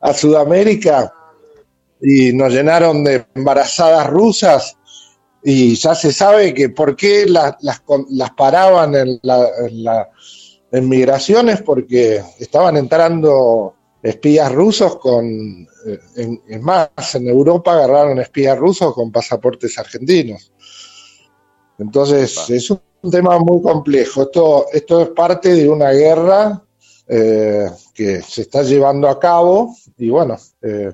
a 0.00 0.12
Sudamérica, 0.12 1.14
y 2.00 2.32
nos 2.32 2.52
llenaron 2.52 3.04
de 3.04 3.26
embarazadas 3.34 4.06
rusas. 4.08 4.76
y 5.42 5.76
ya 5.76 5.94
se 5.94 6.12
sabe 6.12 6.52
que 6.52 6.68
por 6.68 6.96
qué 6.96 7.26
las, 7.26 7.56
las, 7.60 8.30
paraban 8.36 8.94
en, 8.94 9.20
la, 9.22 10.08
en, 10.72 10.88
migraciones, 10.88 11.62
porque 11.62 12.22
estaban 12.38 12.76
entrando 12.76 13.74
espías 14.02 14.52
rusos 14.52 14.98
con, 14.98 15.66
eh, 15.86 16.38
es 16.48 16.60
más, 16.60 17.14
en 17.14 17.28
Europa 17.28 17.72
agarraron 17.72 18.18
espías 18.18 18.58
rusos 18.58 18.92
con 18.94 19.12
pasaportes 19.12 19.78
argentinos. 19.78 20.52
Entonces, 21.78 22.50
es 22.50 22.70
un 22.70 22.80
tema 23.10 23.38
muy 23.38 23.62
complejo. 23.62 24.22
Esto, 24.22 24.66
esto 24.72 25.02
es 25.02 25.08
parte 25.10 25.54
de 25.54 25.68
una 25.68 25.90
guerra 25.92 26.62
eh, 27.06 27.70
que 27.94 28.20
se 28.22 28.42
está 28.42 28.62
llevando 28.62 29.08
a 29.08 29.18
cabo 29.18 29.74
y 29.96 30.10
bueno, 30.10 30.36
eh, 30.60 30.92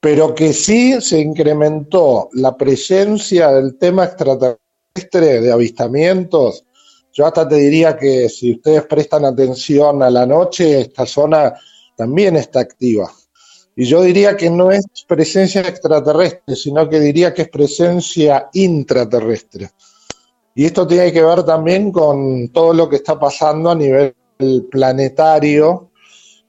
pero 0.00 0.34
que 0.34 0.52
sí 0.52 1.00
se 1.00 1.20
incrementó 1.20 2.28
la 2.34 2.56
presencia 2.56 3.50
del 3.50 3.78
tema 3.78 4.04
extraterrestre 4.04 5.40
de 5.40 5.52
avistamientos. 5.52 6.64
Yo 7.12 7.26
hasta 7.26 7.48
te 7.48 7.56
diría 7.56 7.96
que 7.96 8.28
si 8.28 8.52
ustedes 8.52 8.84
prestan 8.84 9.24
atención 9.24 10.02
a 10.02 10.10
la 10.10 10.26
noche, 10.26 10.80
esta 10.80 11.06
zona 11.06 11.54
también 11.96 12.36
está 12.36 12.60
activa. 12.60 13.10
Y 13.74 13.84
yo 13.84 14.02
diría 14.02 14.36
que 14.36 14.48
no 14.48 14.70
es 14.70 14.84
presencia 15.06 15.60
extraterrestre, 15.60 16.56
sino 16.56 16.88
que 16.88 16.98
diría 16.98 17.34
que 17.34 17.42
es 17.42 17.48
presencia 17.48 18.48
intraterrestre. 18.54 19.70
Y 20.54 20.64
esto 20.64 20.86
tiene 20.86 21.12
que 21.12 21.22
ver 21.22 21.42
también 21.42 21.92
con 21.92 22.48
todo 22.48 22.72
lo 22.72 22.88
que 22.88 22.96
está 22.96 23.18
pasando 23.18 23.70
a 23.70 23.74
nivel 23.74 24.14
planetario 24.70 25.90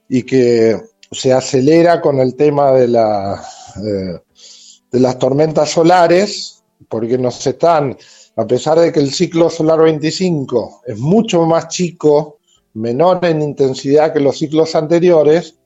y 0.08 0.22
que 0.22 0.80
se 1.10 1.32
acelera 1.32 2.00
con 2.00 2.20
el 2.20 2.34
tema 2.34 2.72
de, 2.72 2.86
eh, 2.86 4.20
las 4.92 5.18
tormentas 5.18 5.70
solares, 5.70 6.62
porque 6.88 7.18
nos 7.18 7.46
están, 7.46 7.96
a 8.36 8.46
pesar 8.46 8.78
de 8.78 8.92
que 8.92 9.00
el 9.00 9.12
ciclo 9.12 9.50
solar 9.50 9.80
25 9.80 10.82
es 10.86 10.98
mucho 10.98 11.44
más 11.46 11.68
chico, 11.68 12.38
menor 12.74 13.24
en 13.24 13.42
intensidad 13.42 14.12
que 14.12 14.20
los 14.20 14.38
ciclos 14.38 14.74
anteriores, 14.74 15.56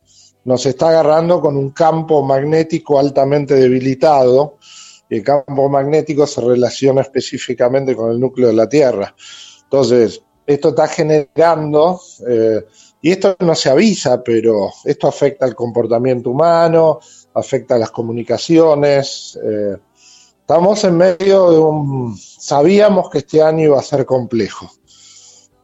nos 0.45 0.67
está 0.67 0.89
agarrando 0.89 1.41
con 1.41 1.57
un 1.57 1.71
campo 1.71 2.23
magnético 2.23 2.99
altamente 2.99 3.55
debilitado, 3.55 4.59
y 5.09 5.17
el 5.17 5.23
campo 5.23 5.69
magnético 5.69 6.27
se 6.27 6.41
relaciona 6.41 7.03
específicamente 7.03 7.95
con 7.95 8.11
el 8.11 8.19
núcleo 8.19 8.49
de 8.49 8.55
la 8.55 8.69
Tierra. 8.69 9.15
Entonces, 9.65 10.23
esto 10.47 10.71
está 10.71 10.89
generando, 10.89 12.01
eh, 12.27 12.65
y 13.03 13.11
esto 13.11 13.37
no 13.41 13.57
se 13.57 13.69
avisa, 13.69 14.23
pero 14.23 14.71
esto 14.85 15.09
afecta 15.09 15.45
al 15.45 15.57
comportamiento 15.57 16.31
humano, 16.31 17.01
afecta 17.35 17.75
a 17.75 17.79
las 17.79 17.91
comunicaciones. 17.91 19.37
Eh, 19.43 19.77
estamos 20.41 20.85
en 20.85 20.97
medio 20.97 21.51
de 21.51 21.59
un... 21.59 22.17
Sabíamos 22.17 23.11
que 23.11 23.19
este 23.19 23.43
año 23.43 23.65
iba 23.65 23.79
a 23.81 23.83
ser 23.83 24.07
complejo. 24.07 24.71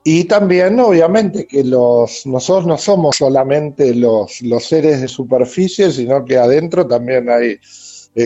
Y 0.03 0.25
también, 0.25 0.81
obviamente, 0.81 1.47
que 1.47 1.63
los, 1.63 2.27
nosotros 2.27 2.67
no 2.67 2.77
somos 2.77 3.17
solamente 3.17 3.95
los, 3.95 4.43
los 4.43 4.65
seres 4.65 5.01
de 5.01 5.07
superficie, 5.07 5.93
sino 5.93 6.25
que 6.25 6.39
adentro 6.39 6.89
también 6.89 7.31
hay 7.31 7.61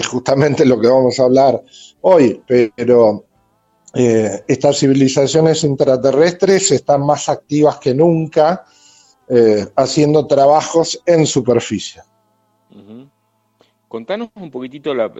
justamente 0.00 0.64
lo 0.64 0.80
que 0.80 0.88
vamos 0.88 1.18
a 1.20 1.24
hablar 1.24 1.62
hoy, 2.00 2.42
pero 2.46 3.26
eh, 3.94 4.42
estas 4.48 4.78
civilizaciones 4.78 5.64
intraterrestres 5.64 6.70
están 6.70 7.04
más 7.04 7.28
activas 7.28 7.76
que 7.76 7.94
nunca 7.94 8.64
eh, 9.34 9.66
haciendo 9.76 10.26
trabajos 10.26 11.02
en 11.06 11.24
superficie. 11.24 12.02
Contanos 13.88 14.28
un 14.34 14.50
poquitito 14.50 14.92
la, 14.94 15.10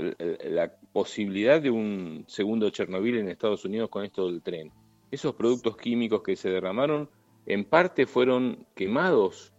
posibilidad 0.93 1.63
de 1.63 1.71
un 1.71 2.25
segundo 2.27 2.69
Chernobyl 2.69 3.17
en 3.17 3.31
Estados 3.31 3.65
Unidos 3.65 3.89
con 3.89 4.05
esto 4.05 4.27
del 4.27 4.43
tren. 4.43 4.71
Esos 5.11 5.35
productos 5.35 5.79
químicos 5.79 6.23
que 6.23 6.37
se 6.37 6.51
derramaron 6.51 7.09
en 7.47 7.65
parte 7.65 8.05
fueron 8.05 8.67
quemados. 8.75 9.55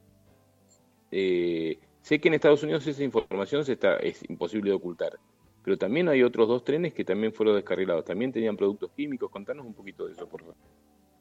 Eh, 1.10 1.80
sé 2.04 2.20
que 2.20 2.28
en 2.28 2.36
Estados 2.36 2.62
Unidos 2.62 2.86
esa 2.86 3.04
información 3.04 3.66
es 4.02 4.30
imposible 4.30 4.70
de 4.70 4.76
ocultar. 4.76 5.18
Pero 5.64 5.80
también 5.80 6.10
hay 6.10 6.22
otros 6.22 6.48
dos 6.48 6.64
trenes 6.64 6.94
que 6.94 7.04
también 7.04 7.34
fueron 7.34 7.56
descarrilados. 7.56 8.06
También 8.06 8.32
tenían 8.32 8.56
productos 8.56 8.92
químicos. 8.96 9.32
Contanos 9.32 9.66
un 9.66 9.74
poquito 9.74 10.06
de 10.06 10.14
eso, 10.14 10.28
por 10.28 10.42
favor. 10.42 10.56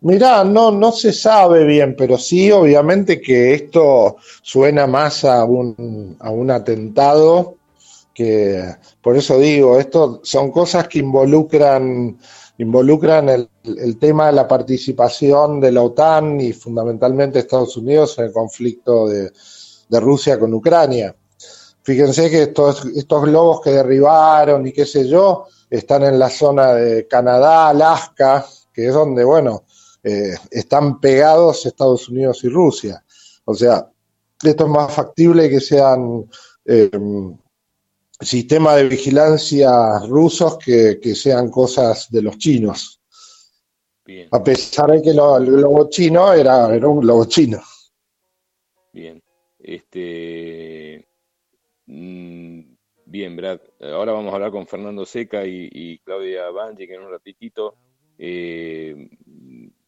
Mirá, 0.03 0.43
no, 0.43 0.73
no 0.73 0.91
se 0.91 1.13
sabe 1.13 1.65
bien, 1.65 1.95
pero 1.97 2.19
sí, 2.19 2.51
obviamente 2.51 3.21
que 3.21 3.55
esto 3.55 4.17
suena 4.43 4.89
más 4.89 5.25
a 5.25 5.45
un, 5.45 6.17
a 6.19 6.31
un 6.31 6.51
atentado, 6.51 7.55
que 8.13 8.65
por 9.01 9.17
eso 9.17 9.39
digo, 9.39 9.79
esto 9.79 10.21
son 10.25 10.51
cosas 10.51 10.89
que 10.89 10.99
involucran, 10.99 12.19
involucran 12.59 13.29
el, 13.29 13.49
el 13.63 13.97
tema 14.01 14.27
de 14.27 14.33
la 14.33 14.49
participación 14.49 15.61
de 15.61 15.71
la 15.71 15.83
OTAN 15.83 16.41
y 16.41 16.53
fundamentalmente 16.53 17.39
Estados 17.39 17.77
Unidos 17.77 18.19
en 18.19 18.25
el 18.25 18.33
conflicto 18.33 19.07
de, 19.07 19.31
de 19.89 20.01
Rusia 20.01 20.37
con 20.37 20.53
Ucrania. 20.53 21.15
Fíjense 21.85 22.29
que 22.29 22.43
estos, 22.43 22.87
estos 22.87 23.23
globos 23.23 23.61
que 23.61 23.71
derribaron 23.71 24.67
y 24.67 24.73
qué 24.73 24.85
sé 24.85 25.07
yo, 25.07 25.47
están 25.71 26.03
en 26.03 26.19
la 26.19 26.29
zona 26.29 26.75
de 26.75 27.07
Canadá, 27.07 27.69
Alaska, 27.69 28.45
que 28.73 28.89
es 28.89 28.95
donde, 28.95 29.23
bueno, 29.23 29.63
eh, 30.03 30.35
están 30.51 31.01
pegados 31.01 31.67
Estados 31.67 32.09
Unidos 32.09 32.43
y 32.45 32.49
Rusia. 32.49 33.05
O 33.45 33.55
sea, 33.55 33.91
esto 34.43 34.65
es 34.65 34.71
más 34.71 34.93
factible 34.93 35.49
que 35.49 35.61
sean 35.61 36.29
eh, 36.65 36.91
sistemas 38.21 38.77
de 38.77 38.89
vigilancia 38.89 39.99
rusos 40.09 40.59
que, 40.59 41.15
sean 41.15 41.51
cosas 41.51 42.11
de 42.11 42.23
los 42.23 42.39
chinos. 42.39 43.01
A 44.31 44.43
pesar 44.43 44.91
de 44.91 45.03
que 45.03 45.11
el 45.11 45.17
globo 45.17 45.89
chino 45.89 46.33
era, 46.33 46.75
era 46.75 46.89
un 46.89 47.01
globo 47.01 47.25
chino. 47.25 47.63
Bien. 48.93 49.23
Este, 49.59 51.07
Mm, 51.87 52.77
bien, 53.05 53.37
Brad. 53.37 53.61
Ahora 53.81 54.13
vamos 54.13 54.33
a 54.33 54.37
hablar 54.37 54.51
con 54.51 54.67
Fernando 54.67 55.05
Seca 55.05 55.45
y, 55.47 55.99
Claudia 56.05 56.51
Banji, 56.51 56.87
que 56.87 56.95
en 56.95 57.03
un 57.03 57.11
ratitito 57.11 57.77
eh, 58.19 59.11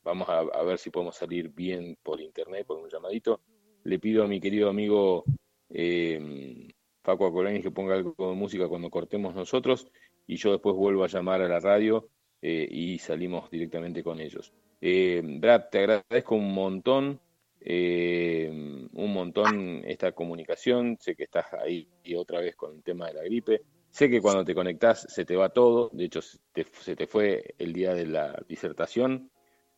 vamos 0.04 0.28
a, 0.28 0.62
ver 0.62 0.78
si 0.78 0.90
podemos 0.90 1.16
salir 1.16 1.48
bien 1.48 1.96
por 2.02 2.20
internet, 2.20 2.66
por 2.66 2.78
un 2.78 2.88
llamadito. 2.88 3.40
Le 3.84 3.98
pido 3.98 4.24
a 4.24 4.28
mi 4.28 4.40
querido 4.40 4.68
amigo 4.68 5.24
eh, 5.70 6.68
Paco 7.02 7.32
que 7.44 7.70
ponga 7.70 7.94
algo 7.94 8.14
de 8.30 8.36
música 8.36 8.68
cuando 8.68 8.90
cortemos 8.90 9.34
nosotros 9.34 9.88
y 10.26 10.36
yo 10.36 10.52
después 10.52 10.74
vuelvo 10.76 11.04
a 11.04 11.08
llamar 11.08 11.42
a 11.42 11.48
la 11.48 11.60
radio 11.60 12.08
eh, 12.40 12.66
y 12.70 12.98
salimos 12.98 13.50
directamente 13.50 14.02
con 14.02 14.20
ellos. 14.20 14.52
Eh, 14.80 15.22
Brad, 15.24 15.68
te 15.70 15.78
agradezco 15.78 16.34
un 16.34 16.52
montón 16.52 17.20
eh, 17.66 18.46
un 18.50 19.12
montón 19.12 19.82
esta 19.86 20.12
comunicación, 20.12 20.98
sé 21.00 21.16
que 21.16 21.24
estás 21.24 21.46
ahí 21.54 21.88
y 22.02 22.14
otra 22.14 22.40
vez 22.40 22.54
con 22.56 22.74
el 22.74 22.82
tema 22.82 23.06
de 23.06 23.14
la 23.14 23.22
gripe, 23.22 23.62
sé 23.88 24.10
que 24.10 24.20
cuando 24.20 24.44
te 24.44 24.54
conectás 24.54 25.06
se 25.08 25.24
te 25.24 25.34
va 25.34 25.48
todo, 25.48 25.88
de 25.94 26.04
hecho 26.04 26.20
se 26.20 26.94
te, 26.94 27.06
fue 27.06 27.54
el 27.56 27.72
día 27.72 27.94
de 27.94 28.04
la 28.04 28.38
disertación 28.46 29.30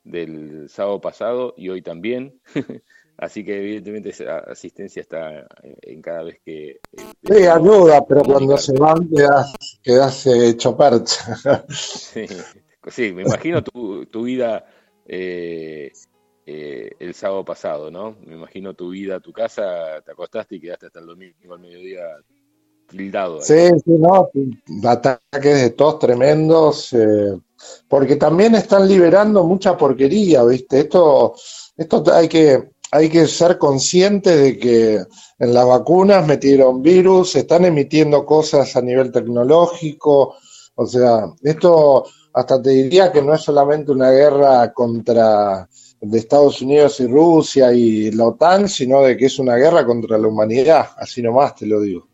del 0.07 0.69
sábado 0.69 1.01
pasado 1.01 1.55
y 1.57 1.69
hoy 1.69 1.83
también, 1.83 2.41
así 3.19 3.45
que 3.45 3.59
evidentemente 3.59 4.11
esa 4.11 4.39
asistencia 4.39 5.01
está 5.01 5.47
en 5.63 6.01
cada 6.01 6.23
vez 6.23 6.41
que... 6.45 6.71
Eh, 6.71 6.81
sí, 7.23 7.47
ayuda, 7.47 8.05
pero 8.07 8.23
cuando 8.23 8.57
se 8.57 8.73
van 8.79 9.09
quedas, 9.09 9.55
quedas 9.83 10.27
hecho 10.27 10.77
percha. 10.77 11.65
sí, 11.69 13.13
me 13.13 13.23
imagino 13.23 13.63
tu, 13.63 14.07
tu 14.07 14.23
vida... 14.23 14.65
Eh, 15.09 15.93
eh, 16.49 16.93
el 17.01 17.13
sábado 17.13 17.45
pasado, 17.45 17.91
¿no? 17.91 18.17
Me 18.25 18.37
imagino 18.37 18.73
tu 18.73 18.91
vida, 18.91 19.19
tu 19.19 19.33
casa, 19.33 20.01
te 20.05 20.13
acostaste 20.13 20.55
y 20.55 20.61
quedaste 20.61 20.87
hasta 20.87 21.01
el 21.01 21.07
domingo 21.07 21.55
al 21.55 21.59
mediodía 21.59 22.03
Sí, 23.41 23.69
sí, 23.85 23.91
no, 23.91 24.29
ataques 24.89 25.63
de 25.63 25.71
tos 25.71 25.99
tremendos, 25.99 26.93
eh, 26.93 27.39
porque 27.89 28.17
también 28.17 28.55
están 28.55 28.89
liberando 28.89 29.45
mucha 29.45 29.77
porquería, 29.77 30.45
¿viste? 30.45 30.81
Esto, 30.81 31.35
esto 31.77 32.05
hay 32.13 32.29
que, 32.29 32.71
hay 32.93 33.09
que 33.09 33.27
ser 33.27 33.59
conscientes 33.59 34.41
de 34.41 34.59
que 34.59 35.05
en 35.39 35.55
las 35.55 35.67
vacunas 35.67 36.27
metieron 36.27 36.83
virus, 36.83 37.37
están 37.37 37.65
emitiendo 37.65 38.25
cosas 38.25 38.75
a 38.77 38.83
nivel 38.83 39.11
tecnológico, 39.11 40.35
o 40.75 40.87
sea, 40.87 41.27
esto 41.43 42.05
hasta 42.33 42.61
te 42.61 42.71
diría 42.71 43.11
que 43.11 43.23
no 43.23 43.35
es 43.35 43.41
solamente 43.41 43.93
una 43.93 44.11
guerra 44.11 44.73
contra 44.73 45.67
de 46.01 46.19
Estados 46.19 46.61
Unidos 46.61 47.01
y 47.01 47.07
Rusia 47.07 47.73
y 47.73 48.11
la 48.11 48.27
OTAN, 48.27 48.69
sino 48.69 49.03
de 49.03 49.17
que 49.17 49.27
es 49.27 49.39
una 49.39 49.57
guerra 49.57 49.87
contra 49.87 50.19
la 50.19 50.29
humanidad, 50.29 50.89
así 50.99 51.23
nomás 51.23 51.55
te 51.55 51.67
lo 51.67 51.81
digo. 51.81 52.07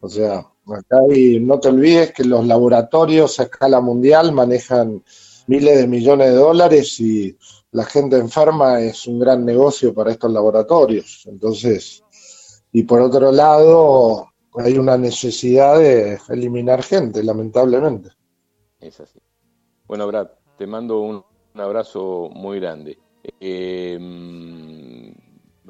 O 0.00 0.08
sea, 0.08 0.38
acá 0.38 0.96
hay, 1.10 1.40
no 1.40 1.60
te 1.60 1.68
olvides 1.68 2.12
que 2.12 2.24
los 2.24 2.46
laboratorios 2.46 3.38
a 3.38 3.44
escala 3.44 3.80
mundial 3.80 4.32
manejan 4.32 5.04
miles 5.46 5.78
de 5.78 5.86
millones 5.86 6.30
de 6.30 6.36
dólares 6.36 7.00
y 7.00 7.36
la 7.72 7.84
gente 7.84 8.16
enferma 8.16 8.80
es 8.80 9.06
un 9.06 9.18
gran 9.18 9.44
negocio 9.44 9.92
para 9.92 10.10
estos 10.10 10.32
laboratorios. 10.32 11.24
Entonces, 11.26 12.02
y 12.72 12.84
por 12.84 13.00
otro 13.00 13.30
lado, 13.30 14.28
hay 14.54 14.78
una 14.78 14.96
necesidad 14.96 15.78
de 15.78 16.18
eliminar 16.28 16.82
gente, 16.82 17.22
lamentablemente. 17.22 18.10
Es 18.80 19.00
así. 19.00 19.18
Bueno, 19.86 20.06
Brad, 20.06 20.28
te 20.56 20.66
mando 20.66 21.00
un, 21.00 21.24
abrazo 21.54 22.30
muy 22.32 22.58
grande. 22.58 22.98
Eh, 23.38 23.98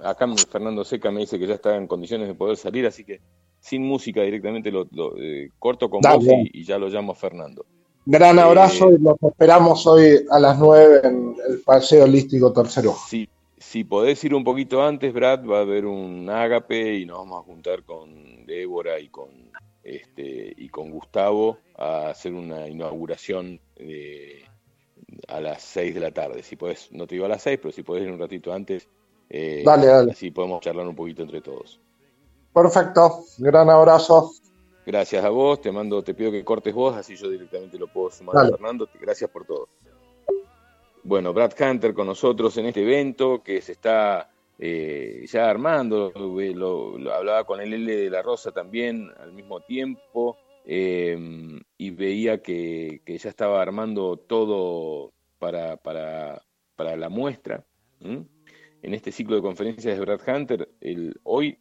acá 0.05 0.29
Fernando 0.49 0.85
Seca 0.85 1.11
me 1.11 1.21
dice 1.21 1.39
que 1.39 1.47
ya 1.47 1.55
está 1.55 1.75
en 1.77 1.87
condiciones 1.87 2.29
de 2.29 2.35
poder 2.35 2.57
salir, 2.57 2.87
así 2.87 3.05
que 3.05 3.21
sin 3.61 3.83
música 3.83 4.23
directamente 4.23 4.71
lo, 4.71 4.87
eh, 5.17 5.51
corto 5.59 5.89
con 5.91 6.01
vos 6.01 6.25
y, 6.53 6.65
ya 6.65 6.79
lo 6.79 6.89
llamo 6.89 7.13
a 7.13 7.15
Fernando. 7.15 7.65
Gran 8.07 8.39
eh, 8.39 8.43
abrazo 8.43 8.91
y 8.91 8.99
los 8.99 9.17
esperamos 9.23 9.87
hoy 9.87 10.25
a 10.31 10.39
las 10.39 10.59
9 10.59 11.01
en 11.05 11.37
el 11.49 11.61
Paseo 11.61 12.05
Holístico 12.05 12.53
Tercero. 12.53 12.95
Sí, 13.09 13.29
si 13.59 13.85
podés 13.85 14.23
ir 14.25 14.35
un 14.35 14.43
poquito 14.43 14.83
antes, 14.83 15.13
Brad, 15.13 15.45
va 15.45 15.59
a 15.59 15.63
haber 15.63 15.87
un 15.87 16.29
ágape 16.29 16.99
y 16.99 17.07
nos 17.07 17.19
vamos 17.19 17.41
a 17.41 17.45
juntar 17.45 17.85
con 17.85 18.47
Débora 18.47 18.99
y 18.99 19.09
con 19.09 19.29
este 19.85 20.53
y 20.57 20.69
con 20.69 20.91
Gustavo 20.91 21.59
a 21.77 22.09
hacer 22.09 22.33
una 22.33 22.69
inauguración 22.69 23.61
a 25.29 25.41
las 25.41 25.63
6 25.63 25.95
de 25.95 26.01
la 26.01 26.11
tarde. 26.11 26.43
Si 26.43 26.57
podés, 26.57 26.91
no 26.93 27.07
te 27.07 27.15
digo 27.15 27.27
a 27.27 27.29
las 27.29 27.43
6, 27.43 27.59
pero 27.63 27.73
si 27.73 27.83
podés 27.83 28.05
ir 28.05 28.13
un 28.13 28.19
ratito 28.19 28.53
antes, 28.53 28.89
eh, 29.29 29.63
dale, 29.65 29.87
dale. 29.87 30.13
así 30.13 30.31
podemos 30.31 30.61
charlar 30.61 30.87
un 30.87 30.97
poquito 30.97 31.23
entre 31.23 31.41
todos. 31.41 31.81
Perfecto, 32.53 33.25
gran 33.39 33.71
abrazo. 33.71 34.33
Gracias 34.85 35.25
a 35.25 35.29
vos, 35.29 35.61
te 35.61 35.71
mando, 35.71 36.03
te 36.03 36.15
pido 36.15 36.33
que 36.33 36.45
cortes 36.45 36.75
vos, 36.75 36.97
así 36.97 37.15
yo 37.15 37.29
directamente 37.29 37.79
lo 37.79 37.87
puedo 37.87 38.11
sumar 38.11 38.37
a 38.37 38.49
Fernando. 38.49 38.89
Gracias 39.01 39.31
por 39.31 39.45
todo. 39.45 39.69
Bueno, 41.03 41.33
Brad 41.33 41.53
Hunter 41.59 41.95
con 41.95 42.07
nosotros 42.07 42.57
en 42.57 42.67
este 42.67 42.83
evento 42.83 43.43
que 43.43 43.63
se 43.63 43.73
está 43.73 44.31
eh, 44.59 45.25
ya 45.27 45.49
armando, 45.49 46.13
lo, 46.15 47.13
hablaba 47.13 47.45
con 47.45 47.61
el 47.61 47.73
L 47.73 47.97
de 47.97 48.11
la 48.11 48.21
Rosa 48.21 48.53
también 48.53 49.11
al 49.19 49.33
mismo 49.33 49.61
tiempo 49.61 50.37
em, 50.67 51.61
y 51.79 51.91
veía 51.91 52.43
que, 52.43 53.01
ya 53.07 53.31
estaba 53.31 53.63
armando 53.63 54.19
todo 54.19 55.13
para, 55.39 55.77
para, 55.79 56.43
para 56.77 56.97
la 56.97 57.09
muestra. 57.09 57.65
En 58.01 58.95
este 58.95 59.13
ciclo 59.13 59.37
de 59.37 59.43
conferencias 59.43 59.99
de 59.99 60.05
Brad 60.05 60.21
Hunter, 60.27 60.69
el, 60.81 61.19
hoy 61.23 61.59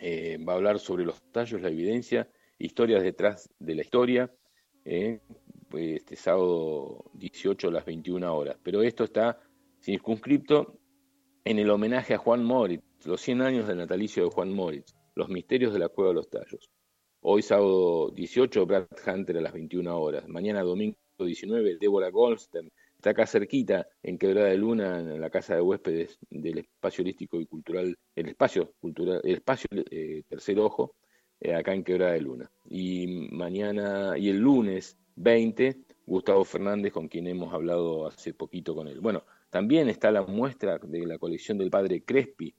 eh, 0.00 0.38
va 0.38 0.54
a 0.54 0.56
hablar 0.56 0.78
sobre 0.78 1.04
los 1.04 1.22
tallos, 1.30 1.60
la 1.60 1.68
evidencia, 1.68 2.28
historias 2.58 3.02
detrás 3.02 3.50
de 3.58 3.74
la 3.74 3.82
historia. 3.82 4.32
Eh, 4.84 5.20
este 5.78 6.16
sábado 6.16 7.04
18 7.14 7.68
a 7.68 7.70
las 7.70 7.84
21 7.84 8.34
horas. 8.34 8.56
Pero 8.62 8.82
esto 8.82 9.04
está 9.04 9.38
circunscripto 9.80 10.78
en 11.44 11.58
el 11.58 11.70
homenaje 11.70 12.14
a 12.14 12.18
Juan 12.18 12.44
Moritz, 12.44 12.82
los 13.04 13.20
100 13.20 13.42
años 13.42 13.68
del 13.68 13.78
natalicio 13.78 14.24
de 14.24 14.30
Juan 14.30 14.52
Moritz, 14.52 14.94
los 15.14 15.28
misterios 15.28 15.72
de 15.72 15.78
la 15.78 15.88
Cueva 15.88 16.10
de 16.10 16.16
los 16.16 16.30
Tallos. 16.30 16.70
Hoy 17.20 17.42
sábado 17.42 18.10
18, 18.10 18.66
Brad 18.66 18.86
Hunter 19.06 19.36
a 19.36 19.40
las 19.42 19.52
21 19.52 20.00
horas. 20.00 20.26
Mañana 20.28 20.62
domingo 20.62 20.96
19, 21.18 21.76
Débora 21.78 22.10
Goldstein. 22.10 22.70
Está 23.00 23.10
acá 23.12 23.26
cerquita, 23.26 23.88
en 24.02 24.18
Quebrada 24.18 24.48
de 24.48 24.58
Luna, 24.58 25.00
en 25.00 25.22
la 25.22 25.30
casa 25.30 25.54
de 25.54 25.62
huéspedes 25.62 26.18
del 26.28 26.58
espacio 26.58 27.00
holístico 27.00 27.40
y 27.40 27.46
cultural, 27.46 27.96
el 28.14 28.28
espacio 28.28 28.74
cultural, 28.78 29.22
el 29.24 29.36
espacio 29.36 29.68
eh, 29.90 30.22
Tercer 30.28 30.58
Ojo, 30.58 30.96
eh, 31.40 31.54
acá 31.54 31.72
en 31.72 31.82
Quebrada 31.82 32.12
de 32.12 32.20
Luna. 32.20 32.50
Y 32.68 33.30
mañana, 33.32 34.18
y 34.18 34.28
el 34.28 34.36
lunes 34.36 34.98
20, 35.16 35.78
Gustavo 36.04 36.44
Fernández, 36.44 36.92
con 36.92 37.08
quien 37.08 37.26
hemos 37.26 37.54
hablado 37.54 38.06
hace 38.06 38.34
poquito 38.34 38.74
con 38.74 38.86
él. 38.86 39.00
Bueno, 39.00 39.24
también 39.48 39.88
está 39.88 40.10
la 40.10 40.20
muestra 40.20 40.76
de 40.76 41.06
la 41.06 41.16
colección 41.16 41.56
del 41.56 41.70
padre 41.70 42.02
Crespi, 42.02 42.54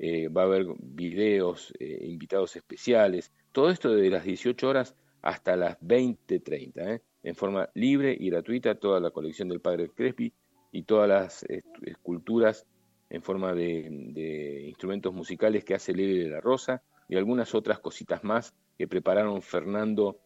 eh, 0.00 0.26
va 0.26 0.42
a 0.42 0.46
haber 0.46 0.66
videos, 0.80 1.72
invitados 1.78 2.56
especiales, 2.56 3.30
todo 3.52 3.70
esto 3.70 3.94
desde 3.94 4.10
las 4.10 4.24
18 4.24 4.68
horas 4.68 4.96
hasta 5.22 5.54
las 5.54 5.78
20.30, 5.78 6.96
¿eh? 6.96 7.02
En 7.24 7.34
forma 7.34 7.70
libre 7.74 8.16
y 8.18 8.30
gratuita, 8.30 8.76
toda 8.76 9.00
la 9.00 9.10
colección 9.10 9.48
del 9.48 9.60
padre 9.60 9.88
Crespi 9.88 10.32
y 10.70 10.82
todas 10.82 11.08
las 11.08 11.44
esculturas 11.82 12.66
en 13.08 13.22
forma 13.22 13.54
de, 13.54 14.66
instrumentos 14.68 15.12
musicales 15.12 15.64
que 15.64 15.74
hace 15.74 15.94
Levi 15.94 16.18
de 16.18 16.28
la 16.28 16.40
Rosa 16.40 16.82
y 17.08 17.16
algunas 17.16 17.54
otras 17.54 17.80
cositas 17.80 18.22
más 18.24 18.54
que 18.76 18.86
prepararon 18.86 19.40
Fernando 19.40 20.18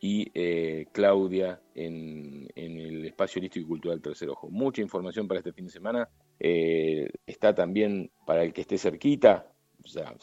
y 0.00 0.30
eh, 0.34 0.86
Claudia 0.92 1.60
en, 1.74 2.48
el 2.54 3.04
espacio 3.04 3.40
holístico 3.40 3.66
y 3.66 3.68
cultural 3.68 4.00
Tercer 4.00 4.30
Ojo. 4.30 4.48
Mucha 4.50 4.82
información 4.82 5.26
para 5.26 5.40
este 5.40 5.52
fin 5.52 5.66
de 5.66 5.72
semana. 5.72 6.08
Eh, 6.38 7.08
está 7.26 7.54
también 7.54 8.10
para 8.26 8.42
el 8.42 8.52
que 8.52 8.60
esté 8.62 8.78
cerquita, 8.78 9.52
o 9.82 9.88
sea, 9.88 10.14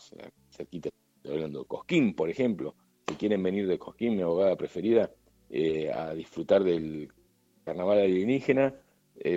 cerquita, 0.52 0.90
hablando 1.26 1.60
de 1.60 1.66
Cosquín, 1.66 2.16
por 2.16 2.30
ejemplo. 2.30 2.76
Si 3.08 3.16
quieren 3.16 3.44
venir 3.44 3.68
de 3.68 3.78
Cosquín, 3.78 4.16
mi 4.16 4.22
abogada 4.22 4.56
preferida, 4.56 5.12
eh, 5.54 5.92
a 5.94 6.14
disfrutar 6.14 6.64
del 6.64 7.10
carnaval 7.64 8.00
alienígena, 8.00 8.74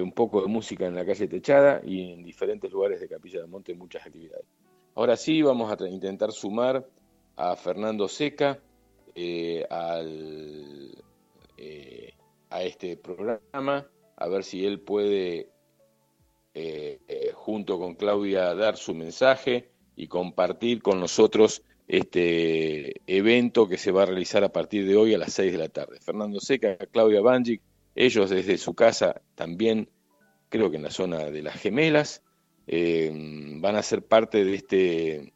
un 0.03 0.11
poco 0.13 0.41
de 0.41 0.49
música 0.49 0.87
en 0.87 0.95
la 0.97 1.05
calle 1.05 1.29
Techada 1.29 1.83
y 1.85 2.13
en 2.13 2.25
diferentes 2.25 2.73
lugares 2.73 2.99
de 2.99 3.09
Capilla 3.09 3.41
del 3.41 3.49
Monte 3.49 3.75
muchas 3.75 4.05
actividades. 4.05 4.47
Ahora 4.97 5.17
sí, 5.17 5.43
vamos 5.43 5.71
a 5.71 5.89
intentar 5.89 6.33
sumar 6.33 6.89
a 7.37 7.55
Fernando 7.55 8.09
Seca, 8.09 8.59
eh, 9.15 9.67
al, 9.69 11.05
eh, 11.59 12.15
a 12.51 12.63
este 12.63 12.97
programa, 12.97 13.87
a 14.17 14.29
ver 14.29 14.43
si 14.43 14.67
él 14.67 14.81
puede, 14.81 15.51
eh, 16.55 16.99
junto 17.35 17.79
con 17.79 17.95
Claudia, 17.95 18.55
dar 18.55 18.77
su 18.77 18.95
mensaje 18.95 19.71
y 19.95 20.09
compartir 20.09 20.83
con 20.83 20.99
nosotros 20.99 21.63
este 21.89 23.01
evento 23.07 23.69
que 23.69 23.79
se 23.79 23.93
va 23.93 24.03
a 24.03 24.07
realizar 24.07 24.43
a 24.45 24.49
partir 24.53 24.87
de 24.87 24.97
hoy 24.97 25.15
a 25.15 25.19
las 25.19 25.33
6 25.33 25.53
de 25.53 25.59
la 25.59 25.69
tarde. 25.69 25.99
Fernando 26.01 26.41
Seca, 26.41 26.77
Claudia 26.91 27.21
Banjic, 27.21 27.63
ellos 27.95 28.31
desde 28.31 28.59
su 28.59 28.75
casa 28.75 29.23
también, 29.35 29.89
creo 30.49 30.71
que 30.71 30.77
en 30.77 30.83
la 30.83 30.91
zona 30.91 31.19
de 31.31 31.43
las 31.43 31.55
gemelas, 31.55 32.23
van 32.67 33.77
a 33.77 33.83
ser 33.83 34.03
parte 34.03 34.45
de 34.45 34.55
este 34.55 35.33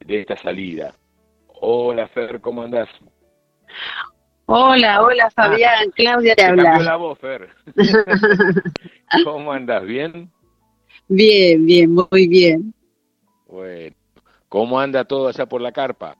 de 0.00 0.20
esta 0.20 0.36
salida. 0.36 0.94
Hola 1.60 2.08
Fer, 2.08 2.40
¿cómo 2.40 2.62
andás? 2.62 2.88
Hola, 4.46 5.02
hola 5.02 5.30
Fabián, 5.30 5.90
Claudia 5.94 6.34
te 6.34 6.44
habla. 6.46 6.78
la 6.78 6.96
voz, 6.96 7.18
Fer. 7.18 7.50
¿Cómo 9.24 9.52
andás? 9.52 9.84
¿Bien? 9.84 10.30
Bien, 11.08 11.66
bien, 11.66 11.92
muy 11.92 12.28
bien. 12.28 12.74
Bueno, 13.46 13.94
¿cómo 14.48 14.80
anda 14.80 15.04
todo 15.04 15.28
allá 15.28 15.46
por 15.46 15.60
la 15.60 15.72
carpa? 15.72 16.16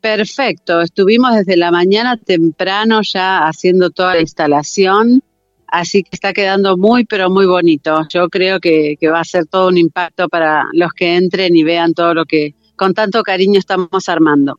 Perfecto, 0.00 0.80
estuvimos 0.80 1.34
desde 1.34 1.56
la 1.56 1.70
mañana 1.70 2.16
temprano 2.16 3.00
ya 3.02 3.46
haciendo 3.46 3.90
toda 3.90 4.14
la 4.14 4.20
instalación, 4.20 5.22
así 5.66 6.02
que 6.02 6.10
está 6.12 6.32
quedando 6.32 6.76
muy, 6.76 7.06
pero 7.06 7.30
muy 7.30 7.46
bonito. 7.46 8.06
Yo 8.10 8.28
creo 8.28 8.60
que, 8.60 8.96
que 9.00 9.08
va 9.08 9.20
a 9.20 9.24
ser 9.24 9.46
todo 9.46 9.68
un 9.68 9.78
impacto 9.78 10.28
para 10.28 10.64
los 10.72 10.92
que 10.92 11.16
entren 11.16 11.56
y 11.56 11.62
vean 11.62 11.94
todo 11.94 12.12
lo 12.12 12.26
que 12.26 12.54
con 12.76 12.92
tanto 12.92 13.22
cariño 13.22 13.58
estamos 13.58 14.08
armando. 14.08 14.58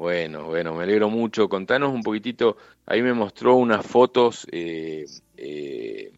Bueno, 0.00 0.44
bueno, 0.44 0.74
me 0.74 0.84
alegro 0.84 1.10
mucho. 1.10 1.48
Contanos 1.48 1.92
un 1.92 2.02
poquitito, 2.02 2.56
ahí 2.86 3.02
me 3.02 3.12
mostró 3.12 3.56
unas 3.56 3.84
fotos 3.84 4.46
eh, 4.50 5.04
eh, 5.36 6.12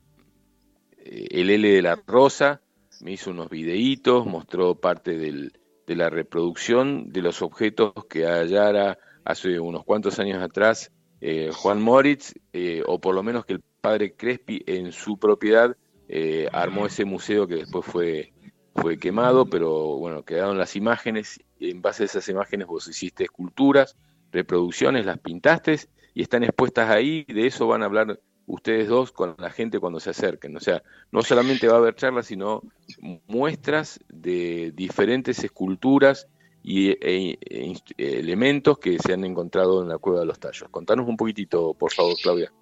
el 1.05 1.51
L 1.51 1.69
de 1.69 1.83
la 1.83 2.01
Rosa, 2.07 2.61
me 3.03 3.13
hizo 3.13 3.31
unos 3.31 3.51
videitos, 3.51 4.27
mostró 4.27 4.75
parte 4.77 5.19
del, 5.19 5.53
de 5.87 5.97
la 5.97 6.09
reproducción 6.09 7.13
de 7.13 7.21
los 7.21 7.43
objetos 7.43 7.93
que 8.09 8.27
hallara 8.27 8.99
hace 9.25 9.61
unos 9.61 9.85
cuantos 9.85 10.19
años 10.19 10.43
atrás 10.43 10.91
eh, 11.21 11.51
Juan 11.53 11.83
Moritz, 11.83 12.33
o 12.87 13.01
por 13.01 13.15
lo 13.15 13.23
menos 13.23 13.45
que 13.45 13.53
el 13.53 13.63
padre 13.81 14.15
Crespi 14.15 14.63
en 14.67 14.91
su 14.93 15.19
propiedad 15.19 15.77
armó 16.53 16.87
ese 16.87 17.05
museo 17.05 17.47
que 17.47 17.57
después 17.57 17.85
fue 17.87 18.33
fue 18.75 18.99
quemado, 18.99 19.47
pero 19.47 19.97
bueno, 19.99 20.25
quedaron 20.25 20.59
las 20.59 20.77
imágenes, 20.77 21.41
en 21.61 21.83
base 21.83 22.05
a 22.05 22.07
esas 22.07 22.29
imágenes 22.29 22.67
vos 22.67 22.89
hiciste 22.89 23.25
esculturas, 23.25 23.97
reproducciones, 24.31 25.07
las 25.07 25.19
pintaste 25.19 25.77
y 26.15 26.23
están 26.23 26.43
expuestas 26.43 26.91
ahí, 26.91 27.25
de 27.25 27.47
eso 27.47 27.67
van 27.67 27.83
a 27.83 27.87
hablar 27.87 28.21
ustedes 28.47 28.89
dos 28.89 29.13
con 29.13 29.35
la 29.39 29.51
gente 29.51 29.79
cuando 29.79 30.01
se 30.01 30.11
acerquen. 30.11 30.57
O 30.57 30.61
sea, 30.61 30.83
no 31.11 31.23
solamente 31.23 31.69
va 31.69 31.75
a 31.75 31.79
haber 31.79 31.95
charlas, 31.95 32.27
sino 32.27 32.63
muestras 33.27 34.01
de 34.09 34.73
diferentes 34.75 35.43
esculturas 35.43 36.29
y 36.63 36.91
e, 36.91 37.39
e, 37.41 37.75
elementos 37.97 38.79
que 38.79 38.99
se 38.99 39.13
han 39.13 39.25
encontrado 39.25 39.83
en 39.83 39.89
la 39.89 39.99
Cueva 39.99 40.21
de 40.21 40.27
los 40.27 40.39
Tallos. 40.39 40.69
Contanos 40.71 41.09
un 41.09 41.17
poquitito, 41.17 41.75
por 41.75 41.93
favor, 41.93 42.15
Claudia. 42.23 42.53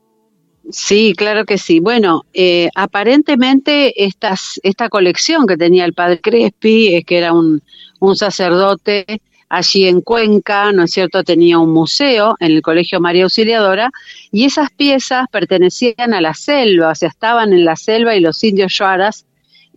Sí, 0.69 1.15
claro 1.17 1.45
que 1.45 1.59
sí. 1.59 1.81
Bueno, 1.81 2.25
eh, 2.33 2.69
aparentemente 2.75 4.05
estas, 4.05 4.61
esta 4.63 4.89
colección 4.89 5.47
que 5.47 5.57
tenía 5.57 5.85
el 5.85 5.95
padre 5.95 6.21
Crespi, 6.21 6.95
es 6.95 7.05
que 7.05 7.19
era 7.19 7.33
un, 7.33 7.63
un 7.99 8.17
sacerdote 8.17 9.23
allí 9.51 9.89
en 9.89 10.01
Cuenca, 10.01 10.73
¿no 10.73 10.85
es 10.85 10.93
cierto? 10.93 11.25
Tenía 11.25 11.59
un 11.59 11.73
museo 11.73 12.37
en 12.39 12.53
el 12.53 12.63
Colegio 12.63 13.01
María 13.01 13.25
Auxiliadora 13.25 13.91
y 14.33 14.45
esas 14.45 14.71
piezas 14.71 15.27
pertenecían 15.31 16.15
a 16.15 16.21
la 16.21 16.35
selva, 16.35 16.93
o 16.93 16.95
sea, 16.95 17.09
estaban 17.09 17.53
en 17.53 17.65
la 17.65 17.77
selva 17.77 18.15
y 18.15 18.21
los 18.21 18.43
indios 18.45 18.73
yuaras, 18.73 19.27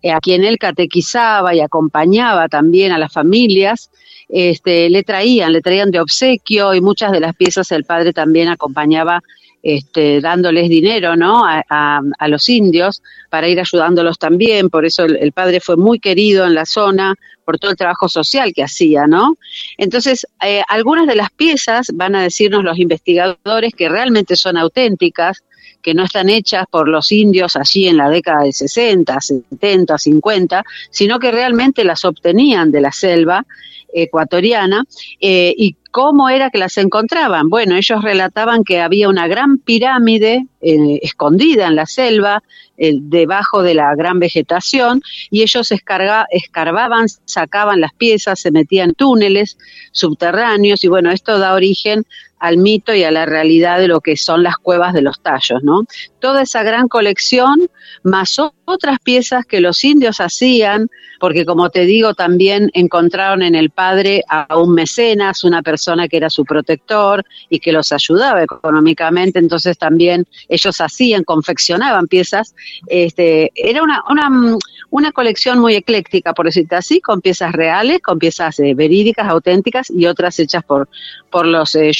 eh, 0.04 0.12
a 0.12 0.20
quien 0.20 0.44
él 0.44 0.60
catequizaba 0.60 1.56
y 1.56 1.60
acompañaba 1.60 2.48
también 2.48 2.92
a 2.92 3.00
las 3.00 3.12
familias, 3.12 3.90
este, 4.30 4.90
le 4.90 5.04
traían, 5.04 5.52
le 5.52 5.62
traían 5.62 5.90
de 5.92 6.00
obsequio 6.00 6.74
y 6.76 6.82
muchas 6.82 7.12
de 7.12 7.20
las 7.20 7.36
piezas 7.36 7.72
el 7.72 7.84
padre 7.84 8.14
también 8.14 8.50
acompañaba 8.50 9.22
este, 9.64 10.20
dándoles 10.20 10.70
dinero 10.70 11.16
¿no? 11.16 11.46
A, 11.46 11.64
a, 11.70 12.28
los 12.28 12.50
indios 12.50 13.02
para 13.30 13.48
ir 13.48 13.60
ayudándolos 13.60 14.20
también, 14.20 14.70
por 14.70 14.86
eso 14.86 15.06
el, 15.06 15.32
padre 15.32 15.62
fue 15.62 15.78
muy 15.78 16.00
querido 16.00 16.46
en 16.46 16.54
la 16.54 16.66
zona, 16.66 17.16
por 17.44 17.60
todo 17.60 17.72
el 17.72 17.78
trabajo 17.78 18.10
social 18.10 18.54
que 18.54 18.64
hacía, 18.64 19.08
¿no? 19.08 19.38
Entonces, 19.78 20.28
eh, 20.44 20.62
algunas 20.68 21.08
de 21.08 21.16
las 21.16 21.32
piezas 21.32 21.88
van 21.94 22.16
a 22.16 22.24
decirnos 22.24 22.64
los 22.64 22.80
investigadores 22.80 23.74
que 23.74 23.90
realmente 23.90 24.36
son 24.36 24.58
auténticas, 24.58 25.44
que 25.82 25.94
no 25.94 26.06
están 26.06 26.30
hechas 26.30 26.66
por 26.70 26.88
los 26.88 27.12
indios 27.12 27.56
allí 27.56 27.88
en 27.88 27.98
la 27.98 28.10
década 28.10 28.44
de 28.44 28.54
60, 28.54 29.20
70, 29.20 29.98
50, 29.98 30.64
sino 30.90 31.20
que 31.20 31.32
realmente 31.32 31.84
las 31.84 32.06
obtenían 32.06 32.72
de 32.72 32.82
la 32.82 32.92
selva 32.92 33.46
ecuatoriana 33.94 34.86
eh, 35.20 35.54
y 35.56 35.76
¿Cómo 35.94 36.28
era 36.28 36.50
que 36.50 36.58
las 36.58 36.76
encontraban? 36.80 37.50
Bueno, 37.50 37.76
ellos 37.76 38.02
relataban 38.02 38.64
que 38.64 38.82
había 38.82 39.10
una 39.10 39.28
gran 39.28 39.60
pirámide 39.60 40.48
eh, 40.60 41.00
escondida 41.04 41.68
en 41.68 41.76
la 41.76 41.86
selva, 41.86 42.42
eh, 42.80 42.96
debajo 43.00 43.62
de 43.62 43.76
la 43.76 43.94
gran 43.94 44.18
vegetación, 44.18 45.04
y 45.30 45.44
ellos 45.44 45.72
escarbaban, 45.72 47.06
sacaban 47.26 47.80
las 47.80 47.94
piezas, 47.94 48.40
se 48.40 48.50
metían 48.50 48.96
túneles 48.96 49.60
subterráneos, 49.92 50.84
y 50.84 50.88
bueno, 50.88 51.12
esto 51.12 51.38
da 51.38 51.54
origen 51.54 52.08
al 52.40 52.58
mito 52.58 52.96
y 52.96 53.04
a 53.04 53.12
la 53.12 53.28
realidad 53.28 53.78
de 53.78 53.88
lo 53.88 54.02
que 54.02 54.18
son 54.18 54.42
las 54.42 54.58
cuevas 54.58 54.94
de 54.94 55.04
los 55.04 55.22
tallos, 55.22 55.62
¿no? 55.62 55.84
Toda 56.20 56.42
esa 56.42 56.64
gran 56.64 56.88
colección, 56.88 57.70
más 58.04 58.38
otras 58.66 59.00
piezas 59.00 59.46
que 59.46 59.62
los 59.62 59.84
indios 59.84 60.20
hacían, 60.20 60.90
porque 61.20 61.46
como 61.46 61.70
te 61.70 61.86
digo, 61.86 62.14
también 62.14 62.70
encontraron 62.74 63.44
en 63.44 63.56
el 63.56 63.70
padre 63.70 64.24
a 64.28 64.58
un 64.58 64.74
mecenas, 64.74 65.44
una 65.44 65.62
persona 65.62 66.08
que 66.08 66.18
era 66.18 66.30
su 66.30 66.44
protector 66.46 67.24
y 67.50 67.60
que 67.60 67.72
los 67.72 67.92
ayudaba 67.92 68.44
económicamente, 68.44 69.40
entonces 69.40 69.78
también 69.78 70.26
ellos 70.50 70.82
hacían, 70.82 71.24
confeccionaban 71.24 72.08
piezas, 72.08 72.56
este, 72.88 73.52
era 73.56 73.84
una, 73.84 74.04
una, 74.10 74.58
una 74.90 75.12
colección 75.12 75.60
muy 75.60 75.76
ecléctica, 75.76 76.34
por 76.34 76.46
decirte 76.46 76.76
así, 76.76 77.02
con 77.02 77.22
piezas 77.22 77.52
reales, 77.54 78.02
con 78.02 78.20
piezas 78.20 78.60
eh, 78.60 78.74
verídicas, 78.76 79.28
auténticas 79.28 79.90
y 79.90 80.06
otras 80.06 80.40
hechas 80.40 80.64
por, 80.64 80.90
por 81.30 81.46
los 81.46 81.76
eh, 81.76 81.92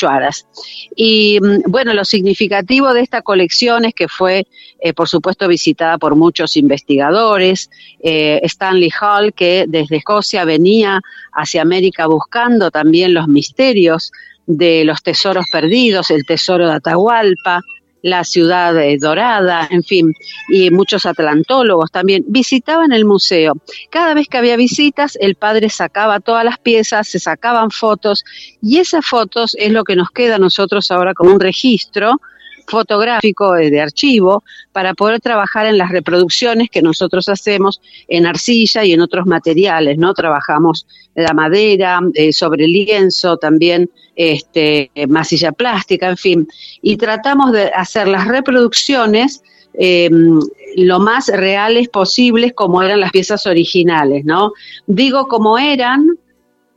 Y 0.96 1.40
mm, 1.42 1.72
bueno, 1.72 1.94
lo 1.94 2.06
significativo 2.06 2.94
de 2.94 3.02
esta 3.02 3.22
colección 3.22 3.86
es 3.86 3.94
que 3.94 4.08
fue, 4.08 4.48
eh, 4.86 4.94
por 4.94 5.08
supuesto, 5.08 5.48
visitada 5.48 5.98
por 5.98 6.16
muchos 6.16 6.58
investigadores. 6.58 7.70
Eh, 8.02 8.42
Stanley 8.44 8.90
Hall, 9.00 9.34
que 9.34 9.64
desde 9.66 9.96
Escocia 9.96 10.44
venía 10.44 11.00
hacia 11.32 11.62
América 11.62 12.06
buscando 12.06 12.70
también 12.70 13.14
los 13.14 13.30
misterios 13.30 14.12
de 14.46 14.84
los 14.84 15.02
tesoros 15.02 15.46
perdidos, 15.50 16.12
el 16.12 16.26
tesoro 16.26 16.68
de 16.68 16.74
Atahualpa, 16.74 17.62
la 18.02 18.26
ciudad 18.26 18.76
dorada, 19.00 19.66
en 19.72 19.84
fin, 19.84 20.14
y 20.50 20.70
muchos 20.70 21.06
atlantólogos 21.06 21.90
también 21.90 22.26
visitaban 22.28 22.92
el 22.92 23.06
museo. 23.06 23.54
Cada 23.90 24.14
vez 24.14 24.28
que 24.28 24.38
había 24.38 24.58
visitas, 24.58 25.18
el 25.22 25.36
padre 25.36 25.70
sacaba 25.70 26.20
todas 26.20 26.44
las 26.44 26.58
piezas, 26.58 27.08
se 27.08 27.20
sacaban 27.20 27.72
fotos, 27.72 28.26
y 28.62 28.80
esas 28.80 29.06
fotos 29.06 29.56
es 29.58 29.72
lo 29.72 29.86
que 29.86 29.96
nos 29.96 30.12
queda 30.12 30.36
a 30.36 30.40
nosotros 30.40 30.92
ahora 30.92 31.14
como 31.14 31.32
un 31.32 31.40
registro 31.40 32.20
fotográfico 32.68 33.54
de 33.54 33.82
archivo 33.82 34.44
para 34.72 34.94
poder 34.94 35.20
trabajar 35.20 35.66
en 35.66 35.78
las 35.78 35.90
reproducciones 35.90 36.70
que 36.70 36.82
nosotros 36.82 37.30
hacemos 37.30 37.82
en 38.08 38.26
arcilla 38.26 38.84
y 38.84 38.94
en 38.94 39.02
otros 39.02 39.26
materiales, 39.26 39.98
¿no? 39.98 40.14
Trabajamos 40.14 40.86
la 41.16 41.34
madera, 41.34 42.00
eh, 42.16 42.34
sobre 42.34 42.68
lienzo, 42.68 43.38
también 43.38 43.90
este, 44.16 44.92
masilla 45.08 45.52
plástica, 45.52 46.10
en 46.10 46.18
fin, 46.18 46.48
y 46.82 46.98
tratamos 46.98 47.52
de 47.52 47.66
hacer 47.66 48.08
las 48.08 48.28
reproducciones 48.28 49.44
em, 49.76 50.40
lo 50.76 51.00
más 51.00 51.28
reales 51.28 51.90
posibles 51.90 52.54
como 52.54 52.82
eran 52.84 53.00
las 53.00 53.12
piezas 53.12 53.48
originales, 53.48 54.24
¿no? 54.24 54.54
Digo 54.88 55.28
como 55.28 55.58
eran 55.58 56.18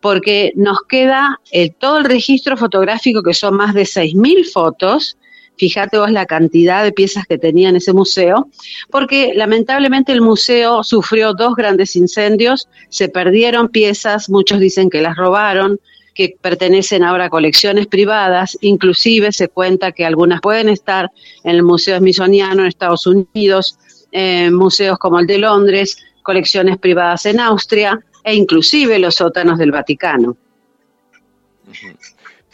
porque 0.00 0.52
nos 0.54 0.78
queda 0.88 1.40
eh, 1.50 1.70
todo 1.70 1.98
el 1.98 2.04
registro 2.04 2.56
fotográfico, 2.56 3.22
que 3.22 3.34
son 3.34 3.56
más 3.56 3.74
de 3.74 3.82
6.000 3.82 4.50
fotos, 4.52 5.18
Fíjate 5.56 5.98
vos 5.98 6.10
la 6.10 6.26
cantidad 6.26 6.84
de 6.84 6.92
piezas 6.92 7.26
que 7.26 7.38
tenía 7.38 7.70
en 7.70 7.76
ese 7.76 7.92
museo, 7.92 8.48
porque 8.90 9.32
lamentablemente 9.34 10.12
el 10.12 10.20
museo 10.20 10.84
sufrió 10.84 11.32
dos 11.32 11.54
grandes 11.54 11.96
incendios, 11.96 12.68
se 12.90 13.08
perdieron 13.08 13.68
piezas, 13.68 14.28
muchos 14.28 14.60
dicen 14.60 14.90
que 14.90 15.00
las 15.00 15.16
robaron, 15.16 15.80
que 16.14 16.34
pertenecen 16.40 17.04
ahora 17.04 17.26
a 17.26 17.30
colecciones 17.30 17.86
privadas, 17.86 18.56
inclusive 18.60 19.32
se 19.32 19.48
cuenta 19.48 19.92
que 19.92 20.04
algunas 20.04 20.40
pueden 20.40 20.68
estar 20.68 21.10
en 21.44 21.56
el 21.56 21.62
Museo 21.62 21.98
Smithsoniano 21.98 22.62
en 22.62 22.68
Estados 22.68 23.06
Unidos, 23.06 23.78
en 24.12 24.54
museos 24.54 24.98
como 24.98 25.20
el 25.20 25.26
de 25.26 25.38
Londres, 25.38 25.98
colecciones 26.22 26.78
privadas 26.78 27.26
en 27.26 27.38
Austria 27.38 28.00
e 28.24 28.34
inclusive 28.34 28.98
los 28.98 29.14
sótanos 29.14 29.58
del 29.58 29.70
Vaticano. 29.70 30.36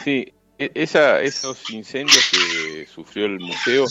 Sí, 0.04 0.32
esa, 0.74 1.20
esos 1.22 1.70
incendios 1.70 2.30
que 2.30 2.86
sufrió 2.86 3.26
el 3.26 3.40
museo, 3.40 3.86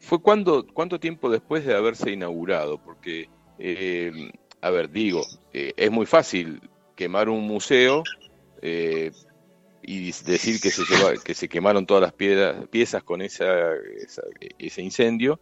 ¿fue 0.00 0.20
cuando, 0.20 0.66
cuánto 0.66 1.00
tiempo 1.00 1.30
después 1.30 1.64
de 1.64 1.74
haberse 1.74 2.10
inaugurado? 2.10 2.78
Porque, 2.78 3.28
eh, 3.58 4.30
a 4.60 4.70
ver, 4.70 4.90
digo, 4.90 5.24
eh, 5.52 5.72
es 5.76 5.90
muy 5.90 6.06
fácil 6.06 6.60
quemar 6.94 7.28
un 7.28 7.46
museo 7.46 8.02
eh, 8.60 9.12
y 9.82 10.06
decir 10.06 10.60
que 10.60 10.70
se, 10.70 10.82
que 11.24 11.34
se 11.34 11.48
quemaron 11.48 11.86
todas 11.86 12.02
las 12.02 12.12
piezas 12.68 13.02
con 13.02 13.22
esa, 13.22 13.72
ese 14.58 14.82
incendio, 14.82 15.40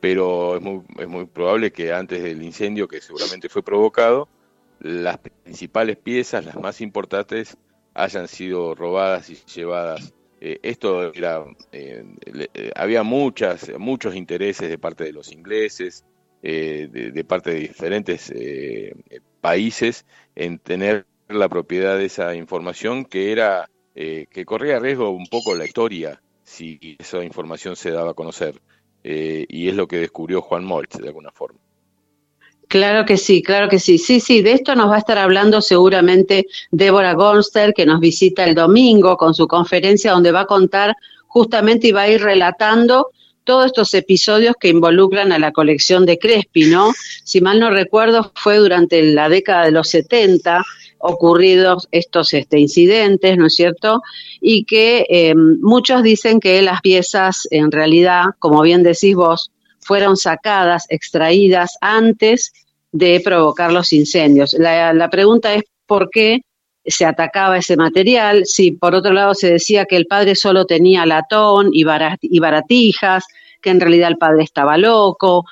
pero 0.00 0.56
es 0.56 0.62
muy, 0.62 0.82
es 0.98 1.08
muy 1.08 1.26
probable 1.26 1.72
que 1.72 1.92
antes 1.92 2.22
del 2.22 2.42
incendio, 2.42 2.88
que 2.88 3.00
seguramente 3.00 3.48
fue 3.48 3.62
provocado, 3.62 4.28
las 4.80 5.18
principales 5.18 5.96
piezas, 5.96 6.44
las 6.44 6.56
más 6.56 6.80
importantes, 6.80 7.56
hayan 7.94 8.28
sido 8.28 8.74
robadas 8.74 9.28
y 9.30 9.34
llevadas 9.54 10.14
eh, 10.40 10.60
esto 10.62 11.12
era, 11.12 11.44
eh, 11.72 12.04
eh, 12.22 12.70
había 12.76 13.02
muchas, 13.02 13.70
muchos 13.78 14.14
intereses 14.14 14.68
de 14.68 14.78
parte 14.78 15.04
de 15.04 15.12
los 15.12 15.32
ingleses, 15.32 16.04
de, 16.40 17.24
parte 17.26 17.50
de 17.50 17.58
diferentes 17.58 18.32
países 19.40 20.06
en 20.36 20.60
tener 20.60 21.04
la 21.28 21.48
propiedad 21.48 21.98
de 21.98 22.04
esa 22.04 22.36
información 22.36 23.04
que 23.04 23.32
era, 23.32 23.68
que 23.92 24.44
corría 24.46 24.78
riesgo 24.78 25.10
un 25.10 25.26
poco 25.26 25.56
la 25.56 25.64
historia 25.64 26.22
si 26.44 26.96
esa 27.00 27.24
información 27.24 27.74
se 27.74 27.90
daba 27.90 28.12
a 28.12 28.14
conocer. 28.14 28.62
y 29.02 29.68
es 29.68 29.74
lo 29.74 29.88
que 29.88 29.98
descubrió 29.98 30.40
Juan 30.40 30.64
Molch 30.64 30.96
de 30.96 31.08
alguna 31.08 31.32
forma. 31.32 31.58
Claro 32.68 33.06
que 33.06 33.16
sí, 33.16 33.42
claro 33.42 33.68
que 33.68 33.78
sí. 33.78 33.96
Sí, 33.96 34.20
sí, 34.20 34.42
de 34.42 34.52
esto 34.52 34.74
nos 34.74 34.90
va 34.90 34.96
a 34.96 34.98
estar 34.98 35.16
hablando 35.16 35.62
seguramente 35.62 36.46
Débora 36.70 37.14
Gonster, 37.14 37.72
que 37.72 37.86
nos 37.86 37.98
visita 37.98 38.44
el 38.44 38.54
domingo 38.54 39.16
con 39.16 39.34
su 39.34 39.48
conferencia 39.48 40.12
donde 40.12 40.32
va 40.32 40.40
a 40.40 40.46
contar 40.46 40.94
justamente 41.26 41.88
y 41.88 41.92
va 41.92 42.02
a 42.02 42.10
ir 42.10 42.22
relatando 42.22 43.08
todos 43.44 43.66
estos 43.66 43.94
episodios 43.94 44.54
que 44.60 44.68
involucran 44.68 45.32
a 45.32 45.38
la 45.38 45.52
colección 45.52 46.04
de 46.04 46.18
Crespi, 46.18 46.66
¿no? 46.66 46.92
Si 47.24 47.40
mal 47.40 47.58
no 47.58 47.70
recuerdo, 47.70 48.30
fue 48.34 48.58
durante 48.58 49.02
la 49.02 49.30
década 49.30 49.64
de 49.64 49.70
los 49.70 49.88
70 49.88 50.62
ocurridos 50.98 51.88
estos 51.90 52.34
este, 52.34 52.58
incidentes, 52.58 53.38
¿no 53.38 53.46
es 53.46 53.54
cierto? 53.54 54.02
Y 54.42 54.64
que 54.64 55.06
eh, 55.08 55.34
muchos 55.34 56.02
dicen 56.02 56.40
que 56.40 56.60
las 56.60 56.82
piezas, 56.82 57.48
en 57.50 57.72
realidad, 57.72 58.24
como 58.38 58.60
bien 58.60 58.82
decís 58.82 59.14
vos, 59.14 59.50
fueron 59.88 60.18
sacadas, 60.18 60.84
extraídas 60.90 61.78
antes 61.80 62.52
de 62.92 63.22
provocar 63.24 63.72
los 63.72 63.94
incendios. 63.94 64.52
La, 64.52 65.08
pregunta 65.10 65.54
es 65.54 65.62
por 65.86 66.10
qué 66.10 66.42
se 66.84 67.06
atacaba 67.06 67.56
ese 67.56 67.74
material, 67.74 68.44
si 68.44 68.72
por 68.72 68.94
otro 68.94 69.14
lado 69.14 69.32
se 69.32 69.50
decía 69.50 69.86
que 69.86 69.96
el 69.96 70.04
padre 70.04 70.34
solo 70.34 70.66
tenía 70.66 71.06
latón 71.06 71.70
y, 71.72 71.84
baratijas, 71.84 73.24
que 73.62 73.70
en 73.70 73.80
realidad 73.80 74.10
el 74.10 74.18
padre 74.18 74.42
estaba 74.42 74.76
loco, 74.76 75.46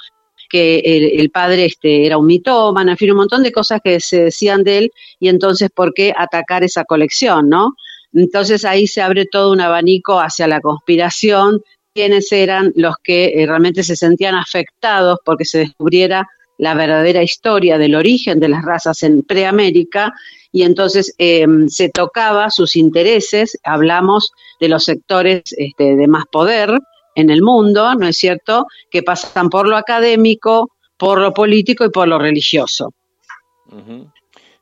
que 0.51 0.81
el, 1.19 1.31
padre 1.31 1.65
este, 1.65 2.05
era 2.05 2.19
un 2.19 2.27
mitómano, 2.27 2.91
en 2.91 2.99
fin, 2.99 3.13
un 3.13 3.17
montón 3.17 3.43
de 3.43 3.53
cosas 3.53 3.81
que 3.83 4.01
se 4.01 4.25
decían 4.25 4.65
de 4.65 4.79
él, 4.79 4.93
y 5.19 5.29
entonces 5.29 5.71
por 5.75 5.95
qué 5.95 6.13
atacar 6.15 6.63
esa 6.63 6.85
colección, 6.85 7.49
¿no? 7.49 7.75
Entonces 8.13 8.67
ahí 8.67 8.87
se 8.87 9.01
abre 9.01 9.25
todo 9.25 9.51
un 9.51 9.63
abanico 9.63 10.21
hacia 10.21 10.47
la 10.47 10.61
conspiración 10.61 11.63
quiénes 11.97 12.31
eran 12.31 12.75
los 12.77 12.97
que 13.03 13.25
eh, 13.25 13.47
realmente 13.47 13.83
se 13.83 13.97
sentían 13.97 14.35
afectados 14.35 15.19
porque 15.25 15.47
se 15.47 15.61
descubriera 15.61 16.29
la 16.59 16.75
verdadera 16.75 17.23
historia 17.23 17.79
del 17.79 17.95
origen 17.95 18.39
de 18.39 18.51
las 18.51 18.63
razas 18.63 19.03
en 19.03 19.23
preamérica 19.23 20.13
y 20.53 20.63
entonces 20.63 21.15
em, 21.17 21.69
se 21.69 21.89
tocaba 21.89 22.51
sus 22.51 22.77
intereses, 22.77 23.59
hablamos 23.65 24.33
de 24.61 24.69
los 24.69 24.85
sectores 24.85 25.43
este, 25.57 25.97
de 25.97 26.07
más 26.07 26.25
poder 26.31 26.79
en 27.15 27.31
el 27.31 27.41
mundo, 27.41 27.95
¿no 27.95 28.07
es 28.07 28.19
cierto?, 28.19 28.67
que 28.91 29.03
pasan 29.03 29.49
por 29.49 29.67
lo 29.67 29.77
académico, 29.79 30.73
por 30.99 31.19
lo 31.19 31.33
político 31.33 31.87
y 31.87 31.91
por 31.91 32.09
lo 32.09 32.19
religioso. 32.19 32.93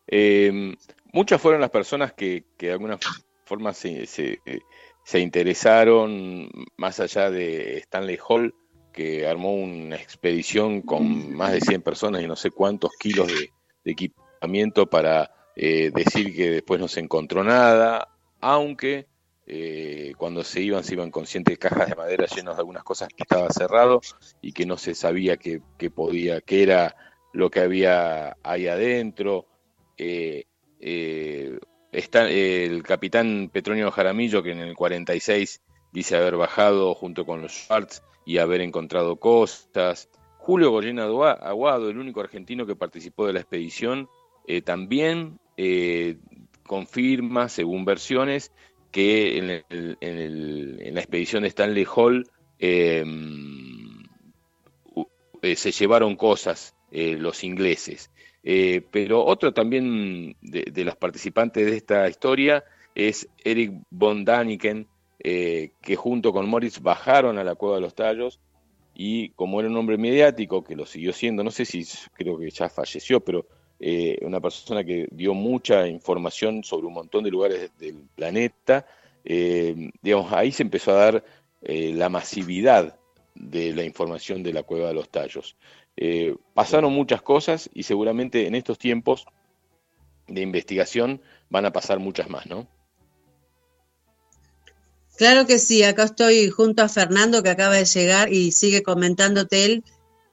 Em, 0.07 0.77
muchas 1.13 1.41
fueron 1.41 1.61
las 1.61 1.71
personas 1.71 2.13
que, 2.13 2.45
de 2.59 2.73
alguna 2.73 2.97
forma 3.45 3.73
se, 3.75 4.07
se, 4.07 4.41
interesaron, 5.21 6.49
más 6.77 7.01
allá 7.01 7.31
de 7.31 7.79
Stanley 7.79 8.19
Hall, 8.27 8.55
que 8.93 9.27
armó 9.27 9.55
una 9.55 9.97
expedición 9.97 10.83
con 10.83 11.35
más 11.35 11.53
de 11.53 11.61
100 11.61 11.83
personas 11.83 12.23
y 12.23 12.27
no 12.27 12.37
sé 12.37 12.51
cuántos 12.51 12.93
kilos 12.99 13.29
de, 13.29 13.51
equipamiento 13.85 14.89
para 14.89 15.31
eh, 15.57 15.91
decir 15.95 16.35
que 16.35 16.51
después 16.51 16.81
no 16.81 16.89
se 16.89 17.01
encontró 17.01 17.45
nada, 17.45 18.09
aunque 18.41 19.07
eh, 19.47 20.15
cuando 20.17 20.43
se 20.43 20.63
iban, 20.63 20.85
se 20.85 20.95
iban 20.95 21.11
con 21.11 21.25
de 21.25 21.57
cajas 21.59 21.91
de 21.91 21.97
madera 21.97 22.27
llenas 22.27 22.57
de 22.57 22.61
algunas 22.61 22.83
cosas 22.83 23.09
que 23.09 23.25
estaba 23.25 23.51
cerrado 23.51 24.01
y 24.41 24.53
que 24.53 24.65
no 24.65 24.79
se 24.79 24.95
sabía 24.95 25.37
qué 25.37 25.61
podía, 25.91 26.41
qué 26.41 26.63
era 26.63 26.97
lo 27.35 27.51
que 27.51 27.61
había 27.61 28.37
ahí 28.43 28.69
adentro. 28.69 29.47
Eh, 29.99 30.45
eh, 30.81 31.59
está 31.95 32.29
el 32.29 32.83
capitán 32.83 33.51
Petronio 33.53 33.91
Jaramillo, 33.91 34.43
que 34.43 34.53
en 34.53 34.61
el 34.61 34.75
46 34.75 35.63
dice 35.93 36.17
haber 36.17 36.37
bajado 36.37 36.95
junto 36.95 37.25
con 37.25 37.41
los 37.41 37.53
Schwartz 37.53 38.03
y 38.27 38.39
haber 38.39 38.61
encontrado 38.61 39.17
costas. 39.17 40.09
Julio 40.39 40.71
Goyena 40.71 41.05
Aguado, 41.05 41.89
el 41.89 41.99
único 41.99 42.21
argentino 42.21 42.67
que 42.67 42.77
participó 42.77 43.27
de 43.27 43.33
la 43.33 43.41
expedición, 43.41 44.09
eh, 44.47 44.61
también 44.61 45.39
confirma, 46.67 47.49
según 47.49 47.85
versiones, 47.85 48.53
que 48.91 49.39
en, 49.39 50.95
la 50.95 51.01
expedición 51.01 51.43
de 51.43 51.49
Stanley 51.49 51.87
Hall 51.95 52.31
se 55.55 55.73
llevaron 55.73 56.17
cosas 56.17 56.75
eh, 56.97 57.17
los 57.19 57.43
ingleses. 57.43 58.11
Eh, 58.47 58.83
pero 58.91 59.25
otro 59.25 59.55
también 59.55 60.37
de, 60.43 60.85
los 60.85 60.97
participantes 60.97 61.65
de 61.65 61.77
esta 61.79 62.07
historia 62.09 62.63
es 62.95 63.27
Eric 63.43 63.73
von 63.91 64.25
Daniken, 64.25 64.87
eh, 65.19 65.71
que 65.81 65.97
junto 65.97 66.33
con 66.33 66.49
Moritz 66.49 66.81
bajaron 66.81 67.39
a 67.39 67.45
la 67.45 67.55
Cueva 67.55 67.77
de 67.77 67.81
los 67.81 67.95
Tallos 67.95 68.39
y 68.95 69.31
como 69.31 69.61
era 69.61 69.71
un 69.71 69.77
hombre 69.79 69.97
mediático, 69.97 70.63
que 70.63 70.77
lo 70.77 70.85
siguió 70.85 71.15
siendo, 71.15 71.43
no 71.43 71.51
sé 71.51 71.65
si 71.65 71.85
creo 72.13 72.39
que 72.39 72.51
ya 72.51 72.69
falleció, 72.69 73.21
pero 73.21 73.47
una 74.23 74.41
persona 74.41 74.83
que 74.83 75.09
dio 75.11 75.35
mucha 75.35 75.87
información 75.87 76.65
sobre 76.65 76.87
un 76.87 76.95
montón 76.95 77.25
de 77.25 77.31
lugares 77.31 77.71
del 77.79 77.97
planeta, 78.15 78.87
digamos, 79.23 80.33
ahí 80.33 80.53
se 80.53 80.63
empezó 80.63 80.93
a 80.93 81.11
dar 81.11 81.25
la 81.61 82.09
masividad 82.09 82.97
de 83.35 83.75
la 83.75 83.85
información 83.85 84.43
de 84.43 84.53
la 84.53 84.63
Cueva 84.63 84.89
de 84.89 84.95
los 84.95 85.09
Tallos. 85.11 85.57
Eh, 85.97 86.35
pasaron 86.55 86.93
muchas 86.93 87.23
cosas 87.23 87.71
y 87.73 87.85
seguramente 87.85 88.47
en 88.47 88.55
estos 88.55 88.79
tiempos 88.79 89.27
de 90.27 90.41
investigación 90.41 91.21
van 91.51 91.67
a 91.67 91.73
pasar 91.73 91.99
muchas 91.99 92.29
más, 92.29 92.47
¿no? 92.47 92.67
Claro 95.17 95.47
que 95.47 95.61
sí, 95.61 95.85
acá 95.85 96.05
estoy 96.05 96.51
junto 96.51 96.83
a 96.83 96.89
Fernando 96.89 97.43
que 97.43 97.51
acaba 97.51 97.75
de 97.75 97.85
llegar 97.85 98.33
y 98.33 98.51
sigue 98.51 98.83
comentándote 98.83 99.65
él. 99.65 99.85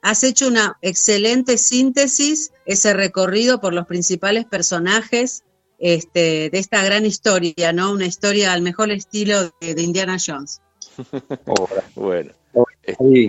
Has 0.02 0.24
hecho 0.24 0.48
una 0.48 0.80
excelente 0.82 1.60
síntesis, 1.60 2.52
ese 2.66 2.94
recorrido 2.94 3.62
por 3.62 3.74
los 3.74 3.86
principales 3.86 4.46
personajes 4.46 5.44
este, 5.78 6.50
de 6.50 6.58
esta 6.58 6.84
gran 6.84 7.06
historia, 7.06 7.74
¿no? 7.74 7.92
Una 7.92 8.06
historia 8.06 8.54
al 8.54 8.64
mejor 8.64 8.90
estilo 8.92 9.52
de, 9.62 9.82
Indiana 9.82 10.18
Jones. 10.24 10.62
bueno, 11.96 12.32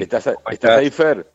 ¿estás, 0.00 0.30
¿estás 0.50 0.78
ahí, 0.78 0.90
Fer? 0.90 1.31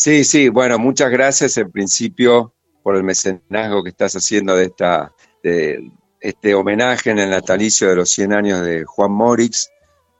Sí, 0.00 0.24
sí, 0.24 0.48
bueno, 0.48 0.78
muchas 0.78 1.10
gracias 1.10 1.58
en 1.58 1.70
principio 1.70 2.54
por 2.82 2.96
el 2.96 3.02
mecenazgo 3.02 3.82
que 3.82 3.90
estás 3.90 4.16
haciendo 4.16 4.56
de 4.56 4.64
esta 4.64 5.12
de 5.42 5.90
este 6.18 6.54
homenaje 6.54 7.10
en 7.10 7.18
el 7.18 7.28
natalicio 7.28 7.86
de 7.86 7.96
los 7.96 8.08
100 8.08 8.32
años 8.32 8.62
de 8.62 8.86
Juan 8.86 9.12
Morix, 9.12 9.68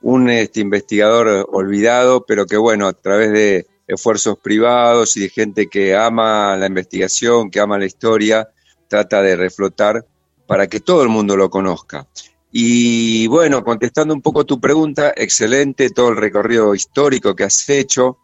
un 0.03 0.29
este, 0.29 0.59
investigador 0.59 1.47
olvidado, 1.51 2.23
pero 2.27 2.45
que 2.45 2.57
bueno, 2.57 2.85
a 2.87 2.93
través 2.93 3.31
de 3.31 3.65
esfuerzos 3.87 4.37
privados 4.37 5.17
y 5.17 5.21
de 5.21 5.29
gente 5.29 5.65
que 5.65 5.95
ama 5.95 6.55
la 6.57 6.67
investigación, 6.67 7.49
que 7.49 7.59
ama 7.59 7.79
la 7.79 7.85
historia, 7.85 8.51
trata 8.87 9.23
de 9.23 9.35
reflotar 9.35 10.05
para 10.45 10.67
que 10.67 10.79
todo 10.79 11.01
el 11.01 11.09
mundo 11.09 11.35
lo 11.35 11.49
conozca. 11.49 12.07
Y 12.51 13.25
bueno, 13.25 13.63
contestando 13.63 14.13
un 14.13 14.21
poco 14.21 14.45
tu 14.45 14.59
pregunta, 14.59 15.11
excelente 15.17 15.89
todo 15.89 16.09
el 16.09 16.17
recorrido 16.17 16.75
histórico 16.75 17.35
que 17.35 17.45
has 17.45 17.67
hecho. 17.67 18.19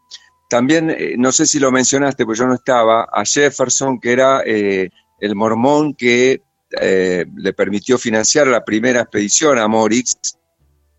También, 0.48 0.90
eh, 0.90 1.16
no 1.18 1.32
sé 1.32 1.46
si 1.46 1.60
lo 1.60 1.72
mencionaste, 1.72 2.26
porque 2.26 2.40
yo 2.40 2.48
no 2.48 2.54
estaba, 2.54 3.08
a 3.12 3.26
Jefferson, 3.26 4.00
que 4.00 4.14
era 4.14 4.42
eh, 4.46 4.90
el 5.20 5.36
mormón 5.36 5.94
que 5.94 6.42
eh, 6.80 7.26
le 7.36 7.54
permitió 7.54 7.98
financiar 7.98 8.48
la 8.48 8.64
primera 8.64 9.02
expedición 9.02 9.60
a 9.60 9.68
Morix. 9.68 10.16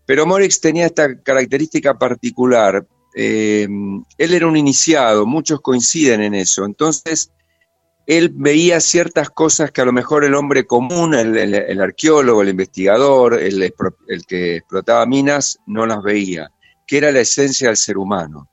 Pero 0.05 0.25
Morix 0.25 0.59
tenía 0.61 0.85
esta 0.85 1.19
característica 1.21 1.97
particular. 1.97 2.85
él 3.15 4.03
era 4.17 4.47
un 4.47 4.55
iniciado, 4.55 5.25
muchos 5.25 5.61
coinciden 5.61 6.21
en 6.21 6.35
eso. 6.35 6.65
Entonces, 6.65 7.31
él 8.05 8.31
veía 8.33 8.79
ciertas 8.79 9.29
cosas 9.29 9.71
que 9.71 9.81
a 9.81 9.85
lo 9.85 9.91
mejor 9.91 10.23
el 10.23 10.35
hombre 10.35 10.65
común, 10.65 11.13
el, 11.13 11.81
arqueólogo, 11.81 12.41
el 12.41 12.49
investigador, 12.49 13.35
el 13.35 13.73
que 14.27 14.57
explotaba 14.57 15.05
minas, 15.05 15.59
no 15.67 15.85
las 15.85 16.01
veía, 16.01 16.51
que 16.87 16.97
era 16.97 17.11
la 17.11 17.19
esencia 17.19 17.67
del 17.67 17.77
ser 17.77 17.97
humano. 17.97 18.49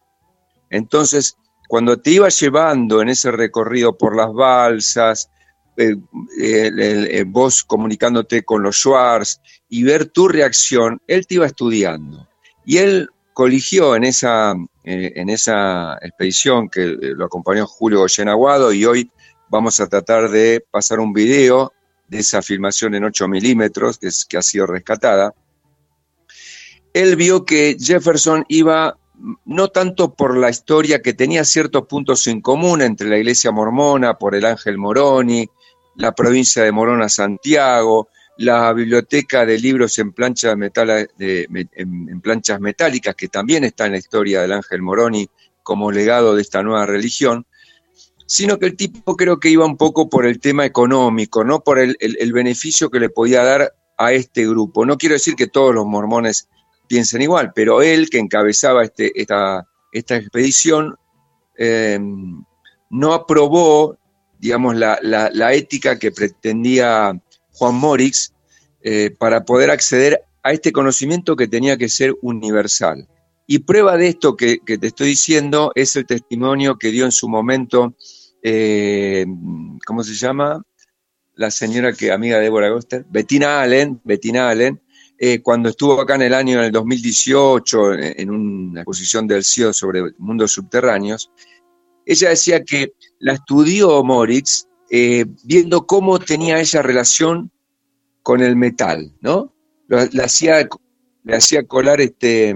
Entonces, 0.70 1.36
cuando 1.68 1.98
te 1.98 2.10
iba 2.10 2.28
llevando 2.28 3.02
en 3.02 3.08
ese 3.08 3.30
recorrido 3.30 3.96
por 3.96 4.16
las 4.16 4.32
balsas, 4.32 5.30
eh, 5.76 5.94
eh, 6.40 7.24
vos 7.26 7.62
comunicándote 7.62 8.44
con 8.44 8.62
los 8.62 8.76
Schwartz 8.76 9.40
y 9.68 9.82
ver 9.82 10.06
tu 10.06 10.26
reacción, 10.28 11.02
él 11.06 11.26
te 11.26 11.34
iba 11.34 11.46
estudiando. 11.46 12.26
Y 12.64 12.78
él 12.78 13.10
coligió 13.34 13.94
en 13.94 14.04
esa, 14.04 14.54
eh, 14.84 15.12
en 15.16 15.28
esa 15.28 15.98
expedición 16.00 16.70
que 16.70 16.86
lo 16.86 17.26
acompañó 17.26 17.66
Julio 17.66 18.00
Goyen 18.00 18.28
Aguado 18.28 18.72
y 18.72 18.86
hoy 18.86 19.10
vamos 19.50 19.78
a 19.80 19.86
tratar 19.86 20.30
de 20.30 20.64
pasar 20.70 20.98
un 20.98 21.12
video 21.12 21.72
de 22.08 22.20
esa 22.20 22.40
filmación 22.40 22.94
en 22.94 23.04
8 23.04 23.28
milímetros 23.28 23.98
que, 23.98 24.08
que 24.28 24.38
ha 24.38 24.42
sido 24.42 24.66
rescatada. 24.66 25.34
Él 26.94 27.16
vio 27.16 27.44
que 27.44 27.76
Jefferson 27.78 28.46
iba 28.48 28.96
no 29.44 29.68
tanto 29.68 30.14
por 30.14 30.36
la 30.36 30.50
historia 30.50 31.00
que 31.00 31.14
tenía 31.14 31.44
ciertos 31.44 31.86
puntos 31.86 32.26
en 32.26 32.40
común 32.40 32.82
entre 32.82 33.08
la 33.08 33.18
iglesia 33.18 33.50
mormona, 33.50 34.18
por 34.18 34.34
el 34.34 34.44
Ángel 34.44 34.78
Moroni, 34.78 35.48
la 35.96 36.12
provincia 36.12 36.62
de 36.62 36.72
Morona 36.72 37.08
Santiago, 37.08 38.08
la 38.38 38.72
biblioteca 38.72 39.46
de 39.46 39.58
libros 39.58 39.98
en, 39.98 40.12
metal, 40.58 41.08
en, 41.18 42.20
planchas 42.20 42.60
metálicas, 42.60 43.14
que 43.14 43.28
también 43.28 43.64
está 43.64 43.86
en 43.86 43.92
la 43.92 43.98
historia 43.98 44.42
del 44.42 44.52
Ángel 44.52 44.82
Moroni 44.82 45.28
como 45.62 45.90
legado 45.90 46.34
de 46.34 46.42
esta 46.42 46.62
nueva 46.62 46.86
religión, 46.86 47.46
sino 48.26 48.58
que 48.58 48.66
el 48.66 48.76
tipo 48.76 49.16
creo 49.16 49.40
que 49.40 49.48
iba 49.48 49.64
un 49.64 49.76
poco 49.76 50.10
por 50.10 50.26
el 50.26 50.38
tema 50.38 50.66
económico, 50.66 51.44
no 51.44 51.60
por 51.60 51.78
el 51.78 52.32
beneficio 52.32 52.90
que 52.90 53.00
le 53.00 53.08
podía 53.08 53.42
dar 53.42 53.74
a 53.96 54.12
este 54.12 54.46
grupo. 54.46 54.84
No 54.84 54.98
quiero 54.98 55.14
decir 55.14 55.34
que 55.34 55.46
todos 55.46 55.74
los 55.74 55.86
mormones 55.86 56.48
piensen 56.88 57.22
igual, 57.22 57.52
pero 57.54 57.82
él 57.82 58.08
que 58.10 58.18
encabezaba 58.18 58.84
este, 58.84 59.12
esta, 59.20 59.66
esta 59.92 60.16
expedición 60.16 60.96
eh, 61.58 61.98
no 62.90 63.14
aprobó, 63.14 63.98
digamos, 64.38 64.76
la, 64.76 64.98
la, 65.02 65.52
ética 65.54 65.98
que 65.98 66.12
pretendía 66.12 67.20
Juan 67.52 67.74
Morix 67.74 68.32
eh, 68.82 69.10
para 69.18 69.44
poder 69.44 69.70
acceder 69.70 70.22
a 70.42 70.52
este 70.52 70.72
conocimiento 70.72 71.34
que 71.34 71.48
tenía 71.48 71.76
que 71.76 71.88
ser 71.88 72.14
universal. 72.22 73.08
Y 73.46 73.60
prueba 73.60 73.96
de 73.96 74.08
esto 74.08 74.36
que, 74.36 74.58
te 74.58 74.86
estoy 74.86 75.08
diciendo 75.08 75.72
es 75.74 75.96
el 75.96 76.06
testimonio 76.06 76.76
que 76.76 76.90
dio 76.90 77.04
en 77.04 77.12
su 77.12 77.28
momento, 77.28 77.94
eh, 78.42 79.24
¿cómo 79.84 80.02
se 80.02 80.14
llama? 80.14 80.62
La 81.34 81.50
señora 81.50 81.92
que 81.92 82.12
amiga 82.12 82.36
de 82.36 82.44
Deborah 82.44 82.70
Goster, 82.70 83.04
Bettina 83.08 83.60
Allen, 83.60 84.00
Bettina 84.04 84.48
Allen, 84.48 84.80
eh, 85.18 85.40
cuando 85.40 85.70
estuvo 85.70 86.00
acá 86.00 86.16
en 86.16 86.22
el 86.22 86.34
año 86.34 86.58
en 86.58 86.66
el 86.66 86.72
2018 86.72 87.94
en, 87.94 88.30
una 88.30 88.80
exposición 88.80 89.26
del 89.26 89.44
CIO 89.44 89.72
sobre 89.72 90.12
mundos 90.18 90.52
subterráneos, 90.52 91.30
ella 92.04 92.30
decía 92.30 92.62
que 92.62 92.92
la 93.18 93.34
estudió 93.34 94.04
Moritz 94.04 94.66
eh, 94.90 95.24
viendo 95.44 95.86
cómo 95.86 96.18
tenía 96.18 96.60
ella 96.60 96.82
relación 96.82 97.50
con 98.22 98.42
el 98.42 98.56
metal, 98.56 99.12
¿no? 99.20 99.52
le, 99.88 100.22
hacía, 100.22 100.68
le 101.24 101.36
hacía 101.36 101.64
colar 101.64 102.00
este, 102.00 102.54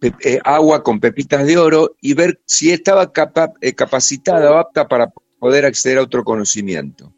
eh, 0.00 0.38
agua 0.44 0.82
con 0.82 1.00
pepitas 1.00 1.46
de 1.46 1.58
oro 1.58 1.96
y 2.00 2.14
ver 2.14 2.40
si 2.46 2.70
estaba 2.70 3.12
capacitada 3.12 4.52
o 4.52 4.56
apta 4.56 4.88
para 4.88 5.12
poder 5.38 5.66
acceder 5.66 5.98
a 5.98 6.02
otro 6.02 6.24
conocimiento. 6.24 7.12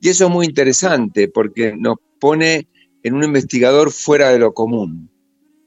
Y 0.00 0.08
eso 0.08 0.24
es 0.26 0.30
muy 0.30 0.46
interesante 0.46 1.28
porque 1.28 1.74
nos 1.76 1.96
pone 2.18 2.68
en 3.04 3.14
un 3.14 3.22
investigador 3.22 3.92
fuera 3.92 4.30
de 4.30 4.38
lo 4.40 4.52
común, 4.54 5.10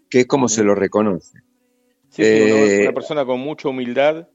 que 0.10 0.22
es 0.22 0.28
como 0.28 0.50
se 0.50 0.64
lo 0.64 0.76
reconoce. 0.76 1.40
Sí, 2.10 2.24
una, 2.24 2.66
eh, 2.66 2.92
persona 2.94 3.26
con 3.26 3.40
mucha 3.40 3.70
humildad, 3.70 4.28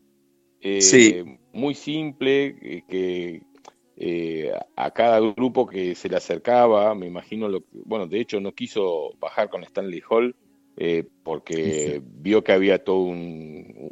eh, 0.60 1.24
muy 1.52 1.74
simple, 1.74 2.56
eh, 2.62 2.84
que 2.88 3.42
eh, 3.96 4.52
a 4.76 4.90
cada 4.92 5.18
grupo 5.18 5.66
que 5.66 5.96
se 5.96 6.08
le 6.08 6.16
acercaba, 6.16 6.94
me 6.94 7.06
imagino, 7.06 7.48
lo, 7.48 7.64
bueno, 7.72 8.06
de 8.06 8.20
hecho 8.20 8.40
no 8.40 8.52
quiso 8.52 9.14
bajar 9.18 9.50
con 9.50 9.64
Stanley 9.64 10.00
Hall 10.08 10.36
porque 11.22 12.00
vio 12.02 12.42
que 12.42 12.52
había 12.52 12.82
toda 12.82 13.14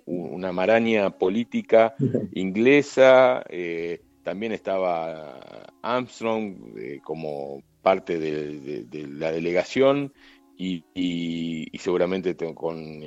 una 0.07 0.51
maraña 0.51 1.11
política 1.11 1.95
inglesa, 2.33 3.45
también 4.25 4.53
estaba 4.53 5.69
Armstrong 5.83 6.57
como 7.05 7.63
parte 7.83 8.19
de, 8.19 9.07
la 9.09 9.33
delegación 9.33 10.13
y, 10.57 11.67
seguramente 11.79 12.37
con, 12.37 13.03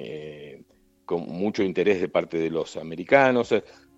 con 1.05 1.21
mucho 1.27 1.63
interés 1.63 2.01
de 2.01 2.09
parte 2.09 2.37
de 2.37 2.49
los 2.49 2.77
americanos 2.77 3.53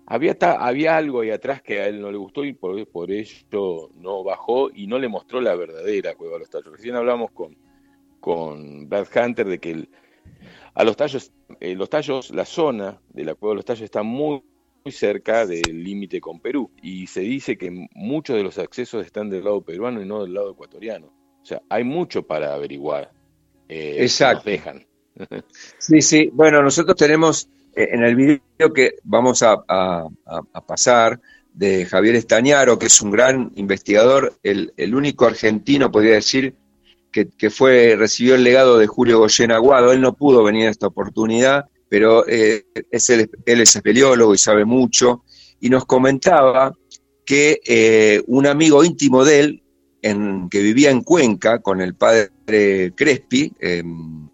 había, 0.06 0.36
había 0.40 0.96
algo 0.96 1.20
ahí 1.20 1.30
atrás 1.30 1.62
que 1.62 1.80
a 1.80 1.88
él 1.88 2.00
no 2.00 2.10
le 2.10 2.16
gustó 2.16 2.44
y 2.44 2.52
por, 2.52 2.86
por 2.88 3.08
no 3.10 4.24
bajó 4.24 4.70
y 4.72 4.86
no 4.86 4.98
le 4.98 5.08
mostró 5.08 5.40
la 5.40 5.56
verdadera 5.56 6.14
cueva 6.14 6.34
de 6.34 6.40
los 6.40 6.50
tallos. 6.50 6.72
Recién 6.72 6.94
hablamos 6.94 7.32
con, 7.32 7.56
con 8.20 8.88
Brad 8.88 9.08
Hunter 9.14 9.48
de 9.48 9.58
que 9.58 9.88
a 10.74 10.84
los 10.84 10.96
tallos, 10.96 11.32
eh, 11.58 11.74
los 11.74 11.90
tallos, 11.90 12.30
la 12.30 12.44
zona 12.44 13.00
de 13.08 13.24
la 13.24 13.34
cueva 13.34 13.52
de 13.52 13.56
los 13.56 13.64
tallos 13.64 13.82
está 13.82 14.04
muy, 14.04 14.42
muy 14.86 14.92
cerca 14.92 15.44
del 15.44 15.82
límite 15.82 16.20
con 16.20 16.38
Perú 16.38 16.70
y 16.80 17.08
se 17.08 17.18
dice 17.18 17.58
que 17.58 17.88
muchos 17.92 18.36
de 18.36 18.44
los 18.44 18.56
accesos 18.56 19.04
están 19.04 19.28
del 19.28 19.42
lado 19.42 19.60
peruano 19.60 20.00
y 20.00 20.06
no 20.06 20.22
del 20.22 20.32
lado 20.32 20.52
ecuatoriano. 20.52 21.08
O 21.42 21.44
sea, 21.44 21.60
hay 21.68 21.82
mucho 21.82 22.24
para 22.24 22.54
averiguar. 22.54 23.10
Eh, 23.68 23.96
Exacto. 23.98 24.48
dejan. 24.48 24.86
sí, 25.80 26.00
sí. 26.00 26.30
Bueno, 26.32 26.62
nosotros 26.62 26.94
tenemos 26.96 27.48
eh, 27.74 27.88
en 27.90 28.04
el 28.04 28.14
video 28.14 28.72
que 28.72 28.94
vamos 29.02 29.42
a, 29.42 29.56
pasar 30.64 31.20
de 31.52 31.84
Javier 31.86 32.14
Estañaro, 32.14 32.78
que 32.78 32.86
es 32.86 33.00
un 33.00 33.10
gran 33.10 33.50
investigador, 33.56 34.34
el, 34.44 34.94
único 34.94 35.26
argentino, 35.26 35.90
podría 35.90 36.14
decir, 36.14 36.54
que, 37.10 37.50
fue, 37.50 37.96
recibió 37.96 38.36
el 38.36 38.44
legado 38.44 38.78
de 38.78 38.86
Julio 38.86 39.18
Goyen 39.18 39.50
Aguado. 39.50 39.90
Él 39.92 40.00
no 40.00 40.14
pudo 40.14 40.44
venir 40.44 40.68
a 40.68 40.70
esta 40.70 40.86
oportunidad, 40.86 41.64
pero 41.88 42.26
eh, 42.26 42.66
es 42.90 43.10
él 43.10 43.30
es 43.44 43.76
espeleólogo 43.76 44.34
y 44.34 44.38
sabe 44.38 44.64
mucho, 44.64 45.24
y 45.60 45.70
nos 45.70 45.84
comentaba 45.84 46.72
que 47.24 47.60
eh, 47.66 48.22
un 48.26 48.46
amigo 48.46 48.84
íntimo 48.84 49.24
de 49.24 49.40
él, 49.40 49.62
en, 50.02 50.48
que 50.48 50.62
vivía 50.62 50.90
en 50.90 51.02
Cuenca 51.02 51.60
con 51.60 51.80
el 51.80 51.94
padre 51.94 52.92
Crespi, 52.94 53.52
em, 53.58 54.28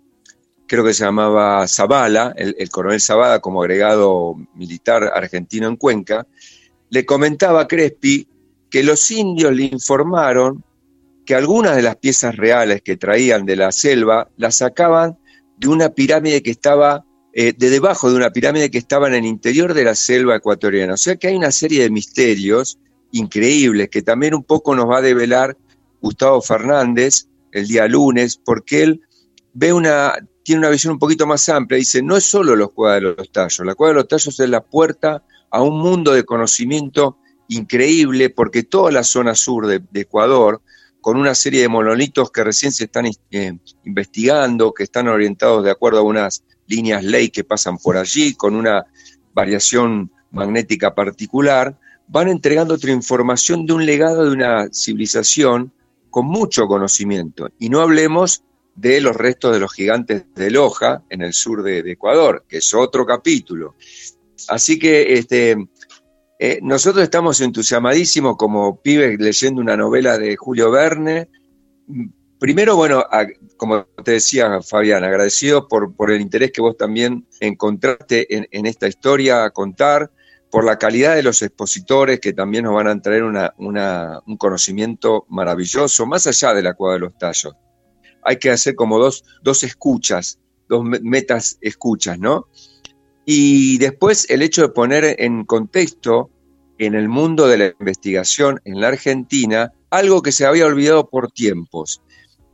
creo 0.67 0.85
que 0.85 0.95
se 0.95 1.05
llamaba 1.05 1.67
Zavala, 1.67 2.35
el, 2.37 2.71
coronel 2.71 3.01
Zavala 3.01 3.41
como 3.41 3.63
agregado 3.63 4.37
militar 4.55 5.05
argentino 5.15 5.69
en 5.69 5.77
Cuenca, 5.77 6.27
le 6.91 7.07
comentaba 7.07 7.63
a 7.63 7.69
Crespi 7.69 8.29
que 8.71 8.83
los 8.83 9.11
indios 9.11 9.53
le 9.55 9.65
informaron 9.65 10.65
que 11.25 11.35
algunas 11.35 11.77
de 11.77 11.83
las 11.83 11.97
piezas 11.97 12.37
reales 12.37 12.83
que 12.83 12.97
traían 12.97 13.47
de 13.47 13.57
la 13.57 13.73
selva 13.73 14.29
las 14.37 14.57
sacaban 14.57 15.19
de 15.57 15.69
una 15.69 15.91
pirámide 15.91 16.43
que 16.43 16.51
estaba, 16.51 17.05
eh, 17.35 17.55
de 17.57 17.71
debajo 17.71 18.11
de 18.11 18.17
una 18.17 18.31
pirámide 18.31 18.71
que 18.71 18.79
estaba 18.79 19.09
en 19.09 19.15
el 19.15 19.25
interior 19.25 19.73
de 19.73 19.85
la 19.85 19.95
selva 19.95 20.37
ecuatoriana. 20.37 20.95
O 20.95 20.99
sea 20.99 21.17
que 21.17 21.29
hay 21.29 21.37
una 21.37 21.51
serie 21.51 21.83
de 21.83 21.91
misterios 21.91 22.79
increíbles 23.11 23.89
que 23.89 24.03
también 24.03 24.35
un 24.35 24.45
poco 24.45 24.75
nos 24.75 24.89
va 24.89 24.99
a 24.99 25.03
develar 25.03 25.57
Gustavo 26.03 26.43
Fernández 26.43 27.29
el 27.53 27.69
día 27.69 27.87
lunes, 27.87 28.37
porque 28.37 28.83
él 28.83 29.01
ve 29.55 29.73
una, 29.73 30.15
tiene 30.43 30.61
una 30.61 30.71
visión 30.71 30.95
un 30.95 30.99
poquito 30.99 31.27
más 31.27 31.49
amplia. 31.49 31.79
Dice, 31.79 32.03
no 32.03 32.17
es 32.17 32.25
solo 32.25 32.57
los 32.57 32.73
cuevas 32.73 32.97
de 32.97 33.15
los 33.17 33.33
tallos, 33.33 33.67
la 33.67 33.75
cueva 33.75 33.93
de 33.93 34.01
los 34.01 34.09
tallos 34.09 34.39
es 34.39 34.49
la 34.49 34.63
puerta 34.63 35.23
a 35.51 35.63
un 35.63 35.79
mundo 35.79 36.13
de 36.13 36.25
conocimiento 36.25 37.19
increíble, 37.49 38.31
porque 38.31 38.63
toda 38.63 38.91
la 38.91 39.05
zona 39.05 39.35
sur 39.35 39.67
de, 39.67 39.83
Ecuador, 39.95 40.63
con 41.01 41.17
una 41.17 41.35
serie 41.35 41.63
de 41.63 41.69
monolitos 41.69 42.31
que 42.31 42.45
recién 42.45 42.73
se 42.73 42.85
están 42.85 43.07
eh, 43.31 43.59
investigando, 43.85 44.73
que 44.73 44.85
están 44.85 45.09
orientados 45.09 45.65
de 45.65 45.71
acuerdo 45.71 46.01
a 46.01 46.03
unas 46.03 46.45
líneas 46.67 47.05
ley 47.05 47.31
que 47.31 47.45
pasan 47.45 47.79
por 47.79 47.97
allí, 47.97 48.35
con 48.35 48.55
una 48.55 48.87
variación 49.35 50.11
magnética 50.31 50.95
particular, 50.95 51.79
van 52.09 52.29
entregando 52.29 52.75
otra 52.75 52.93
información 52.93 53.67
de 53.67 53.73
un 53.73 53.87
legado 53.87 54.25
de 54.25 54.33
una 54.33 54.69
civilización 54.73 55.73
con 56.11 56.27
mucho 56.27 56.67
conocimiento. 56.67 57.49
Y 57.59 57.69
no 57.71 57.81
hablemos 57.81 58.45
de 58.75 59.01
los 59.01 59.17
restos 59.17 59.53
de 59.53 59.61
los 59.61 59.73
gigantes 59.73 60.25
de 60.35 60.51
Loja 60.51 61.03
en 61.11 61.23
el 61.23 61.33
sur 61.33 61.63
de, 61.63 61.79
Ecuador, 61.91 62.45
que 62.49 62.59
es 62.59 62.75
otro 62.75 63.07
capítulo. 63.07 63.75
Así 64.49 64.79
que 64.79 65.15
este, 65.15 65.57
eh, 66.39 66.59
nosotros 66.63 67.03
estamos 67.03 67.41
entusiasmadísimos 67.41 68.37
como 68.37 68.81
pibes 68.81 69.19
leyendo 69.19 69.61
una 69.61 69.77
novela 69.77 70.19
de 70.19 70.37
Julio 70.37 70.71
Verne. 70.71 71.29
Primero, 72.43 72.75
bueno, 72.75 73.05
como 73.57 73.85
te 74.03 74.11
decía 74.11 74.61
Fabián, 74.63 75.05
agradecido 75.05 75.69
por, 75.69 76.11
el 76.11 76.21
interés 76.21 76.51
que 76.51 76.61
vos 76.61 76.77
también 76.77 77.25
encontraste 77.39 78.27
en, 78.35 78.67
esta 78.67 78.89
historia 78.89 79.45
a 79.45 79.51
contar, 79.51 80.11
por 80.51 80.65
la 80.65 80.77
calidad 80.77 81.15
de 81.15 81.23
los 81.23 81.41
expositores 81.43 82.19
que 82.19 82.33
también 82.33 82.65
nos 82.65 82.75
van 82.75 82.89
a 82.89 83.01
traer 83.01 83.23
un 83.23 84.37
conocimiento 84.39 85.25
maravilloso, 85.29 86.05
más 86.05 86.27
allá 86.27 86.53
de 86.53 86.65
la 86.65 86.75
cueva 86.75 86.95
de 86.95 86.99
los 86.99 87.17
tallos 87.17 87.55
hay 88.25 88.39
que 88.39 88.51
hacer 88.51 88.75
como 88.75 88.99
dos, 88.99 89.25
dos 89.43 89.63
escuchas, 89.63 90.41
dos 90.69 90.83
metas 90.85 91.59
escuchas, 91.61 92.19
¿no? 92.19 92.49
Y 93.25 93.79
después 93.79 94.29
el 94.31 94.43
hecho 94.43 94.63
de 94.63 94.69
poner 94.71 95.15
en 95.21 95.45
contexto 95.45 96.29
en 96.79 96.97
el 96.97 97.09
mundo 97.09 97.47
de 97.47 97.59
la 97.59 97.67
investigación 97.79 98.61
en 98.65 98.81
la 98.81 98.89
Argentina 98.89 99.73
algo 99.91 100.23
que 100.23 100.33
se 100.33 100.45
había 100.45 100.67
olvidado 100.67 101.09
por 101.09 101.31
tiempos 101.31 102.03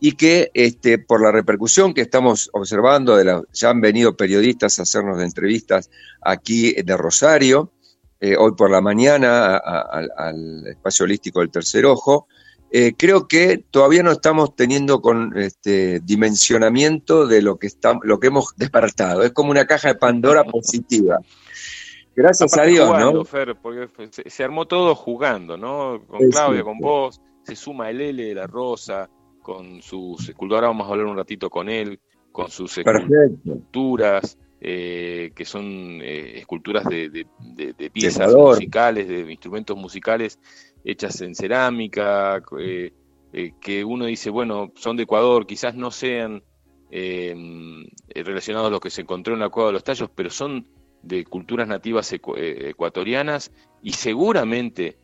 y 0.01 0.13
que 0.13 0.51
este, 0.55 0.99
por 0.99 1.23
la 1.23 1.33
repercusión 1.33 1.93
que 1.93 2.03
estamos 2.03 2.51
observando, 2.53 3.17
de 3.17 3.25
la, 3.25 3.43
ya 3.53 3.71
han 3.71 3.81
venido 3.81 4.17
periodistas 4.17 4.79
a 4.79 4.83
hacernos 4.83 5.19
de 5.19 5.25
entrevistas 5.25 5.91
aquí 6.21 6.73
de 6.73 6.97
Rosario, 6.97 7.73
eh, 8.21 8.37
hoy 8.37 8.53
por 8.57 8.71
la 8.71 8.81
mañana 8.81 9.57
al 9.57 10.67
espacio 10.67 11.05
holístico 11.05 11.41
del 11.41 11.51
Tercer 11.51 11.87
Ojo, 11.87 12.27
eh, 12.71 12.93
creo 12.97 13.27
que 13.27 13.65
todavía 13.71 14.03
no 14.03 14.13
estamos 14.13 14.55
teniendo 14.55 15.01
con 15.01 15.37
este 15.39 16.01
dimensionamiento 16.01 17.27
de 17.27 17.41
lo 17.41 17.59
que 17.59 17.69
lo 18.03 18.21
que 18.21 18.27
hemos 18.27 18.55
despertado. 18.57 19.23
Es 19.23 19.33
como 19.33 19.51
una 19.51 19.67
caja 19.67 19.89
de 19.89 19.95
Pandora 19.95 20.45
positiva. 20.51 21.19
Gracias 22.15 22.59
a 22.59 22.65
Dios, 22.65 22.91
¿no? 22.99 23.25
porque 23.63 23.89
se, 24.27 24.45
armó 24.45 24.67
todo 24.67 24.97
jugando, 24.97 25.57
¿no? 25.57 26.05
Con 26.05 26.29
Claudia, 26.31 26.65
con 26.65 26.79
vos, 26.79 27.21
se 27.45 27.55
suma 27.55 27.91
el 27.91 28.01
L 28.01 28.25
de 28.25 28.35
la 28.35 28.49
Rosa, 28.49 29.09
con 29.49 29.81
sus 29.81 30.29
esculturas, 30.29 30.65
vamos 30.65 30.87
a 30.87 30.91
hablar 30.91 31.07
un 31.07 31.17
ratito 31.17 31.49
con 31.49 31.71
él, 31.71 31.99
con 32.33 32.51
sus 32.51 32.77
esculturas, 32.77 34.37
eh, 34.61 35.33
que 35.35 35.47
son 35.47 36.03
eh, 36.03 36.39
esculturas 36.41 36.85
de, 36.85 37.27
piezas 37.91 38.35
musicales, 38.35 39.09
de 39.09 39.21
instrumentos 39.33 39.75
musicales 39.75 40.39
hechas 40.85 41.23
en 41.23 41.35
cerámica, 41.35 42.43
eh, 42.61 42.93
que 43.59 43.85
uno 43.87 44.05
dice, 44.05 44.29
bueno, 44.29 44.71
son 44.75 44.99
de 44.99 45.05
Ecuador, 45.05 45.47
quizás 45.47 45.75
no 45.75 45.91
sean 45.91 46.43
em, 46.91 47.87
relacionados 48.11 48.69
a 48.69 48.73
lo 48.73 48.81
que 48.81 48.91
se 48.91 49.01
encontró 49.01 49.33
en 49.33 49.41
la 49.41 49.49
cueva 49.49 49.71
de 49.71 49.73
los 49.73 49.85
tallos, 49.85 50.11
pero 50.15 50.29
son 50.29 50.67
de 51.03 51.25
culturas 51.25 51.67
nativas 51.67 52.13
ecuatorianas 52.13 53.51
y 53.83 53.93
seguramente 53.93 54.99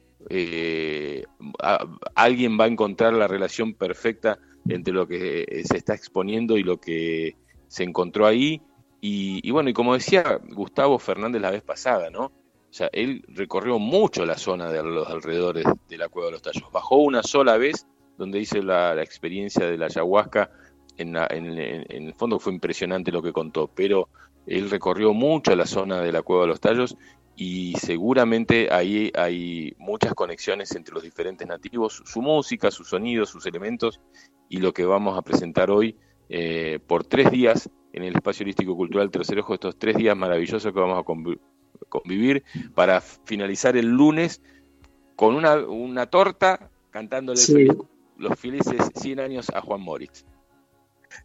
alguien 2.15 2.59
va 2.59 2.65
a 2.65 2.69
encontrar 2.69 3.13
la 3.13 3.29
relación 3.29 3.75
perfecta 3.75 4.39
entre 4.69 4.95
lo 4.95 5.07
que 5.07 5.63
se 5.65 5.77
está 5.77 5.95
exponiendo 5.95 6.57
y 6.57 6.63
lo 6.63 6.81
que 6.81 7.37
se 7.69 7.85
encontró 7.85 8.27
ahí. 8.27 8.63
y 9.01 9.51
bueno, 9.51 9.69
y 9.69 9.75
como 9.75 9.95
decía 9.95 10.41
Gustavo 10.51 10.99
Fernández 10.99 11.43
la 11.43 11.51
vez 11.51 11.63
pasada, 11.63 12.11
¿no? 12.11 12.33
O 12.75 12.77
sea, 12.77 12.91
él 12.93 13.25
recorrió 13.29 13.79
mucho 13.79 14.27
la 14.27 14.37
zona 14.37 14.69
de 14.69 14.83
los 14.83 15.09
alrededores 15.09 15.65
de 15.89 15.97
la 15.97 16.09
Cueva 16.09 16.27
de 16.27 16.33
los 16.33 16.43
Tallos. 16.43 16.65
Bajó 16.73 16.97
una 16.97 17.23
sola 17.23 17.57
vez, 17.57 17.87
donde 18.19 18.41
hice 18.41 18.65
la, 18.65 19.01
experiencia 19.01 19.65
de 19.65 19.79
la 19.79 19.87
ayahuasca. 19.87 20.51
En, 20.97 21.15
el 21.15 22.15
fondo 22.15 22.41
fue 22.41 22.53
impresionante 22.53 23.13
lo 23.13 23.23
que 23.23 23.33
contó, 23.33 23.71
pero 23.73 24.09
él 24.45 24.71
recorrió 24.71 25.15
mucho 25.15 25.55
la 25.55 25.67
zona 25.67 26.01
de 26.01 26.11
la 26.11 26.23
Cueva 26.23 26.43
de 26.43 26.49
los 26.49 26.61
Tallos 26.61 26.97
y 27.37 27.75
seguramente 27.75 28.69
ahí 28.73 29.11
hay 29.15 29.75
muchas 29.79 30.15
conexiones 30.15 30.75
entre 30.77 30.95
los 30.95 31.03
diferentes 31.03 31.47
nativos, 31.47 32.03
su 32.05 32.23
música, 32.23 32.71
sus 32.71 32.89
sonidos, 32.89 33.31
sus 33.31 33.47
elementos 33.47 34.01
y 34.49 34.59
lo 34.59 34.73
que 34.73 34.85
vamos 34.85 35.19
a 35.19 35.23
presentar 35.23 35.71
hoy 35.71 35.97
eh, 36.29 36.79
por 36.87 37.05
tres 37.05 37.31
días 37.31 37.69
en 37.93 38.05
el 38.05 38.15
Espacio 38.15 38.45
Holístico 38.45 38.77
Cultural 38.77 39.11
Tercer 39.11 39.39
Ojo, 39.41 39.55
estos 39.55 39.79
tres 39.79 39.97
días 39.97 40.17
maravillosos 40.17 40.73
que 40.73 40.81
vamos 40.81 40.99
a 40.99 41.89
convivir 41.89 42.45
para 42.75 43.01
finalizar 43.01 43.77
el 43.77 43.87
lunes 43.87 44.41
con 45.17 45.35
una, 45.35 45.57
una 45.57 46.07
torta 46.07 46.71
cantándole 46.91 47.41
los 48.17 48.39
felices 48.39 48.91
100 48.95 49.21
años 49.21 49.51
a 49.51 49.61
Juan 49.61 49.81
Moritz. 49.81 50.25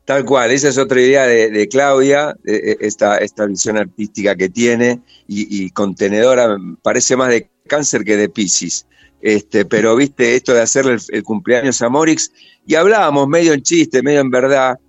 Tal 0.06 0.26
cual, 0.26 0.52
esa 0.52 0.70
es 0.70 0.78
otra 0.78 1.00
idea 1.02 1.28
de, 1.28 1.68
Claudia, 1.68 2.36
esta, 2.44 3.18
esta 3.18 3.46
visión 3.46 3.78
artística 3.78 4.36
que 4.36 4.50
tiene 4.50 5.02
y, 5.28 5.70
contenedora, 5.70 6.58
parece 6.82 7.16
más 7.16 7.30
de 7.30 7.50
cáncer 7.68 8.04
que 8.04 8.18
de 8.18 8.28
Pisces. 8.28 8.88
este, 9.22 9.66
pero 9.66 9.96
viste 9.96 10.36
esto 10.36 10.54
de 10.54 10.62
hacerle 10.62 10.98
el, 11.10 11.24
cumpleaños 11.24 11.82
a 11.82 11.90
Morix, 11.90 12.32
y 12.66 12.76
hablábamos 12.76 13.28
medio 13.28 13.54
en 13.54 13.62
chiste, 13.62 14.02
medio 14.02 14.22
en 14.22 14.32
verdad, 14.32 14.80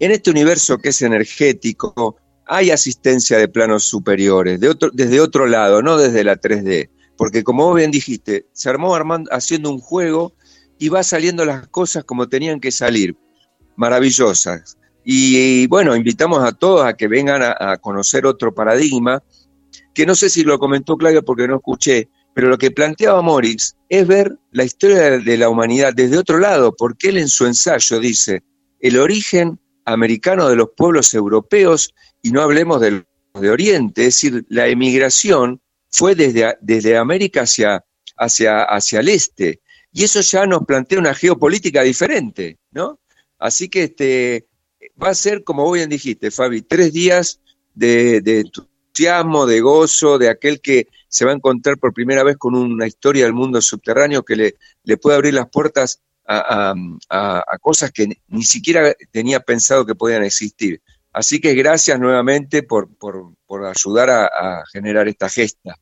en 0.00 0.10
este 0.10 0.30
universo 0.30 0.78
que 0.78 0.90
es 0.90 1.02
energético, 1.02 2.16
hay 2.46 2.70
asistencia 2.70 3.38
de 3.38 3.48
planos 3.48 3.84
superiores, 3.84 4.60
de 4.60 4.68
otro, 4.68 4.90
desde 4.92 5.20
otro 5.20 5.46
lado, 5.46 5.82
no 5.82 5.96
desde 5.96 6.24
la 6.24 6.40
3D, 6.40 6.90
porque 7.16 7.42
como 7.42 7.66
vos 7.66 7.76
bien 7.76 7.90
dijiste, 7.90 8.46
se 8.52 8.68
armó 8.68 8.94
armando, 8.94 9.30
haciendo 9.32 9.70
un 9.70 9.78
juego 9.78 10.34
y 10.78 10.88
va 10.88 11.02
saliendo 11.02 11.44
las 11.44 11.68
cosas 11.68 12.04
como 12.04 12.28
tenían 12.28 12.60
que 12.60 12.70
salir, 12.70 13.16
maravillosas. 13.78 14.76
Y, 15.04 15.66
bueno, 15.68 15.96
invitamos 15.96 16.44
a 16.44 16.52
todos 16.52 16.84
a 16.84 16.94
que 16.94 17.08
vengan 17.08 17.42
a, 17.42 17.78
conocer 17.78 18.26
otro 18.26 18.52
paradigma, 18.52 19.22
que 19.94 20.04
no 20.04 20.14
sé 20.14 20.28
si 20.28 20.42
lo 20.42 20.58
comentó 20.58 20.96
Claudia 20.96 21.22
porque 21.22 21.48
no 21.48 21.56
escuché, 21.56 22.08
pero 22.34 22.48
lo 22.48 22.58
que 22.58 22.70
planteaba 22.70 23.22
Morix 23.22 23.76
es 23.88 24.06
ver 24.06 24.36
la 24.52 24.64
historia 24.64 25.18
de 25.18 25.38
la 25.38 25.48
humanidad 25.48 25.94
desde 25.94 26.18
otro 26.18 26.38
lado, 26.38 26.74
porque 26.76 27.08
él 27.08 27.16
en 27.16 27.28
su 27.28 27.46
ensayo 27.46 27.98
dice, 28.00 28.42
el 28.80 28.98
origen 28.98 29.58
americano 29.86 30.48
de 30.48 30.56
los 30.56 30.68
pueblos 30.76 31.14
europeos, 31.14 31.94
y 32.20 32.30
no 32.32 32.42
hablemos 32.42 32.80
de, 32.80 33.04
de 33.40 33.50
Oriente, 33.50 34.02
es 34.02 34.20
decir, 34.20 34.44
la 34.50 34.66
emigración 34.66 35.62
fue 35.90 36.14
desde, 36.14 36.58
desde 36.60 36.98
América 36.98 37.42
hacia, 37.42 37.84
hacia, 38.18 38.64
hacia 38.64 39.00
el 39.00 39.08
este, 39.08 39.60
y 39.92 40.04
eso 40.04 40.20
ya 40.20 40.46
nos 40.46 40.66
plantea 40.66 40.98
una 40.98 41.14
geopolítica 41.14 41.82
diferente, 41.82 42.58
¿no? 42.72 43.00
Así 43.38 43.68
que 43.68 43.84
este, 43.84 44.46
va 45.00 45.10
a 45.10 45.14
ser, 45.14 45.44
como 45.44 45.70
bien 45.70 45.88
dijiste, 45.88 46.30
Fabi, 46.30 46.62
tres 46.62 46.92
días 46.92 47.40
de, 47.74 48.16
entusiasmo, 48.24 49.46
de 49.46 49.60
gozo, 49.60 50.18
de 50.18 50.28
aquel 50.28 50.60
que 50.60 50.88
se 51.08 51.24
va 51.24 51.30
a 51.30 51.34
encontrar 51.34 51.78
por 51.78 51.94
primera 51.94 52.24
vez 52.24 52.36
con 52.36 52.54
una 52.54 52.86
historia 52.86 53.24
del 53.24 53.32
mundo 53.32 53.60
subterráneo 53.62 54.24
que 54.24 54.36
le, 54.36 54.54
le 54.84 54.96
puede 54.96 55.16
abrir 55.16 55.34
las 55.34 55.48
puertas 55.48 56.02
a, 56.28 57.58
cosas 57.60 57.90
que 57.90 58.06
ni 58.28 58.42
siquiera 58.42 58.94
tenía 59.10 59.40
pensado 59.40 59.86
que 59.86 59.94
podían 59.94 60.24
existir. 60.24 60.82
Así 61.12 61.40
que 61.40 61.54
gracias 61.54 61.98
nuevamente 61.98 62.62
por, 62.62 62.88
por, 62.96 63.64
ayudar 63.64 64.10
a, 64.10 64.62
generar 64.72 65.08
esta 65.08 65.28
gesta. 65.28 65.76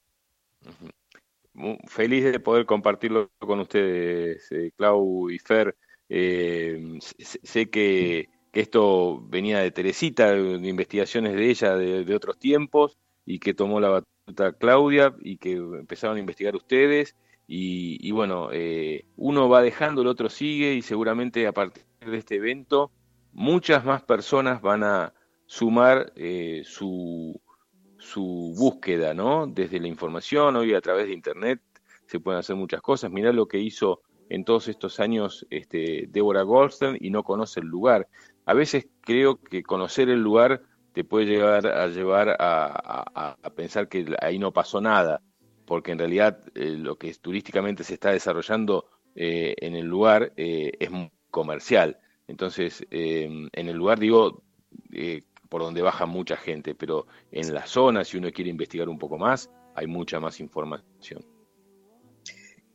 feliz 1.88 2.24
de 2.24 2.40
poder 2.40 2.64
compartirlo 2.64 3.30
con 3.38 3.60
ustedes, 3.60 4.46
eh, 4.52 4.70
Clau 4.76 5.30
y 5.30 5.38
Fer. 5.38 5.76
Eh, 6.08 6.98
sé 7.18 7.70
que, 7.70 8.28
esto 8.52 9.20
venía 9.28 9.58
de 9.58 9.70
Teresita, 9.70 10.32
de 10.32 10.68
investigaciones 10.68 11.34
de 11.34 11.50
ella 11.50 11.76
de, 11.76 12.14
otros 12.14 12.38
tiempos, 12.38 12.96
y 13.26 13.38
que 13.38 13.52
tomó 13.52 13.80
la 13.80 13.90
batuta 13.90 14.52
Claudia 14.52 15.14
y 15.20 15.36
que 15.36 15.52
empezaron 15.52 16.16
a 16.16 16.20
investigar 16.20 16.56
ustedes. 16.56 17.16
Y, 17.46 18.10
bueno, 18.12 18.48
eh, 18.52 19.04
uno 19.16 19.48
va 19.48 19.60
dejando, 19.62 20.00
el 20.00 20.08
otro 20.08 20.30
sigue 20.30 20.74
y 20.74 20.82
seguramente 20.82 21.46
a 21.46 21.52
partir 21.52 21.84
de 22.00 22.16
este 22.16 22.36
evento 22.36 22.90
muchas 23.32 23.84
más 23.84 24.02
personas 24.02 24.62
van 24.62 24.82
a 24.82 25.12
sumar 25.44 26.12
eh, 26.16 26.62
su, 26.64 27.38
su 27.98 28.54
búsqueda, 28.56 29.12
¿no? 29.12 29.46
Desde 29.46 29.78
la 29.78 29.88
información, 29.88 30.56
hoy 30.56 30.72
a 30.74 30.80
través 30.80 31.06
de 31.06 31.12
Internet 31.12 31.60
se 32.06 32.20
pueden 32.20 32.40
hacer 32.40 32.56
muchas 32.56 32.80
cosas. 32.80 33.10
Mirá 33.10 33.32
lo 33.32 33.46
que 33.46 33.58
hizo 33.58 34.00
en 34.28 34.44
todos 34.44 34.68
estos 34.68 35.00
años 35.00 35.46
este, 35.50 36.06
Débora 36.08 36.42
Goldstein 36.42 36.96
y 37.00 37.10
no 37.10 37.22
conoce 37.22 37.60
el 37.60 37.66
lugar. 37.66 38.08
A 38.44 38.54
veces 38.54 38.86
creo 39.00 39.40
que 39.40 39.62
conocer 39.62 40.08
el 40.08 40.20
lugar 40.22 40.62
te 40.92 41.04
puede 41.04 41.26
llevar 41.26 41.66
a 41.66 41.86
llevar 41.88 42.36
a, 42.38 43.36
pensar 43.54 43.88
que 43.88 44.06
ahí 44.22 44.38
no 44.38 44.52
pasó 44.52 44.80
nada, 44.80 45.20
porque 45.66 45.92
en 45.92 45.98
realidad 45.98 46.40
eh, 46.54 46.70
lo 46.70 46.96
que 46.96 47.12
turísticamente 47.14 47.84
se 47.84 47.94
está 47.94 48.12
desarrollando 48.12 48.86
eh, 49.14 49.54
en 49.60 49.76
el 49.76 49.86
lugar 49.86 50.32
eh, 50.36 50.72
es 50.78 50.90
comercial. 51.30 51.98
Entonces, 52.28 52.84
en 52.90 53.50
el 53.54 53.76
lugar 53.76 54.00
digo 54.00 54.42
por 55.48 55.62
donde 55.62 55.82
baja 55.82 56.06
mucha 56.06 56.36
gente, 56.36 56.74
pero 56.74 57.06
en 57.30 57.54
la 57.54 57.66
zona, 57.66 58.04
si 58.04 58.16
uno 58.16 58.30
quiere 58.32 58.50
investigar 58.50 58.88
un 58.88 58.98
poco 58.98 59.16
más, 59.16 59.50
hay 59.74 59.86
mucha 59.86 60.18
más 60.18 60.40
información. 60.40 61.35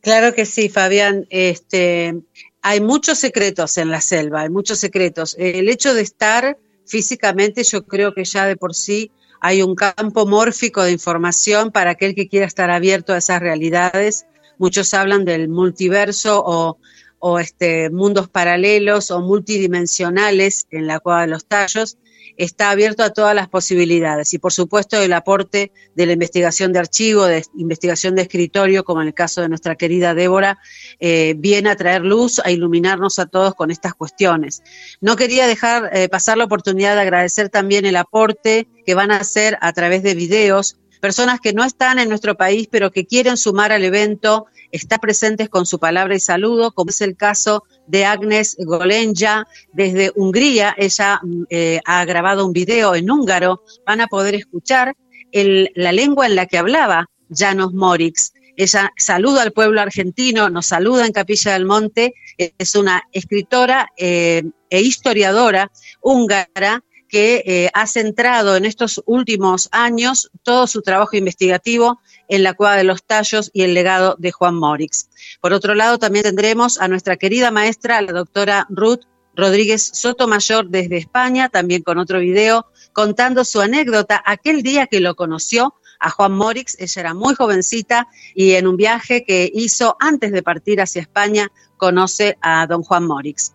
Claro 0.02 0.34
que 0.34 0.46
sí, 0.46 0.68
Fabián. 0.68 1.26
Este, 1.30 2.14
hay 2.60 2.80
muchos 2.80 3.18
secretos 3.18 3.78
en 3.78 3.90
la 3.90 4.00
selva, 4.00 4.42
hay 4.42 4.50
muchos 4.50 4.78
secretos. 4.78 5.36
El 5.38 5.68
hecho 5.68 5.94
de 5.94 6.02
estar 6.02 6.58
físicamente, 6.86 7.62
yo 7.62 7.86
creo 7.86 8.12
que 8.12 8.24
ya 8.24 8.46
de 8.46 8.56
por 8.56 8.74
sí 8.74 9.12
hay 9.40 9.62
un 9.62 9.74
campo 9.76 10.26
mórfico 10.26 10.82
de 10.82 10.92
información 10.92 11.70
para 11.70 11.92
aquel 11.92 12.14
que 12.14 12.28
quiera 12.28 12.46
estar 12.46 12.70
abierto 12.70 13.12
a 13.12 13.18
esas 13.18 13.40
realidades. 13.40 14.26
Muchos 14.58 14.92
hablan 14.92 15.24
del 15.24 15.48
multiverso 15.48 16.42
o, 16.44 16.78
o 17.24 17.38
este, 17.38 17.88
mundos 17.88 18.28
paralelos 18.28 19.12
o 19.12 19.20
multidimensionales 19.20 20.66
en 20.72 20.88
la 20.88 20.98
cueva 20.98 21.20
de 21.20 21.28
los 21.28 21.46
tallos 21.46 21.96
está 22.36 22.70
abierto 22.70 23.04
a 23.04 23.10
todas 23.10 23.32
las 23.32 23.48
posibilidades 23.48 24.34
y 24.34 24.38
por 24.38 24.52
supuesto 24.52 25.00
el 25.00 25.12
aporte 25.12 25.70
de 25.94 26.06
la 26.06 26.14
investigación 26.14 26.72
de 26.72 26.80
archivo, 26.80 27.24
de 27.24 27.44
investigación 27.56 28.16
de 28.16 28.22
escritorio, 28.22 28.82
como 28.82 29.02
en 29.02 29.08
el 29.08 29.14
caso 29.14 29.40
de 29.40 29.48
nuestra 29.48 29.76
querida 29.76 30.14
Débora, 30.14 30.58
eh, 30.98 31.34
viene 31.38 31.70
a 31.70 31.76
traer 31.76 32.02
luz, 32.02 32.40
a 32.44 32.50
iluminarnos 32.50 33.20
a 33.20 33.26
todos 33.26 33.54
con 33.54 33.70
estas 33.70 33.94
cuestiones. 33.94 34.64
No 35.00 35.14
quería 35.14 35.46
dejar 35.46 35.90
eh, 35.92 36.08
pasar 36.08 36.38
la 36.38 36.44
oportunidad 36.44 36.96
de 36.96 37.02
agradecer 37.02 37.50
también 37.50 37.86
el 37.86 37.94
aporte 37.94 38.66
que 38.84 38.94
van 38.94 39.12
a 39.12 39.18
hacer 39.18 39.58
a 39.60 39.72
través 39.72 40.02
de 40.02 40.16
videos 40.16 40.76
personas 41.02 41.40
que 41.40 41.52
no 41.52 41.64
están 41.64 41.98
en 41.98 42.08
nuestro 42.08 42.36
país, 42.36 42.68
pero 42.70 42.92
que 42.92 43.06
quieren 43.06 43.36
sumar 43.36 43.72
al 43.72 43.82
evento, 43.82 44.46
estar 44.70 45.00
presentes 45.00 45.48
con 45.48 45.66
su 45.66 45.80
palabra 45.80 46.14
y 46.14 46.20
saludo, 46.20 46.70
como 46.70 46.90
es 46.90 47.00
el 47.00 47.16
caso 47.16 47.64
de 47.88 48.04
Agnes 48.04 48.56
Golenja 48.60 49.44
desde 49.72 50.12
Hungría. 50.14 50.76
Ella 50.78 51.20
eh, 51.50 51.80
ha 51.86 52.04
grabado 52.04 52.46
un 52.46 52.52
video 52.52 52.94
en 52.94 53.10
húngaro. 53.10 53.64
Van 53.84 54.00
a 54.00 54.06
poder 54.06 54.36
escuchar 54.36 54.94
la 55.32 55.90
lengua 55.90 56.26
en 56.26 56.36
la 56.36 56.46
que 56.46 56.58
hablaba 56.58 57.10
Janos 57.28 57.72
Morix. 57.72 58.32
Ella 58.56 58.92
saluda 58.96 59.42
al 59.42 59.50
pueblo 59.50 59.80
argentino, 59.80 60.50
nos 60.50 60.66
saluda 60.66 61.04
en 61.04 61.12
Capilla 61.12 61.54
del 61.54 61.64
Monte, 61.64 62.14
es 62.36 62.76
una 62.76 63.02
escritora 63.10 63.88
eh, 63.96 64.44
e 64.70 64.80
historiadora 64.82 65.72
húngara 66.00 66.84
que 67.12 67.42
eh, 67.44 67.70
ha 67.74 67.86
centrado 67.86 68.56
en 68.56 68.64
estos 68.64 69.02
últimos 69.04 69.68
años 69.70 70.30
todo 70.42 70.66
su 70.66 70.80
trabajo 70.80 71.14
investigativo 71.14 72.00
en 72.26 72.42
la 72.42 72.54
Cueva 72.54 72.74
de 72.76 72.84
los 72.84 73.04
Tallos 73.04 73.50
y 73.52 73.64
el 73.64 73.74
legado 73.74 74.16
de 74.18 74.32
Juan 74.32 74.54
Morix. 74.54 75.10
Por 75.42 75.52
otro 75.52 75.74
lado, 75.74 75.98
también 75.98 76.22
tendremos 76.22 76.80
a 76.80 76.88
nuestra 76.88 77.18
querida 77.18 77.50
maestra, 77.50 78.00
la 78.00 78.12
doctora 78.12 78.66
Ruth 78.70 79.02
Rodríguez 79.36 79.90
Sotomayor 79.92 80.70
desde 80.70 80.96
España, 80.96 81.50
también 81.50 81.82
con 81.82 81.98
otro 81.98 82.18
video, 82.18 82.64
contando 82.94 83.44
su 83.44 83.60
anécdota 83.60 84.22
aquel 84.24 84.62
día 84.62 84.86
que 84.86 85.00
lo 85.00 85.14
conoció 85.14 85.74
a 86.00 86.08
Juan 86.08 86.32
Morix. 86.32 86.76
Ella 86.80 87.00
era 87.00 87.12
muy 87.12 87.34
jovencita 87.34 88.08
y 88.34 88.52
en 88.52 88.66
un 88.66 88.78
viaje 88.78 89.22
que 89.26 89.50
hizo 89.52 89.98
antes 90.00 90.32
de 90.32 90.42
partir 90.42 90.80
hacia 90.80 91.02
España 91.02 91.52
conoce 91.76 92.38
a 92.40 92.66
don 92.66 92.82
Juan 92.82 93.06
Morix. 93.06 93.52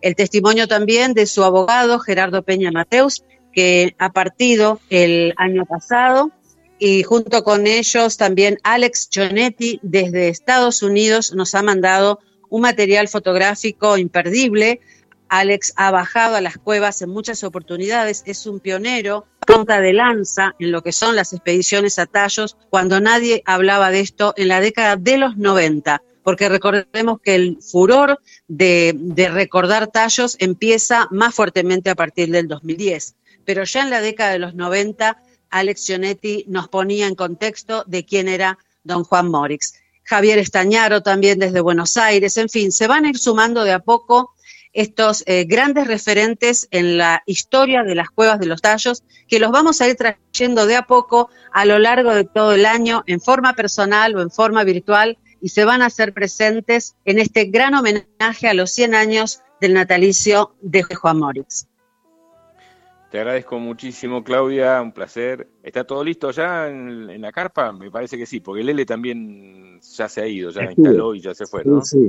El 0.00 0.16
testimonio 0.16 0.68
también 0.68 1.14
de 1.14 1.26
su 1.26 1.44
abogado, 1.44 1.98
Gerardo 1.98 2.42
Peña 2.42 2.70
Mateus, 2.70 3.24
que 3.52 3.94
ha 3.98 4.12
partido 4.12 4.80
el 4.90 5.34
año 5.38 5.64
pasado, 5.64 6.30
y 6.78 7.02
junto 7.02 7.42
con 7.42 7.66
ellos 7.66 8.18
también 8.18 8.58
Alex 8.62 9.08
Gionetti 9.10 9.80
desde 9.82 10.28
Estados 10.28 10.82
Unidos 10.82 11.32
nos 11.34 11.54
ha 11.54 11.62
mandado 11.62 12.20
un 12.50 12.62
material 12.62 13.08
fotográfico 13.08 13.96
imperdible. 13.96 14.80
Alex 15.28 15.72
ha 15.76 15.90
bajado 15.90 16.36
a 16.36 16.40
las 16.40 16.58
cuevas 16.58 17.00
en 17.02 17.10
muchas 17.10 17.42
oportunidades, 17.44 18.22
es 18.26 18.46
un 18.46 18.60
pionero, 18.60 19.26
punta 19.46 19.80
de 19.80 19.92
lanza 19.92 20.54
en 20.58 20.70
lo 20.70 20.82
que 20.82 20.92
son 20.92 21.16
las 21.16 21.32
expediciones 21.32 21.98
a 21.98 22.06
tallos, 22.06 22.56
cuando 22.70 23.00
nadie 23.00 23.42
hablaba 23.46 23.90
de 23.90 24.00
esto 24.00 24.34
en 24.36 24.48
la 24.48 24.60
década 24.60 24.96
de 24.96 25.16
los 25.16 25.36
90 25.36 26.02
porque 26.26 26.48
recordemos 26.48 27.20
que 27.20 27.36
el 27.36 27.58
furor 27.62 28.20
de, 28.48 29.30
recordar 29.32 29.86
tallos 29.86 30.34
empieza 30.40 31.06
más 31.12 31.32
fuertemente 31.32 31.88
a 31.88 31.94
partir 31.94 32.32
del 32.32 32.48
2010, 32.48 33.14
pero 33.44 33.62
ya 33.62 33.84
en 33.84 33.90
la 33.90 34.00
década 34.00 34.32
de 34.32 34.40
los 34.40 34.56
90, 34.56 35.22
Alex 35.50 35.86
Gionetti 35.86 36.44
nos 36.48 36.66
ponía 36.66 37.06
en 37.06 37.14
contexto 37.14 37.84
de 37.86 38.04
quién 38.04 38.26
era 38.26 38.58
don 38.82 39.04
Juan 39.04 39.30
Morix. 39.30 39.74
Javier 40.02 40.38
Estañaro 40.38 41.00
también 41.00 41.38
desde 41.38 41.60
Buenos 41.60 41.96
Aires, 41.96 42.36
en 42.38 42.48
fin, 42.48 42.72
se 42.72 42.88
van 42.88 43.04
a 43.04 43.10
ir 43.10 43.18
sumando 43.18 43.62
de 43.62 43.70
a 43.70 43.78
poco 43.78 44.34
estos 44.72 45.22
eh, 45.26 45.44
grandes 45.44 45.86
referentes 45.86 46.66
en 46.72 46.98
la 46.98 47.22
historia 47.26 47.84
de 47.84 47.94
las 47.94 48.10
cuevas 48.10 48.40
de 48.40 48.46
los 48.46 48.60
tallos, 48.60 49.04
que 49.28 49.38
los 49.38 49.52
vamos 49.52 49.80
a 49.80 49.86
ir 49.86 49.94
trayendo 49.94 50.66
de 50.66 50.74
a 50.74 50.82
poco 50.82 51.30
a 51.52 51.64
lo 51.64 51.78
largo 51.78 52.12
de 52.12 52.24
todo 52.24 52.54
el 52.54 52.66
año, 52.66 53.04
en 53.06 53.20
forma 53.20 53.52
personal 53.52 54.16
o 54.16 54.22
en 54.22 54.30
forma 54.32 54.64
virtual, 54.64 55.18
y 55.46 55.48
se 55.48 55.64
van 55.64 55.80
a 55.80 55.86
hacer 55.86 56.12
presentes 56.12 56.96
en 57.04 57.20
este 57.20 57.44
gran 57.44 57.72
homenaje 57.74 58.48
a 58.48 58.52
los 58.52 58.68
100 58.72 58.96
años 58.96 59.42
del 59.60 59.74
natalicio 59.74 60.56
de 60.60 60.82
Juan 60.82 61.18
Moritz. 61.18 61.68
Te 63.12 63.20
agradezco 63.20 63.60
muchísimo, 63.60 64.24
Claudia, 64.24 64.82
un 64.82 64.90
placer. 64.90 65.46
¿Está 65.62 65.84
todo 65.84 66.02
listo 66.02 66.32
ya 66.32 66.66
en, 66.66 67.20
la 67.20 67.30
carpa? 67.30 67.70
Me 67.70 67.92
parece 67.92 68.18
que 68.18 68.26
sí, 68.26 68.40
porque 68.40 68.64
Lele 68.64 68.84
también 68.84 69.80
ya 69.80 70.08
se 70.08 70.20
ha 70.20 70.26
ido, 70.26 70.50
ya 70.50 70.64
instaló 70.64 71.14
y 71.14 71.20
ya 71.20 71.32
se 71.32 71.46
fue, 71.46 71.64
¿no? 71.64 71.80
Sí, 71.80 72.08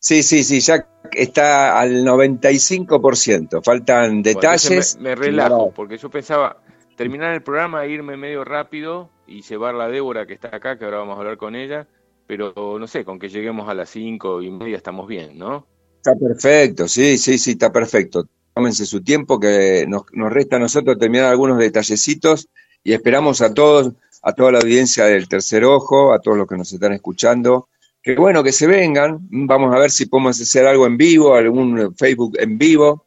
sí, 0.00 0.22
sí, 0.22 0.42
sí, 0.42 0.60
ya 0.60 0.88
está 1.12 1.78
al 1.78 2.02
95%. 2.02 3.62
Faltan 3.62 4.22
detalles. 4.22 4.96
me, 4.98 5.14
relajo, 5.14 5.70
porque 5.70 5.98
yo 5.98 6.08
pensaba 6.08 6.62
terminar 6.96 7.34
el 7.34 7.42
programa, 7.42 7.84
irme 7.84 8.16
medio 8.16 8.42
rápido 8.42 9.10
y 9.26 9.42
llevar 9.42 9.74
la 9.74 9.88
Débora 9.88 10.24
que 10.24 10.32
está 10.32 10.48
acá, 10.56 10.78
que 10.78 10.86
ahora 10.86 11.00
vamos 11.00 11.18
a 11.18 11.20
hablar 11.20 11.36
con 11.36 11.54
ella, 11.56 11.86
pero 12.26 12.78
no 12.78 12.86
sé, 12.86 13.04
con 13.04 13.18
que 13.18 13.28
lleguemos 13.28 13.68
a 13.68 13.74
las 13.74 13.90
cinco 13.90 14.42
y 14.42 14.50
media 14.50 14.76
estamos 14.76 15.06
bien, 15.06 15.38
¿no? 15.38 15.66
Está 15.96 16.14
perfecto, 16.16 16.88
sí, 16.88 17.18
sí, 17.18 17.38
sí, 17.38 17.52
está 17.52 17.72
perfecto 17.72 18.28
tómense 18.54 18.86
su 18.86 19.02
tiempo, 19.02 19.40
que 19.40 19.84
nos, 19.88 20.04
resta 20.32 20.56
a 20.56 20.60
nosotros 20.60 20.96
terminar 20.98 21.26
algunos 21.26 21.58
detallecitos 21.58 22.48
y 22.84 22.92
esperamos 22.92 23.40
a 23.40 23.52
todos, 23.52 23.92
a 24.22 24.32
toda 24.32 24.52
la 24.52 24.58
audiencia 24.58 25.06
del 25.06 25.28
Tercer 25.28 25.64
Ojo, 25.64 26.12
a 26.12 26.20
todos 26.20 26.38
los 26.38 26.46
que 26.46 26.56
nos 26.56 26.72
están 26.72 26.92
escuchando, 26.92 27.68
que 28.00 28.14
bueno, 28.14 28.44
que 28.44 28.52
se 28.52 28.68
vengan, 28.68 29.18
vamos 29.30 29.74
a 29.74 29.78
ver 29.78 29.90
si 29.90 30.06
podemos 30.06 30.40
hacer 30.40 30.66
algo 30.66 30.86
en 30.86 30.96
vivo, 30.96 31.34
algún 31.34 31.96
Facebook 31.96 32.36
en 32.38 32.56
vivo, 32.56 33.04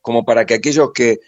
como 0.00 0.24
para 0.24 0.44
que 0.44 0.54
aquellos 0.54 0.92
que 0.92 1.20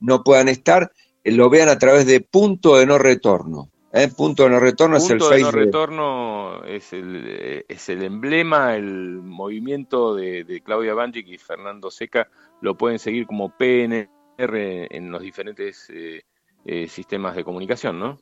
no 0.00 0.22
puedan 0.22 0.48
estar 0.48 0.92
eh, 1.24 1.32
lo 1.32 1.48
vean 1.48 1.70
a 1.70 1.78
través 1.78 2.04
de 2.04 2.20
punto 2.20 2.76
de 2.76 2.86
no 2.86 2.98
retorno. 2.98 3.70
¿Eh? 3.92 4.08
Punto 4.08 4.44
de 4.44 4.50
no 4.50 4.60
retorno 4.60 4.96
es 4.96 5.10
el 5.10 5.20
Facebook. 5.20 5.30
Punto 5.30 5.36
de 5.36 5.42
no 5.42 5.64
retorno 5.64 6.64
es 6.64 6.92
el, 6.92 7.24
eh, 7.26 7.64
es 7.68 7.88
el 7.88 8.02
emblema, 8.02 8.76
el 8.76 9.22
movimiento 9.22 10.14
de, 10.14 10.44
de 10.44 10.60
Claudia 10.60 10.94
Banjic 10.94 11.28
y 11.28 11.38
Fernando 11.38 11.90
Seca 11.90 12.28
lo 12.62 12.76
pueden 12.76 12.98
seguir 12.98 13.26
como 13.26 13.50
PNR 13.50 14.06
en 14.38 15.10
los 15.10 15.20
diferentes 15.20 15.90
eh, 15.90 16.22
eh, 16.64 16.88
sistemas 16.88 17.36
de 17.36 17.44
comunicación, 17.44 17.98
¿no? 17.98 18.18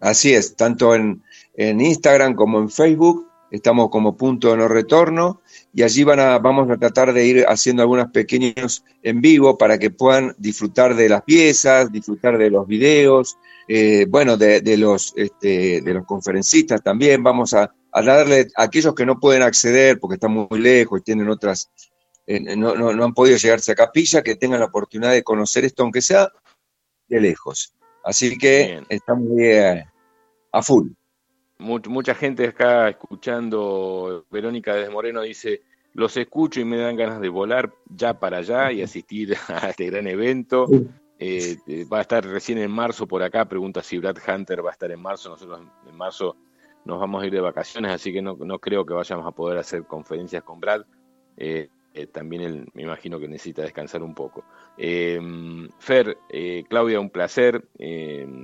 Así 0.00 0.34
es, 0.34 0.56
tanto 0.56 0.94
en, 0.94 1.22
Instagram 1.56 2.34
como 2.34 2.58
en 2.58 2.70
Facebook 2.70 3.30
estamos 3.54 3.88
como 3.90 4.16
punto 4.16 4.50
de 4.50 4.56
no 4.56 4.68
retorno 4.68 5.40
y 5.72 5.82
allí 5.82 6.04
van 6.04 6.20
a, 6.20 6.38
vamos 6.38 6.70
a 6.70 6.76
tratar 6.76 7.12
de 7.12 7.26
ir 7.26 7.44
haciendo 7.46 7.82
algunos 7.82 8.10
pequeños 8.10 8.84
en 9.02 9.20
vivo 9.20 9.56
para 9.56 9.78
que 9.78 9.90
puedan 9.90 10.34
disfrutar 10.38 10.94
de 10.94 11.08
las 11.08 11.22
piezas, 11.22 11.92
disfrutar 11.92 12.36
de 12.36 12.50
los 12.50 12.66
videos, 12.66 13.38
eh, 13.68 14.06
bueno, 14.08 14.36
de, 14.36 14.76
los, 14.76 15.12
este, 15.16 15.80
de 15.80 15.94
los 15.94 16.04
conferencistas 16.04 16.82
también. 16.82 17.22
Vamos 17.22 17.54
a, 17.54 17.72
a 17.92 18.02
darle 18.02 18.48
a 18.56 18.64
aquellos 18.64 18.94
que 18.94 19.06
no 19.06 19.20
pueden 19.20 19.42
acceder 19.42 20.00
porque 20.00 20.14
están 20.14 20.32
muy 20.32 20.58
lejos 20.58 21.00
y 21.00 21.04
tienen 21.04 21.28
otras 21.28 21.70
eh, 22.26 22.56
no, 22.56 22.74
no, 22.74 23.04
han 23.04 23.12
podido 23.12 23.36
llegarse 23.36 23.72
a 23.72 23.74
capilla, 23.74 24.22
que 24.22 24.36
tengan 24.36 24.60
la 24.60 24.66
oportunidad 24.66 25.12
de 25.12 25.22
conocer 25.22 25.64
esto, 25.64 25.82
aunque 25.82 26.00
sea 26.00 26.30
de 27.06 27.20
lejos. 27.20 27.74
Así 28.02 28.36
que 28.38 28.82
estamos 28.88 29.28
eh, 29.38 29.84
a 30.52 30.62
full. 30.62 30.88
Mucha 31.64 32.14
gente 32.14 32.48
acá 32.48 32.88
escuchando, 32.88 34.24
Verónica 34.30 34.74
desde 34.74 34.90
Moreno 34.90 35.22
dice, 35.22 35.62
los 35.94 36.16
escucho 36.16 36.60
y 36.60 36.64
me 36.64 36.76
dan 36.76 36.96
ganas 36.96 37.20
de 37.20 37.28
volar 37.28 37.72
ya 37.88 38.18
para 38.18 38.38
allá 38.38 38.72
y 38.72 38.82
asistir 38.82 39.36
a 39.48 39.70
este 39.70 39.86
gran 39.86 40.06
evento. 40.06 40.66
Eh, 41.18 41.56
va 41.90 41.98
a 41.98 42.02
estar 42.02 42.24
recién 42.26 42.58
en 42.58 42.70
marzo 42.70 43.06
por 43.06 43.22
acá, 43.22 43.44
pregunta 43.46 43.82
si 43.82 43.98
Brad 43.98 44.16
Hunter 44.26 44.64
va 44.64 44.70
a 44.70 44.72
estar 44.72 44.90
en 44.90 45.00
marzo, 45.00 45.30
nosotros 45.30 45.60
en 45.88 45.96
marzo 45.96 46.36
nos 46.84 47.00
vamos 47.00 47.22
a 47.22 47.26
ir 47.26 47.32
de 47.32 47.40
vacaciones, 47.40 47.92
así 47.92 48.12
que 48.12 48.20
no, 48.20 48.36
creo 48.58 48.84
que 48.84 48.92
vayamos 48.92 49.26
a 49.26 49.30
poder 49.30 49.58
hacer 49.58 49.84
conferencias 49.84 50.42
con 50.42 50.60
Brad. 50.60 50.82
Eh, 51.36 51.68
también 52.12 52.42
él 52.42 52.68
me 52.74 52.82
imagino 52.82 53.20
que 53.20 53.28
necesita 53.28 53.62
descansar 53.62 54.02
un 54.02 54.14
poco. 54.14 54.44
Eh, 54.76 55.20
Fer, 55.78 56.18
eh, 56.28 56.64
Claudia, 56.68 56.98
un 56.98 57.10
placer 57.10 57.68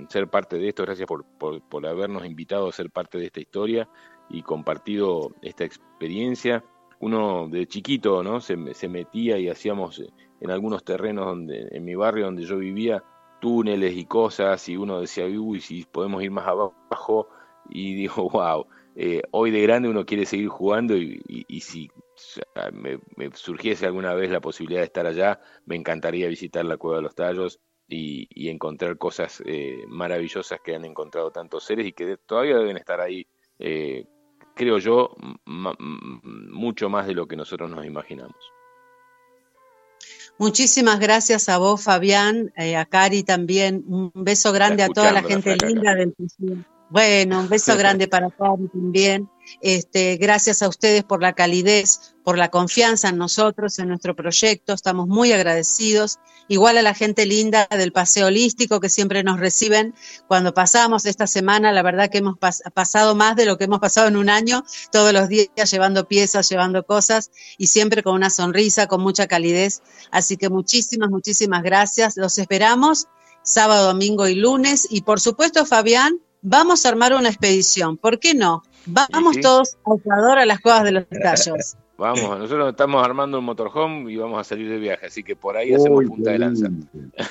ser 0.08 0.28
parte 0.28 0.56
de 0.56 0.68
esto, 0.68 0.84
gracias 0.84 1.06
por, 1.08 1.24
por, 1.24 1.86
habernos 1.86 2.24
invitado 2.24 2.68
a 2.68 2.72
ser 2.72 2.90
parte 2.90 3.18
de 3.18 3.26
esta 3.26 3.40
historia 3.40 3.88
y 4.28 4.42
compartido 4.42 5.32
esta 5.42 5.64
experiencia. 5.64 6.64
Uno 7.00 7.48
de 7.48 7.66
chiquito 7.66 8.22
¿no? 8.22 8.40
se, 8.40 8.56
se 8.74 8.88
metía 8.88 9.38
y 9.38 9.48
hacíamos 9.48 10.02
en 10.40 10.50
algunos 10.50 10.84
terrenos 10.84 11.26
donde, 11.26 11.68
en 11.72 11.84
mi 11.84 11.94
barrio 11.94 12.26
donde 12.26 12.44
yo 12.44 12.58
vivía, 12.58 13.02
túneles 13.40 13.96
y 13.96 14.04
cosas, 14.04 14.68
y 14.68 14.76
uno 14.76 15.00
decía, 15.00 15.24
uy, 15.26 15.60
si 15.60 15.84
podemos 15.84 16.22
ir 16.22 16.30
más 16.30 16.46
abajo, 16.46 17.28
y 17.68 17.94
dijo, 17.94 18.28
wow, 18.28 18.66
hoy 19.32 19.50
de 19.50 19.62
grande 19.62 19.88
uno 19.88 20.04
quiere 20.04 20.26
seguir 20.26 20.48
jugando 20.48 20.94
y 20.96 21.60
si 21.60 21.90
me, 22.72 22.98
surgiese 23.34 23.86
alguna 23.86 24.14
vez 24.14 24.30
la 24.30 24.40
posibilidad 24.40 24.80
de 24.80 24.86
estar 24.86 25.06
allá, 25.06 25.40
me 25.66 25.76
encantaría 25.76 26.28
visitar 26.28 26.64
la 26.64 26.76
Cueva 26.76 26.96
de 26.96 27.02
los 27.02 27.14
Tallos 27.14 27.60
y, 27.88 28.48
encontrar 28.48 28.98
cosas 28.98 29.42
eh, 29.46 29.84
maravillosas 29.88 30.60
que 30.64 30.74
han 30.74 30.84
encontrado 30.84 31.30
tantos 31.30 31.64
seres 31.64 31.86
y 31.86 31.92
que 31.92 32.16
todavía 32.16 32.56
deben 32.56 32.76
estar 32.76 33.00
ahí, 33.00 33.26
eh, 33.58 34.06
creo 34.54 34.78
yo, 34.78 35.16
mucho 35.46 36.88
más 36.88 37.06
de 37.06 37.14
lo 37.14 37.26
que 37.26 37.36
nosotros 37.36 37.70
nos 37.70 37.84
imaginamos. 37.84 38.36
Muchísimas 40.40 40.98
gracias 41.00 41.50
a 41.50 41.58
vos, 41.58 41.84
Fabián, 41.84 42.50
eh, 42.56 42.74
a 42.74 42.86
Cari 42.86 43.24
también. 43.24 43.84
Un 43.86 44.10
beso 44.14 44.52
grande 44.52 44.82
a 44.82 44.88
toda 44.88 45.12
la 45.12 45.22
gente 45.22 45.54
linda 45.54 45.94
del 45.94 46.14
Bueno, 46.88 47.40
un 47.40 47.48
beso 47.50 47.76
grande 47.78 48.08
para 48.08 48.30
Cari 48.30 48.68
también. 48.68 49.28
Este, 49.60 50.16
gracias 50.16 50.62
a 50.62 50.68
ustedes 50.68 51.04
por 51.04 51.22
la 51.22 51.32
calidez, 51.32 52.14
por 52.24 52.38
la 52.38 52.50
confianza 52.50 53.08
en 53.08 53.18
nosotros, 53.18 53.78
en 53.78 53.88
nuestro 53.88 54.14
proyecto. 54.14 54.72
Estamos 54.72 55.08
muy 55.08 55.32
agradecidos. 55.32 56.18
Igual 56.48 56.78
a 56.78 56.82
la 56.82 56.94
gente 56.94 57.26
linda 57.26 57.68
del 57.70 57.92
Paseo 57.92 58.26
Holístico 58.26 58.80
que 58.80 58.88
siempre 58.88 59.22
nos 59.22 59.38
reciben 59.38 59.94
cuando 60.28 60.54
pasamos 60.54 61.06
esta 61.06 61.26
semana. 61.26 61.72
La 61.72 61.82
verdad 61.82 62.10
que 62.10 62.18
hemos 62.18 62.36
pasado 62.38 63.14
más 63.14 63.36
de 63.36 63.46
lo 63.46 63.56
que 63.56 63.64
hemos 63.64 63.80
pasado 63.80 64.08
en 64.08 64.16
un 64.16 64.28
año, 64.28 64.64
todos 64.90 65.12
los 65.12 65.28
días 65.28 65.70
llevando 65.70 66.08
piezas, 66.08 66.48
llevando 66.48 66.84
cosas 66.84 67.30
y 67.58 67.68
siempre 67.68 68.02
con 68.02 68.14
una 68.14 68.30
sonrisa, 68.30 68.86
con 68.86 69.00
mucha 69.00 69.26
calidez. 69.26 69.82
Así 70.10 70.36
que 70.36 70.48
muchísimas, 70.48 71.10
muchísimas 71.10 71.62
gracias. 71.62 72.16
Los 72.16 72.38
esperamos 72.38 73.06
sábado, 73.42 73.86
domingo 73.86 74.28
y 74.28 74.34
lunes. 74.34 74.86
Y 74.90 75.02
por 75.02 75.20
supuesto, 75.20 75.66
Fabián, 75.66 76.20
vamos 76.42 76.84
a 76.84 76.90
armar 76.90 77.14
una 77.14 77.28
expedición. 77.28 77.96
¿Por 77.96 78.18
qué 78.18 78.34
no? 78.34 78.62
Vamos 78.86 79.40
todos 79.40 79.76
a 79.84 79.94
Ecuador 79.94 80.38
a 80.38 80.46
las 80.46 80.60
cuevas 80.60 80.84
de 80.84 80.92
los 80.92 81.08
tallos. 81.08 81.76
Vamos, 82.00 82.38
nosotros 82.38 82.70
estamos 82.70 83.04
armando 83.04 83.40
un 83.40 83.44
motorhome 83.44 84.10
y 84.10 84.16
vamos 84.16 84.40
a 84.40 84.44
salir 84.44 84.70
de 84.70 84.78
viaje, 84.78 85.04
así 85.04 85.22
que 85.22 85.36
por 85.36 85.58
ahí 85.58 85.74
hacemos 85.74 86.02
punta 86.06 86.30
de 86.30 86.38
lanza. 86.38 86.70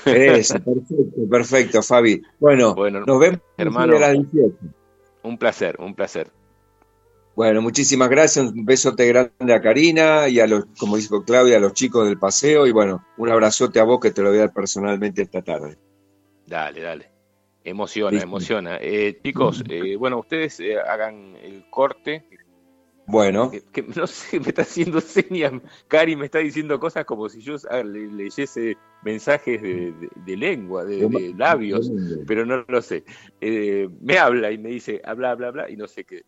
Eso, 0.05 0.53
perfecto, 0.63 1.27
perfecto, 1.27 1.81
Fabi. 1.81 2.21
Bueno, 2.39 2.76
nos 2.76 3.19
vemos 3.19 3.39
hermano. 3.57 3.97
Un 5.23 5.38
placer, 5.39 5.76
un 5.80 5.95
placer. 5.95 6.30
Bueno, 7.35 7.63
muchísimas 7.63 8.09
gracias, 8.09 8.45
un 8.45 8.63
besote 8.63 9.07
grande 9.07 9.53
a 9.55 9.59
Karina 9.59 10.30
y 10.30 10.39
a 10.39 10.45
los, 10.45 10.65
como 10.77 10.97
dijo 10.97 11.23
Claudia, 11.23 11.57
a 11.57 11.59
los 11.59 11.73
chicos 11.73 12.05
del 12.07 12.19
paseo 12.19 12.67
y 12.67 12.71
bueno, 12.71 13.03
un 13.17 13.30
abrazote 13.30 13.80
a 13.80 13.85
vos 13.85 13.99
que 13.99 14.11
te 14.11 14.21
lo 14.21 14.30
voy 14.30 14.38
a 14.38 14.41
dar 14.41 14.53
personalmente 14.53 15.23
esta 15.23 15.41
tarde. 15.41 15.80
Dale, 16.45 16.81
dale. 16.81 17.18
Emociona, 17.69 18.21
emociona. 18.21 18.77
Eh, 18.81 19.19
chicos, 19.23 19.63
eh, 19.69 19.95
bueno, 19.95 20.19
ustedes 20.19 20.59
eh, 20.59 20.77
hagan 20.79 21.35
el 21.41 21.69
corte. 21.69 22.25
Bueno. 23.05 23.51
Que, 23.71 23.83
no 23.95 24.07
sé, 24.07 24.39
me 24.39 24.47
está 24.49 24.63
haciendo 24.63 25.01
señas. 25.01 25.53
Cari 25.87 26.15
me 26.15 26.25
está 26.25 26.39
diciendo 26.39 26.79
cosas 26.79 27.05
como 27.05 27.29
si 27.29 27.41
yo 27.41 27.55
ah, 27.69 27.83
leyese 27.83 28.77
mensajes 29.03 29.61
de, 29.61 30.37
lengua, 30.37 30.83
de, 30.83 31.33
labios, 31.37 31.91
pero 32.27 32.45
no 32.45 32.65
lo 32.67 32.81
sé. 32.81 33.03
me 33.39 34.17
habla 34.17 34.51
y 34.51 34.57
me 34.57 34.69
dice, 34.69 35.01
habla, 35.05 35.31
habla, 35.31 35.47
habla, 35.47 35.69
y 35.69 35.77
no 35.77 35.87
sé 35.87 36.03
qué. 36.03 36.23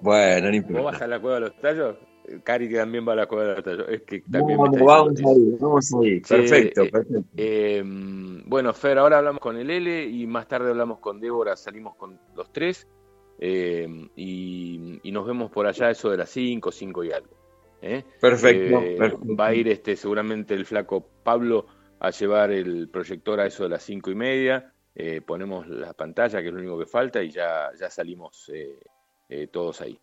Bueno, 0.00 0.48
no 0.50 0.54
importa. 0.54 0.82
¿Vos 0.82 0.92
vas 0.92 1.02
a 1.02 1.06
la 1.06 1.20
cueva 1.20 1.36
de 1.36 1.40
los 1.40 1.60
tallos? 1.60 1.96
Cari 2.42 2.72
también 2.72 3.06
va 3.06 3.12
a 3.12 3.16
la 3.16 3.26
cueva 3.26 3.54
de. 3.54 3.94
Es 3.94 4.02
que 4.02 4.20
también 4.22 4.58
vamos, 4.58 4.80
vamos 4.80 5.20
a 5.20 5.32
ir, 5.32 5.58
vamos 5.58 5.94
a 5.94 6.04
ir. 6.04 6.22
Perfecto, 6.22 6.82
perfecto. 6.90 7.24
Bueno, 8.48 8.72
Fer, 8.72 8.98
ahora 8.98 9.18
hablamos 9.18 9.40
con 9.40 9.56
el 9.56 9.70
L 9.70 10.04
y 10.04 10.26
más 10.26 10.46
tarde 10.46 10.70
hablamos 10.70 11.00
con 11.00 11.20
Débora, 11.20 11.56
salimos 11.56 11.96
con 11.96 12.18
los 12.36 12.52
tres 12.52 12.86
eh, 13.38 13.88
y, 14.14 15.00
nos 15.10 15.26
vemos 15.26 15.50
por 15.50 15.66
allá 15.66 15.90
eso 15.90 16.10
de 16.10 16.16
las 16.16 16.30
5, 16.30 16.70
5 16.70 17.04
y 17.04 17.12
algo. 17.12 17.36
¿eh? 17.82 18.04
Perfecto, 18.20 18.80
Va 19.38 19.46
a 19.46 19.54
ir 19.54 19.68
este 19.68 19.96
seguramente 19.96 20.54
el 20.54 20.64
flaco 20.64 21.08
Pablo 21.22 21.66
a 21.98 22.10
llevar 22.10 22.52
el 22.52 22.88
proyector 22.88 23.40
a 23.40 23.46
eso 23.46 23.64
de 23.64 23.70
las 23.70 23.82
5 23.82 24.10
y 24.10 24.14
media. 24.14 24.72
Eh, 24.94 25.20
ponemos 25.20 25.68
la 25.68 25.92
pantalla, 25.92 26.40
que 26.40 26.48
es 26.48 26.54
lo 26.54 26.60
único 26.60 26.78
que 26.78 26.86
falta, 26.86 27.22
y 27.22 27.30
ya, 27.30 27.70
ya 27.78 27.90
salimos 27.90 28.50
todos 29.50 29.80
ahí. 29.80 29.98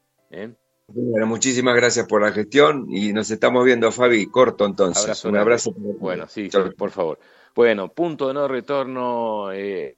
Bueno, 0.87 1.25
muchísimas 1.25 1.75
gracias 1.75 2.07
por 2.07 2.21
la 2.21 2.31
gestión 2.31 2.87
y 2.89 3.13
nos 3.13 3.31
estamos 3.31 3.63
viendo, 3.63 3.91
Fabi. 3.91 4.27
Corto 4.27 4.65
entonces. 4.65 5.23
Un 5.25 5.37
abrazo. 5.37 5.73
Bueno, 5.75 6.27
sí, 6.27 6.49
por 6.77 6.91
favor. 6.91 7.19
Bueno, 7.55 7.89
punto 7.89 8.27
de 8.27 8.33
no 8.33 8.47
retorno, 8.47 9.51
eh, 9.53 9.95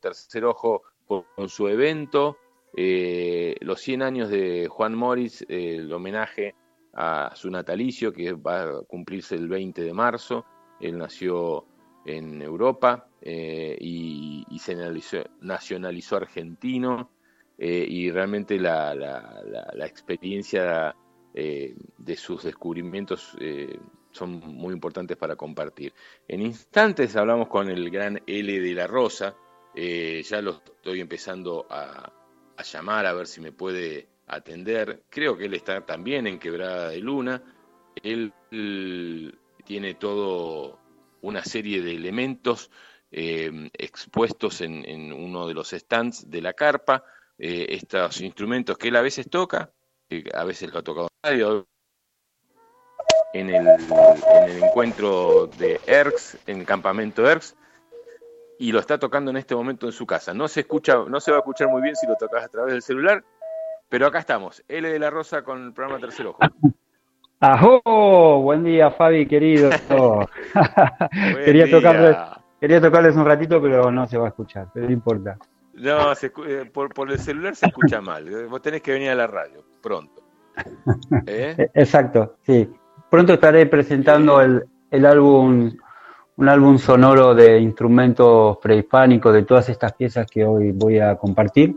tercer 0.00 0.44
ojo 0.44 0.82
con, 1.06 1.48
su 1.48 1.66
evento, 1.68 2.36
eh, 2.76 3.56
los 3.60 3.80
100 3.80 4.02
años 4.02 4.28
de 4.28 4.68
Juan 4.68 4.94
Morris, 4.94 5.42
eh, 5.48 5.76
el 5.76 5.92
homenaje 5.92 6.54
a 6.94 7.32
su 7.34 7.50
natalicio 7.50 8.12
que 8.12 8.32
va 8.34 8.62
a 8.62 8.82
cumplirse 8.82 9.34
el 9.34 9.48
20 9.48 9.82
de 9.82 9.92
marzo. 9.92 10.44
Él 10.80 10.98
nació 10.98 11.66
en 12.04 12.40
Europa 12.40 13.08
y, 13.20 14.44
se 14.60 14.76
nacionalizó, 15.40 16.16
argentino 16.16 17.10
y 17.58 18.10
realmente 18.10 18.58
la, 18.58 18.94
experiencia 19.86 20.94
de 21.34 22.16
sus 22.16 22.44
descubrimientos 22.44 23.36
son 24.10 24.40
muy 24.40 24.72
importantes 24.72 25.16
para 25.16 25.36
compartir. 25.36 25.92
En 26.26 26.42
instantes 26.42 27.14
hablamos 27.16 27.48
con 27.48 27.68
el 27.68 27.90
gran 27.90 28.22
L 28.26 28.60
de 28.60 28.74
la 28.74 28.86
Rosa, 28.86 29.36
eh, 29.78 30.22
ya 30.22 30.40
lo 30.40 30.52
estoy 30.52 31.00
empezando 31.00 31.66
a, 31.68 32.10
llamar 32.72 33.04
a 33.04 33.12
ver 33.12 33.26
si 33.26 33.42
me 33.42 33.52
puede 33.52 34.08
atender. 34.26 35.02
Creo 35.10 35.36
que 35.36 35.44
él 35.44 35.54
está 35.54 35.84
también 35.84 36.26
en 36.26 36.38
Quebrada 36.38 36.88
de 36.88 36.98
Luna. 36.98 37.42
Él, 38.02 38.32
tiene 39.64 39.94
todo 39.94 40.78
una 41.20 41.44
serie 41.44 41.82
de 41.82 41.94
elementos 41.94 42.70
eh, 43.10 43.68
expuestos 43.74 44.60
en, 44.60 45.12
uno 45.12 45.46
de 45.46 45.54
los 45.54 45.70
stands 45.70 46.30
de 46.30 46.40
la 46.40 46.54
carpa. 46.54 47.04
Eh, 47.38 47.66
estos 47.70 48.20
instrumentos 48.22 48.78
que 48.78 48.88
él 48.88 48.96
a 48.96 49.02
veces 49.02 49.28
toca, 49.28 49.70
a 50.34 50.44
veces 50.44 50.72
lo 50.72 50.78
ha 50.78 50.82
tocado 50.82 51.08
en 53.34 53.50
el, 53.50 53.66
en 53.68 54.50
el 54.50 54.62
encuentro 54.62 55.48
de 55.58 55.78
ERX, 55.86 56.38
en 56.46 56.60
el 56.60 56.66
campamento 56.66 57.28
ERX, 57.28 57.54
y 58.58 58.72
lo 58.72 58.80
está 58.80 58.98
tocando 58.98 59.30
en 59.30 59.36
este 59.36 59.54
momento 59.54 59.84
en 59.86 59.92
su 59.92 60.06
casa. 60.06 60.32
No 60.32 60.48
se 60.48 60.60
escucha, 60.60 61.04
no 61.06 61.20
se 61.20 61.30
va 61.30 61.38
a 61.38 61.40
escuchar 61.40 61.68
muy 61.68 61.82
bien 61.82 61.94
si 61.94 62.06
lo 62.06 62.16
tocas 62.16 62.44
a 62.44 62.48
través 62.48 62.72
del 62.72 62.82
celular, 62.82 63.22
pero 63.90 64.06
acá 64.06 64.20
estamos, 64.20 64.64
L 64.66 64.88
de 64.88 64.98
la 64.98 65.10
Rosa 65.10 65.42
con 65.42 65.62
el 65.62 65.72
programa 65.74 66.00
Tercer 66.00 66.28
Ojo. 66.28 66.38
¡Ajo! 67.40 68.40
Buen 68.40 68.64
día, 68.64 68.90
Fabi, 68.90 69.26
querido. 69.26 69.68
quería, 71.44 71.70
Tocarles, 71.70 72.16
quería 72.58 72.80
tocarles 72.80 73.14
un 73.14 73.26
ratito, 73.26 73.60
pero 73.60 73.90
no 73.90 74.06
se 74.06 74.16
va 74.16 74.24
a 74.24 74.28
escuchar, 74.28 74.68
pero 74.72 74.86
no 74.86 74.92
importa. 74.92 75.36
No, 75.76 76.12
eh, 76.12 76.64
por, 76.72 76.92
por, 76.94 77.10
el 77.12 77.18
celular 77.18 77.54
se 77.54 77.66
escucha 77.66 78.00
mal. 78.00 78.48
Vos 78.48 78.62
tenés 78.62 78.80
que 78.80 78.92
venir 78.92 79.10
a 79.10 79.14
la 79.14 79.26
radio, 79.26 79.62
pronto. 79.82 80.22
¿Eh? 81.26 81.70
Exacto, 81.74 82.36
sí. 82.42 82.68
Pronto 83.10 83.34
estaré 83.34 83.66
presentando 83.66 84.40
el, 84.40 84.64
el 84.90 85.06
álbum, 85.06 85.70
un 86.36 86.48
álbum 86.48 86.78
sonoro 86.78 87.34
de 87.34 87.60
instrumentos 87.60 88.56
prehispánicos 88.58 89.34
de 89.34 89.42
todas 89.42 89.68
estas 89.68 89.92
piezas 89.92 90.26
que 90.26 90.44
hoy 90.44 90.72
voy 90.72 90.98
a 90.98 91.16
compartir. 91.16 91.76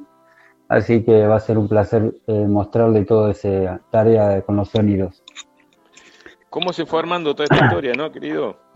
Así 0.70 1.04
que 1.04 1.26
va 1.26 1.36
a 1.36 1.40
ser 1.40 1.58
un 1.58 1.68
placer 1.68 2.14
eh, 2.28 2.46
mostrarle 2.48 3.04
toda 3.04 3.32
esa 3.32 3.82
tarea 3.90 4.42
con 4.44 4.56
los 4.56 4.70
sonidos. 4.70 5.24
¿Cómo 6.50 6.74
se 6.74 6.86
fue 6.86 7.00
armando 7.00 7.36
toda 7.36 7.46
esta 7.46 7.66
historia, 7.66 7.94
no, 7.94 8.12
querido? 8.12 8.69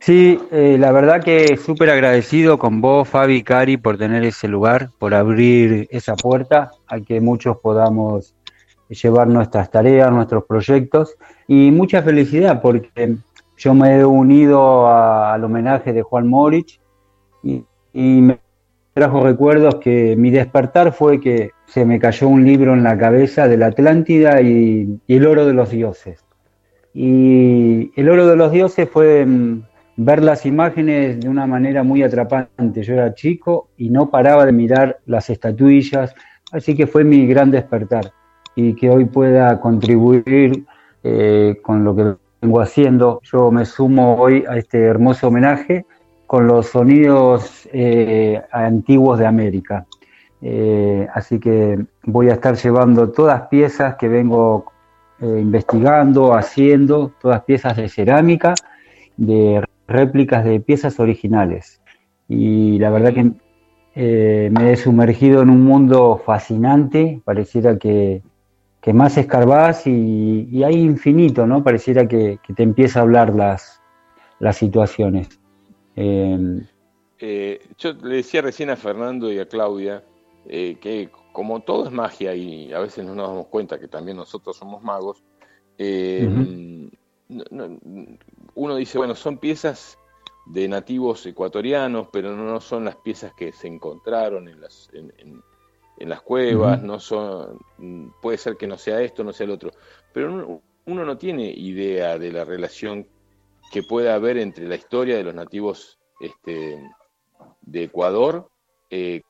Sí, 0.00 0.38
eh, 0.52 0.76
la 0.78 0.92
verdad 0.92 1.22
que 1.22 1.56
súper 1.56 1.90
agradecido 1.90 2.58
con 2.58 2.80
vos, 2.80 3.08
Fabi, 3.08 3.42
Cari, 3.42 3.76
por 3.76 3.98
tener 3.98 4.24
ese 4.24 4.48
lugar, 4.48 4.90
por 4.98 5.12
abrir 5.12 5.88
esa 5.90 6.14
puerta 6.14 6.70
a 6.86 7.00
que 7.00 7.20
muchos 7.20 7.58
podamos 7.58 8.34
llevar 8.88 9.28
nuestras 9.28 9.70
tareas, 9.70 10.10
nuestros 10.10 10.44
proyectos 10.44 11.16
y 11.46 11.70
mucha 11.70 12.02
felicidad 12.02 12.62
porque 12.62 13.16
yo 13.56 13.74
me 13.74 13.98
he 13.98 14.04
unido 14.04 14.88
al 14.88 15.44
homenaje 15.44 15.92
de 15.92 16.02
Juan 16.02 16.28
Moritz 16.28 16.78
y, 17.42 17.64
me 17.92 18.38
trajo 18.94 19.24
recuerdos 19.24 19.76
que 19.76 20.14
mi 20.16 20.30
despertar 20.30 20.92
fue 20.92 21.20
que 21.20 21.50
se 21.66 21.84
me 21.84 21.98
cayó 21.98 22.28
un 22.28 22.44
libro 22.44 22.74
en 22.74 22.82
la 22.82 22.96
cabeza 22.96 23.48
de 23.48 23.56
la 23.56 23.66
Atlántida 23.66 24.40
y, 24.40 25.00
el 25.08 25.26
oro 25.26 25.46
de 25.46 25.54
los 25.54 25.70
dioses. 25.70 26.24
Y 26.94 27.92
el 28.00 28.08
oro 28.08 28.26
de 28.26 28.36
los 28.36 28.50
dioses 28.50 28.88
fue 28.90 29.24
mm, 29.26 29.62
ver 29.98 30.22
las 30.22 30.46
imágenes 30.46 31.20
de 31.20 31.28
una 31.28 31.46
manera 31.46 31.82
muy 31.82 32.04
atrapante. 32.04 32.82
Yo 32.82 32.94
era 32.94 33.14
chico 33.14 33.68
y 33.76 33.90
no 33.90 34.10
paraba 34.10 34.46
de 34.46 34.52
mirar 34.52 35.00
las 35.06 35.28
estatuillas, 35.28 36.14
así 36.52 36.76
que 36.76 36.86
fue 36.86 37.02
mi 37.02 37.26
gran 37.26 37.50
despertar 37.50 38.12
y 38.54 38.74
que 38.74 38.90
hoy 38.90 39.06
pueda 39.06 39.60
contribuir 39.60 40.64
eh, 41.02 41.58
con 41.62 41.82
lo 41.82 41.96
que 41.96 42.14
vengo 42.40 42.60
haciendo. 42.60 43.20
Yo 43.24 43.50
me 43.50 43.64
sumo 43.64 44.16
hoy 44.16 44.44
a 44.48 44.56
este 44.56 44.84
hermoso 44.84 45.28
homenaje 45.28 45.84
con 46.28 46.46
los 46.46 46.68
sonidos 46.68 47.68
eh, 47.72 48.40
antiguos 48.52 49.18
de 49.18 49.26
América. 49.26 49.84
Eh, 50.40 51.08
así 51.12 51.40
que 51.40 51.76
voy 52.04 52.30
a 52.30 52.34
estar 52.34 52.54
llevando 52.54 53.10
todas 53.10 53.48
piezas 53.48 53.96
que 53.96 54.08
vengo 54.08 54.72
investigando, 55.20 56.32
haciendo, 56.32 57.10
todas 57.20 57.42
piezas 57.42 57.76
de 57.76 57.88
cerámica, 57.88 58.54
de 59.16 59.60
réplicas 59.88 60.44
de 60.44 60.60
piezas 60.60 61.00
originales. 61.00 61.80
Y 62.28 62.78
la 62.78 62.90
verdad 62.90 63.14
que 63.14 63.32
me 64.50 64.72
he 64.72 64.76
sumergido 64.76 65.42
en 65.42 65.50
un 65.50 65.64
mundo 65.64 66.22
fascinante, 66.24 67.20
pareciera 67.24 67.78
que 67.78 68.22
que 68.80 68.92
más 68.92 69.16
escarbás 69.18 69.86
y, 69.86 70.62
hay 70.64 70.76
infinito, 70.76 71.46
¿no? 71.46 71.62
Pareciera 71.62 72.06
que, 72.06 72.38
te 72.54 72.62
empieza 72.62 73.00
a 73.00 73.02
hablar 73.02 73.34
las, 73.34 73.80
las 74.38 74.56
situaciones. 74.56 75.28
Em, 75.96 76.66
eh, 77.18 77.60
yo 77.76 77.92
le 77.92 78.16
decía 78.16 78.42
recién 78.42 78.70
a 78.70 78.76
Fernando 78.76 79.32
y 79.32 79.38
a 79.40 79.46
Claudia 79.48 80.04
eh, 80.46 80.78
que 80.80 81.10
como 81.32 81.60
todo 81.60 81.86
es 81.86 81.92
magia 81.92 82.34
y 82.34 82.72
a 82.72 82.78
veces 82.78 83.04
no 83.04 83.14
nos 83.14 83.28
damos 83.28 83.46
cuenta 83.48 83.78
que 83.78 83.88
también 83.88 84.16
nosotros 84.16 84.56
somos 84.56 84.82
magos, 84.82 85.22
uno 87.28 88.76
dice, 88.76 88.98
bueno, 88.98 89.14
son 89.14 89.38
piezas 89.38 89.98
de 90.46 90.66
nativos 90.66 91.26
ecuatorianos, 91.26 92.08
pero 92.10 92.34
no 92.34 92.60
son 92.60 92.84
las 92.84 92.96
piezas 92.96 93.32
que 93.34 93.52
se 93.52 93.68
encontraron 93.68 94.48
en, 94.48 94.60
las, 94.60 94.90
en 95.98 96.08
las 96.08 96.22
cuevas, 96.22 96.82
no 96.82 97.00
son, 97.00 97.58
puede 98.22 98.38
ser 98.38 98.56
que 98.56 98.66
no 98.66 98.78
sea 98.78 99.02
esto, 99.02 99.24
no 99.24 99.32
sea 99.32 99.44
el 99.44 99.50
otro, 99.50 99.72
pero 100.12 100.62
uno, 100.86 101.04
no 101.04 101.18
tiene 101.18 101.50
idea 101.50 102.18
de 102.18 102.32
la 102.32 102.44
relación 102.44 103.06
que 103.72 103.82
pueda 103.82 104.14
haber 104.14 104.38
entre 104.38 104.66
la 104.66 104.76
historia 104.76 105.16
de 105.16 105.24
los 105.24 105.34
nativos 105.34 105.98
este, 106.20 106.82
de 107.60 107.82
Ecuador 107.82 108.48
eh, 108.90 109.22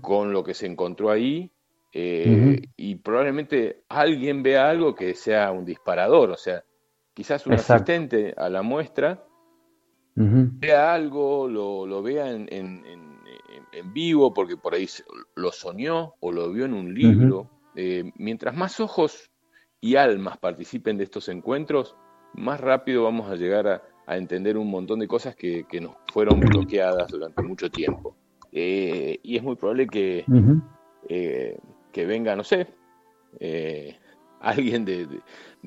con 0.00 0.32
lo 0.32 0.42
que 0.42 0.54
se 0.54 0.66
encontró 0.66 1.10
ahí 1.10 1.50
eh, 1.92 2.62
y 2.76 2.96
probablemente 2.96 3.82
alguien 3.88 4.42
vea 4.42 4.68
algo 4.68 4.96
que 4.96 5.14
sea 5.14 5.52
un 5.52 5.64
disparador, 5.64 6.30
o 6.30 6.36
sea, 6.36 6.64
quizás 7.14 7.46
un 7.46 7.54
asistente 7.54 8.34
a 8.36 8.48
la 8.48 8.62
muestra 8.62 9.24
vea 10.16 10.94
algo, 10.94 11.48
lo, 11.48 11.86
lo 11.86 12.02
vea 12.02 12.30
en 12.30 12.48
en 13.74 13.92
vivo, 13.92 14.32
porque 14.32 14.56
por 14.56 14.74
ahí 14.74 14.86
lo 15.34 15.52
soñó 15.52 16.14
o 16.20 16.32
lo 16.32 16.52
vio 16.52 16.64
en 16.64 16.74
un 16.74 16.94
libro. 16.94 17.50
Eh, 17.74 18.12
mientras 18.16 18.54
más 18.54 18.80
ojos 18.80 19.30
y 19.80 19.96
almas 19.96 20.38
participen 20.38 20.96
de 20.96 21.04
estos 21.04 21.28
encuentros, 21.28 21.96
más 22.34 22.60
rápido 22.60 23.04
vamos 23.04 23.30
a 23.30 23.36
llegar 23.36 23.66
a, 23.68 23.82
entender 24.06 24.58
un 24.58 24.70
montón 24.70 24.98
de 24.98 25.08
cosas 25.08 25.34
que, 25.34 25.66
nos 25.80 25.96
fueron 26.12 26.38
bloqueadas 26.40 27.08
durante 27.08 27.42
mucho 27.42 27.70
tiempo. 27.70 28.16
Eh, 28.52 29.18
y 29.22 29.36
es 29.36 29.42
muy 29.42 29.56
probable 29.56 29.86
que, 29.86 30.24
eh, 31.08 31.58
que 31.90 32.06
venga, 32.06 32.36
no 32.36 32.44
sé, 32.44 32.68
alguien 34.44 34.84
de, 34.84 35.22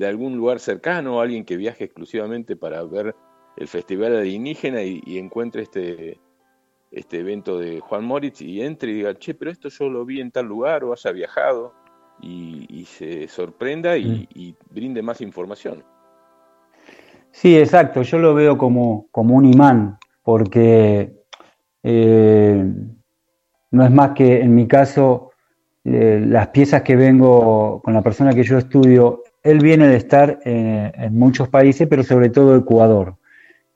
algún 0.05 0.37
lugar 0.37 0.59
cercano, 0.59 1.21
alguien 1.21 1.45
que 1.45 1.57
viaje 1.57 1.85
exclusivamente 1.85 2.55
para 2.55 2.83
ver 2.83 3.15
el 3.57 3.67
Festival 3.67 4.15
Alienígena 4.15 4.83
y, 4.83 5.01
y 5.05 5.17
encuentre 5.17 5.63
este, 5.63 6.19
este 6.91 7.19
evento 7.19 7.59
de 7.59 7.79
Juan 7.79 8.05
Moritz 8.05 8.41
y 8.41 8.61
entre 8.61 8.91
y 8.91 8.95
diga, 8.95 9.15
che, 9.15 9.33
pero 9.33 9.51
esto 9.51 9.69
yo 9.69 9.89
lo 9.89 10.05
vi 10.05 10.21
en 10.21 10.31
tal 10.31 10.45
lugar 10.45 10.83
o 10.83 10.93
haya 10.93 11.11
viajado 11.11 11.73
y, 12.21 12.85
se 12.85 13.27
sorprenda 13.27 13.95
mm. 13.95 14.27
y, 14.33 14.55
brinde 14.71 15.01
más 15.01 15.21
información. 15.21 15.83
Sí, 17.31 17.57
exacto, 17.57 18.01
yo 18.01 18.17
lo 18.17 18.33
veo 18.33 18.57
como, 18.57 19.07
como 19.11 19.35
un 19.35 19.45
imán, 19.45 19.99
porque 20.23 21.13
eh, 21.83 22.65
no 23.71 23.85
es 23.85 23.91
más 23.91 24.11
que 24.11 24.41
en 24.41 24.55
mi 24.55 24.67
caso 24.67 25.31
eh, 25.87 26.23
las 26.25 26.49
piezas 26.49 26.81
que 26.81 26.95
vengo 26.95 27.81
con 27.83 27.93
la 27.93 28.01
persona 28.01 28.33
que 28.33 28.43
yo 28.43 28.57
estudio, 28.57 29.23
él 29.43 29.59
viene 29.59 29.87
de 29.87 29.95
estar 29.95 30.39
en 30.43 31.17
muchos 31.17 31.47
países, 31.47 31.87
pero 31.87 32.03
sobre 32.03 32.29
todo 32.29 32.57
Ecuador 32.57 33.15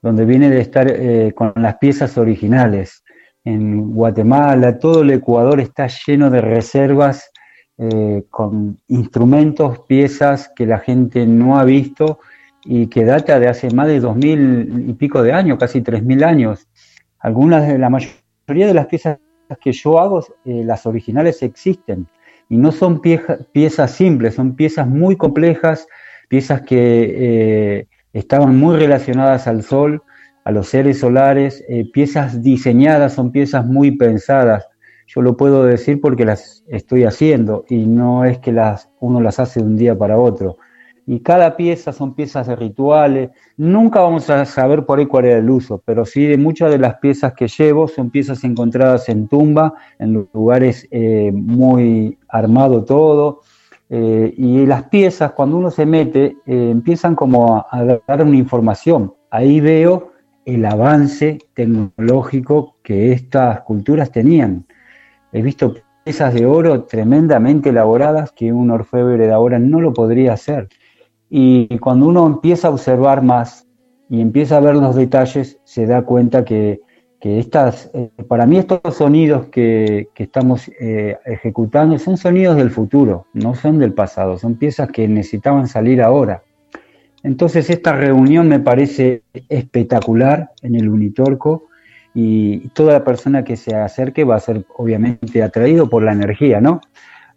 donde 0.02 0.26
viene 0.26 0.50
de 0.50 0.62
estar 0.62 0.88
eh, 0.90 1.32
con 1.36 1.54
las 1.56 1.78
piezas 1.78 2.18
originales. 2.18 3.04
En 3.44 3.94
Guatemala, 3.94 4.78
todo 4.80 5.02
el 5.02 5.12
Ecuador 5.12 5.60
está 5.60 5.88
lleno 5.88 6.30
de 6.30 6.42
reservas 6.42 7.32
eh, 7.78 8.24
con 8.30 8.80
instrumentos, 8.88 9.80
piezas 9.88 10.52
que 10.56 10.66
la 10.66 10.80
gente 10.80 11.26
no 11.26 11.58
ha 11.58 11.64
visto 11.64 12.20
y 12.64 12.88
que 12.88 13.06
data 13.06 13.40
de 13.40 13.48
hace 13.48 13.72
más 13.72 13.88
de 13.88 14.00
dos 14.00 14.16
mil 14.16 14.86
y 14.88 14.94
pico 14.94 15.24
de 15.24 15.34
años, 15.34 15.58
casi 15.58 15.82
tres 15.82 16.04
mil 16.04 16.24
años. 16.24 16.68
Algunas 17.20 17.68
de 17.68 17.78
la 17.78 17.90
mayoría 17.90 18.68
de 18.68 18.74
las 18.74 18.88
piezas 18.88 19.18
que 19.60 19.72
yo 19.72 20.00
hago, 20.00 20.26
eh, 20.46 20.64
las 20.66 20.86
originales 20.86 21.42
existen 21.44 22.08
y 22.50 22.58
no 22.58 22.72
son 22.72 23.02
piezas 23.02 23.92
simples, 23.92 24.36
son 24.36 24.56
piezas 24.56 24.88
muy 24.88 25.16
complejas, 25.16 25.88
piezas 26.28 26.62
que 26.62 27.88
estaban 28.14 28.58
muy 28.58 28.78
relacionadas 28.78 29.48
al 29.48 29.64
sol, 29.64 30.04
a 30.44 30.52
los 30.52 30.68
seres 30.68 31.00
solares, 31.00 31.64
eh, 31.70 31.86
piezas 31.92 32.42
diseñadas, 32.42 33.14
son 33.14 33.32
piezas 33.32 33.66
muy 33.66 33.92
pensadas. 33.92 34.68
Yo 35.08 35.22
lo 35.22 35.38
puedo 35.38 35.64
decir 35.66 36.00
porque 36.02 36.26
las 36.26 36.64
estoy 36.68 37.04
haciendo 37.04 37.66
y 37.70 37.86
no 37.86 38.26
es 38.26 38.40
que 38.40 38.52
las, 38.52 38.90
uno 39.00 39.22
las 39.22 39.40
hace 39.40 39.60
de 39.60 39.66
un 39.66 39.78
día 39.78 39.98
para 39.98 40.18
otro. 40.18 40.58
Y 41.12 41.20
cada 41.20 41.58
pieza 41.58 41.92
son 41.92 42.14
piezas 42.16 42.48
de 42.48 42.56
rituales. 42.56 43.32
Nunca 43.58 44.00
vamos 44.00 44.30
a 44.30 44.46
saber 44.46 44.86
por 44.86 44.98
ahí 44.98 45.08
cuál 45.08 45.26
era 45.26 45.40
el 45.40 45.50
uso, 45.50 45.84
pero 45.84 46.06
sí 46.06 46.26
de 46.26 46.38
muchas 46.38 46.72
de 46.72 46.78
las 46.78 47.00
piezas 47.00 47.34
que 47.34 47.50
llevo 47.50 47.90
son 47.90 48.12
piezas 48.12 48.46
encontradas 48.46 49.10
en 49.10 49.28
tumba, 49.28 49.74
en 50.00 50.26
lugares 50.34 50.88
eh, 50.90 51.30
muy 51.34 52.18
armado 52.30 52.86
todo. 52.86 53.42
Eh, 53.90 54.34
y 54.38 54.66
las 54.66 54.84
piezas, 54.84 55.34
cuando 55.34 55.58
uno 55.58 55.70
se 55.70 55.86
mete, 55.86 56.38
empiezan 56.46 57.14
como 57.14 57.58
a, 57.58 57.68
a 57.70 58.00
dar 58.08 58.24
una 58.24 58.38
información. 58.38 59.14
Ahí 59.32 59.60
veo 59.60 60.14
el 60.46 60.64
avance 60.64 61.40
tecnológico 61.54 62.78
que 62.84 63.12
estas 63.12 63.60
culturas 63.64 64.14
tenían. 64.14 64.66
He 65.34 65.42
visto 65.42 65.74
piezas 66.06 66.34
de 66.34 66.46
oro 66.46 66.86
tremendamente 66.86 67.68
elaboradas 67.68 68.32
que 68.32 68.54
un 68.54 68.72
orfebre 68.72 69.28
de 69.28 69.34
ahora 69.34 69.60
no 69.60 69.82
lo 69.82 69.92
podría 69.92 70.32
hacer. 70.32 70.70
Y 71.34 71.80
cuando 71.80 72.08
uno 72.08 72.28
empieza 72.28 72.68
a 72.68 72.72
observar 72.72 73.24
más 73.24 73.66
y 74.10 74.20
empieza 74.20 74.58
a 74.58 74.60
ver 74.60 74.76
los 74.76 74.98
detalles, 74.98 75.58
se 75.64 75.86
da 75.86 76.02
cuenta 76.02 76.44
que, 76.44 76.82
estas, 77.22 77.90
eh, 77.94 78.10
para 78.28 78.46
mí 78.46 78.58
estos 78.58 78.82
sonidos 78.94 79.46
que, 79.46 80.10
estamos 80.18 80.70
eh, 80.82 81.18
ejecutando 81.26 81.98
son 82.00 82.18
sonidos 82.18 82.58
del 82.58 82.70
futuro, 82.70 83.28
no 83.34 83.56
son 83.56 83.80
del 83.80 83.94
pasado, 83.94 84.38
son 84.38 84.56
piezas 84.56 84.92
que 84.92 85.08
necesitaban 85.08 85.70
salir 85.70 86.02
ahora. 86.02 86.44
Entonces 87.24 87.70
esta 87.70 87.94
reunión 87.94 88.50
me 88.50 88.60
parece 88.60 89.24
espectacular 89.48 90.52
en 90.62 90.76
el 90.76 90.90
Unitorco 90.90 91.64
y 92.14 92.68
toda 92.70 93.06
persona 93.06 93.46
que 93.46 93.56
se 93.56 93.74
acerque 93.74 94.26
va 94.26 94.36
a 94.36 94.42
ser 94.42 94.66
obviamente 94.76 95.42
atraído 95.42 95.90
por 95.90 96.04
la 96.04 96.12
energía, 96.12 96.60
¿no? 96.60 96.82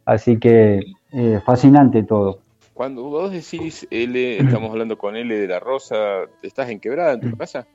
Así 0.04 0.38
que 0.38 0.80
eh, 1.12 1.40
fascinante 1.46 2.02
todo. 2.02 2.43
Cuando 2.74 3.04
vos 3.04 3.32
decís 3.32 3.86
L, 3.90 4.38
estamos 4.40 4.70
hablando 4.70 4.98
con 4.98 5.16
L 5.16 5.34
de 5.34 5.48
la 5.48 5.60
Rosa, 5.60 6.24
¿estás 6.42 6.68
en 6.68 6.80
quebrada 6.80 7.14
en 7.14 7.20
tu 7.30 7.36
casa? 7.36 7.66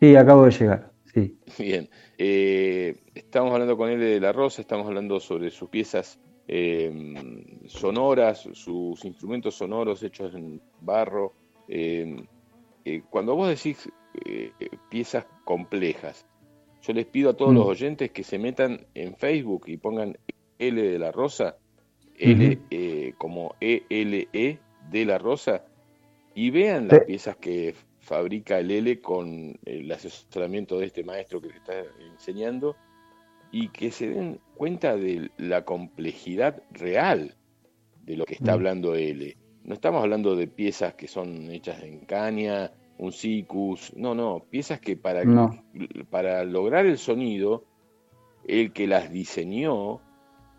Sí, 0.00 0.14
acabo 0.16 0.44
de 0.44 0.50
llegar, 0.50 0.90
sí. 1.12 1.38
Bien, 1.58 1.88
eh, 2.18 2.96
estamos 3.14 3.52
hablando 3.52 3.76
con 3.76 3.88
L 3.88 4.04
de 4.04 4.20
la 4.20 4.32
Rosa, 4.32 4.60
estamos 4.60 4.86
hablando 4.86 5.18
sobre 5.20 5.50
sus 5.50 5.70
piezas 5.70 6.18
Em, 6.46 7.66
sonoras, 7.68 8.46
sus 8.52 9.02
instrumentos 9.06 9.54
sonoros 9.54 10.02
hechos 10.02 10.34
en 10.34 10.60
barro. 10.80 11.32
Em, 11.68 12.26
eh, 12.84 13.02
cuando 13.08 13.34
vos 13.34 13.48
decís 13.48 13.90
eh, 14.26 14.52
piezas 14.90 15.26
complejas, 15.44 16.26
yo 16.82 16.92
les 16.92 17.06
pido 17.06 17.30
a 17.30 17.36
todos 17.36 17.52
mm. 17.52 17.56
los 17.56 17.66
oyentes 17.66 18.10
que 18.10 18.24
se 18.24 18.38
metan 18.38 18.86
en 18.94 19.16
Facebook 19.16 19.64
y 19.68 19.78
pongan 19.78 20.18
L 20.58 20.82
de 20.82 20.98
la 20.98 21.12
Rosa, 21.12 21.56
L 22.18 22.58
eh, 22.70 23.14
como 23.18 23.54
ELE 23.60 24.28
-E 24.32 24.58
de 24.90 25.04
la 25.04 25.18
Rosa, 25.18 25.64
y 26.34 26.50
vean 26.50 26.88
las 26.88 27.00
piezas 27.00 27.36
que 27.36 27.74
fabrica 28.00 28.58
el 28.58 28.70
L 28.70 29.00
con 29.00 29.58
el 29.64 29.90
asesoramiento 29.90 30.78
de 30.78 30.86
este 30.86 31.04
maestro 31.04 31.40
que 31.40 31.48
te 31.48 31.56
está 31.56 31.74
enseñando 32.12 32.76
y 33.50 33.68
que 33.68 33.90
se 33.90 34.08
den 34.08 34.40
cuenta 34.54 34.96
de 34.96 35.30
la 35.38 35.64
complejidad 35.64 36.62
real 36.72 37.36
de 38.02 38.16
lo 38.16 38.24
que 38.24 38.34
está 38.34 38.52
mm. 38.52 38.54
hablando 38.54 38.94
L. 38.94 39.36
No 39.62 39.74
estamos 39.74 40.02
hablando 40.02 40.36
de 40.36 40.48
piezas 40.48 40.94
que 40.94 41.08
son 41.08 41.50
hechas 41.50 41.82
en 41.82 42.00
caña, 42.00 42.72
un 42.98 43.12
sicus, 43.12 43.92
no, 43.96 44.14
no, 44.14 44.44
piezas 44.50 44.80
que 44.80 44.96
para, 44.96 45.22
para 46.10 46.44
lograr 46.44 46.84
el 46.84 46.98
sonido, 46.98 47.64
el 48.46 48.72
que 48.72 48.86
las 48.86 49.10
diseñó 49.10 50.00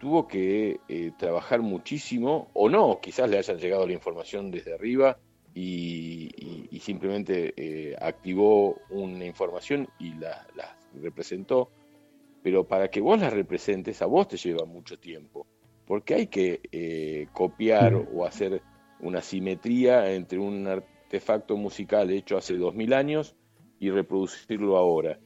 tuvo 0.06 0.28
que 0.28 0.82
eh, 0.88 1.14
trabajar 1.18 1.64
muchísimo, 1.64 2.52
o 2.54 2.70
no, 2.70 3.00
quizás 3.02 3.28
le 3.28 3.40
hayan 3.40 3.58
llegado 3.58 3.88
la 3.88 3.94
información 3.94 4.52
desde 4.52 4.76
arriba 4.76 5.18
y, 5.56 6.30
simplemente 6.80 7.56
eh, 7.58 7.96
activó 8.00 8.78
una 8.92 9.26
información 9.26 9.88
y 9.98 10.14
la, 10.14 10.46
la 10.56 10.78
representó 11.02 11.72
pero 12.44 12.68
para 12.68 12.92
que 12.92 13.02
vos 13.02 13.20
las 13.20 13.34
representes 13.34 14.04
a 14.04 14.06
vos 14.06 14.28
te 14.28 14.38
lleva 14.38 14.66
mucho 14.66 15.00
tiempo, 15.00 15.48
porque 15.88 16.14
hay 16.14 16.28
que 16.28 16.60
eh, 16.72 17.26
copiar 17.34 17.96
o 17.96 18.28
hacer 18.28 18.62
una 19.00 19.24
simetría 19.24 20.14
entre 20.14 20.38
un 20.38 20.68
artefacto 20.68 21.58
musical 21.58 22.12
hecho 22.12 22.38
hace 22.38 22.56
dos 22.58 22.76
mil 22.76 22.94
años 22.94 23.36
y 23.80 23.90
reproducirlo 23.90 24.78
ahora. 24.78 25.18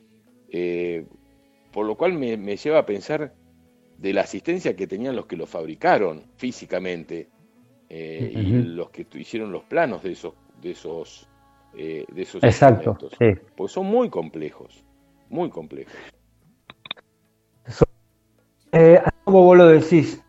Por 1.72 1.86
lo 1.86 1.96
cual 1.98 2.14
me, 2.14 2.56
lleva 2.56 2.80
a 2.80 2.86
pensar 2.86 3.34
de 4.00 4.14
la 4.14 4.22
asistencia 4.22 4.76
que 4.76 4.88
tenían 4.88 5.16
los 5.16 5.26
que 5.26 5.36
lo 5.36 5.46
fabricaron 5.46 6.24
físicamente 6.38 7.30
eh, 7.90 8.32
y 8.34 8.62
los 8.62 8.90
que 8.92 9.06
hicieron 9.16 9.52
los 9.52 9.64
planos 9.64 10.04
de 10.04 10.12
esos 10.12 10.34
de 10.62 10.72
esos 10.72 11.28
de 11.74 12.06
esos 12.16 12.44
Exacto, 12.44 12.98
pues 13.56 13.72
son 13.72 13.86
muy 13.86 14.10
complejos, 14.10 14.84
muy 15.30 15.50
complejos. 15.50 15.94
Eh, 18.72 19.02
como 19.24 19.44
vos 19.44 19.58
lo 19.58 19.68
decís, 19.68 20.22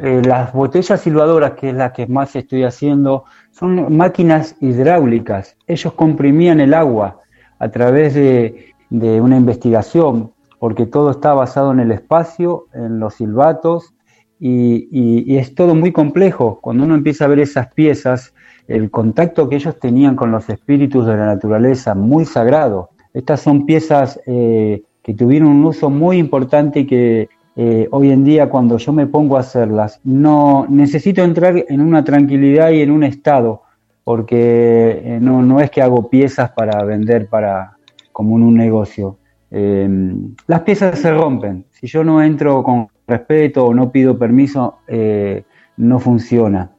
eh, 0.00 0.22
las 0.24 0.52
botellas 0.52 1.00
silbadoras, 1.00 1.52
que 1.52 1.70
es 1.70 1.74
la 1.74 1.92
que 1.92 2.06
más 2.06 2.36
estoy 2.36 2.62
haciendo, 2.62 3.24
son 3.50 3.96
máquinas 3.96 4.56
hidráulicas. 4.60 5.56
Ellos 5.66 5.92
comprimían 5.94 6.60
el 6.60 6.74
agua 6.74 7.20
a 7.58 7.68
través 7.70 8.14
de, 8.14 8.74
una 8.90 9.36
investigación, 9.36 10.32
porque 10.58 10.86
todo 10.86 11.10
está 11.10 11.34
basado 11.34 11.72
en 11.72 11.80
el 11.80 11.92
espacio, 11.92 12.66
en 12.74 12.98
los 12.98 13.14
silbatos, 13.14 13.94
y, 14.40 15.36
es 15.36 15.54
todo 15.54 15.74
muy 15.74 15.92
complejo. 15.92 16.60
Cuando 16.60 16.84
uno 16.84 16.94
empieza 16.94 17.24
a 17.24 17.28
ver 17.28 17.40
esas 17.40 17.72
piezas, 17.74 18.34
el 18.66 18.90
contacto 18.90 19.48
que 19.48 19.56
ellos 19.56 19.78
tenían 19.78 20.14
con 20.14 20.30
los 20.30 20.48
espíritus 20.48 21.06
de 21.06 21.16
la 21.16 21.26
naturaleza, 21.26 21.94
muy 21.94 22.24
sagrado. 22.24 22.90
Estas 23.14 23.40
son 23.40 23.66
piezas 23.66 24.20
eh, 24.26 24.82
que 25.02 25.14
tuvieron 25.14 25.48
un 25.48 25.64
uso 25.64 25.90
muy 25.90 26.18
importante 26.18 26.80
y 26.80 26.86
que 26.86 27.28
eh, 27.56 27.88
hoy 27.90 28.10
en 28.10 28.22
día 28.22 28.48
cuando 28.48 28.78
yo 28.78 28.92
me 28.92 29.06
pongo 29.08 29.36
a 29.36 29.40
hacerlas, 29.40 30.00
no 30.04 30.66
necesito 30.68 31.24
entrar 31.24 31.64
en 31.68 31.80
una 31.80 32.04
tranquilidad 32.04 32.70
y 32.70 32.82
en 32.82 32.92
un 32.92 33.02
estado, 33.02 33.62
porque 34.04 35.02
eh, 35.04 35.18
no, 35.20 35.60
es 35.60 35.68
que 35.70 35.82
hago 35.82 36.08
piezas 36.08 36.52
para 36.52 36.84
vender 36.84 37.28
para 37.28 37.76
como 38.12 38.36
en 38.36 38.44
un 38.44 38.56
negocio. 38.56 39.18
Em, 39.50 40.34
las 40.46 40.60
piezas 40.62 40.98
se 40.98 41.12
rompen. 41.12 41.66
Si 41.70 41.86
yo 41.86 42.04
no 42.04 42.22
entro 42.22 42.62
con 42.62 42.88
respeto 43.06 43.66
o 43.66 43.74
no 43.74 43.90
pido 43.90 44.18
permiso, 44.18 44.78
eh, 44.86 45.44
no 45.76 45.98
funciona. 45.98 46.70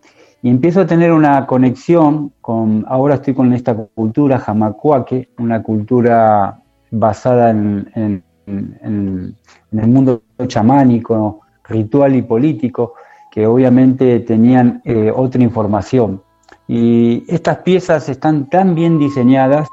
Y 0.42 0.50
empiezo 0.50 0.82
a 0.82 0.86
tener 0.86 1.12
una 1.12 1.46
conexión 1.46 2.32
con, 2.42 2.86
ahora 2.88 3.16
estoy 3.16 3.34
con 3.34 3.52
esta 3.54 3.76
cultura 3.76 4.40
jamacuaque, 4.40 5.30
una 5.38 5.62
cultura 5.62 6.62
basada 6.92 7.50
en 7.50 8.24
el 8.46 9.88
mundo 9.88 10.24
chamánico, 10.48 11.42
ritual 11.70 12.16
y 12.16 12.22
político, 12.22 12.94
que 13.32 13.46
obviamente 13.46 14.20
tenían 14.22 14.82
eh, 14.86 15.12
otra 15.16 15.42
información. 15.42 16.22
Y 16.68 17.24
estas 17.28 17.58
piezas 17.60 18.10
están 18.10 18.50
tan 18.50 18.76
bien 18.76 19.00
diseñadas 19.00 19.68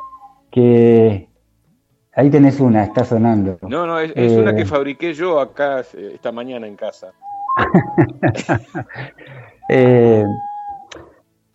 que 0.51 1.26
ahí 2.16 2.30
tenés 2.30 2.60
una, 2.60 2.84
está 2.84 3.05
sonando. 3.05 3.59
No, 3.62 3.86
no, 3.86 4.01
es, 4.01 4.32
una 4.32 4.55
que 4.55 4.62
eh, 4.62 4.66
fabriqué 4.66 5.14
yo 5.14 5.38
acá 5.38 5.80
eh, 5.94 6.12
esta 6.14 6.32
mañana 6.32 6.66
en 6.66 6.76
casa. 6.76 7.12
eh, 9.68 10.24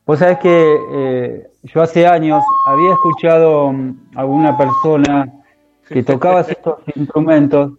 Vos 0.03 0.19
sabés 0.19 0.39
que 0.39 1.47
yo 1.63 1.81
hace 1.81 2.05
años 2.05 2.43
había 2.65 2.91
escuchado 2.91 3.73
a 4.15 4.25
una 4.25 4.57
persona 4.57 5.31
que 5.87 6.03
tocaba 6.03 6.41
estos 6.49 6.79
instrumentos 6.95 7.73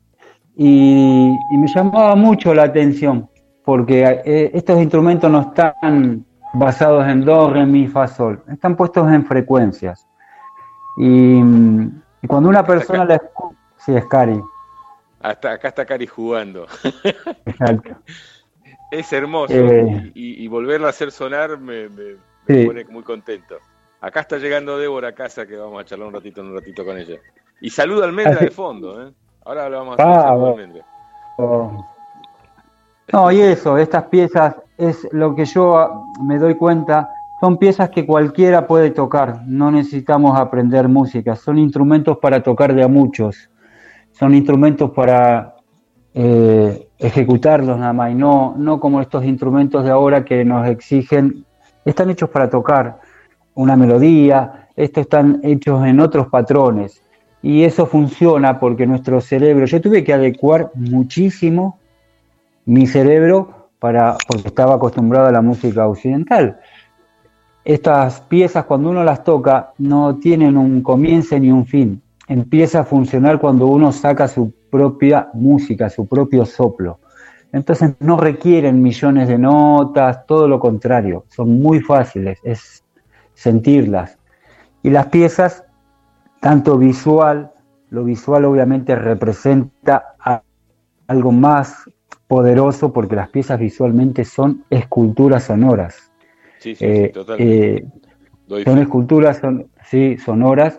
y, 0.57 1.37
me 1.51 1.67
llamaba 1.67 2.15
mucho 2.15 2.55
la 2.55 2.65
atención, 2.65 3.29
porque 3.65 4.23
eh, 4.25 4.51
estos 4.55 4.81
instrumentos 4.81 5.31
no 5.31 5.41
están 5.41 6.25
basados 6.55 7.07
en 7.09 7.25
do, 7.25 7.51
re, 7.51 7.65
mi, 7.65 7.89
fa, 7.89 8.07
sol, 8.07 8.43
están 8.51 8.77
puestos 8.77 9.11
en 9.11 9.25
frecuencias. 9.25 10.07
Y, 10.99 11.41
cuando 12.27 12.49
una 12.49 12.65
persona 12.65 13.05
la 13.05 13.17
escucha, 13.17 13.57
sí, 13.79 13.95
es 13.95 14.05
Cari. 14.07 14.41
Hasta 15.21 15.53
acá 15.53 15.69
está 15.69 15.85
Cari 15.85 16.07
jugando. 16.07 16.67
Exacto. 17.47 17.97
Es 18.91 19.13
hermoso 19.13 19.55
eh, 19.55 20.11
y, 20.15 20.47
volverla 20.49 20.89
a 20.89 20.91
hacer 20.91 21.11
sonar 21.11 21.59
me, 21.59 21.89
pone 22.47 22.85
muy 22.85 23.03
contento. 23.03 23.57
Acá 24.01 24.21
está 24.21 24.37
llegando 24.37 24.77
Débora 24.77 25.09
a 25.09 25.13
casa 25.13 25.47
que 25.47 25.57
vamos 25.57 25.81
a 25.81 25.85
charlar 25.85 26.09
un 26.09 26.15
ratito, 26.15 26.43
un 26.43 26.55
ratito 26.55 26.85
con 26.85 26.99
ella. 26.99 27.19
Y 27.61 27.71
saluda 27.71 28.05
al 28.05 28.13
Mendra 28.13 28.41
de 28.41 28.51
fondo, 28.51 29.07
¿eh? 29.07 29.13
Ahora 29.45 29.69
lo 29.69 29.79
vamos 29.79 29.99
a 29.99 30.03
hacer 30.03 30.85
ah, 31.39 31.87
No, 33.13 33.33
y 33.33 33.41
eso, 33.41 33.79
estas 33.79 34.05
piezas 34.05 34.57
es 34.77 35.09
lo 35.13 35.35
que 35.35 35.45
yo 35.45 36.05
me 36.23 36.39
doy 36.39 36.55
cuenta 36.57 37.09
son 37.43 37.59
piezas 37.59 37.91
que 37.91 38.07
cualquiera 38.07 38.69
puede 38.69 38.93
tocar, 38.93 39.43
no 39.49 39.73
necesitamos 39.73 40.39
aprender 40.39 40.87
música, 40.87 41.35
son 41.35 41.59
instrumentos 41.59 42.19
para 42.19 42.41
tocar 42.41 42.73
de 42.73 42.85
a 42.85 42.87
muchos, 42.87 43.51
son 44.13 44.33
instrumentos 44.37 44.93
para 44.93 45.57
eh, 46.15 46.87
ejecutarlos 47.01 47.81
nada 47.81 47.93
más, 47.93 48.13
y 48.13 48.15
no, 48.15 48.55
no 48.57 48.79
como 48.79 49.01
estos 49.01 49.25
instrumentos 49.25 49.83
de 49.83 49.91
ahora 49.91 50.25
que 50.25 50.45
nos 50.45 50.69
exigen, 50.69 51.45
están 51.85 52.11
hechos 52.11 52.31
para 52.31 52.49
tocar 52.49 53.01
una 53.55 53.75
melodía, 53.75 54.69
estos 54.77 55.01
están 55.01 55.41
hechos 55.43 55.85
en 55.85 55.99
otros 55.99 56.29
patrones, 56.29 57.03
y 57.43 57.65
eso 57.65 57.87
funciona 57.87 58.61
porque 58.61 58.87
nuestro 58.87 59.21
cerebro, 59.21 59.67
yo 59.67 59.81
tuve 59.81 60.05
que 60.05 60.13
adecuar 60.13 60.71
muchísimo 60.77 61.81
mi 62.67 62.87
cerebro 62.87 63.69
para, 63.81 64.17
porque 64.29 64.47
estaba 64.47 64.77
acostumbrado 64.77 65.27
a 65.27 65.33
la 65.33 65.43
música 65.43 65.89
occidental. 65.89 66.61
Estas 67.65 68.21
piezas 68.21 68.65
cuando 68.65 68.91
uno 68.91 69.05
las 69.05 69.23
toca 69.23 69.73
no 69.79 70.17
tienen 70.17 70.57
un 70.57 70.83
comienzo 70.83 71.39
ni 71.39 71.51
un 71.51 71.67
fin. 71.67 72.03
Empieza 72.27 72.81
a 72.81 72.85
funcionar 72.85 73.39
cuando 73.39 73.67
uno 73.67 73.93
saca 73.93 74.27
su 74.27 74.53
propia 74.71 75.29
música, 75.35 75.89
su 75.91 76.07
propio 76.07 76.45
soplo. 76.45 76.99
Entonces 77.53 77.95
no 78.01 78.17
requieren 78.17 78.83
millones 78.83 79.29
de 79.29 79.39
notas, 79.39 80.27
todo 80.27 80.49
lo 80.49 80.59
contrario, 80.59 81.25
son 81.29 81.61
muy 81.61 81.81
fáciles, 81.81 82.39
es 82.43 82.83
sentirlas. 83.35 84.19
Y 84.83 84.91
las 84.91 85.07
piezas 85.07 85.65
tanto 86.41 86.79
visual, 86.79 87.53
lo 87.91 88.05
visual 88.05 88.47
obviamente 88.47 88.97
representa 88.97 90.17
algo 91.07 91.31
más 91.31 91.89
poderoso 92.27 92.93
porque 92.93 93.15
las 93.15 93.29
piezas 93.29 93.61
visualmente 93.61 94.25
son 94.25 94.65
esculturas 94.71 95.45
sonoras. 95.45 96.12
Sí, 96.63 96.77
sí, 96.77 96.85
eh, 96.85 97.13
eh, 97.39 97.85
son 98.65 98.79
esculturas 98.79 99.39
son, 99.39 99.69
sí, 99.85 100.17
sonoras, 100.19 100.79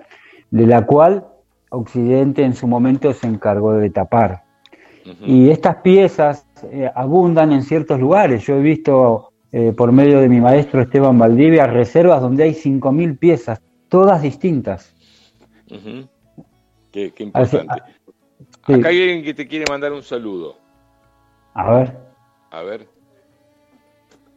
de 0.49 0.65
la 0.65 0.85
cual 0.85 1.27
Occidente 1.71 2.43
en 2.43 2.55
su 2.55 2.67
momento 2.67 3.11
se 3.11 3.27
encargó 3.27 3.73
de 3.73 3.89
tapar. 3.89 4.43
Y 5.25 5.49
estas 5.49 5.75
piezas 5.77 6.47
eh, 6.71 6.89
abundan 6.95 7.51
en 7.51 7.63
ciertos 7.63 7.99
lugares. 7.99 8.45
Yo 8.45 8.55
he 8.55 8.61
visto 8.61 9.33
por 9.75 9.91
medio 9.91 10.21
de 10.21 10.29
mi 10.29 10.39
maestro 10.39 10.81
Esteban 10.81 11.19
Valdivia 11.19 11.67
reservas 11.67 12.21
donde 12.21 12.43
hay 12.43 12.53
5.000 12.53 13.19
piezas, 13.19 13.61
todas 13.89 14.21
distintas. 14.21 14.95
qué, 16.91 17.13
importante. 17.19 17.67
Ah, 17.69 17.85
Acá 18.63 18.87
hay 18.87 19.01
alguien 19.01 19.23
que 19.23 19.33
te 19.33 19.45
quiere 19.45 19.65
mandar 19.69 19.91
un 19.91 20.01
saludo. 20.01 20.55
A 21.53 21.71
ver. 21.71 21.97
A 22.51 22.63
ver. 22.63 22.92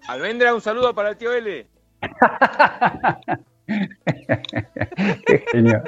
Almendra, 0.08 0.54
un 0.54 0.60
saludo 0.60 0.94
para 0.94 1.10
el 1.10 1.16
tío 1.16 1.32
L. 1.32 1.66
Qué 5.26 5.44
genio. 5.50 5.82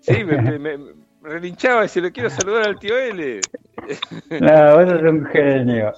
sí, 0.00 0.24
me, 0.24 0.58
me, 0.58 0.78
relinchaba 1.22 1.86
y 1.86 1.88
se 1.88 2.02
lo 2.02 2.12
quiero 2.12 2.28
saludar 2.28 2.68
al 2.68 2.78
tío 2.78 2.98
L. 2.98 3.40
no, 4.40 4.76
vos 4.76 4.90
sos 4.90 5.02
un 5.02 5.24
genio. 5.26 5.92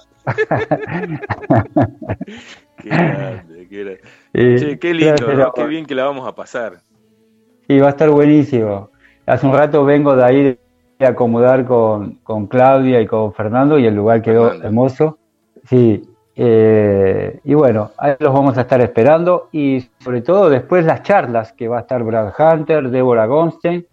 qué 2.77 2.89
grande, 2.89 3.67
qué 3.69 3.83
grande. 3.83 4.01
Eh, 4.33 4.77
qué 4.79 4.93
lindo, 4.93 5.53
qué 5.53 5.67
bien 5.67 5.85
que 5.85 5.95
la 5.95 6.05
vamos 6.05 6.25
a 6.27 6.33
pasar. 6.33 6.79
Sí, 7.67 7.79
va 7.79 7.87
a 7.87 7.91
estar 7.91 8.09
buenísimo. 8.09 8.91
Hace 9.25 9.45
un 9.45 9.53
rato 9.53 9.83
vengo 9.83 10.15
de 10.15 10.23
ahí 10.23 10.59
a 10.99 11.09
acomodar 11.09 11.65
con, 11.65 12.15
con 12.23 12.47
Claudia 12.47 13.01
y 13.01 13.07
con 13.07 13.33
Fernando 13.33 13.77
y 13.77 13.85
el 13.85 13.95
lugar 13.95 14.21
quedó 14.21 14.53
hermoso. 14.53 15.17
Sí, 15.65 16.03
eh, 16.35 17.39
y 17.43 17.53
bueno, 17.53 17.91
ahí 17.97 18.15
los 18.19 18.33
vamos 18.33 18.57
a 18.57 18.61
estar 18.61 18.81
esperando 18.81 19.49
y 19.51 19.85
sobre 19.99 20.21
todo 20.21 20.49
después 20.49 20.83
las 20.85 21.03
charlas 21.03 21.53
que 21.53 21.67
va 21.67 21.77
a 21.77 21.81
estar 21.81 22.03
Brad 22.03 22.33
Hunter, 22.37 22.89
Débora 22.89 23.25
Gonstein 23.25 23.85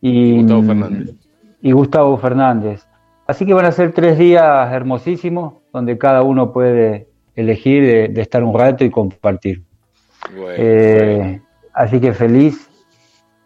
y 0.00 0.38
Gustavo 0.38 0.62
Fernández. 0.62 1.14
Y 1.62 1.72
Gustavo 1.72 2.16
Fernández. 2.16 2.86
Así 3.26 3.44
que 3.44 3.54
van 3.54 3.66
a 3.66 3.72
ser 3.72 3.92
tres 3.92 4.18
días 4.18 4.72
hermosísimos 4.72 5.54
donde 5.72 5.98
cada 5.98 6.22
uno 6.22 6.52
puede 6.52 7.08
elegir 7.34 8.12
de, 8.12 8.20
estar 8.20 8.42
un 8.42 8.56
rato 8.56 8.84
y 8.84 8.90
compartir. 8.90 9.62
Eh, 10.56 11.40
así 11.74 12.00
que 12.00 12.14
feliz 12.14 12.70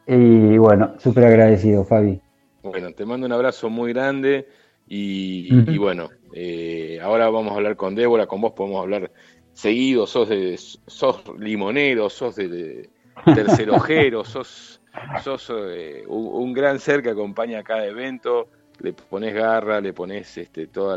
y 0.06 0.56
bueno, 0.58 0.94
súper 0.98 1.24
agradecido, 1.24 1.84
Fabi. 1.84 2.20
Bueno, 2.62 2.92
te 2.92 3.04
mando 3.06 3.26
un 3.26 3.32
abrazo 3.32 3.70
muy 3.70 3.92
grande 3.92 4.46
y, 4.92 5.78
bueno, 5.78 6.10
eh, 6.32 6.98
ahora 7.00 7.30
vamos 7.30 7.52
a 7.52 7.56
hablar 7.56 7.76
con 7.76 7.94
Débora, 7.94 8.26
con 8.26 8.40
vos 8.40 8.54
podemos 8.54 8.82
hablar 8.82 9.12
seguido, 9.52 10.04
sos, 10.04 10.28
de, 10.28 10.58
sos 10.58 11.22
limonero, 11.38 12.10
sos 12.10 12.34
de, 12.34 12.90
tercerojero, 13.24 14.24
sos, 14.24 14.80
sos 15.22 15.52
eh, 15.54 16.02
un, 16.08 16.52
gran 16.52 16.80
ser 16.80 17.02
que 17.02 17.10
acompaña 17.10 17.62
cada 17.62 17.86
evento, 17.86 18.48
le 18.80 18.92
pones 18.92 19.32
garra, 19.32 19.80
le 19.80 19.92
pones 19.92 20.36
este, 20.36 20.66
toda 20.66 20.96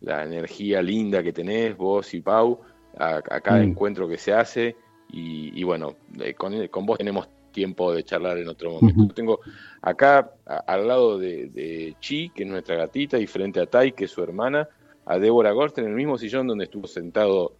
la, 0.00 0.22
energía 0.24 0.80
linda 0.80 1.22
que 1.22 1.34
tenés, 1.34 1.76
vos 1.76 2.14
y 2.14 2.22
Pau, 2.22 2.62
a, 2.96 3.20
cada 3.20 3.58
mm. 3.58 3.62
encuentro 3.62 4.08
que 4.08 4.16
se 4.16 4.32
hace. 4.32 4.74
Y, 5.14 5.62
bueno, 5.64 5.96
eh, 6.18 6.32
con, 6.32 6.66
con 6.68 6.86
vos 6.86 6.96
tenemos 6.96 7.28
tiempo 7.52 7.92
de 7.92 8.02
charlar 8.02 8.38
en 8.38 8.48
otro 8.48 8.72
momento. 8.72 9.14
Tengo 9.14 9.40
acá 9.80 10.32
al 10.44 10.88
lado 10.88 11.18
de, 11.18 11.94
Chi, 12.00 12.30
que 12.30 12.42
es 12.42 12.48
nuestra 12.48 12.76
gatita, 12.76 13.18
y 13.18 13.26
frente 13.26 13.60
a 13.60 13.66
Tai, 13.66 13.92
que 13.92 14.06
es 14.06 14.10
su 14.10 14.22
hermana, 14.22 14.68
a 15.04 15.18
Débora 15.18 15.52
Gorsten, 15.52 15.84
en 15.84 15.90
el 15.90 15.96
mismo 15.96 16.18
sillón 16.18 16.46
donde 16.46 16.64
estuvo 16.64 16.86
sentado 16.86 17.56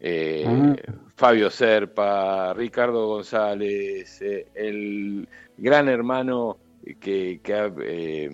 eh, 0.00 0.44
ah. 0.46 0.74
Fabio 1.14 1.50
Serpa, 1.50 2.52
Ricardo 2.52 3.06
González, 3.06 4.20
eh, 4.20 4.46
el 4.54 5.26
gran 5.56 5.88
hermano 5.88 6.58
que, 7.00 7.40
ha 7.48 7.72
eh, 7.82 8.30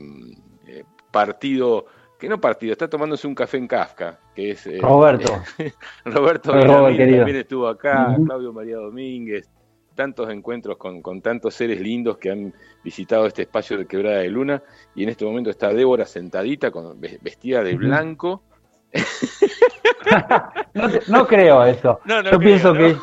partido 1.10 1.86
que 2.18 2.28
no 2.28 2.40
partido, 2.40 2.70
está 2.70 2.88
tomándose 2.88 3.26
un 3.26 3.34
café 3.34 3.56
en 3.56 3.66
Kafka, 3.66 4.20
que 4.32 4.52
es 4.52 4.64
Roberto. 4.80 5.42
Roberto 6.04 6.52
también 6.52 7.36
estuvo 7.36 7.66
acá, 7.66 8.16
Claudio 8.24 8.52
María 8.52 8.76
Domínguez, 8.76 9.50
tantos 9.94 10.30
encuentros 10.30 10.76
con, 10.76 11.20
tantos 11.20 11.54
seres 11.54 11.80
lindos 11.80 12.18
que 12.18 12.30
han 12.30 12.54
visitado 12.82 13.26
este 13.26 13.42
espacio 13.42 13.78
de 13.78 13.86
Quebrada 13.86 14.18
de 14.18 14.28
Luna 14.28 14.62
y 14.94 15.02
en 15.02 15.08
este 15.08 15.24
momento 15.24 15.50
está 15.50 15.72
Débora 15.72 16.06
sentadita, 16.06 16.70
con, 16.70 17.00
vestida 17.00 17.62
de 17.62 17.74
blanco. 17.74 18.42
no, 21.08 21.26
creo 21.26 21.64
eso. 21.64 22.00
Yo 22.30 22.38
pienso 22.38 22.74
que 22.74 22.96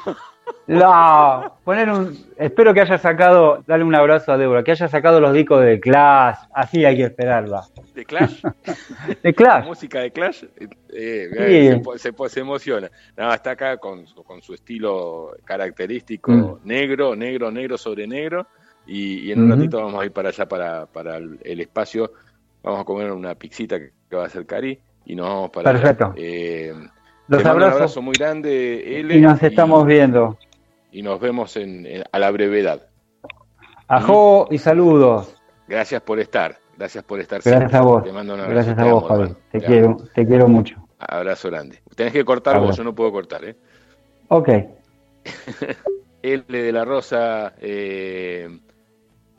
no, 0.69 1.57
poner 1.63 1.89
un. 1.89 2.15
Espero 2.37 2.75
que 2.75 2.81
haya 2.81 2.99
sacado. 2.99 3.63
Dale 3.65 3.83
un 3.83 3.95
abrazo 3.95 4.31
a 4.31 4.37
Débora. 4.37 4.63
Que 4.63 4.71
haya 4.71 4.87
sacado 4.87 5.19
los 5.19 5.33
discos 5.33 5.63
de 5.63 5.79
Clash. 5.79 6.37
Así 6.53 6.85
hay 6.85 6.95
que 6.95 7.05
esperarla. 7.05 7.63
¿De 7.95 8.05
Clash? 8.05 8.43
de 9.23 9.33
Clash. 9.33 9.65
música 9.65 10.01
de 10.01 10.11
Clash. 10.11 10.43
Eh, 10.93 11.29
eh, 11.35 11.81
se, 11.97 12.13
se, 12.29 12.39
emociona. 12.39 12.91
Nada, 13.17 13.33
está 13.33 13.51
acá 13.51 13.77
con, 13.77 14.05
con 14.05 14.43
su 14.43 14.53
estilo 14.53 15.31
característico 15.43 16.31
mm. 16.31 16.67
negro, 16.67 17.15
negro, 17.15 17.49
negro 17.49 17.75
sobre 17.75 18.05
negro. 18.05 18.45
Y, 18.85 19.31
en 19.31 19.41
un 19.41 19.51
ratito 19.51 19.77
vamos 19.77 19.99
a 20.01 20.05
ir 20.05 20.11
para 20.11 20.29
allá, 20.29 20.47
para, 20.47 20.85
para 20.85 21.17
el, 21.17 21.59
espacio. 21.61 22.11
Vamos 22.61 22.81
a 22.81 22.83
comer 22.83 23.11
una 23.11 23.33
pixita 23.33 23.79
que, 23.79 24.15
va 24.15 24.23
a 24.23 24.27
hacer 24.27 24.45
Cari. 24.45 24.79
Y 25.05 25.15
nos 25.15 25.27
vamos 25.27 25.49
para. 25.49 25.71
Perfecto. 25.71 26.13
Eh, 26.15 26.75
los 27.27 27.43
abrazos. 27.43 27.71
Un 27.71 27.73
abrazo 27.75 28.01
muy 28.03 28.13
grande, 28.13 29.03
Y 29.09 29.19
nos 29.19 29.41
estamos 29.41 29.83
viendo 29.87 30.37
y 30.91 31.01
nos 31.01 31.19
vemos 31.19 31.55
en, 31.57 31.85
a 32.11 32.19
la 32.19 32.31
brevedad. 32.31 32.87
Ajo 33.87 34.47
y 34.51 34.57
saludos. 34.57 35.35
Gracias 35.67 36.01
por 36.01 36.19
estar, 36.19 36.57
gracias 36.77 37.03
por 37.03 37.19
estar. 37.19 37.41
Gracias 37.43 37.73
a 37.73 37.81
vos. 37.81 38.03
Te 38.03 38.11
mando 38.11 38.33
un 38.33 38.39
abrazo. 38.39 38.55
Gracias 38.55 38.79
a 38.79 38.91
vos, 38.91 39.07
Javi. 39.07 39.35
Te, 39.51 39.61
quiero, 39.61 39.97
te 40.13 40.25
quiero 40.25 40.47
mucho. 40.47 40.75
Abrazo 40.99 41.49
grande. 41.49 41.81
Tenés 41.95 42.13
que 42.13 42.25
cortar 42.25 42.59
vos, 42.59 42.75
yo 42.75 42.83
no 42.83 42.93
puedo 42.93 43.11
cortar, 43.11 43.45
¿eh? 43.45 43.55
Ok. 44.27 44.49
L 46.21 46.43
de 46.47 46.71
la 46.71 46.83
Rosa 46.83 47.53
eh, 47.59 48.59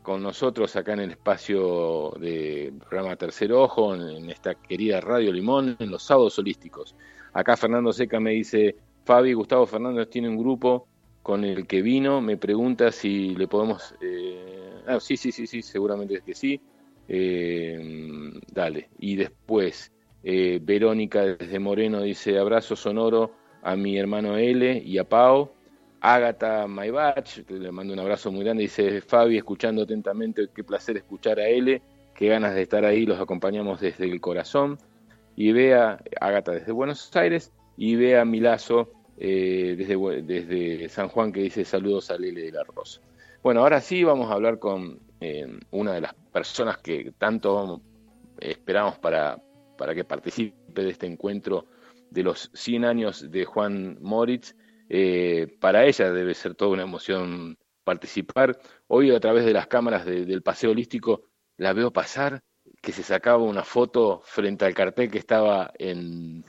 con 0.02 0.22
nosotros 0.22 0.74
acá 0.76 0.94
en 0.94 1.00
el 1.00 1.10
espacio 1.10 2.12
de 2.18 2.72
programa 2.88 3.16
Tercer 3.16 3.52
Ojo, 3.52 3.94
en, 3.94 4.30
esta 4.30 4.54
querida 4.54 5.00
Radio 5.00 5.32
Limón, 5.32 5.76
en 5.78 5.90
los 5.90 6.02
sábados 6.02 6.38
holísticos. 6.38 6.96
Acá 7.32 7.56
Fernando 7.56 7.92
Seca 7.92 8.18
me 8.18 8.30
dice, 8.30 8.76
Fabi, 9.04 9.34
Gustavo 9.34 9.66
Fernández 9.66 10.08
tiene 10.08 10.28
un 10.28 10.38
grupo 10.38 10.88
con 11.22 11.44
el 11.44 11.66
que 11.66 11.82
vino, 11.82 12.20
me 12.20 12.36
pregunta 12.36 12.92
si 12.92 13.34
le 13.34 13.46
podemos... 13.46 13.94
Eh, 14.00 14.82
ah, 14.86 15.00
sí, 15.00 15.16
sí, 15.16 15.32
sí, 15.32 15.46
sí, 15.46 15.62
seguramente 15.62 16.14
es 16.14 16.22
que 16.22 16.34
sí. 16.34 16.60
Eh, 17.08 18.30
dale. 18.52 18.88
Y 18.98 19.16
después, 19.16 19.92
eh, 20.22 20.60
Verónica 20.62 21.24
desde 21.24 21.58
Moreno 21.58 22.02
dice, 22.02 22.38
abrazo 22.38 22.76
sonoro 22.76 23.32
a 23.62 23.76
mi 23.76 23.98
hermano 23.98 24.36
L 24.36 24.82
y 24.84 24.98
a 24.98 25.04
Pau. 25.04 25.52
Ágata 26.02 26.66
Maybach, 26.66 27.46
le 27.48 27.70
mando 27.70 27.92
un 27.92 27.98
abrazo 27.98 28.32
muy 28.32 28.42
grande, 28.42 28.62
dice 28.62 29.02
Fabi, 29.02 29.36
escuchando 29.36 29.82
atentamente, 29.82 30.48
qué 30.54 30.64
placer 30.64 30.96
escuchar 30.96 31.38
a 31.38 31.46
L, 31.46 31.82
qué 32.14 32.28
ganas 32.28 32.54
de 32.54 32.62
estar 32.62 32.86
ahí, 32.86 33.04
los 33.04 33.20
acompañamos 33.20 33.80
desde 33.80 34.06
el 34.06 34.18
corazón. 34.18 34.78
Y 35.36 35.52
vea, 35.52 36.02
Ágata 36.18 36.52
desde 36.52 36.72
Buenos 36.72 37.14
Aires, 37.14 37.52
y 37.76 37.96
Bea 37.96 38.24
Milazo 38.24 38.90
eh, 39.22 39.74
desde, 39.76 40.22
desde 40.22 40.88
San 40.88 41.08
Juan 41.08 41.30
que 41.30 41.42
dice 41.42 41.64
saludos 41.64 42.10
a 42.10 42.16
Lele 42.16 42.42
de 42.42 42.52
la 42.52 42.64
Rosa. 42.64 43.02
Bueno, 43.42 43.60
ahora 43.60 43.80
sí 43.80 44.02
vamos 44.02 44.30
a 44.30 44.34
hablar 44.34 44.58
con 44.58 44.98
eh, 45.20 45.46
una 45.70 45.92
de 45.92 46.00
las 46.00 46.14
personas 46.14 46.78
que 46.78 47.12
tanto 47.18 47.82
esperamos 48.40 48.98
para, 48.98 49.38
para 49.76 49.94
que 49.94 50.04
participe 50.04 50.82
de 50.82 50.90
este 50.90 51.06
encuentro 51.06 51.66
de 52.10 52.22
los 52.22 52.50
100 52.54 52.84
años 52.84 53.30
de 53.30 53.44
Juan 53.44 53.98
Moritz. 54.00 54.56
Eh, 54.88 55.54
para 55.60 55.84
ella 55.84 56.10
debe 56.10 56.34
ser 56.34 56.54
toda 56.54 56.72
una 56.72 56.82
emoción 56.82 57.58
participar. 57.84 58.58
Hoy 58.88 59.14
a 59.14 59.20
través 59.20 59.44
de 59.44 59.52
las 59.52 59.66
cámaras 59.66 60.04
del 60.06 60.42
paseo 60.42 60.70
holístico 60.70 61.24
la 61.58 61.74
veo 61.74 61.92
pasar, 61.92 62.42
que 62.80 62.92
se 62.92 63.02
sacaba 63.02 63.42
una 63.42 63.64
foto 63.64 64.22
frente 64.24 64.64
al 64.64 64.74
cartel 64.74 65.10
que 65.10 65.18
estaba 65.18 65.72
en, 65.78 66.44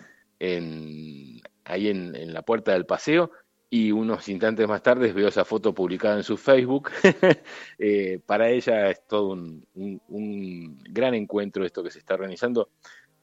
ahí 1.71 1.87
en, 1.87 2.33
la 2.33 2.41
puerta 2.41 2.73
del 2.73 2.85
paseo 2.85 3.31
y 3.69 3.91
unos 3.91 4.27
instantes 4.27 4.67
más 4.67 4.83
tarde 4.83 5.13
veo 5.13 5.29
esa 5.29 5.45
foto 5.45 5.73
publicada 5.73 6.17
en 6.17 6.23
su 6.23 6.37
Facebook. 6.37 6.91
Eh, 7.83 8.19
para 8.25 8.49
ella 8.49 8.91
es 8.91 9.07
todo 9.07 9.29
un, 9.29 10.77
gran 10.89 11.15
encuentro 11.15 11.65
esto 11.65 11.83
que 11.83 11.89
se 11.89 11.99
está 11.99 12.13
organizando. 12.13 12.69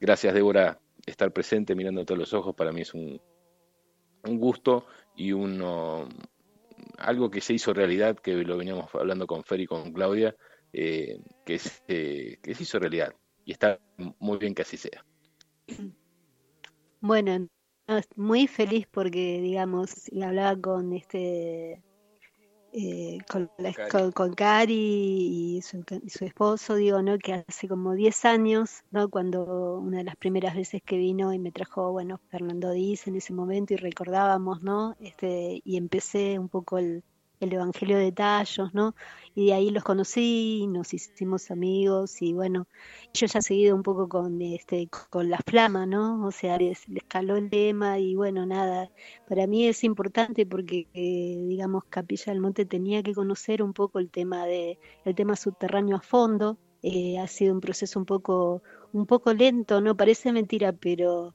Gracias 0.00 0.34
Débora, 0.34 0.80
estar 1.06 1.32
presente 1.32 1.76
mirando 1.76 2.04
todos 2.04 2.18
los 2.18 2.34
ojos 2.34 2.54
para 2.56 2.72
mí 2.72 2.80
es 2.80 2.92
un, 2.92 3.20
un 4.24 4.38
gusto 4.38 4.86
y 5.14 5.32
uno, 5.32 6.08
algo 6.96 7.30
que 7.30 7.40
se 7.40 7.54
hizo 7.54 7.72
realidad, 7.72 8.16
que 8.16 8.34
lo 8.34 8.56
veníamos 8.56 8.92
hablando 8.94 9.26
con 9.26 9.44
Fer 9.44 9.60
y 9.60 9.66
con 9.66 9.92
Claudia, 9.92 10.34
eh, 10.72 11.20
que, 11.44 11.60
eh, 11.86 12.38
que 12.42 12.54
se 12.54 12.62
hizo 12.64 12.78
realidad 12.80 13.14
y 13.44 13.52
está 13.52 13.78
muy 14.18 14.38
bien 14.38 14.54
que 14.54 14.62
así 14.62 14.76
sea. 14.76 15.04
Bueno, 17.00 17.48
muy 18.16 18.46
feliz 18.46 18.86
porque, 18.90 19.40
digamos, 19.40 20.08
y 20.12 20.22
hablaba 20.22 20.60
con 20.60 20.92
este 20.92 21.82
eh, 22.72 23.18
con, 23.30 23.50
con, 24.12 24.34
Cari 24.34 24.74
y 25.56 25.62
su, 25.62 25.82
su, 26.06 26.24
esposo, 26.26 26.74
digo, 26.74 27.00
¿no? 27.02 27.18
Que 27.18 27.44
hace 27.48 27.66
como 27.66 27.94
10 27.94 28.24
años, 28.26 28.84
¿no? 28.90 29.08
Cuando 29.08 29.78
una 29.78 29.98
de 29.98 30.04
las 30.04 30.16
primeras 30.16 30.54
veces 30.54 30.82
que 30.82 30.98
vino 30.98 31.32
y 31.32 31.38
me 31.38 31.50
trajo, 31.50 31.92
bueno, 31.92 32.20
Fernando 32.30 32.70
Díaz 32.72 33.06
en 33.06 33.16
ese 33.16 33.32
momento 33.32 33.72
y 33.72 33.78
recordábamos, 33.78 34.62
¿no? 34.62 34.96
Este, 35.00 35.62
y 35.64 35.76
empecé 35.78 36.38
un 36.38 36.50
poco 36.50 36.78
el, 36.78 37.02
el 37.40 37.52
Evangelio 37.52 37.98
de 37.98 38.12
Tallos, 38.12 38.74
¿no? 38.74 38.94
Y 39.34 39.46
de 39.46 39.54
ahí 39.54 39.70
los 39.70 39.84
conocí, 39.84 40.66
nos 40.68 40.92
hicimos 40.94 41.50
amigos 41.50 42.20
y 42.22 42.32
bueno, 42.32 42.66
yo 43.14 43.26
ya 43.26 43.38
he 43.38 43.42
seguido 43.42 43.76
un 43.76 43.82
poco 43.82 44.08
con 44.08 44.40
este 44.42 44.88
con 45.10 45.30
la 45.30 45.38
flama, 45.46 45.86
¿no? 45.86 46.26
O 46.26 46.32
sea, 46.32 46.58
les, 46.58 46.88
les 46.88 47.04
caló 47.04 47.36
el 47.36 47.50
tema 47.50 47.98
y 47.98 48.14
bueno, 48.14 48.46
nada, 48.46 48.90
para 49.28 49.46
mí 49.46 49.66
es 49.66 49.84
importante 49.84 50.46
porque 50.46 50.88
eh, 50.94 51.44
digamos 51.48 51.84
Capilla 51.84 52.32
del 52.32 52.40
Monte 52.40 52.64
tenía 52.66 53.02
que 53.02 53.14
conocer 53.14 53.62
un 53.62 53.72
poco 53.72 53.98
el 53.98 54.10
tema 54.10 54.46
de 54.46 54.78
el 55.04 55.14
tema 55.14 55.36
subterráneo 55.36 55.96
a 55.96 56.00
fondo. 56.00 56.58
Eh, 56.82 57.18
ha 57.18 57.26
sido 57.26 57.54
un 57.54 57.60
proceso 57.60 57.98
un 57.98 58.06
poco 58.06 58.62
un 58.92 59.06
poco 59.06 59.32
lento, 59.34 59.80
no 59.80 59.96
parece 59.96 60.32
mentira, 60.32 60.72
pero 60.72 61.34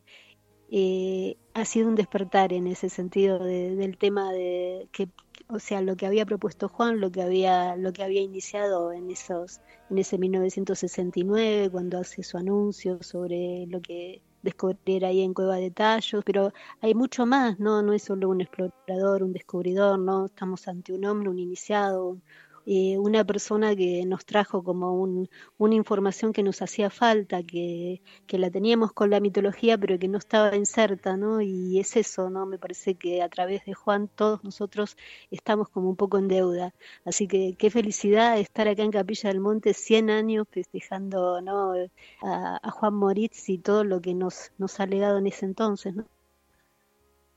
eh, 0.75 1.37
ha 1.53 1.65
sido 1.65 1.87
un 1.87 1.93
despertar 1.93 2.51
en 2.51 2.65
ese 2.65 2.89
sentido 2.89 3.37
del 3.37 3.95
tema 3.99 4.31
de 4.33 4.87
que 4.91 5.07
o 5.47 5.59
sea 5.59 5.81
lo 5.81 5.95
que 5.95 6.07
había 6.07 6.25
propuesto 6.25 6.67
Juan 6.67 6.99
lo 6.99 7.11
que 7.11 7.21
había 7.21 7.75
lo 7.75 7.93
que 7.93 8.03
había 8.03 8.21
iniciado 8.21 8.91
en 8.91 9.11
esos 9.11 9.61
en 9.91 9.99
ese 9.99 10.17
1969 10.17 11.69
cuando 11.71 11.99
hace 11.99 12.23
su 12.23 12.37
anuncio 12.37 13.03
sobre 13.03 13.67
lo 13.67 13.81
que 13.83 14.23
descubrir 14.41 15.05
ahí 15.05 15.21
en 15.21 15.33
Cueva 15.33 15.57
de 15.57 15.71
Tallos, 15.71 16.23
pero 16.25 16.51
hay 16.81 16.93
mucho 16.93 17.25
más, 17.25 17.59
¿no? 17.59 17.81
No 17.81 17.93
es 17.93 18.03
solo 18.03 18.29
un 18.29 18.41
explorador, 18.41 19.23
un 19.23 19.31
descubridor, 19.31 19.97
¿no? 19.97 20.25
Estamos 20.25 20.67
ante 20.67 20.91
un 20.91 21.05
hombre, 21.05 21.29
un 21.29 21.39
iniciado, 21.39 22.17
eh, 22.65 22.97
una 22.97 23.25
persona 23.25 23.75
que 23.75 24.05
nos 24.05 24.25
trajo 24.25 24.63
como 24.63 24.93
un, 24.93 25.29
una 25.57 25.75
información 25.75 26.31
que 26.31 26.43
nos 26.43 26.61
hacía 26.61 26.89
falta, 26.89 27.43
que, 27.43 28.01
la 28.29 28.49
teníamos 28.49 28.93
con 28.93 29.09
la 29.09 29.19
mitología, 29.19 29.77
pero 29.77 29.99
que 29.99 30.07
no 30.07 30.17
estaba 30.17 30.55
inserta, 30.55 31.17
¿no? 31.17 31.41
Y 31.41 31.79
es 31.79 31.95
eso, 31.97 32.29
¿no? 32.29 32.45
Me 32.45 32.57
parece 32.57 32.95
que 32.95 33.21
a 33.21 33.29
través 33.29 33.65
de 33.65 33.73
Juan 33.73 34.07
todos 34.07 34.43
nosotros 34.43 34.97
estamos 35.29 35.69
como 35.69 35.89
un 35.89 35.95
poco 35.95 36.17
en 36.17 36.27
deuda. 36.27 36.73
Así 37.05 37.27
que 37.27 37.55
qué 37.57 37.69
felicidad 37.69 38.39
estar 38.39 38.67
acá 38.67 38.83
en 38.83 38.91
Capilla 38.91 39.29
del 39.29 39.39
Monte 39.39 39.73
100 39.73 40.09
años 40.09 40.47
festejando, 40.49 41.41
¿no? 41.41 41.73
A, 42.21 42.71
Juan 42.71 42.95
Moritz 42.95 43.49
y 43.49 43.57
todo 43.59 43.83
lo 43.83 44.01
que 44.01 44.13
nos, 44.13 44.51
nos 44.57 44.79
ha 44.79 44.85
legado 44.85 45.17
en 45.19 45.27
ese 45.27 45.45
entonces, 45.45 45.95
¿no? 45.95 46.05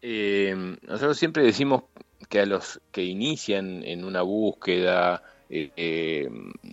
Eh, 0.02 0.54
nosotros 0.82 1.18
siempre 1.18 1.42
decimos 1.42 1.84
que 2.28 2.40
a 2.40 2.46
los 2.46 2.80
que 2.92 3.04
inician 3.04 3.82
en 3.84 4.04
una 4.04 4.22
búsqueda, 4.22 5.22
eh, 5.48 5.70
eh, 5.76 6.28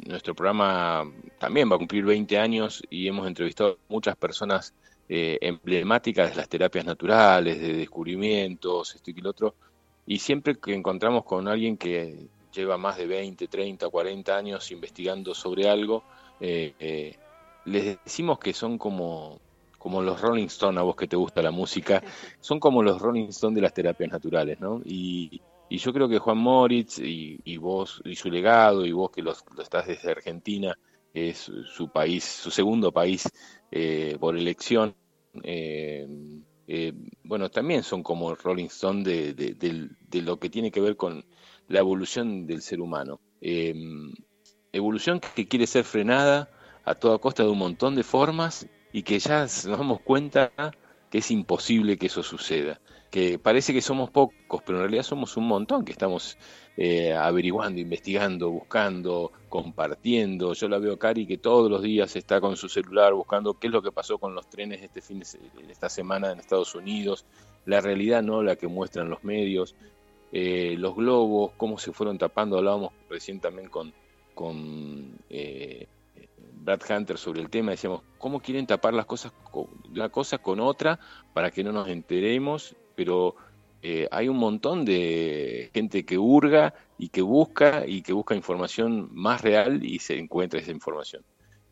nuestro 0.08 0.34
programa 0.34 1.12
también 1.38 1.70
va 1.72 1.76
a 1.76 1.78
cumplir 1.78 2.06
20 2.06 2.38
años 2.40 2.82
y 2.90 3.08
hemos 3.08 3.28
entrevistado 3.28 3.78
muchas 3.88 4.16
personas 4.16 4.74
eh, 5.08 5.38
emblemáticas 5.42 6.32
de 6.32 6.36
las 6.38 6.50
terapias 6.50 6.86
naturales, 6.86 7.62
de 7.62 7.74
descubrimientos, 7.74 8.96
esto 8.96 9.12
y 9.12 9.22
lo 9.22 9.30
otro, 9.30 9.56
y 10.08 10.18
siempre 10.20 10.56
que 10.56 10.74
encontramos 10.74 11.24
con 11.24 11.48
alguien 11.48 11.78
que 11.78 12.28
lleva 12.52 12.78
más 12.78 12.98
de 12.98 13.06
20, 13.06 13.48
30, 13.48 13.90
40 13.90 14.36
años 14.36 14.72
investigando 14.72 15.36
sobre 15.36 15.70
algo, 15.70 16.04
les 16.40 17.18
decimos 18.04 18.40
que 18.40 18.54
son 18.54 18.78
como 18.78 19.40
como 19.84 20.02
los 20.02 20.22
Rolling 20.22 20.46
Stones, 20.46 20.80
a 20.80 20.84
vos 20.84 20.96
que 20.96 21.10
te 21.10 21.18
gusta 21.18 21.42
la 21.42 21.52
música, 21.52 22.02
son 22.40 22.58
como 22.58 22.82
los 22.82 23.02
Rolling 23.02 23.28
Stones 23.28 23.56
de 23.56 23.62
las 23.64 23.74
terapias 23.74 24.14
naturales, 24.14 24.58
¿no? 24.62 24.82
Y, 24.86 25.42
yo 25.70 25.92
creo 25.92 26.08
que 26.08 26.20
Juan 26.20 26.38
Moritz 26.38 27.00
y, 27.00 27.58
vos, 27.58 28.02
y 28.06 28.16
su 28.16 28.30
legado, 28.30 28.86
y 28.86 28.92
vos 28.92 29.12
que 29.12 29.24
lo 29.24 29.32
estás 29.32 29.88
desde 29.88 30.12
Argentina, 30.12 30.78
es 31.14 31.52
su 31.66 31.90
país, 31.90 32.24
su 32.24 32.52
segundo 32.52 32.92
país 32.92 33.28
eh, 33.72 34.16
por 34.20 34.38
elección, 34.38 34.96
eh, 35.42 36.08
eh, 36.68 36.94
bueno, 37.24 37.50
también 37.50 37.82
son 37.82 38.04
como 38.04 38.36
Rolling 38.36 38.68
Stone 38.68 39.04
de, 39.04 39.34
de, 39.34 40.22
lo 40.22 40.38
que 40.38 40.50
tiene 40.50 40.72
que 40.72 40.80
ver 40.80 40.96
con 40.96 41.26
la 41.68 41.80
evolución 41.80 42.46
del 42.46 42.62
ser 42.62 42.80
humano. 42.80 43.20
evolución 44.72 45.20
que 45.36 45.48
quiere 45.48 45.68
ser 45.68 45.84
frenada 45.84 46.50
a 46.86 46.96
toda 46.96 47.18
costa 47.18 47.44
de 47.44 47.50
un 47.50 47.58
montón 47.58 47.96
de 47.96 48.04
formas 48.04 48.68
y 48.94 49.04
que 49.04 49.20
ya 49.20 49.42
nos 49.42 49.64
damos 49.66 50.00
cuenta 50.02 50.52
que 51.10 51.18
es 51.18 51.32
imposible 51.32 51.98
que 51.98 52.06
eso 52.06 52.24
suceda. 52.24 52.80
Que 53.12 53.38
parece 53.38 53.74
que 53.74 53.82
somos 53.82 54.10
pocos, 54.10 54.62
pero 54.66 54.78
en 54.78 54.84
realidad 54.86 55.04
somos 55.04 55.38
un 55.38 55.48
montón 55.48 55.84
que 55.86 55.92
estamos 55.92 56.38
eh, 56.78 57.14
averiguando, 57.14 57.80
investigando, 57.80 58.50
buscando, 58.50 59.32
compartiendo. 59.50 60.54
Yo 60.54 60.68
la 60.68 60.80
veo 60.80 60.94
a 60.94 61.00
Cari 61.00 61.28
que 61.28 61.38
todos 61.38 61.70
los 61.70 61.84
días 61.84 62.16
está 62.16 62.42
con 62.42 62.58
su 62.58 62.70
celular 62.70 63.14
buscando 63.14 63.60
qué 63.60 63.68
es 63.68 63.74
lo 63.74 63.84
que 63.84 63.92
pasó 63.92 64.18
con 64.18 64.34
los 64.34 64.50
trenes 64.50 64.82
este 64.82 65.02
fin 65.02 65.20
de 65.20 65.26
esta 65.70 65.90
semana 65.90 66.32
en 66.32 66.40
Estados 66.40 66.74
Unidos, 66.74 67.26
la 67.66 67.82
realidad 67.82 68.24
no 68.24 68.42
la 68.42 68.56
que 68.56 68.68
muestran 68.68 69.10
los 69.10 69.24
medios, 69.24 69.76
eh, 70.32 70.76
los 70.80 70.96
globos, 70.96 71.52
cómo 71.58 71.78
se 71.78 71.94
fueron 71.94 72.18
tapando. 72.18 72.58
Hablábamos 72.58 72.92
recién 73.10 73.40
también 73.40 73.70
con, 73.70 73.94
eh, 75.30 75.88
Brad 76.64 76.82
Hunter 76.90 77.18
sobre 77.18 77.42
el 77.42 77.50
tema, 77.50 77.72
decíamos, 77.72 78.02
¿cómo 78.18 78.40
quieren 78.40 78.66
tapar 78.66 78.94
las 78.94 79.06
cosas 79.06 79.34
una 79.92 80.10
cosa 80.10 80.38
con 80.38 80.60
otra 80.60 81.00
para 81.34 81.52
que 81.52 81.64
no 81.64 81.72
nos 81.72 81.88
enteremos? 81.90 82.76
Pero 82.96 83.36
eh, 83.82 84.08
hay 84.12 84.30
un 84.30 84.38
montón 84.38 84.86
de 84.86 85.70
gente 85.74 86.06
que 86.06 86.18
hurga 86.18 86.74
y 86.98 87.10
que 87.10 87.22
busca 87.22 87.86
y 87.86 88.02
que 88.02 88.14
busca 88.14 88.36
información 88.36 89.10
más 89.12 89.42
real 89.42 89.84
y 89.84 90.00
se 90.00 90.18
encuentra 90.18 90.60
esa 90.60 90.72
información. 90.72 91.24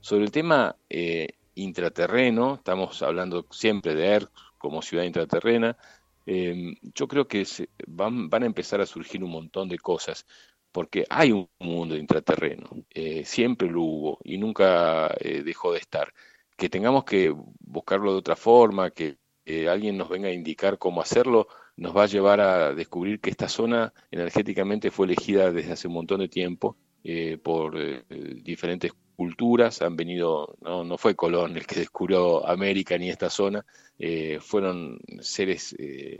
Sobre 0.01 0.25
el 0.25 0.31
tema 0.31 0.75
eh, 0.89 1.27
intraterreno, 1.55 2.55
estamos 2.55 3.01
hablando 3.01 3.45
siempre 3.49 3.95
de 3.95 4.07
ERC 4.07 4.29
como 4.57 4.81
ciudad 4.81 5.05
intraterrena, 5.05 5.77
eh, 6.25 6.75
yo 6.93 7.07
creo 7.07 7.27
que 7.27 7.45
se, 7.45 7.69
van, 7.87 8.29
van 8.29 8.43
a 8.43 8.47
empezar 8.47 8.81
a 8.81 8.85
surgir 8.85 9.23
un 9.23 9.31
montón 9.31 9.69
de 9.69 9.79
cosas 9.79 10.25
porque 10.71 11.05
hay 11.09 11.31
un 11.31 11.49
mundo 11.59 11.95
intraterreno, 11.95 12.69
eh, 12.89 13.23
siempre 13.25 13.69
lo 13.69 13.81
hubo 13.81 14.19
y 14.23 14.37
nunca 14.37 15.13
eh, 15.19 15.43
dejó 15.43 15.73
de 15.73 15.79
estar. 15.79 16.13
Que 16.57 16.69
tengamos 16.69 17.03
que 17.03 17.33
buscarlo 17.59 18.13
de 18.13 18.19
otra 18.19 18.35
forma, 18.35 18.91
que 18.91 19.17
alguien 19.67 19.97
nos 19.97 20.07
venga 20.07 20.29
a 20.29 20.33
indicar 20.33 20.77
cómo 20.77 21.01
hacerlo, 21.01 21.47
nos 21.75 21.95
va 21.97 22.03
a 22.03 22.07
llevar 22.07 22.39
a 22.39 22.73
descubrir 22.73 23.19
que 23.19 23.31
esta 23.31 23.49
zona 23.49 23.91
energéticamente 24.11 24.91
fue 24.91 25.07
elegida 25.07 25.51
desde 25.51 25.73
hace 25.73 25.87
un 25.87 25.95
montón 25.95 26.21
de 26.21 26.29
tiempo 26.29 26.77
eh, 27.03 27.37
por 27.41 27.75
diferentes 28.43 28.93
culturas, 29.15 29.81
han 29.81 29.97
venido, 29.97 30.55
no, 30.61 30.85
no, 30.85 30.97
fue 30.97 31.15
Colón 31.15 31.57
el 31.57 31.65
que 31.65 31.75
descubrió 31.79 32.47
América 32.47 32.97
ni 32.97 33.09
esta 33.09 33.29
zona, 33.29 33.65
fueron 34.39 34.99
seres 35.19 35.75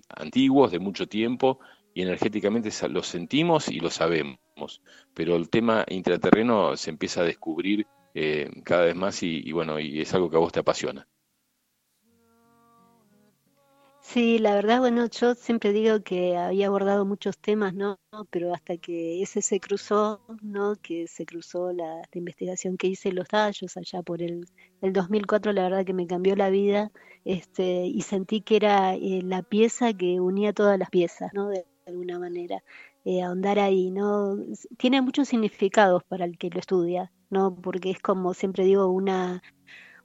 antiguos 0.10 0.72
de 0.72 0.80
mucho 0.80 1.08
tiempo 1.08 1.60
y 1.94 2.02
energéticamente 2.02 2.70
lo 2.90 3.04
sentimos 3.04 3.70
y 3.70 3.80
lo 3.80 3.90
sabemos, 3.90 4.82
pero 5.14 5.36
el 5.36 5.50
tema 5.50 5.86
intraterreno 5.90 6.78
se 6.78 6.90
empieza 6.90 7.22
a 7.22 7.26
descubrir 7.26 7.88
eh, 8.14 8.50
cada 8.64 8.86
vez 8.86 8.96
más 8.96 9.24
y, 9.24 9.52
bueno, 9.52 9.80
y 9.80 10.02
es 10.02 10.14
algo 10.14 10.30
que 10.30 10.38
a 10.38 10.40
vos 10.40 10.52
te 10.52 10.60
apasiona. 10.60 11.08
Sí, 14.02 14.40
la 14.40 14.56
verdad, 14.56 14.80
bueno, 14.80 15.08
yo 15.08 15.36
siempre 15.36 15.72
digo 15.72 16.02
que 16.02 16.36
había 16.36 16.68
abordado 16.68 17.06
muchos 17.06 17.38
temas, 17.38 17.74
¿no? 17.74 17.98
Pero 18.30 18.54
hasta 18.54 18.76
que 18.78 19.22
ese 19.22 19.42
se 19.42 19.60
cruzó, 19.60 20.20
¿no? 20.42 20.76
Que 20.82 21.08
se 21.08 21.26
cruzó 21.26 21.72
la, 21.72 22.02
investigación 22.14 22.78
que 22.78 22.88
hice 22.88 23.12
los 23.14 23.28
tallos 23.28 23.78
allá 23.78 24.02
por 24.02 24.22
el, 24.22 24.48
el 24.82 24.92
2004, 24.92 25.54
la 25.54 25.64
verdad 25.64 25.86
que 25.86 25.94
me 25.94 26.08
cambió 26.08 26.36
la 26.36 26.50
vida, 26.50 26.92
este, 27.24 27.86
y 27.86 28.02
sentí 28.02 28.42
que 28.42 28.56
era 28.58 28.96
eh, 28.96 29.22
la 29.24 29.44
pieza 29.44 29.94
que 29.94 30.20
unía 30.20 30.52
todas 30.52 30.78
las 30.80 30.90
piezas, 30.90 31.32
¿no? 31.34 31.50
Alguna 31.86 32.20
manera, 32.20 32.64
eh, 33.06 33.22
ahondar 33.24 33.60
ahí, 33.60 33.92
¿no? 33.92 34.38
Tiene 34.78 35.02
muchos 35.02 35.28
significados 35.30 36.04
para 36.04 36.26
el 36.26 36.38
que 36.38 36.50
lo 36.50 36.60
estudia, 36.60 37.12
¿no? 37.30 37.56
Porque 37.56 37.92
es 37.92 38.00
como 38.00 38.34
siempre 38.34 38.64
digo, 38.66 38.88
una 38.88 39.42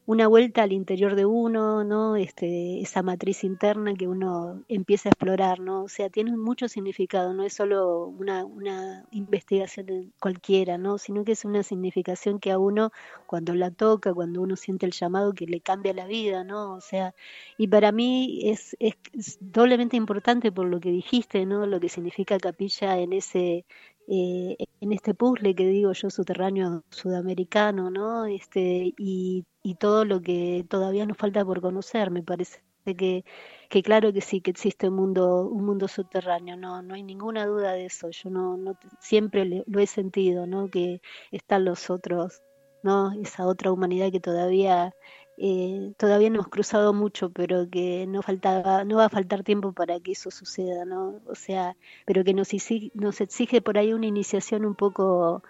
una 0.07 0.29
vuelta 0.29 0.63
al 0.63 0.73
interior 0.73 1.17
de 1.17 1.27
uno, 1.27 1.83
¿no? 1.83 2.15
Este, 2.15 2.81
esa 2.81 3.03
matriz 3.03 3.43
interna 3.43 3.95
que 3.95 4.07
uno 4.07 4.63
empieza 4.69 5.09
a 5.09 5.11
explorar, 5.11 5.59
¿no? 5.59 5.83
O 5.83 5.89
sea, 5.89 6.09
tiene 6.11 6.37
mucho 6.37 6.69
significado, 6.69 7.35
no 7.35 7.43
es 7.43 7.55
solo 7.55 8.07
una, 8.07 8.45
una 8.45 9.05
investigación 9.11 10.13
cualquiera, 10.21 10.79
¿no? 10.79 10.99
Sino 10.99 11.25
que 11.25 11.33
es 11.33 11.45
una 11.45 11.65
significación 11.65 12.39
que 12.39 12.53
a 12.53 12.59
uno, 12.59 12.93
cuando 13.27 13.55
la 13.55 13.73
toca, 13.73 14.15
cuando 14.15 14.43
uno 14.43 14.55
siente 14.55 14.87
el 14.87 14.93
llamado, 14.93 15.33
que 15.33 15.47
le 15.47 15.61
cambia 15.61 15.93
la 15.93 16.07
vida, 16.07 16.45
¿no? 16.45 16.75
O 16.75 16.81
sea, 16.81 17.13
y 17.59 17.67
para 17.67 17.91
mí 17.91 18.43
es, 18.45 18.77
es, 18.79 18.97
doblemente 19.41 19.97
importante 19.97 20.53
por 20.53 20.67
lo 20.67 20.79
que 20.79 20.91
dijiste, 20.91 21.45
¿no? 21.47 21.67
Lo 21.67 21.81
que 21.81 21.89
significa 21.89 22.39
capilla 22.39 22.99
en 22.99 23.13
ese 23.13 23.65
eh, 24.09 24.57
en 24.81 24.93
este 24.93 25.15
puzzle 25.15 25.55
que 25.55 25.67
digo 25.67 25.93
yo 25.93 26.11
subterráneo 26.11 26.85
sudamericano, 26.91 27.91
¿no? 27.91 28.27
Este, 28.27 28.95
y, 28.99 29.45
y, 29.63 29.75
todo 29.77 30.05
lo 30.05 30.21
que 30.21 30.65
todavía 30.69 31.07
nos 31.07 31.17
falta 31.17 31.45
por 31.45 31.61
conocer, 31.61 32.11
me 32.11 32.23
parece 32.23 32.63
que, 32.95 33.25
que 33.69 33.83
claro 33.83 34.13
que 34.13 34.21
sí, 34.21 34.41
que 34.41 34.51
existe 34.53 34.89
un 34.89 34.97
mundo, 34.97 35.49
un 35.49 35.65
mundo 35.65 35.89
subterráneo, 35.89 36.57
no, 36.57 36.83
no 36.83 36.95
hay 36.95 37.03
ninguna 37.03 37.47
duda 37.47 37.73
de 37.73 37.87
eso, 37.87 38.11
yo 38.11 38.31
no, 38.31 38.57
no 38.57 38.79
siempre 39.01 39.65
lo 39.67 39.81
he 39.81 39.87
sentido, 39.87 40.47
¿no? 40.47 40.69
Que 40.71 41.01
están 41.33 41.65
los 41.65 41.91
otros, 41.91 42.43
¿no? 42.83 43.13
Esa 43.21 43.47
otra 43.47 43.73
humanidad 43.73 44.13
que 44.13 44.21
todavía 44.21 44.95
eh, 45.39 45.93
todavía 45.99 46.31
no 46.31 46.37
hemos 46.37 46.49
cruzado 46.49 46.95
mucho, 46.95 47.31
pero 47.31 47.69
que 47.69 48.07
no 48.07 48.23
faltaba, 48.23 48.85
no 48.85 48.97
va 48.97 49.07
a 49.07 49.11
faltar 49.11 49.43
tiempo 49.43 49.73
para 49.73 50.01
que 50.01 50.13
eso 50.13 50.31
suceda, 50.31 50.85
¿no? 50.85 51.21
O 51.27 51.35
sea, 51.35 51.77
pero 52.07 52.25
que 52.25 52.33
nos 52.33 52.53
exige, 52.55 52.91
nos 52.95 53.21
exige 53.21 53.61
por 53.61 53.77
ahí 53.77 53.93
una 53.93 54.07
iniciación 54.07 54.65
un 54.65 54.75
poco, 54.75 55.43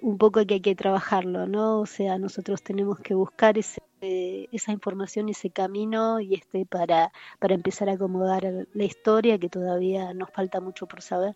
un 0.00 0.18
poco 0.18 0.46
que 0.46 0.54
hay 0.54 0.60
que 0.60 0.76
trabajarlo, 0.76 1.46
¿no? 1.48 1.80
O 1.80 1.86
sea, 1.86 2.18
nosotros 2.18 2.62
tenemos 2.62 3.00
que 3.00 3.14
buscar 3.14 3.58
ese, 3.58 3.80
esa 4.00 4.72
información, 4.72 5.28
ese 5.28 5.50
camino 5.50 6.20
y 6.20 6.34
este 6.34 6.64
para, 6.66 7.10
para 7.40 7.54
empezar 7.54 7.88
a 7.88 7.94
acomodar 7.94 8.44
la 8.72 8.84
historia 8.84 9.38
que 9.38 9.48
todavía 9.48 10.14
nos 10.14 10.30
falta 10.30 10.60
mucho 10.60 10.86
por 10.86 11.02
saber. 11.02 11.34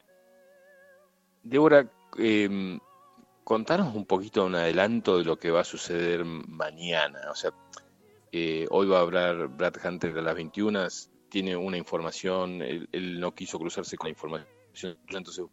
Débora, 1.42 1.90
eh, 2.18 2.78
contanos 3.42 3.94
un 3.94 4.04
poquito 4.04 4.44
un 4.44 4.54
adelanto 4.54 5.18
de 5.18 5.24
lo 5.24 5.38
que 5.38 5.50
va 5.50 5.60
a 5.60 5.64
suceder 5.64 6.24
mañana. 6.24 7.18
O 7.30 7.34
sea, 7.34 7.50
eh, 8.32 8.66
hoy 8.70 8.86
va 8.86 8.98
a 8.98 9.02
hablar 9.02 9.48
Brad 9.48 9.74
Hunter 9.84 10.12
de 10.12 10.22
las 10.22 10.34
21, 10.34 10.86
tiene 11.28 11.56
una 11.56 11.76
información, 11.76 12.62
él, 12.62 13.20
no 13.20 13.34
quiso 13.34 13.58
cruzarse 13.58 13.96
con 13.96 14.06
la 14.06 14.10
información, 14.10 14.98
entonces 15.08 15.44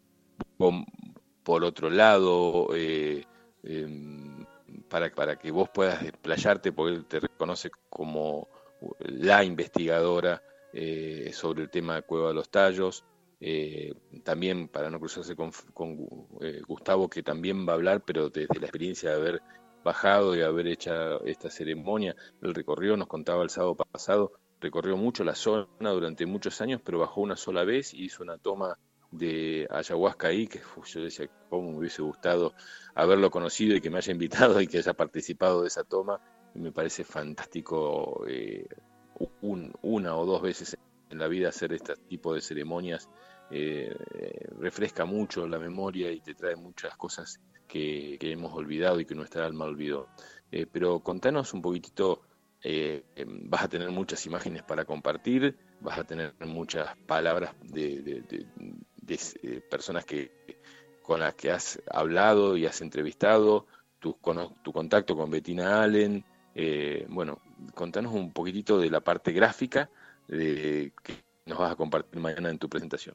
por 1.42 1.64
otro 1.64 1.90
lado, 1.90 2.68
eh, 2.74 3.24
em, 3.62 4.44
para, 4.88 5.36
que 5.36 5.50
vos 5.50 5.68
puedas 5.72 6.02
desplayarte, 6.02 6.72
porque 6.72 6.96
él 6.96 7.04
te 7.06 7.20
reconoce 7.20 7.70
como 7.88 8.48
la 8.98 9.44
investigadora 9.44 10.42
eh, 10.72 11.30
sobre 11.32 11.62
el 11.62 11.70
tema 11.70 11.96
de 11.96 12.02
Cueva 12.02 12.28
de 12.28 12.34
los 12.34 12.50
Tallos. 12.50 13.04
también 14.24 14.68
para 14.68 14.90
no 14.90 14.98
cruzarse 14.98 15.36
con 15.36 15.52
Gustavo, 16.66 17.08
que 17.08 17.22
también 17.22 17.66
va 17.66 17.72
a 17.72 17.76
hablar, 17.76 18.02
pero 18.04 18.28
desde 18.28 18.58
la 18.58 18.66
experiencia 18.66 19.10
de 19.10 19.16
haber 19.16 19.42
bajado 19.86 20.36
y 20.36 20.42
haber 20.42 20.66
hecho 20.66 21.24
esta 21.24 21.48
ceremonia. 21.48 22.14
El 22.42 22.54
recorrió, 22.54 22.96
nos 22.96 23.06
contaba 23.06 23.44
el 23.44 23.50
sábado 23.50 23.76
pasado, 23.76 24.32
recorrió 24.60 24.96
mucho 24.96 25.22
la 25.22 25.34
zona 25.34 25.68
durante 25.78 26.26
muchos 26.26 26.60
años, 26.60 26.80
pero 26.84 26.98
bajó 26.98 27.20
una 27.20 27.36
sola 27.36 27.64
vez 27.64 27.94
y 27.94 28.04
hizo 28.04 28.24
una 28.24 28.36
toma 28.36 28.78
de 29.12 29.68
ayahuasca 29.70 30.28
ahí, 30.28 30.48
que 30.48 30.60
yo 30.84 31.00
decía, 31.00 31.30
cómo 31.48 31.70
me 31.70 31.78
hubiese 31.78 32.02
gustado 32.02 32.52
haberlo 32.94 33.30
conocido 33.30 33.76
y 33.76 33.80
que 33.80 33.88
me 33.88 33.98
haya 33.98 34.12
invitado 34.12 34.60
y 34.60 34.66
que 34.66 34.78
haya 34.78 34.92
participado 34.92 35.62
de 35.62 35.68
esa 35.68 35.84
toma. 35.84 36.20
me 36.54 36.72
parece 36.72 37.04
fantástico 37.04 38.24
eh, 38.28 38.66
una 39.82 40.16
o 40.16 40.26
dos 40.26 40.42
veces 40.42 40.76
en 41.10 41.18
la 41.18 41.28
vida 41.28 41.50
hacer 41.50 41.72
este 41.72 41.94
tipo 42.08 42.34
de 42.34 42.40
ceremonias. 42.40 43.08
Eh, 43.50 43.94
refresca 44.58 45.04
mucho 45.04 45.46
la 45.46 45.58
memoria 45.58 46.10
y 46.10 46.20
te 46.20 46.34
trae 46.34 46.56
muchas 46.56 46.96
cosas 46.96 47.40
que, 47.68 48.18
hemos 48.20 48.52
olvidado 48.52 48.98
y 49.00 49.04
que 49.04 49.14
nuestra 49.14 49.46
alma 49.46 49.66
olvidó. 49.66 50.08
Eh, 50.50 50.66
pero 50.70 51.00
contanos 51.00 51.54
un 51.54 51.62
poquitito, 51.62 52.22
eh, 52.62 53.04
em, 53.14 53.48
vas 53.48 53.64
a 53.64 53.68
tener 53.68 53.90
muchas 53.90 54.24
imágenes 54.26 54.62
para 54.62 54.84
compartir, 54.84 55.56
vas 55.80 55.98
a 55.98 56.04
tener 56.04 56.34
muchas 56.40 56.96
palabras 57.06 57.54
de, 57.62 58.24
personas 59.70 60.04
que, 60.04 60.32
con 61.02 61.20
las 61.20 61.34
que 61.34 61.52
has 61.52 61.80
hablado 61.90 62.56
y 62.56 62.66
has 62.66 62.80
entrevistado, 62.80 63.66
tu, 64.00 64.18
tu 64.62 64.72
contacto 64.72 65.16
con 65.16 65.30
Bettina 65.30 65.82
Allen. 65.82 66.24
bueno, 67.08 67.40
contanos 67.74 68.12
un 68.12 68.32
poquitito 68.32 68.78
de 68.78 68.90
la 68.90 69.00
parte 69.00 69.32
gráfica 69.32 69.90
que 70.28 70.92
nos 71.46 71.58
vas 71.58 71.72
a 71.72 71.76
compartir 71.76 72.20
mañana 72.20 72.50
en 72.50 72.58
tu 72.58 72.68
presentación. 72.68 73.14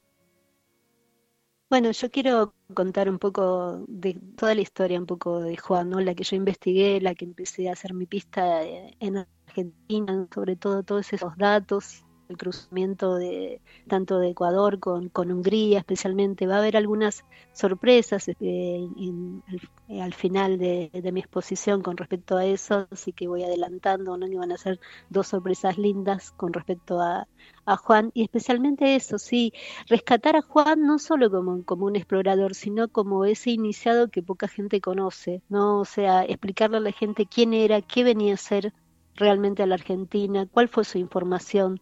Bueno, 1.72 1.90
yo 1.92 2.12
quiero 2.12 2.54
contar 2.74 3.10
un 3.10 3.18
poco 3.18 3.86
de 3.88 4.14
toda 4.36 4.54
la 4.56 4.62
historia, 4.62 5.00
un 5.00 5.06
poco 5.06 5.40
de 5.40 5.56
Juan, 5.58 5.90
¿no? 5.90 6.02
La 6.02 6.14
que 6.16 6.24
yo 6.24 6.36
investigué, 6.36 7.00
la 7.00 7.16
que 7.16 7.24
empecé 7.26 7.70
a 7.70 7.72
hacer 7.74 7.94
mi 7.94 8.06
pista 8.06 8.62
en 8.64 9.18
Argentina, 9.48 10.28
sobre 10.34 10.58
todo 10.58 10.84
todos 10.84 11.14
esos 11.14 11.38
datos 11.38 12.04
el 12.32 12.38
cruzamiento 12.38 13.16
de 13.16 13.62
tanto 13.88 14.20
de 14.20 14.30
Ecuador 14.30 14.80
con, 14.80 15.10
con 15.10 15.32
Hungría 15.32 15.80
especialmente. 15.80 16.48
Va 16.48 16.56
a 16.56 16.60
haber 16.60 16.78
algunas 16.78 17.24
sorpresas 17.54 18.28
eh, 18.28 18.36
eh, 18.40 20.02
al 20.02 20.14
final 20.14 20.58
de, 20.58 20.90
mi 21.12 21.20
exposición 21.20 21.82
con 21.82 21.98
respecto 21.98 22.38
a 22.38 22.46
eso, 22.46 22.88
así 22.92 23.12
que 23.12 23.28
voy 23.28 23.44
adelantando, 23.44 24.18
¿no? 24.18 24.28
van 24.38 24.52
a 24.52 24.58
ser 24.58 24.80
dos 25.10 25.28
sorpresas 25.28 25.78
lindas 25.78 26.32
con 26.32 26.54
respecto 26.54 27.02
a, 27.02 27.28
a 27.66 27.78
Juan, 27.78 28.12
y 28.14 28.24
especialmente 28.24 28.96
eso, 28.96 29.18
sí, 29.20 29.54
rescatar 29.88 30.36
a 30.36 30.42
Juan 30.42 30.82
no 30.84 31.00
solo 31.00 31.30
como, 31.30 31.64
como 31.66 31.86
un 31.86 31.96
explorador, 31.96 32.56
sino 32.56 32.88
como 32.88 33.26
ese 33.26 33.52
iniciado 33.52 34.10
que 34.10 34.24
poca 34.24 34.48
gente 34.48 34.82
conoce, 34.82 35.42
¿no? 35.50 35.80
O 35.80 35.86
sea, 35.86 36.24
explicarle 36.24 36.78
a 36.78 36.82
la 36.82 36.92
gente 36.92 37.26
quién 37.26 37.54
era, 37.54 37.82
qué 37.82 38.04
venía 38.04 38.34
a 38.34 38.38
ser 38.38 38.74
realmente 39.16 39.64
a 39.64 39.68
la 39.68 39.76
Argentina, 39.76 40.48
cuál 40.52 40.68
fue 40.68 40.84
su 40.84 40.98
información, 40.98 41.82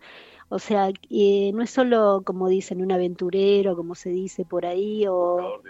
o 0.49 0.59
sea, 0.59 0.89
eh, 1.09 1.51
no 1.53 1.61
es 1.61 1.69
solo, 1.69 2.23
como 2.25 2.49
dicen, 2.49 2.81
un 2.81 2.91
aventurero, 2.91 3.75
como 3.75 3.95
se 3.95 4.09
dice 4.09 4.45
por 4.45 4.65
ahí, 4.65 5.05
o... 5.07 5.61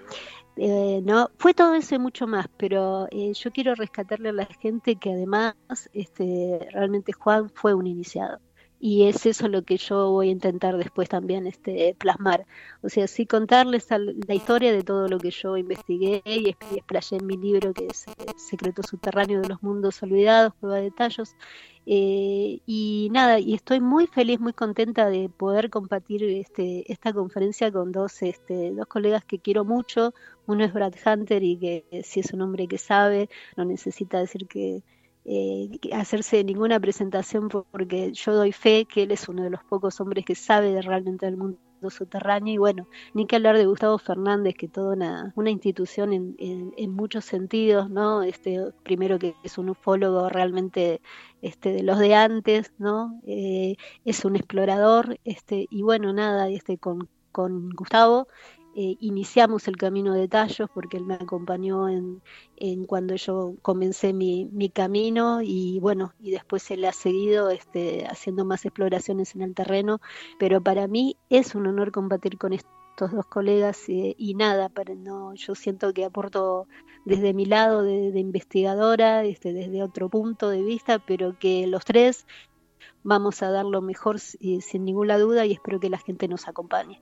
Eh, 0.62 1.02
no, 1.06 1.30
fue 1.38 1.54
todo 1.54 1.74
eso 1.76 1.96
y 1.96 2.00
mucho 2.00 2.28
más, 2.28 2.48
pero 2.58 3.08
eh, 3.12 3.32
yo 3.34 3.50
quiero 3.52 3.76
rescatarle 3.76 4.30
a 4.30 4.34
la 4.34 4.46
gente 4.46 4.98
que 4.98 5.12
además 5.14 5.56
este, 5.94 6.68
realmente 6.74 7.14
Juan 7.14 7.50
fue 7.50 7.74
un 7.74 7.88
iniciado 7.88 8.40
y 8.80 9.04
es 9.04 9.26
eso 9.26 9.50
lo 9.50 9.64
que 9.64 9.78
yo 9.78 10.10
voy 10.12 10.30
a 10.30 10.32
intentar 10.32 10.78
después 10.78 11.10
también 11.10 11.48
este, 11.48 11.96
plasmar. 12.00 12.46
O 12.82 12.90
sea, 12.90 13.08
sí 13.08 13.26
contarles 13.26 13.88
la 13.90 14.34
historia 14.34 14.72
de 14.72 14.84
todo 14.84 15.10
lo 15.10 15.20
que 15.20 15.32
yo 15.32 15.58
investigué 15.58 16.22
y 16.26 16.50
explayé 16.50 17.18
en 17.18 17.26
mi 17.28 17.36
libro 17.36 17.74
que 17.74 17.88
es 17.88 18.08
eh, 18.08 18.14
Secreto 18.38 18.82
Subterráneo 18.84 19.42
de 19.42 19.50
los 19.50 19.62
Mundos 19.62 20.02
Olvidados, 20.02 20.54
Juega 20.62 20.78
de 20.78 20.92
Tallos. 20.92 21.36
Eh, 21.86 22.60
y 22.66 23.10
nada, 23.12 23.40
y 23.40 23.54
estoy 23.54 23.82
muy 23.82 24.08
feliz, 24.08 24.40
muy 24.40 24.54
contenta 24.54 25.10
de 25.10 25.28
poder 25.28 25.70
compartir 25.70 26.24
este, 26.24 26.90
esta 26.92 27.12
conferencia 27.12 27.72
con 27.72 27.92
dos, 27.92 28.22
este, 28.22 28.72
dos 28.72 28.86
colegas 28.88 29.26
que 29.26 29.40
quiero 29.40 29.66
mucho. 29.66 30.14
Uno 30.46 30.64
es 30.64 30.74
Brad 30.74 30.94
Hunter 31.06 31.44
y 31.44 31.58
que 31.58 32.04
si 32.04 32.22
es 32.22 32.32
un 32.32 32.42
hombre 32.42 32.68
que 32.68 32.78
sabe, 32.78 33.30
no 33.58 33.66
necesita 33.66 34.20
decir 34.20 34.48
que 34.48 34.84
eh, 35.26 35.70
hacerse 35.94 36.44
ninguna 36.44 36.80
presentación 36.80 37.50
porque 37.50 38.12
yo 38.14 38.34
doy 38.34 38.52
fe 38.52 38.86
que 38.86 39.04
él 39.04 39.12
es 39.12 39.28
uno 39.30 39.44
de 39.44 39.50
los 39.50 39.64
pocos 39.64 40.00
hombres 40.00 40.26
que 40.26 40.36
sabe 40.36 40.82
realmente 40.82 41.26
del 41.26 41.38
mundo 41.38 41.60
subterráneo 41.90 42.54
y 42.54 42.58
bueno, 42.58 42.88
ni 43.14 43.26
que 43.26 43.38
hablar 43.38 43.58
de 43.58 43.66
Gustavo 43.66 43.98
Fernández, 43.98 44.56
que 44.56 44.68
toda 44.68 44.96
una, 44.96 45.32
una 45.36 45.50
institución 45.50 46.12
en, 46.12 46.36
en, 46.38 46.92
muchos 46.92 47.24
sentidos, 47.24 47.90
¿no? 47.90 48.24
Este, 48.24 48.60
primero 48.84 49.18
que 49.18 49.36
es 49.44 49.58
un 49.58 49.70
ufólogo 49.70 50.28
realmente 50.28 51.00
este, 51.42 51.72
de 51.72 51.84
los 51.84 52.00
de 52.00 52.16
antes, 52.16 52.74
¿no? 52.78 53.22
Eh, 53.26 53.78
es 54.04 54.26
un 54.26 54.36
explorador, 54.36 55.20
este, 55.24 55.68
y 55.70 55.82
bueno, 55.84 56.12
nada, 56.12 56.50
este, 56.50 56.78
con, 56.78 57.08
con 57.32 57.70
Gustavo 57.70 58.28
eh, 58.76 58.96
iniciamos 59.00 59.68
el 59.68 59.78
camino 59.78 60.14
de 60.14 60.28
tallos, 60.28 60.70
porque 60.74 60.98
él 60.98 61.06
me 61.06 61.16
acompañó 61.16 61.90
en, 61.90 62.22
cuando 62.86 63.16
yo 63.16 63.56
comencé 63.62 64.14
mi, 64.14 64.72
camino 64.74 65.42
y 65.42 65.80
bueno, 65.80 66.14
y 66.20 66.32
después 66.32 66.70
él 66.72 66.86
ha 66.86 66.94
seguido 66.94 67.50
este, 67.50 68.06
haciendo 68.06 68.46
más 68.46 68.66
exploraciones 68.66 69.34
en 69.36 69.42
el 69.42 69.56
terreno, 69.56 70.00
pero 70.38 70.62
para 70.62 70.88
mí 70.88 71.18
es 71.30 71.56
un 71.56 71.68
honor 71.68 71.92
compartir 71.92 72.38
con 72.38 72.54
estos 72.54 73.12
dos 73.12 73.26
colegas 73.26 73.90
eh, 73.90 74.16
y 74.18 74.36
nada, 74.36 74.70
para 74.70 74.94
no, 74.94 75.34
yo 75.34 75.56
siento 75.56 75.94
que 75.94 76.06
aporto 76.06 76.68
desde 77.06 77.34
mi 77.34 77.46
lado 77.46 77.82
de, 77.82 78.20
investigadora, 78.20 79.24
este, 79.24 79.54
desde 79.54 79.82
otro 79.82 80.10
punto 80.10 80.50
de 80.50 80.62
vista, 80.62 81.00
pero 81.00 81.38
que 81.40 81.66
los 81.66 81.86
tres 81.86 82.28
vamos 83.04 83.42
a 83.42 83.50
dar 83.50 83.66
lo 83.66 83.82
mejor 83.82 84.20
sin 84.20 84.86
ninguna 84.86 85.18
duda 85.18 85.46
y 85.46 85.54
espero 85.54 85.80
que 85.80 85.90
la 85.90 85.98
gente 85.98 86.28
nos 86.28 86.48
acompañe. 86.48 87.02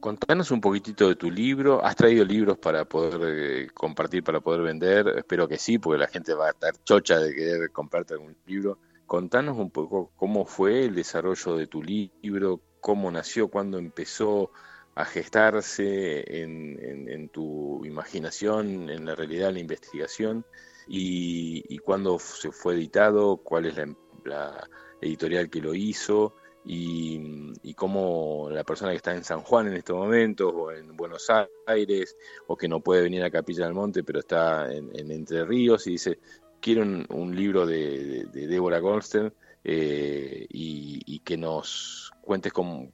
Contanos 0.00 0.50
un 0.50 0.62
poquitito 0.62 1.08
de 1.08 1.16
tu 1.16 1.30
libro. 1.30 1.84
¿Has 1.84 1.94
traído 1.94 2.24
libros 2.24 2.56
para 2.56 2.86
poder 2.86 3.20
eh, 3.22 3.68
compartir, 3.74 4.24
para 4.24 4.40
poder 4.40 4.62
vender? 4.62 5.06
Espero 5.08 5.46
que 5.46 5.58
sí, 5.58 5.78
porque 5.78 5.98
la 5.98 6.08
gente 6.08 6.32
va 6.32 6.46
a 6.46 6.50
estar 6.52 6.72
chocha 6.84 7.18
de 7.18 7.34
querer 7.34 7.70
comprarte 7.70 8.14
algún 8.14 8.34
libro. 8.46 8.78
Contanos 9.04 9.58
un 9.58 9.70
poco 9.70 10.10
cómo 10.16 10.46
fue 10.46 10.86
el 10.86 10.94
desarrollo 10.94 11.54
de 11.54 11.66
tu 11.66 11.82
libro, 11.82 12.62
cómo 12.80 13.10
nació, 13.10 13.48
cuándo 13.48 13.76
empezó 13.76 14.50
a 14.94 15.04
gestarse 15.04 16.24
en, 16.42 17.28
tu 17.28 17.84
imaginación, 17.84 18.88
en 18.88 19.04
la 19.04 19.14
realidad, 19.14 19.48
en 19.48 19.54
la 19.54 19.60
investigación, 19.60 20.46
y, 20.88 21.76
cuándo 21.78 22.18
se 22.18 22.52
fue 22.52 22.74
editado, 22.74 23.36
cuál 23.36 23.66
es 23.66 23.76
la 24.24 24.68
editorial 25.02 25.50
que 25.50 25.60
lo 25.60 25.74
hizo 25.74 26.34
y, 26.64 27.74
cómo 27.74 28.50
la 28.50 28.62
persona 28.62 28.90
que 28.90 28.98
está 28.98 29.14
en 29.14 29.24
San 29.24 29.40
Juan 29.40 29.68
en 29.68 29.74
estos 29.74 29.96
momentos 29.96 30.52
o 30.54 30.70
en 30.70 30.94
Buenos 30.96 31.28
Aires 31.66 32.14
o 32.46 32.56
que 32.56 32.68
no 32.68 32.80
puede 32.80 33.02
venir 33.02 33.22
a 33.22 33.30
Capilla 33.30 33.64
del 33.64 33.72
Monte 33.72 34.04
pero 34.04 34.18
está 34.18 34.70
en, 34.70 34.90
Entre 35.10 35.44
Ríos 35.46 35.86
y 35.86 35.92
dice 35.92 36.18
quiero 36.60 36.82
un, 36.82 37.34
libro 37.34 37.66
de, 37.66 38.26
Débora 38.32 38.80
Goldstein 38.80 39.32
eh, 39.64 40.46
y, 40.50 41.18
que 41.20 41.38
nos 41.38 42.12
cuentes 42.20 42.52
cómo, 42.52 42.92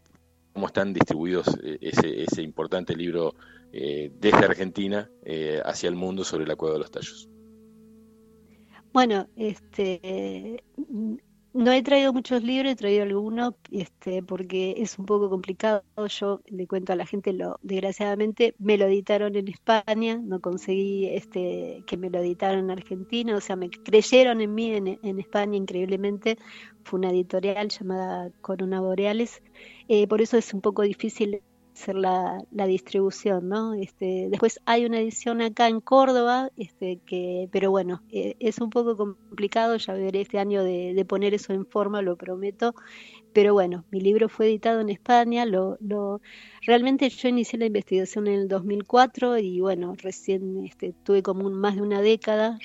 están 0.64 0.92
distribuidos 0.92 1.48
eh, 1.64 1.78
ese, 1.80 2.22
ese 2.22 2.42
importante 2.42 2.94
libro 2.94 3.34
eh, 3.72 4.12
desde 4.20 4.44
Argentina 4.44 5.10
hacia 5.64 5.88
el 5.88 5.96
mundo 5.96 6.22
sobre 6.22 6.46
la 6.46 6.54
cueva 6.54 6.74
de 6.74 6.80
los 6.80 6.90
tallos. 6.92 7.28
Bueno, 8.92 9.28
este, 9.36 10.62
no 11.56 11.72
he 11.72 11.82
traído 11.82 12.12
muchos 12.12 12.42
libros, 12.42 12.72
he 12.72 12.76
traído 12.76 13.02
algunos, 13.02 13.54
este, 13.70 14.22
porque 14.22 14.74
es 14.76 14.98
un 14.98 15.06
poco 15.06 15.30
complicado. 15.30 15.82
Yo 16.08 16.42
le 16.46 16.66
cuento 16.66 16.92
a 16.92 16.96
la 16.96 17.06
gente, 17.06 17.32
lo, 17.32 17.58
desgraciadamente 17.62 18.54
me 18.58 18.76
lo 18.76 18.84
editaron 18.84 19.34
en 19.36 19.48
España, 19.48 20.20
no 20.22 20.40
conseguí 20.40 21.06
este, 21.06 21.82
que 21.86 21.96
me 21.96 22.10
lo 22.10 22.18
editaran 22.18 22.58
en 22.58 22.70
Argentina, 22.70 23.34
o 23.34 23.40
sea, 23.40 23.56
me 23.56 23.70
creyeron 23.70 24.42
en 24.42 24.54
mí 24.54 24.72
en, 24.74 25.18
España 25.18 25.56
increíblemente. 25.56 26.36
Fue 26.84 26.98
una 26.98 27.10
editorial 27.10 27.68
llamada 27.70 28.30
Corona 28.42 28.80
Boreales, 28.80 29.42
eh, 29.88 30.06
por 30.06 30.20
eso 30.20 30.36
es 30.36 30.52
un 30.52 30.60
poco 30.60 30.82
difícil 30.82 31.40
hacer 31.76 31.94
la, 31.94 32.42
distribución, 32.50 33.48
¿no? 33.48 33.74
Este, 33.74 34.28
después 34.30 34.60
hay 34.64 34.86
una 34.86 34.98
edición 34.98 35.42
acá 35.42 35.68
en 35.68 35.80
Córdoba, 35.80 36.50
este, 36.56 37.00
que, 37.04 37.48
pero 37.52 37.70
bueno, 37.70 38.02
eh, 38.10 38.34
es 38.40 38.58
un 38.60 38.70
poco 38.70 38.96
complicado, 38.96 39.76
ya 39.76 39.92
veré 39.92 40.22
este 40.22 40.38
año 40.38 40.64
de, 40.64 41.04
poner 41.06 41.34
eso 41.34 41.52
en 41.52 41.66
forma, 41.66 42.02
lo 42.02 42.16
prometo. 42.16 42.74
Pero 43.34 43.52
bueno, 43.52 43.84
mi 43.90 44.00
libro 44.00 44.30
fue 44.30 44.46
editado 44.46 44.80
en 44.80 44.88
España, 44.88 45.44
lo, 45.44 45.76
lo, 45.80 46.22
realmente 46.62 47.10
yo 47.10 47.28
inicié 47.28 47.58
la 47.58 47.66
investigación 47.66 48.26
en 48.26 48.40
el 48.40 48.48
2004 48.48 49.36
y 49.36 49.60
bueno, 49.60 49.94
recién 49.98 50.64
este, 50.64 50.94
tuve 51.04 51.22
como 51.22 51.50
más 51.50 51.76
de 51.76 51.82
una 51.82 52.00
década 52.00 52.58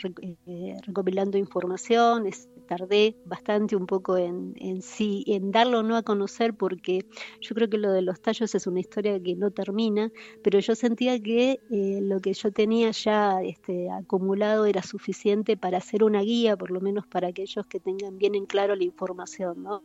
eh, 0.47 0.77
recopilando 0.87 1.37
información, 1.37 2.25
tardé 2.71 3.17
bastante 3.25 3.75
un 3.75 3.85
poco 3.85 4.15
en, 4.15 4.81
sí, 4.81 5.25
en 5.27 5.51
darlo 5.51 5.83
no 5.83 5.97
a 5.97 6.03
conocer, 6.03 6.53
porque 6.53 7.05
yo 7.41 7.53
creo 7.53 7.69
que 7.69 7.77
lo 7.77 7.91
de 7.91 8.01
los 8.01 8.21
tallos 8.21 8.55
es 8.55 8.65
una 8.65 8.79
historia 8.79 9.21
que 9.21 9.35
no 9.35 9.51
termina, 9.51 10.09
pero 10.41 10.57
yo 10.59 10.73
sentía 10.73 11.19
que 11.19 11.59
eh, 11.69 11.99
lo 12.01 12.21
que 12.21 12.31
yo 12.31 12.49
tenía 12.53 12.91
ya 12.91 13.41
este, 13.43 13.91
acumulado 13.91 14.65
era 14.65 14.83
suficiente 14.83 15.57
para 15.57 15.79
hacer 15.79 16.01
una 16.01 16.21
guía, 16.21 16.55
por 16.55 16.71
lo 16.71 16.79
menos 16.79 17.05
para 17.07 17.27
aquellos 17.27 17.65
que 17.65 17.81
tengan 17.81 18.17
bien 18.17 18.35
en 18.35 18.45
claro 18.45 18.73
la 18.77 18.85
información. 18.85 19.63
¿no? 19.63 19.83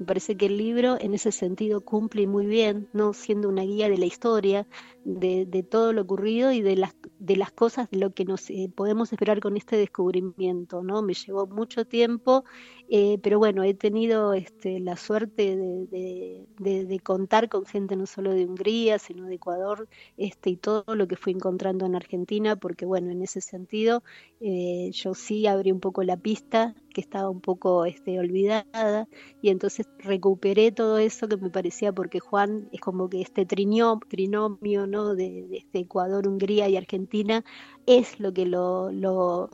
Me 0.00 0.04
parece 0.04 0.36
que 0.36 0.46
el 0.46 0.56
libro 0.56 0.96
en 1.00 1.14
ese 1.14 1.30
sentido 1.30 1.80
cumple 1.80 2.26
muy 2.26 2.46
bien, 2.46 2.88
no 2.92 3.12
siendo 3.12 3.48
una 3.48 3.62
guía 3.62 3.88
de 3.88 3.98
la 3.98 4.06
historia, 4.06 4.66
de, 5.06 5.46
de 5.46 5.62
todo 5.62 5.92
lo 5.92 6.02
ocurrido 6.02 6.50
y 6.50 6.62
de 6.62 6.76
las, 6.76 6.96
de 7.18 7.36
las 7.36 7.52
cosas, 7.52 7.88
de 7.90 7.98
lo 7.98 8.12
que 8.12 8.24
nos 8.24 8.50
eh, 8.50 8.70
podemos 8.74 9.12
esperar 9.12 9.40
con 9.40 9.56
este 9.56 9.76
descubrimiento. 9.76 10.82
¿no? 10.82 11.00
Me 11.02 11.14
llevó 11.14 11.46
mucho 11.46 11.86
tiempo 11.86 12.44
eh, 12.88 13.18
pero 13.22 13.38
bueno, 13.38 13.62
he 13.64 13.74
tenido 13.74 14.32
este, 14.32 14.78
la 14.80 14.96
suerte 14.96 15.56
de, 15.56 17.00
contar 17.02 17.48
con 17.48 17.66
gente 17.66 17.96
no 17.96 18.06
solo 18.06 18.32
de 18.32 18.44
Hungría, 18.46 18.98
sino 18.98 19.26
de 19.26 19.34
Ecuador, 19.34 19.88
este, 20.16 20.50
y 20.50 20.56
todo 20.56 20.94
lo 20.94 21.06
que 21.06 21.16
fui 21.16 21.32
encontrando 21.32 21.86
en 21.86 21.94
Argentina, 21.94 22.56
porque 22.56 22.84
bueno, 22.86 23.10
en 23.10 23.22
ese 23.22 23.40
sentido 23.40 24.02
eh, 24.40 24.90
yo 24.92 25.14
sí 25.14 25.46
abrí 25.46 25.72
un 25.72 25.80
poco 25.80 26.02
la 26.02 26.16
pista, 26.16 26.74
que 26.92 27.00
estaba 27.00 27.28
un 27.28 27.40
poco 27.40 27.84
este, 27.84 28.18
olvidada, 28.18 29.08
y 29.42 29.50
entonces 29.50 29.86
recuperé 29.98 30.72
todo 30.72 30.98
eso 30.98 31.28
que 31.28 31.36
me 31.36 31.50
parecía, 31.50 31.92
porque 31.92 32.20
Juan 32.20 32.68
es 32.72 32.80
como 32.80 33.08
que 33.08 33.20
este 33.20 33.46
trinomio 33.46 34.86
¿no? 34.86 35.14
de, 35.14 35.46
este 35.52 35.80
Ecuador, 35.80 36.26
Hungría 36.26 36.68
y 36.68 36.76
Argentina 36.76 37.44
es 37.86 38.18
lo 38.20 38.32
que 38.32 38.46
lo, 38.46 38.90
lo, 38.90 39.50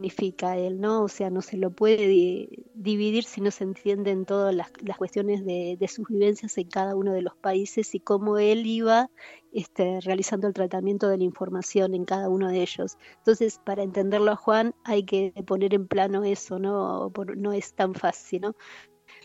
él, 0.00 0.80
¿no? 0.80 1.02
O 1.04 1.08
sea, 1.08 1.30
no 1.30 1.42
se 1.42 1.56
lo 1.56 1.70
puede 1.70 2.48
dividir 2.74 3.24
si 3.24 3.40
no 3.40 3.50
se 3.50 3.64
entienden 3.64 4.24
todas 4.24 4.54
las, 4.54 4.70
cuestiones 4.96 5.44
de, 5.44 5.76
sus 5.88 6.08
vivencias 6.08 6.56
en 6.58 6.68
cada 6.68 6.94
uno 6.96 7.12
de 7.12 7.22
los 7.22 7.36
países 7.36 7.94
y 7.94 8.00
cómo 8.00 8.38
él 8.38 8.66
iba 8.66 9.10
este, 9.52 10.00
realizando 10.00 10.46
el 10.46 10.54
tratamiento 10.54 11.08
de 11.08 11.18
la 11.18 11.24
información 11.24 11.94
en 11.94 12.04
cada 12.04 12.28
uno 12.28 12.48
de 12.48 12.62
ellos. 12.62 12.96
Entonces, 13.18 13.60
para 13.64 13.82
entenderlo 13.82 14.32
a 14.32 14.36
Juan 14.36 14.74
hay 14.84 15.04
que 15.04 15.32
poner 15.46 15.74
en 15.74 15.86
plano 15.86 16.24
eso, 16.24 16.58
¿no? 16.58 17.12
no 17.36 17.52
es 17.52 17.74
tan 17.74 17.94
fácil, 17.94 18.42
¿no? 18.42 18.54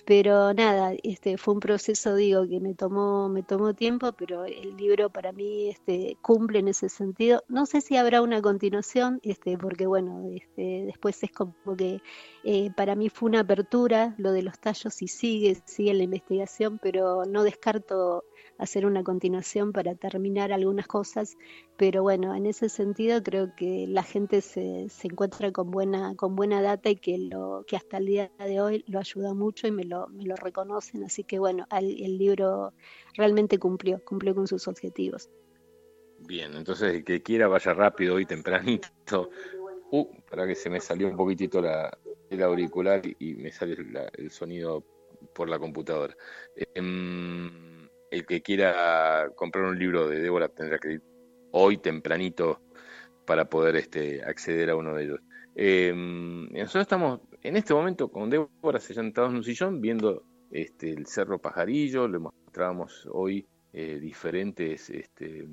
Pero 0.06 0.54
nada, 0.54 0.94
este 1.04 1.38
fue 1.38 1.56
un 1.56 1.60
proceso, 1.60 2.16
digo, 2.16 2.48
que 2.48 2.60
me 2.60 2.76
tomó, 2.76 3.28
me 3.28 3.42
tomó 3.42 3.74
tiempo, 3.74 4.12
pero 4.14 4.46
el 4.46 4.78
libro 4.78 5.10
para 5.10 5.32
mí 5.32 5.70
este, 5.70 6.18
cumple 6.22 6.60
en 6.60 6.68
ese 6.68 6.90
sentido. 6.90 7.44
No 7.48 7.66
sé 7.66 7.82
si 7.82 7.98
habrá 7.98 8.22
una 8.22 8.40
continuación, 8.42 9.20
este, 9.24 9.58
porque 9.58 9.88
bueno, 9.88 10.30
este, 10.32 10.84
después 10.86 11.24
es 11.24 11.32
como 11.32 11.56
que 11.76 12.02
eh, 12.44 12.70
para 12.76 12.96
mí 12.96 13.10
fue 13.10 13.30
una 13.30 13.40
apertura 13.40 14.14
lo 14.20 14.32
de 14.32 14.44
los 14.44 14.60
tallos 14.60 15.02
y 15.02 15.08
sigue, 15.08 15.58
sigue 15.66 15.94
la 15.96 16.04
investigación, 16.04 16.80
pero 16.80 17.26
no 17.26 17.44
descarto 17.44 18.24
hacer 18.58 18.86
una 18.86 19.04
continuación 19.04 19.72
para 19.72 19.96
terminar 19.96 20.52
algunas 20.52 20.88
cosas, 20.88 21.38
pero 21.78 22.04
bueno, 22.04 22.36
en 22.36 22.46
ese 22.46 22.70
sentido 22.70 23.22
creo 23.24 23.56
que 23.56 23.86
la 23.88 24.04
gente 24.04 24.42
se, 24.42 24.88
se 24.90 25.08
encuentra 25.08 25.52
con 25.52 25.72
buena, 25.72 26.16
con 26.16 26.36
buena 26.36 26.62
data 26.62 26.90
y 26.90 26.96
que, 26.96 27.18
lo, 27.18 27.66
que 27.68 27.76
hasta 27.76 27.98
el 27.98 28.06
día 28.06 28.32
de 28.40 28.62
hoy 28.62 28.84
lo 28.88 29.00
ayuda 29.00 29.34
mucho 29.34 29.68
y 29.68 29.72
me 29.72 29.84
lo, 29.84 30.08
me 30.08 30.24
lo 30.24 30.36
reconocen, 30.36 31.04
así 31.04 31.24
que 31.24 31.40
bueno, 31.40 31.66
el, 31.72 32.18
libro 32.18 32.74
realmente 33.16 33.58
cumplió, 33.58 34.04
cumplió 34.04 34.34
con 34.34 34.48
sus 34.48 34.68
objetivos. 34.68 35.30
Bien, 36.20 36.54
entonces 36.56 36.94
el 36.94 37.04
que 37.04 37.22
quiera 37.22 37.48
vaya 37.48 37.74
rápido 37.74 38.16
hoy 38.16 38.26
tempranito. 38.26 39.30
Uh, 39.92 40.08
para 40.30 40.48
que 40.48 40.56
se 40.56 40.70
me 40.70 40.80
salió 40.80 41.08
un 41.08 41.16
poquitito 41.16 41.62
la, 41.62 41.96
el 42.30 42.42
auricular 42.42 43.02
y, 43.20 43.36
me 43.36 43.52
sale 43.52 43.78
el 44.18 44.32
sonido 44.32 44.84
por 45.34 45.50
la 45.50 45.60
computadora. 45.60 46.16
Em, 46.74 47.75
el 48.12 48.26
que 48.26 48.42
quiera 48.42 49.30
comprar 49.36 49.66
un 49.66 49.78
libro 49.78 50.08
de 50.08 50.20
Débora 50.20 50.50
tendrá 50.50 50.78
que 50.78 50.94
ir 50.94 51.04
hoy 51.52 51.78
tempranito 51.78 52.62
para 53.26 53.50
poder 53.50 53.76
este, 53.76 54.24
acceder 54.24 54.70
a 54.70 54.76
uno 54.76 54.96
de 54.96 55.04
ellos. 55.04 55.20
Em, 55.56 56.50
nosotros 56.52 56.82
estamos 56.82 57.22
en 57.42 57.56
este 57.56 57.74
momento 57.74 58.10
con 58.10 58.30
Débora 58.30 58.80
sentados 58.80 59.32
en 59.32 59.38
un 59.38 59.44
sillón 59.44 59.82
viendo 59.82 60.24
este, 60.52 60.92
el 60.92 61.06
Cerro 61.08 61.40
Pajarillo, 61.40 62.08
le 62.08 62.20
mostrábamos 62.20 63.08
hoy 63.12 63.48
eh, 63.74 64.00
diferentes 64.00 64.90
este, 64.90 65.48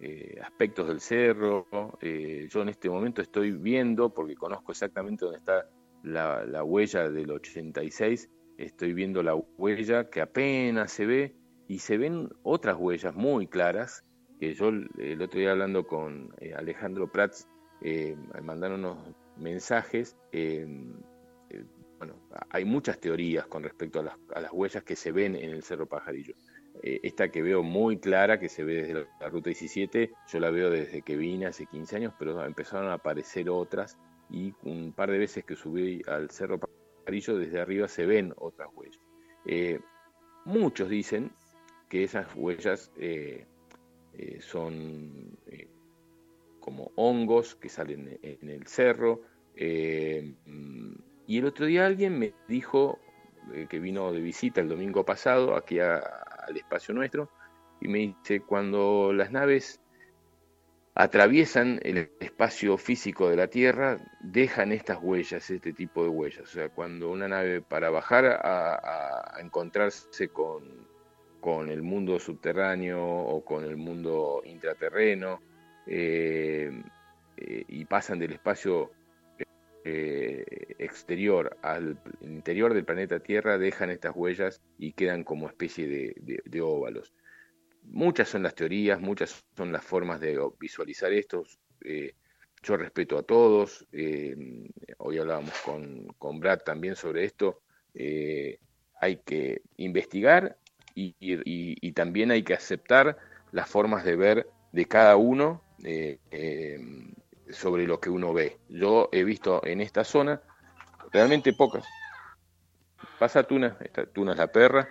eh, 0.00 0.38
aspectos 0.40 0.86
del 0.86 1.00
cerro. 1.00 1.66
Eh, 2.00 2.46
yo 2.48 2.62
en 2.62 2.68
este 2.68 2.88
momento 2.88 3.22
estoy 3.22 3.50
viendo, 3.52 4.14
porque 4.14 4.36
conozco 4.36 4.70
exactamente 4.70 5.24
dónde 5.24 5.38
está 5.38 5.68
la, 6.04 6.44
la 6.44 6.62
huella 6.62 7.10
del 7.10 7.30
86, 7.32 8.30
estoy 8.58 8.92
viendo 8.92 9.22
la 9.22 9.34
huella 9.34 10.10
que 10.10 10.20
apenas 10.20 10.92
se 10.92 11.06
ve 11.06 11.34
y 11.68 11.78
se 11.78 11.96
ven 11.96 12.28
otras 12.42 12.76
huellas 12.78 13.14
muy 13.14 13.46
claras, 13.46 14.04
que 14.40 14.54
yo 14.54 14.68
el 14.68 15.22
otro 15.22 15.40
día 15.40 15.52
hablando 15.52 15.86
con 15.86 16.34
eh, 16.38 16.54
Alejandro 16.54 17.10
Prats, 17.10 17.48
eh, 17.82 18.16
mandaron 18.42 18.80
unos 18.80 18.98
mensajes, 19.36 20.16
eh, 20.32 20.66
bueno, 21.98 22.14
hay 22.50 22.64
muchas 22.64 22.98
teorías 22.98 23.46
con 23.46 23.62
respecto 23.62 24.00
a 24.00 24.40
las, 24.40 24.52
huellas 24.52 24.82
que 24.82 24.96
se 24.96 25.12
ven 25.12 25.36
en 25.36 25.50
el 25.50 25.62
Cerro 25.62 25.86
Pajarillo. 25.86 26.34
esta 26.82 27.28
que 27.28 27.42
veo 27.42 27.62
muy 27.62 27.98
clara, 27.98 28.38
que 28.38 28.48
se 28.48 28.64
ve 28.64 28.82
desde 28.82 29.06
la, 29.20 29.28
ruta 29.28 29.50
17, 29.50 30.12
yo 30.28 30.40
la 30.40 30.50
veo 30.50 30.70
desde 30.70 31.02
que 31.02 31.16
vine 31.16 31.46
hace 31.46 31.66
15 31.66 31.96
años, 31.96 32.14
pero 32.18 32.44
empezaron 32.44 32.88
a 32.88 32.94
aparecer 32.94 33.50
otras 33.50 33.98
y 34.30 34.54
un 34.62 34.92
par 34.92 35.10
de 35.10 35.18
veces 35.18 35.44
que 35.44 35.56
subí 35.56 36.02
al 36.06 36.30
Cerro 36.30 36.58
Desde 37.10 37.60
arriba 37.60 37.88
se 37.88 38.06
ven 38.06 38.34
otras 38.36 38.68
huellas. 38.74 39.00
Eh, 39.46 39.80
muchos 40.44 40.88
dicen 40.88 41.32
que 41.88 42.04
esas 42.04 42.26
huellas 42.34 42.92
eh, 42.98 43.46
son 44.40 45.38
como 46.60 46.92
hongos 46.96 47.54
que 47.54 47.68
salen 47.68 48.18
en 48.22 48.50
el 48.50 48.66
cerro. 48.66 49.22
y 49.56 51.38
el 51.38 51.44
otro 51.44 51.66
día 51.66 51.86
alguien 51.86 52.18
me 52.18 52.34
dijo 52.46 52.98
que 53.70 53.78
vino 53.78 54.12
de 54.12 54.20
visita 54.20 54.60
el 54.60 54.68
domingo 54.68 55.04
pasado 55.04 55.56
aquí 55.56 55.80
al 55.80 56.56
espacio 56.56 56.94
nuestro, 56.94 57.30
y 57.80 57.88
me 57.88 57.98
dice, 57.98 58.40
cuando 58.40 59.12
las 59.14 59.30
naves 59.30 59.80
atraviesan 60.98 61.78
el 61.84 62.10
espacio 62.18 62.76
físico 62.76 63.30
de 63.30 63.36
la 63.36 63.46
Tierra, 63.46 63.98
dejan 64.20 64.72
estas 64.72 64.98
huellas, 65.00 65.48
este 65.48 65.72
tipo 65.72 66.02
de 66.02 66.08
huellas. 66.08 66.42
O 66.42 66.46
sea, 66.46 66.70
cuando 66.70 67.08
una 67.08 67.28
nave 67.28 67.60
para 67.62 67.88
bajar 67.88 68.26
a, 68.26 69.38
encontrarse 69.40 70.28
con, 70.28 70.88
con, 71.40 71.70
el 71.70 71.82
mundo 71.82 72.18
subterráneo 72.18 73.00
o 73.00 73.44
con 73.44 73.64
el 73.64 73.76
mundo 73.76 74.42
intraterreno, 74.44 75.40
eh, 75.86 76.82
eh, 77.36 77.64
y 77.68 77.84
pasan 77.84 78.18
del 78.18 78.32
espacio 78.32 78.90
eh, 79.84 80.44
exterior 80.80 81.56
al 81.62 81.96
interior 82.20 82.74
del 82.74 82.84
planeta 82.84 83.20
Tierra 83.20 83.56
dejan 83.56 83.90
estas 83.90 84.16
huellas 84.16 84.60
y 84.76 84.92
quedan 84.92 85.22
como 85.22 85.46
especie 85.46 85.86
de, 85.86 86.60
óvalos. 86.60 87.14
Muchas 87.90 88.28
son 88.28 88.42
las 88.42 88.54
teorías, 88.54 89.00
muchas 89.00 89.44
son 89.56 89.72
las 89.72 89.84
formas 89.84 90.20
de 90.20 90.38
visualizar 90.58 91.12
esto. 91.12 91.44
Eh, 91.82 92.14
yo 92.62 92.76
respeto 92.76 93.18
a 93.18 93.22
todos. 93.22 93.86
Eh, 93.92 94.36
hoy 94.98 95.18
hablábamos 95.18 95.54
con, 95.64 96.40
Brad 96.40 96.60
también 96.60 96.96
sobre 96.96 97.24
esto. 97.24 97.62
hay 99.00 99.16
que 99.24 99.62
investigar 99.76 100.56
y, 100.94 101.92
también 101.92 102.30
hay 102.30 102.42
que 102.42 102.54
aceptar 102.54 103.16
las 103.52 103.68
formas 103.68 104.04
de 104.04 104.16
ver 104.16 104.46
de 104.72 104.84
cada 104.84 105.16
uno 105.16 105.62
sobre 107.50 107.86
lo 107.86 108.00
que 108.00 108.10
uno 108.10 108.32
ve. 108.32 108.58
Yo 108.68 109.08
he 109.12 109.24
visto 109.24 109.64
en 109.64 109.80
esta 109.80 110.04
zona 110.04 110.42
realmente 111.12 111.52
pocas. 111.52 111.84
Pasa 113.18 113.42
tuna, 113.42 113.76
esta 113.80 114.06
tuna 114.06 114.32
es 114.32 114.38
la 114.38 114.46
perra, 114.48 114.88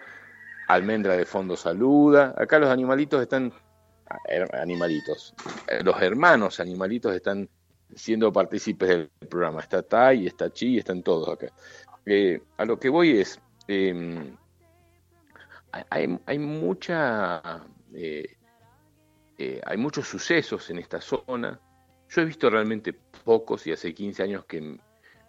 almendra 0.67 1.15
de 1.15 1.25
fondo 1.25 1.55
saluda. 1.55 2.33
Acá 2.37 2.59
los 2.59 2.69
animalitos 2.69 3.21
están, 3.21 3.53
animalitos, 4.53 5.33
los 5.83 6.01
hermanos 6.01 6.59
animalitos 6.59 7.15
están 7.15 7.49
siendo 7.95 8.31
partícipes 8.31 8.89
del 8.89 9.09
programa. 9.29 9.61
Está 9.61 9.81
Tai, 9.81 10.27
está 10.27 10.51
Chi, 10.51 10.77
están 10.77 11.03
todos 11.03 11.29
acá. 11.29 11.47
Eh, 12.05 12.41
a 12.57 12.65
lo 12.65 12.79
que 12.79 12.89
voy 12.89 13.19
es, 13.19 13.39
em, 13.67 14.35
hay, 15.89 16.19
hay, 16.25 16.39
mucha, 16.39 17.41
eh, 17.93 18.37
eh, 19.37 19.61
hay 19.65 19.77
muchos 19.77 20.07
sucesos 20.07 20.69
en 20.69 20.79
esta 20.79 21.01
zona 21.01 21.59
yo 22.09 22.21
he 22.21 22.25
visto 22.25 22.49
realmente 22.49 22.93
pocos 23.23 23.67
y 23.67 23.71
hace 23.71 23.93
15 23.93 24.23
años 24.23 24.45
que 24.45 24.77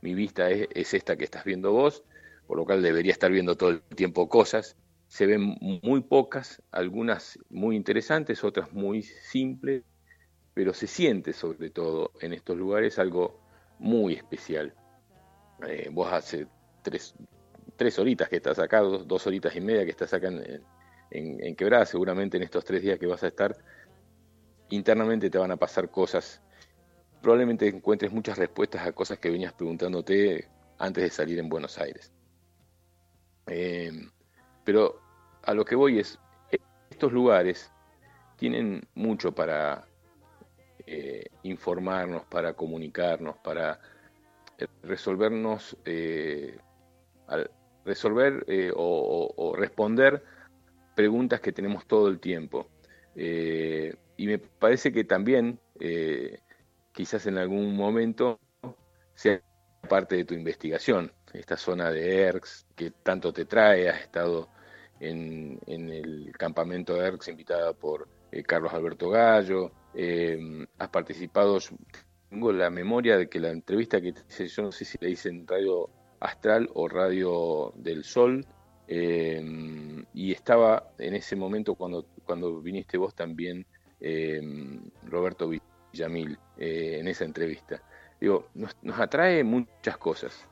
mi 0.00 0.14
vista 0.14 0.50
es, 0.50 0.94
esta 0.94 1.16
que 1.16 1.24
estás 1.24 1.44
viendo 1.44 1.72
vos, 1.72 2.04
por 2.46 2.56
lo 2.56 2.64
cual 2.64 2.82
debería 2.82 3.12
estar 3.12 3.30
viendo 3.30 3.56
todo 3.56 3.70
el 3.70 3.80
tiempo 3.80 4.28
cosas. 4.28 4.76
Se 5.08 5.26
ven 5.26 5.56
muy 5.82 6.02
pocas, 6.02 6.62
algunas 6.70 7.38
muy 7.48 7.76
interesantes, 7.76 8.44
otras 8.44 8.72
muy 8.72 9.02
simples, 9.02 9.82
pero 10.54 10.74
se 10.74 10.86
siente 10.86 11.32
sobre 11.32 11.70
todo 11.70 12.12
en 12.20 12.32
estos 12.32 12.56
lugares 12.56 12.98
algo 12.98 13.40
muy 13.78 14.14
especial. 14.14 14.74
Eh, 15.66 15.88
vos 15.90 16.12
hace 16.12 16.46
tres, 16.82 17.14
tres, 17.76 17.98
horitas 17.98 18.28
que 18.28 18.36
estás 18.36 18.58
acá, 18.58 18.80
dos, 18.80 19.26
horitas 19.26 19.56
y 19.56 19.60
media 19.60 19.84
que 19.84 19.90
estás 19.90 20.12
acá 20.12 20.28
en, 21.10 21.56
Quebrada, 21.56 21.86
seguramente 21.86 22.36
en 22.36 22.42
estos 22.42 22.64
tres 22.64 22.82
días 22.82 22.98
que 22.98 23.06
vas 23.06 23.24
a 23.24 23.28
estar, 23.28 23.56
internamente 24.68 25.30
te 25.30 25.38
van 25.38 25.50
a 25.50 25.56
pasar 25.56 25.90
cosas 25.90 26.42
probablemente 27.20 27.66
encuentres 27.66 28.12
muchas 28.12 28.38
respuestas 28.38 28.86
a 28.86 28.92
cosas 28.92 29.18
que 29.18 29.30
venías 29.30 29.52
preguntándote 29.52 30.48
antes 30.78 31.04
de 31.04 31.10
salir 31.10 31.38
en 31.38 31.48
Buenos 31.48 31.78
Aires. 31.78 32.12
Eh, 33.46 33.90
pero 34.68 35.00
a 35.44 35.54
lo 35.54 35.64
que 35.64 35.74
voy 35.74 35.98
es, 35.98 36.18
estos 36.90 37.10
lugares 37.10 37.72
tienen 38.36 38.86
mucho 38.94 39.32
para 39.32 39.86
eh, 40.86 41.24
informarnos, 41.42 42.26
para 42.26 42.52
comunicarnos, 42.52 43.38
para 43.38 43.80
eh, 44.58 44.66
resolvernos, 44.82 45.74
resolver 47.86 48.44
o, 48.76 49.32
o, 49.38 49.56
responder 49.56 50.22
preguntas 50.94 51.40
que 51.40 51.52
tenemos 51.52 51.86
todo 51.86 52.08
el 52.08 52.20
tiempo. 52.20 52.68
y 53.16 54.26
me 54.26 54.38
parece 54.38 54.92
que 54.92 55.04
también 55.04 55.58
quizás 56.92 57.26
en 57.26 57.38
algún 57.38 57.74
momento 57.74 58.38
sea 59.14 59.40
parte 59.88 60.16
de 60.16 60.26
tu 60.26 60.34
investigación, 60.34 61.10
esta 61.32 61.56
zona 61.56 61.90
de 61.90 62.20
ERX 62.20 62.66
que 62.76 62.90
tanto 62.90 63.32
te 63.32 63.46
trae, 63.46 63.88
has 63.88 64.02
estado 64.02 64.50
en, 65.00 65.58
el 65.66 66.32
campamento 66.36 66.94
de 66.94 67.06
ERX 67.06 67.28
invitada 67.28 67.72
por 67.72 68.08
eh, 68.32 68.42
Carlos 68.42 68.72
Alberto 68.72 69.10
Gallo, 69.10 69.72
eh, 69.94 70.66
has 70.78 70.88
participado, 70.88 71.58
tengo 72.28 72.52
la 72.52 72.70
memoria 72.70 73.16
de 73.16 73.28
que 73.28 73.40
la 73.40 73.50
entrevista 73.50 74.00
que 74.00 74.12
te 74.12 74.22
hice, 74.28 74.48
yo 74.48 74.62
no 74.62 74.72
sé 74.72 74.84
si 74.84 74.98
la 75.00 75.08
hice 75.08 75.28
en 75.28 75.46
Radio 75.46 75.88
Astral 76.20 76.68
o 76.74 76.88
Radio 76.88 77.72
del 77.76 78.04
Sol, 78.04 78.46
eh, 78.86 79.42
y 80.14 80.32
estaba 80.32 80.90
en 80.98 81.14
ese 81.14 81.36
momento 81.36 81.74
cuando, 81.74 82.06
cuando 82.24 82.60
viniste 82.60 82.96
vos 82.96 83.14
también, 83.14 83.66
Roberto 85.04 85.50
Yamil 85.92 86.38
eh, 86.56 86.98
en 87.00 87.08
esa 87.08 87.24
entrevista. 87.24 87.82
Digo, 88.20 88.48
nos, 88.54 88.74
atrae 88.98 89.44
muchas 89.44 89.96
cosas, 89.96 90.44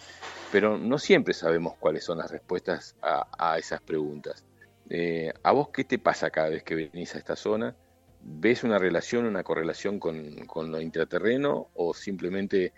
pero 0.53 0.79
no 0.79 0.99
siempre 0.99 1.35
sabemos 1.35 1.75
cuáles 1.79 2.05
son 2.05 2.19
las 2.19 2.31
respuestas 2.31 2.97
a, 3.03 3.59
esas 3.59 3.81
preguntas. 3.81 4.45
Eh, 4.89 5.33
¿A 5.43 5.53
vos 5.53 5.69
qué 5.71 5.85
te 5.85 5.99
pasa 5.99 6.31
cada 6.31 6.51
vez 6.51 6.63
que 6.63 6.75
venís 6.75 7.15
a 7.15 7.19
esta 7.19 7.37
zona? 7.37 7.75
¿Ves 8.23 8.65
una 8.65 8.79
relación, 8.79 9.27
una 9.27 9.43
correlación 9.43 9.99
con, 9.99 10.47
con 10.47 10.71
lo 10.71 10.81
intraterreno 10.81 11.69
o 11.75 11.95
simplemente 11.95 12.73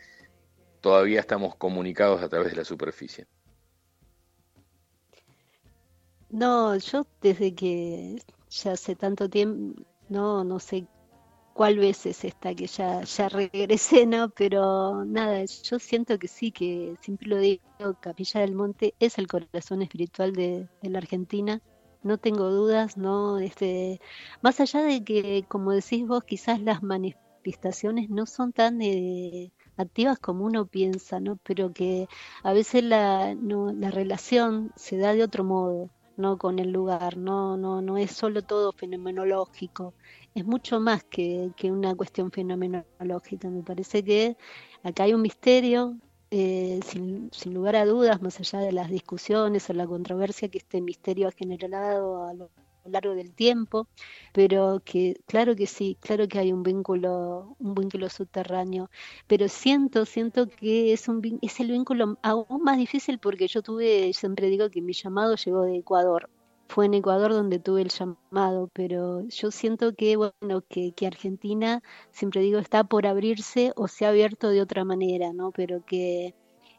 todavía 0.80 1.20
estamos 1.20 1.56
comunicados 1.56 2.22
a 2.22 2.28
través 2.28 2.50
de 2.50 2.56
la 2.56 2.64
superficie? 2.64 3.26
No, 6.30 6.76
yo 6.76 7.06
desde 7.22 7.54
que 7.54 8.22
ya 8.50 8.72
hace 8.72 8.94
tanto 8.94 9.28
tiempo, 9.30 9.82
no, 10.08 10.44
no 10.44 10.58
sé 10.58 10.86
cuál 11.58 11.76
vez 11.76 12.06
es 12.06 12.24
esta 12.24 12.54
que 12.54 12.68
ya, 12.68 13.02
ya 13.02 13.28
regresé, 13.28 14.06
¿no? 14.06 14.28
Pero 14.28 15.04
nada, 15.04 15.44
yo 15.44 15.80
siento 15.80 16.16
que 16.16 16.28
sí, 16.28 16.52
que 16.52 16.94
siempre 17.00 17.26
lo 17.26 17.36
digo, 17.36 17.64
Capilla 17.98 18.42
del 18.42 18.54
Monte 18.54 18.94
es 19.00 19.18
el 19.18 19.26
corazón 19.26 19.82
espiritual 19.82 20.34
de, 20.34 20.68
la 20.82 20.98
Argentina, 20.98 21.60
no 22.04 22.16
tengo 22.16 22.48
dudas, 22.48 22.96
¿no? 22.96 23.40
Este, 23.40 24.00
más 24.40 24.60
allá 24.60 24.84
de 24.84 25.02
que, 25.02 25.44
como 25.48 25.72
decís 25.72 26.06
vos, 26.06 26.22
quizás 26.22 26.60
las 26.60 26.84
manifestaciones 26.84 28.08
no 28.08 28.26
son 28.26 28.52
tan 28.52 28.80
eh, 28.80 29.50
activas 29.76 30.20
como 30.20 30.44
uno 30.44 30.66
piensa, 30.66 31.18
¿no? 31.18 31.40
Pero 31.42 31.72
que 31.72 32.06
a 32.44 32.52
veces 32.52 32.84
la, 32.84 33.34
no, 33.34 33.72
la 33.72 33.90
relación 33.90 34.70
se 34.76 34.96
da 34.96 35.12
de 35.12 35.24
otro 35.24 35.42
modo, 35.42 35.90
¿no? 36.16 36.38
Con 36.38 36.60
el 36.60 36.70
lugar, 36.70 37.16
no, 37.16 37.56
no, 37.56 37.82
no 37.82 37.98
es 37.98 38.12
solo 38.12 38.42
todo 38.42 38.70
fenomenológico, 38.72 39.94
es 40.38 40.46
mucho 40.46 40.80
más 40.80 41.04
que, 41.04 41.52
una 41.64 41.94
cuestión 41.94 42.30
fenomenológica. 42.30 43.48
Me 43.50 43.62
parece 43.62 44.04
que 44.04 44.36
acá 44.82 45.04
hay 45.04 45.14
un 45.14 45.22
misterio, 45.22 45.96
eh, 46.30 46.80
sin, 46.86 47.30
sin, 47.32 47.54
lugar 47.54 47.76
a 47.76 47.86
dudas, 47.86 48.22
más 48.22 48.38
allá 48.40 48.60
de 48.60 48.72
las 48.72 48.90
discusiones 48.90 49.68
o 49.70 49.72
la 49.72 49.86
controversia 49.86 50.48
que 50.48 50.58
este 50.58 50.80
misterio 50.80 51.28
ha 51.28 51.32
generado 51.32 52.26
a 52.26 52.34
lo 52.34 52.50
largo 52.88 53.14
del 53.14 53.34
tiempo, 53.34 53.86
pero 54.32 54.80
que 54.84 55.16
claro 55.26 55.54
que 55.56 55.66
sí, 55.66 55.96
claro 56.00 56.28
que 56.28 56.38
hay 56.38 56.52
un 56.52 56.62
vínculo, 56.62 57.56
un 57.58 57.74
vínculo 57.74 58.08
subterráneo, 58.08 58.90
pero 59.26 59.48
siento, 59.48 60.06
siento 60.06 60.48
que 60.48 60.92
es 60.92 61.08
un 61.08 61.38
es 61.42 61.60
el 61.60 61.70
vínculo 61.70 62.18
aún 62.22 62.62
más 62.62 62.78
difícil 62.78 63.18
porque 63.18 63.48
yo 63.48 63.62
tuve, 63.62 64.12
siempre 64.12 64.48
digo 64.48 64.70
que 64.70 64.80
mi 64.82 64.92
llamado 64.92 65.36
llegó 65.36 65.62
de 65.62 65.76
Ecuador, 65.78 66.30
fue 66.68 66.86
en 66.86 66.94
Ecuador 66.94 67.32
donde 67.32 67.58
tuve 67.58 67.82
el 67.82 67.88
llamado, 67.88 68.68
pero 68.72 69.26
yo 69.28 69.50
siento 69.50 69.94
que, 69.94 70.16
bueno, 70.16 70.62
que, 70.68 70.92
que, 70.92 71.06
Argentina, 71.06 71.82
siempre 72.12 72.42
digo, 72.42 72.58
está 72.58 72.84
por 72.84 73.06
abrirse 73.06 73.72
o 73.76 73.88
se 73.88 74.04
ha 74.06 74.10
abierto 74.10 74.50
de 74.50 74.60
otra 74.62 74.84
manera, 74.84 75.32
¿no? 75.32 75.50
Pero 75.52 75.84
que 75.84 76.34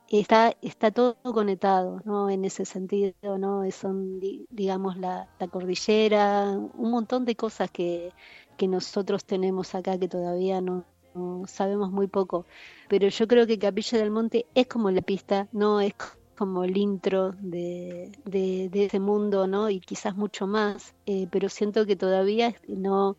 está, 0.09 0.55
está 0.61 0.91
todo 0.91 1.15
conectado, 1.33 2.01
¿no? 2.05 2.29
En 2.29 2.45
ese 2.45 2.65
sentido, 2.65 3.37
¿no? 3.37 3.69
Son, 3.71 4.19
digamos, 4.49 4.97
la, 4.97 5.27
cordillera, 5.51 6.51
un 6.51 6.91
montón 6.91 7.25
de 7.25 7.35
cosas 7.35 7.69
que, 7.71 8.11
que 8.57 8.67
nosotros 8.67 9.25
tenemos 9.25 9.75
acá 9.75 9.97
que 9.97 10.07
todavía 10.07 10.61
no, 10.61 10.85
sabemos 11.47 11.91
muy 11.91 12.07
poco. 12.07 12.45
Pero 12.87 13.07
yo 13.07 13.27
creo 13.27 13.47
que 13.47 13.59
Capilla 13.59 13.97
del 13.97 14.11
Monte 14.11 14.45
es 14.55 14.67
como 14.67 14.91
la 14.91 15.01
pista, 15.01 15.47
no 15.51 15.81
es 15.81 15.93
como 15.95 16.18
el 16.63 16.77
intro 16.77 17.33
de, 17.39 18.11
de, 18.25 18.69
ese 18.85 18.99
mundo, 18.99 19.47
¿no? 19.47 19.69
Y 19.69 19.79
quizás 19.79 20.15
mucho 20.15 20.47
más, 20.47 20.95
eh, 21.05 21.27
pero 21.31 21.49
siento 21.49 21.85
que 21.85 21.95
todavía 21.95 22.55
no, 22.67 23.17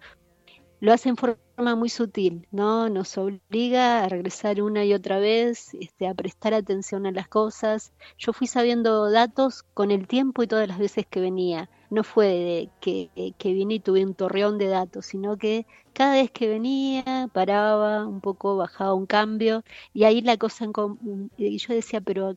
lo 0.80 0.92
hace 0.94 1.10
en 1.10 1.16
forma 1.16 1.76
muy 1.76 1.90
sutil, 1.90 2.46
¿no? 2.50 2.88
Nos 2.88 3.18
obliga 3.18 4.02
a 4.02 4.08
regresar 4.08 4.62
una 4.62 4.84
y 4.84 4.94
otra 4.94 5.18
vez, 5.18 5.74
este, 5.74 6.08
a 6.08 6.14
prestar 6.14 6.54
atención 6.54 7.06
a 7.06 7.12
las 7.12 7.28
cosas. 7.28 7.92
Yo 8.18 8.32
fui 8.32 8.46
sabiendo 8.46 9.10
datos 9.10 9.62
con 9.74 9.90
el 9.90 10.06
tiempo 10.08 10.42
y 10.42 10.46
todas 10.46 10.66
las 10.68 10.78
veces 10.78 11.06
que 11.06 11.20
venía. 11.20 11.68
No 11.90 12.02
fue 12.02 12.26
de 12.28 12.70
que, 12.80 13.34
que 13.36 13.52
vine 13.52 13.74
y 13.74 13.80
tuve 13.80 14.04
un 14.04 14.14
torreón 14.14 14.56
de 14.56 14.68
datos, 14.68 15.06
sino 15.06 15.36
que 15.36 15.66
cada 15.92 16.14
vez 16.14 16.30
que 16.30 16.48
venía, 16.48 17.28
paraba 17.32 18.06
un 18.06 18.20
poco, 18.22 18.56
bajaba 18.56 18.94
un 18.94 19.06
cambio, 19.06 19.62
y 19.92 20.04
ahí 20.04 20.22
la 20.22 20.36
cosa 20.38 20.64
en 20.64 21.30
y 21.36 21.58
yo 21.58 21.74
decía, 21.74 22.00
pero 22.00 22.36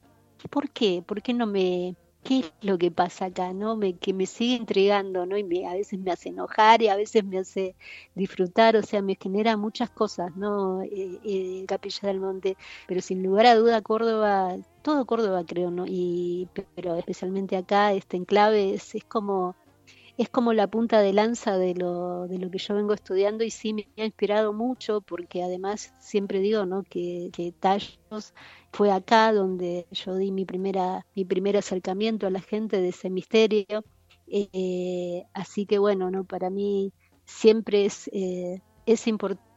¿por 0.49 0.69
qué? 0.71 1.03
¿Por 1.05 1.21
qué 1.21 1.33
no 1.33 1.45
me, 1.47 1.95
qué 2.23 2.39
es 2.39 2.53
lo 2.61 2.77
que 2.77 2.91
pasa 2.91 3.25
acá, 3.25 3.53
¿no? 3.53 3.75
Me, 3.75 3.97
que 3.97 4.13
me 4.13 4.25
sigue 4.25 4.55
intrigando, 4.55 5.25
¿no? 5.25 5.37
Y 5.37 5.43
me, 5.43 5.67
a 5.67 5.73
veces 5.73 5.99
me 5.99 6.11
hace 6.11 6.29
enojar 6.29 6.81
y 6.81 6.87
a 6.87 6.95
veces 6.95 7.23
me 7.25 7.39
hace 7.39 7.75
disfrutar, 8.15 8.75
o 8.75 8.83
sea, 8.83 9.01
me 9.01 9.15
genera 9.21 9.57
muchas 9.57 9.89
cosas, 9.89 10.35
¿no? 10.35 10.81
Eh, 10.83 11.19
eh, 11.23 11.65
Capilla 11.67 12.07
del 12.07 12.19
Monte, 12.19 12.57
pero 12.87 13.01
sin 13.01 13.23
lugar 13.23 13.45
a 13.47 13.55
duda 13.55 13.81
Córdoba, 13.81 14.57
todo 14.81 15.05
Córdoba 15.05 15.43
creo, 15.45 15.71
¿no? 15.71 15.85
Y, 15.87 16.49
pero 16.75 16.95
especialmente 16.95 17.57
acá, 17.57 17.93
este 17.93 18.17
enclave 18.17 18.73
es, 18.73 18.95
es 18.95 19.03
como 19.05 19.55
es 20.17 20.29
como 20.29 20.53
la 20.53 20.67
punta 20.67 21.01
de 21.01 21.13
lanza 21.13 21.57
de 21.57 21.73
lo, 21.73 22.27
de 22.27 22.37
lo 22.37 22.51
que 22.51 22.59
yo 22.59 22.75
vengo 22.75 22.93
estudiando 22.93 23.43
y 23.43 23.49
sí 23.49 23.73
me 23.73 23.87
ha 23.97 24.05
inspirado 24.05 24.53
mucho 24.53 25.01
porque 25.01 25.43
además 25.43 25.93
siempre 25.99 26.39
digo 26.39 26.65
¿no? 26.65 26.83
que, 26.83 27.29
que 27.33 27.51
Tallos 27.51 28.33
fue 28.71 28.91
acá 28.91 29.33
donde 29.33 29.87
yo 29.91 30.15
di 30.15 30.31
mi 30.31 30.45
primera 30.45 31.05
mi 31.15 31.25
primer 31.25 31.57
acercamiento 31.57 32.27
a 32.27 32.31
la 32.31 32.41
gente 32.41 32.79
de 32.79 32.89
ese 32.89 33.09
misterio 33.09 33.83
eh, 34.27 35.25
así 35.33 35.65
que 35.65 35.79
bueno 35.79 36.11
no 36.11 36.23
para 36.23 36.49
mí 36.49 36.93
siempre 37.25 37.85
es 37.85 38.07
eh, 38.13 38.61
es 38.85 39.07
importante 39.07 39.52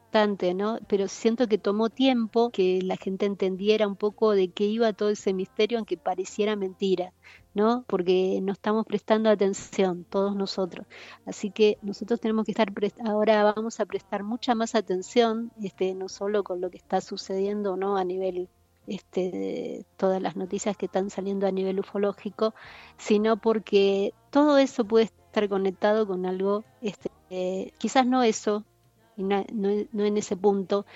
no 0.55 0.79
pero 0.89 1.09
siento 1.09 1.47
que 1.47 1.59
tomó 1.59 1.91
tiempo 1.91 2.51
que 2.51 2.81
la 2.83 2.97
gente 2.97 3.27
entendiera 3.27 3.87
un 3.87 3.97
poco 3.97 4.33
de 4.33 4.49
qué 4.49 4.65
iba 4.65 4.95
todo 4.95 5.11
ese 5.11 5.35
misterio 5.35 5.77
aunque 5.77 5.99
pareciera 5.99 6.57
mentira 6.57 7.13
no 7.55 7.85
porque 7.87 8.41
no 8.43 8.53
estamos 8.53 8.87
prestando 8.87 9.29
atención 9.31 10.05
todos 10.05 10.35
nosotros. 10.37 10.87
Así 11.27 11.51
que 11.51 11.79
nosotros 11.83 12.21
tenemos 12.21 12.47
que 12.47 12.53
estar 12.53 12.73
ahora 13.05 13.53
vamos 13.55 13.81
a 13.81 13.87
prestar 13.87 14.23
mucha 14.23 14.55
más 14.55 14.75
atención 14.75 15.53
este 15.63 15.95
no 15.95 16.09
solo 16.09 16.45
con 16.45 16.61
lo 16.61 16.71
que 16.71 16.79
está 16.79 17.01
sucediendo 17.01 17.77
no 17.77 17.97
a 17.99 18.05
nivel 18.05 18.49
este, 18.87 19.85
todas 19.97 20.23
las 20.23 20.37
noticias 20.37 20.77
que 20.77 20.87
están 20.87 21.11
saliendo 21.11 21.47
a 21.47 21.51
nivel 21.51 21.81
ufológico, 21.81 22.55
sino 22.99 23.37
porque 23.37 24.15
todo 24.31 24.59
eso 24.59 24.85
puede 24.85 25.07
estar 25.07 25.49
conectado 25.49 26.07
con 26.07 26.25
algo, 26.25 26.65
este, 26.81 27.11
quizás 27.79 28.07
no 28.07 28.23
eso, 28.23 28.65
no, 29.17 29.45
no, 29.53 30.05
en 30.05 30.17
ese 30.17 30.37
punto, 30.37 30.87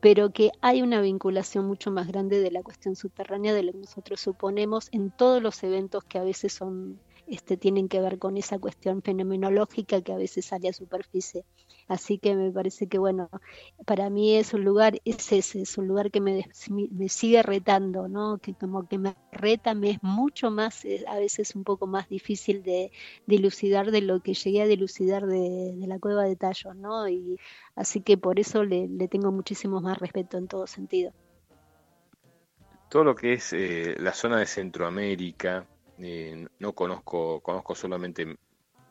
pero 0.00 0.30
que 0.30 0.50
hay 0.60 0.82
una 0.82 1.00
vinculación 1.00 1.66
mucho 1.66 1.90
más 1.90 2.06
grande 2.08 2.40
de 2.40 2.50
la 2.50 2.62
cuestión 2.62 2.96
subterránea 2.96 3.54
de 3.54 3.62
lo 3.62 3.72
que 3.72 3.78
nosotros 3.78 4.20
suponemos 4.20 4.88
en 4.92 5.10
todos 5.10 5.42
los 5.42 5.62
eventos 5.62 6.04
que 6.04 6.18
a 6.18 6.24
veces 6.24 6.52
son 6.52 6.98
este, 7.26 7.56
tienen 7.56 7.88
que 7.88 8.00
ver 8.00 8.18
con 8.18 8.36
esa 8.36 8.58
cuestión 8.58 9.02
fenomenológica 9.02 10.00
que 10.00 10.12
a 10.12 10.16
veces 10.16 10.46
sale 10.46 10.68
a 10.68 10.72
superficie. 10.72 11.44
Así 11.88 12.18
que 12.18 12.34
me 12.34 12.50
parece 12.50 12.88
que, 12.88 12.98
bueno, 12.98 13.28
para 13.84 14.10
mí 14.10 14.36
es 14.36 14.54
un 14.54 14.64
lugar, 14.64 15.00
es 15.04 15.32
ese, 15.32 15.62
es 15.62 15.78
un 15.78 15.86
lugar 15.88 16.10
que 16.10 16.20
me, 16.20 16.48
me 16.90 17.08
sigue 17.08 17.42
retando, 17.42 18.08
¿no? 18.08 18.38
Que 18.38 18.54
como 18.54 18.88
que 18.88 18.98
me 18.98 19.16
reta, 19.32 19.74
me 19.74 19.90
es 19.90 20.02
mucho 20.02 20.50
más, 20.50 20.84
eh, 20.84 21.04
a 21.08 21.18
veces 21.18 21.54
un 21.54 21.64
poco 21.64 21.86
más 21.86 22.08
difícil 22.08 22.62
de 22.62 22.90
dilucidar 23.26 23.90
de 23.90 24.02
lo 24.02 24.20
que 24.20 24.34
llegué 24.34 24.62
a 24.62 24.66
dilucidar 24.66 25.26
de, 25.26 25.74
la 25.86 25.98
cueva 25.98 26.24
de 26.24 26.36
Tallos, 26.36 26.74
¿no? 26.76 27.08
Y 27.08 27.38
así 27.76 28.00
que 28.00 28.16
por 28.16 28.40
eso 28.40 28.64
le, 28.64 28.88
tengo 29.08 29.30
muchísimo 29.30 29.80
más 29.80 29.98
respeto 29.98 30.38
en 30.38 30.48
todo 30.48 30.66
sentido. 30.66 31.12
Todo 32.88 33.04
lo 33.04 33.14
que 33.14 33.34
es 33.34 33.52
eh, 33.52 33.96
la 33.98 34.12
zona 34.12 34.38
de 34.38 34.46
Centroamérica, 34.46 35.66
eh, 35.98 36.46
no 36.58 36.72
conozco, 36.72 37.40
conozco 37.40 37.74
solamente 37.74 38.36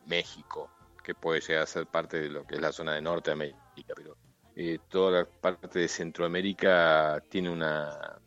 México, 0.06 0.70
que 1.04 1.14
puede 1.14 1.40
llegar 1.40 1.62
a 1.62 1.66
ser 1.66 1.86
parte 1.86 2.20
de 2.20 2.28
lo 2.28 2.44
que 2.46 2.56
es 2.56 2.60
la 2.60 2.72
zona 2.72 2.94
de 2.94 3.02
Norteamérica, 3.02 3.94
pero 3.94 4.16
eh, 4.56 4.78
toda 4.88 5.20
la 5.20 5.24
parte 5.24 5.78
de 5.78 5.88
Centroamérica 5.88 7.22
tiene 7.28 7.50
una 7.50 8.18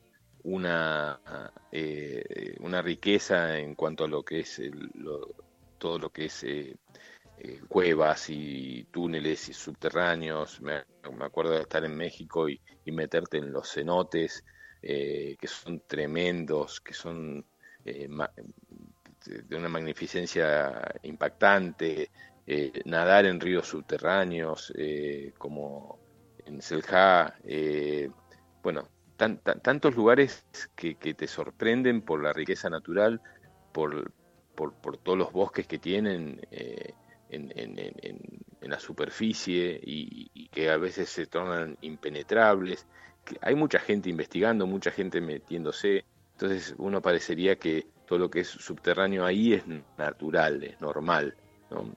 una 0.44 1.20
eh, 1.72 2.56
una 2.62 2.82
riqueza 2.82 3.58
en 3.58 3.76
cuanto 3.76 4.06
a 4.06 4.08
lo 4.08 4.24
que 4.24 4.40
es 4.42 4.62
todo 5.78 6.00
lo 6.00 6.10
que 6.10 6.26
es 6.26 6.46
cuevas 7.68 8.30
y 8.30 8.86
túneles 8.92 9.50
y 9.50 9.54
subterráneos. 9.54 10.62
Me, 10.62 10.84
acuerdo 11.22 11.52
de 11.52 11.62
estar 11.62 11.84
en 11.84 11.96
México 11.96 12.48
y 12.50 12.60
meterte 12.92 13.38
en 13.38 13.52
los 13.52 13.74
cenotes, 13.74 14.44
que 14.82 15.38
son 15.48 15.82
tremendos, 15.88 16.80
que 16.80 16.94
son 16.94 17.46
de 17.84 19.56
una 19.56 19.70
magnificencia 19.70 20.94
impactante, 21.04 22.10
eh, 22.52 22.82
nadar 22.86 23.28
en 23.28 23.40
ríos 23.40 23.68
subterráneos 23.68 24.74
eh, 24.76 25.34
como 25.38 26.00
en 26.48 26.64
Selja, 26.64 27.36
eh, 27.44 28.10
bueno, 28.64 28.90
tantos 29.16 29.96
lugares 29.96 30.44
que, 30.76 30.96
te 30.96 31.28
sorprenden 31.28 32.02
por 32.02 32.24
la 32.24 32.34
riqueza 32.34 32.68
natural, 32.68 33.22
por, 33.72 34.12
por, 34.56 34.98
todos 34.98 35.16
los 35.16 35.32
bosques 35.32 35.68
que 35.68 35.78
tienen 35.78 36.42
en, 37.30 37.52
la 38.62 38.80
superficie 38.80 39.80
y, 39.84 40.48
que 40.50 40.72
a 40.72 40.78
veces 40.78 41.10
se 41.10 41.28
tornan 41.28 41.78
impenetrables. 41.82 42.88
hay 43.42 43.54
mucha 43.54 43.78
gente 43.78 44.10
investigando, 44.10 44.66
mucha 44.66 44.90
gente 44.90 45.22
metiéndose, 45.22 46.04
entonces 46.42 46.74
uno 46.78 47.02
parecería 47.02 47.58
que 47.58 47.88
todo 48.08 48.18
lo 48.18 48.30
que 48.30 48.40
es 48.40 48.48
subterráneo 48.48 49.26
ahí 49.26 49.56
es 49.56 49.64
natural, 49.98 50.64
es 50.64 50.80
normal, 50.80 51.36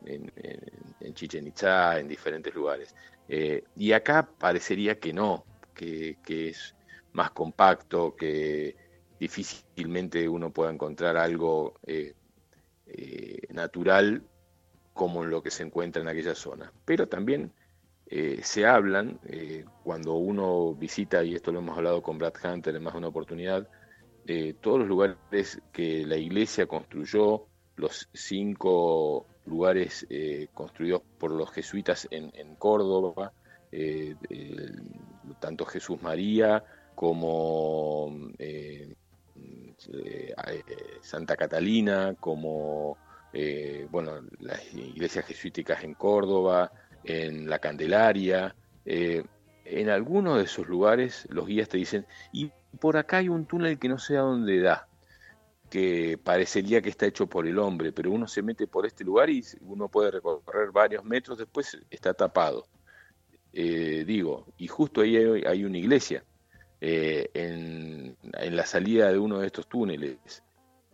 en, 0.05 1.15
Chichen 1.15 1.47
Itza, 1.47 2.01
en 2.01 2.09
diferentes 2.09 2.53
lugares. 2.53 2.93
Eh, 3.29 3.63
y 3.77 3.93
acá 3.93 4.29
parecería 4.37 4.99
que 4.99 5.13
no, 5.13 5.45
que, 5.73 6.17
es 6.27 6.75
más 7.13 7.31
compacto, 7.31 8.17
que 8.17 8.75
difícilmente 9.21 10.29
uno 10.29 10.51
pueda 10.51 10.73
encontrar 10.73 11.17
algo 11.17 11.75
eh, 11.87 12.15
eh, 12.89 13.47
natural 13.51 14.25
como 14.93 15.25
lo 15.25 15.41
que 15.41 15.53
se 15.53 15.63
encuentra 15.63 16.03
en 16.03 16.09
aquella 16.09 16.35
zona. 16.35 16.73
Pero 16.85 17.07
también 17.07 17.53
se 18.43 18.67
hablan, 18.67 19.19
cuando 19.85 20.15
uno 20.15 20.75
visita, 20.75 21.25
y 21.25 21.35
esto 21.35 21.51
lo 21.51 21.61
hemos 21.61 21.79
hablado 21.79 22.03
con 22.03 22.19
Brad 22.19 22.35
Hunter 22.45 22.77
en 22.77 22.83
más 22.83 22.93
de 22.93 22.99
una 22.99 23.09
oportunidad, 23.09 23.67
eh, 24.27 24.55
todos 24.61 24.81
los 24.81 24.89
lugares 24.89 25.61
que 25.73 26.07
la 26.07 26.17
iglesia 26.17 26.67
construyó, 26.67 27.47
los 27.77 28.09
cinco 28.13 29.27
lugares 29.47 30.07
eh, 30.11 30.49
construidos 30.55 31.03
por 31.19 31.33
los 31.33 31.51
jesuitas 31.51 32.07
en, 32.11 32.55
Córdoba, 32.57 33.33
eh, 33.73 34.15
tanto 35.41 35.65
Jesús 35.65 36.01
María 36.01 36.63
como 36.95 38.15
Santa 41.01 41.37
Catalina, 41.37 42.15
como 42.21 42.99
bueno, 43.91 44.21
las 44.39 44.73
iglesias 44.73 45.25
jesuíticas 45.25 45.83
en 45.83 45.95
Córdoba, 45.95 46.71
en 47.03 47.51
la 47.51 47.59
Candelaria. 47.59 48.55
En 49.65 49.89
algunos 49.89 50.39
de 50.39 50.45
esos 50.45 50.67
lugares 50.67 51.27
los 51.31 51.47
guías 51.47 51.69
te 51.69 51.79
dicen, 51.79 52.07
¿y 52.33 52.51
por 52.81 52.97
acá 52.97 53.19
hay 53.19 53.29
un 53.29 53.47
túnel 53.47 53.79
que 53.79 53.89
no 53.89 53.99
sé 53.99 54.17
a 54.17 54.23
dónde 54.23 54.61
da, 54.61 54.89
que 55.71 56.19
parecería 56.23 56.83
que 56.83 56.91
está 56.91 57.07
hecho 57.07 57.27
por 57.27 57.47
el 57.47 57.59
hombre, 57.59 57.93
pero 57.93 58.11
uno 58.11 58.29
se 58.29 58.43
mete 58.43 58.67
por 58.67 58.85
este 58.85 59.05
lugar 59.05 59.31
y 59.31 59.43
uno 59.63 59.89
puede 59.89 60.11
recorrer 60.11 60.71
varios 60.71 61.05
metros, 61.05 61.39
después 61.39 61.79
está 61.91 62.13
tapado. 62.13 62.67
Eh, 63.53 64.05
digo, 64.07 64.47
y 64.57 64.67
justo 64.67 65.03
ahí 65.03 65.17
hay, 65.17 65.65
una 65.65 65.79
iglesia, 65.79 66.25
eh, 66.81 67.31
en, 67.35 68.17
la 68.55 68.67
salida 68.67 69.11
de 69.11 69.19
uno 69.19 69.39
de 69.39 69.47
estos 69.47 69.67
túneles. 69.67 70.43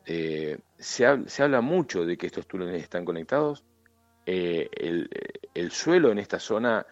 Eh, 0.06 0.58
se, 0.78 1.06
habla 1.06 1.60
mucho 1.60 2.04
de 2.04 2.16
que 2.16 2.26
estos 2.26 2.46
túneles 2.46 2.82
están 2.82 3.04
conectados. 3.04 3.64
el, 4.26 5.08
suelo 5.70 6.12
en 6.12 6.18
esta 6.18 6.38
zona 6.38 6.86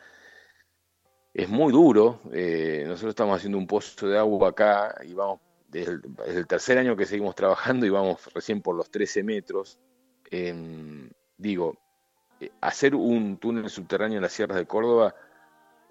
es 1.36 1.50
muy 1.50 1.70
duro. 1.70 2.20
Eh, 2.32 2.84
nosotros 2.86 3.10
estamos 3.10 3.36
haciendo 3.36 3.58
un 3.58 3.66
pozo 3.66 4.08
de 4.08 4.18
agua 4.18 4.48
acá 4.48 4.94
y 5.06 5.12
vamos 5.12 5.40
desde 5.68 5.98
el, 6.26 6.46
tercer 6.46 6.78
año 6.78 6.96
que 6.96 7.04
seguimos 7.04 7.34
trabajando 7.34 7.84
y 7.84 7.90
vamos 7.90 8.32
recién 8.32 8.62
por 8.62 8.74
los 8.74 8.90
13 8.90 9.22
metros, 9.22 9.78
em, 10.30 11.10
digo, 11.36 11.76
eh, 12.40 12.50
hacer 12.62 12.94
un 12.94 13.36
túnel 13.36 13.68
subterráneo 13.68 14.16
en 14.16 14.22
las 14.22 14.32
sierras 14.32 14.56
de 14.56 14.64
Córdoba 14.66 15.14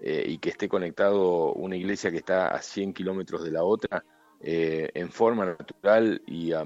eh, 0.00 0.24
y 0.26 0.38
que 0.38 0.48
esté 0.50 0.68
conectado 0.68 1.52
una 1.52 1.76
iglesia 1.76 2.10
que 2.10 2.18
está 2.18 2.48
a 2.48 2.60
100 2.60 2.92
kilómetros 2.92 3.44
de 3.44 3.52
la 3.52 3.62
otra, 3.62 4.04
en 4.38 5.10
forma 5.10 5.46
natural 5.46 6.22
y 6.26 6.52
a, 6.52 6.62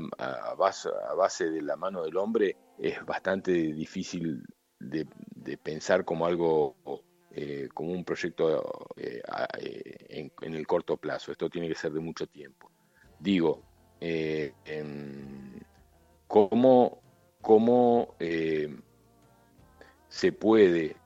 base, 0.58 1.50
de 1.50 1.62
la 1.62 1.76
mano 1.76 2.02
del 2.02 2.16
hombre, 2.16 2.56
es 2.78 3.04
bastante 3.06 3.52
difícil 3.52 4.42
de, 4.80 5.06
pensar 5.62 6.04
como 6.04 6.26
algo, 6.26 6.74
como 7.74 7.92
un 7.92 8.04
proyecto 8.04 8.86
en, 8.96 10.54
el 10.54 10.66
corto 10.66 10.96
plazo. 10.96 11.32
Esto 11.32 11.48
tiene 11.48 11.68
que 11.68 11.74
ser 11.74 11.92
de 11.92 12.00
mucho 12.00 12.26
tiempo. 12.26 12.70
Digo, 13.18 13.62
¿cómo, 16.26 17.02
cómo 17.40 18.16
se 20.08 20.32
puede 20.32 20.96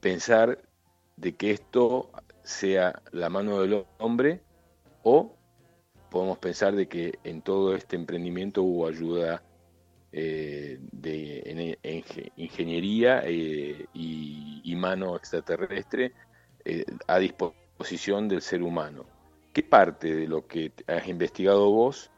pensar 0.00 0.62
de 1.16 1.34
que 1.34 1.50
esto 1.50 2.10
sea 2.42 3.02
la 3.10 3.28
mano 3.30 3.60
del 3.60 3.86
hombre 3.98 4.42
o 5.02 5.34
podemos 6.10 6.38
pensar 6.38 6.76
de 6.76 6.86
que 6.86 7.18
en 7.24 7.42
todo 7.42 7.74
este 7.74 7.96
emprendimiento 7.96 8.62
hubo 8.62 8.86
ayuda 8.86 9.42
eh, 10.16 10.78
de 10.92 11.76
ingeniería 12.36 13.22
eh, 13.24 13.86
y, 13.92 14.76
mano 14.76 15.16
extraterrestre 15.16 16.12
eh, 16.64 16.84
a 17.08 17.18
disposición 17.18 18.28
del 18.28 18.40
ser 18.40 18.62
humano. 18.62 19.06
¿Qué 19.52 19.64
parte 19.64 20.14
de 20.14 20.28
lo 20.28 20.46
que 20.46 20.70
has 20.86 21.08
investigado 21.08 21.68
vos 21.68 22.12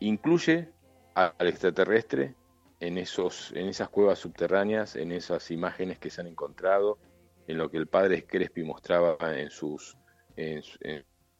incluye 0.00 0.68
al 1.14 1.46
extraterrestre 1.46 2.34
en, 2.80 2.98
esos, 2.98 3.50
en 3.52 3.68
esas 3.68 3.88
cuevas 3.88 4.18
subterráneas, 4.18 4.96
en 4.96 5.12
esas 5.12 5.50
imágenes 5.50 5.98
que 5.98 6.10
se 6.10 6.20
han 6.20 6.26
encontrado, 6.26 6.98
en 7.46 7.56
lo 7.56 7.70
que 7.70 7.78
el 7.78 7.86
padre 7.86 8.26
Crespi 8.26 8.64
mostraba 8.64 9.16
en 9.38 9.48
sus, 9.48 9.96
en, 10.36 10.62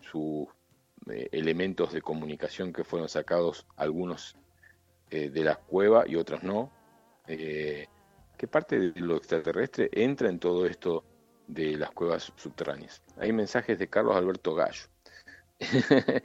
sus 0.01 0.49
elementos 1.31 1.93
de 1.93 2.01
comunicación 2.01 2.73
que 2.73 2.85
fueron 2.85 3.11
sacados, 3.11 3.67
algunos 3.77 4.37
eh, 5.13 5.31
de 5.31 5.45
la 5.45 5.57
cueva 5.57 6.05
y 6.07 6.17
otros 6.17 6.43
no. 6.43 6.73
Eh, 7.27 7.87
¿Qué 8.37 8.49
parte 8.49 8.79
de 8.79 9.01
lo 9.01 9.17
extraterrestre 9.17 9.89
entra 9.93 10.29
en 10.29 10.41
todo 10.41 10.67
esto 10.67 11.05
de 11.47 11.77
las 11.77 11.93
cuevas 11.93 12.33
subterráneas? 12.37 13.03
Hay 13.19 13.33
mensajes 13.33 13.79
de 13.79 13.89
Carlos 13.89 14.17
Alberto 14.17 14.55
Gallo. 14.55 14.87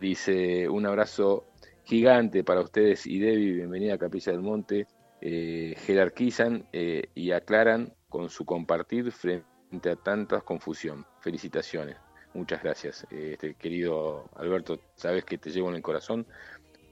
dice, 0.00 0.68
un 0.68 0.86
abrazo 0.86 1.44
gigante 1.84 2.44
para 2.44 2.60
ustedes 2.60 3.06
y 3.06 3.18
Debbie, 3.18 3.52
bienvenida 3.52 3.94
a 3.94 3.98
Capilla 3.98 4.32
del 4.32 4.42
Monte, 4.42 4.86
eh, 5.20 5.74
jerarquizan 5.86 6.68
eh, 6.72 7.08
y 7.14 7.32
aclaran 7.32 7.94
con 8.08 8.28
su 8.30 8.44
compartir 8.44 9.10
frente 9.10 9.90
a 9.90 9.96
tanta 9.96 10.40
confusión. 10.42 11.06
Felicitaciones, 11.20 11.96
muchas 12.34 12.62
gracias. 12.62 13.06
Eh, 13.10 13.30
este, 13.32 13.54
querido 13.54 14.28
Alberto, 14.36 14.80
sabes 14.94 15.24
que 15.24 15.38
te 15.38 15.50
llevo 15.50 15.70
en 15.70 15.76
el 15.76 15.82
corazón. 15.82 16.26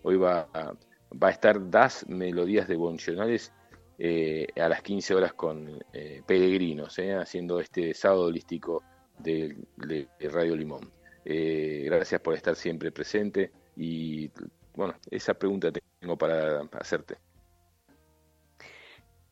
Hoy 0.03 0.17
va 0.17 0.49
a, 0.53 1.31
estar 1.31 1.71
Das 1.71 2.07
Melodías 2.09 2.69
Devocionales 2.69 3.53
a 3.99 4.69
las 4.69 4.83
15 4.83 5.15
horas 5.15 5.33
con 5.35 5.83
Peregrinos, 6.27 6.99
haciendo 6.99 7.61
este 7.61 7.95
sábado 7.95 8.25
holístico 8.27 8.83
de, 9.19 9.57
de 9.77 10.29
Radio 10.29 10.55
Limón. 10.57 10.91
gracias 11.25 12.21
por 12.21 12.35
estar 12.35 12.55
siempre 12.57 12.93
presente 12.93 13.51
y 13.77 14.31
bueno, 14.75 14.95
esa 15.11 15.35
pregunta 15.35 15.73
tengo 16.01 16.17
para 16.17 16.61
hacerte. 16.79 17.17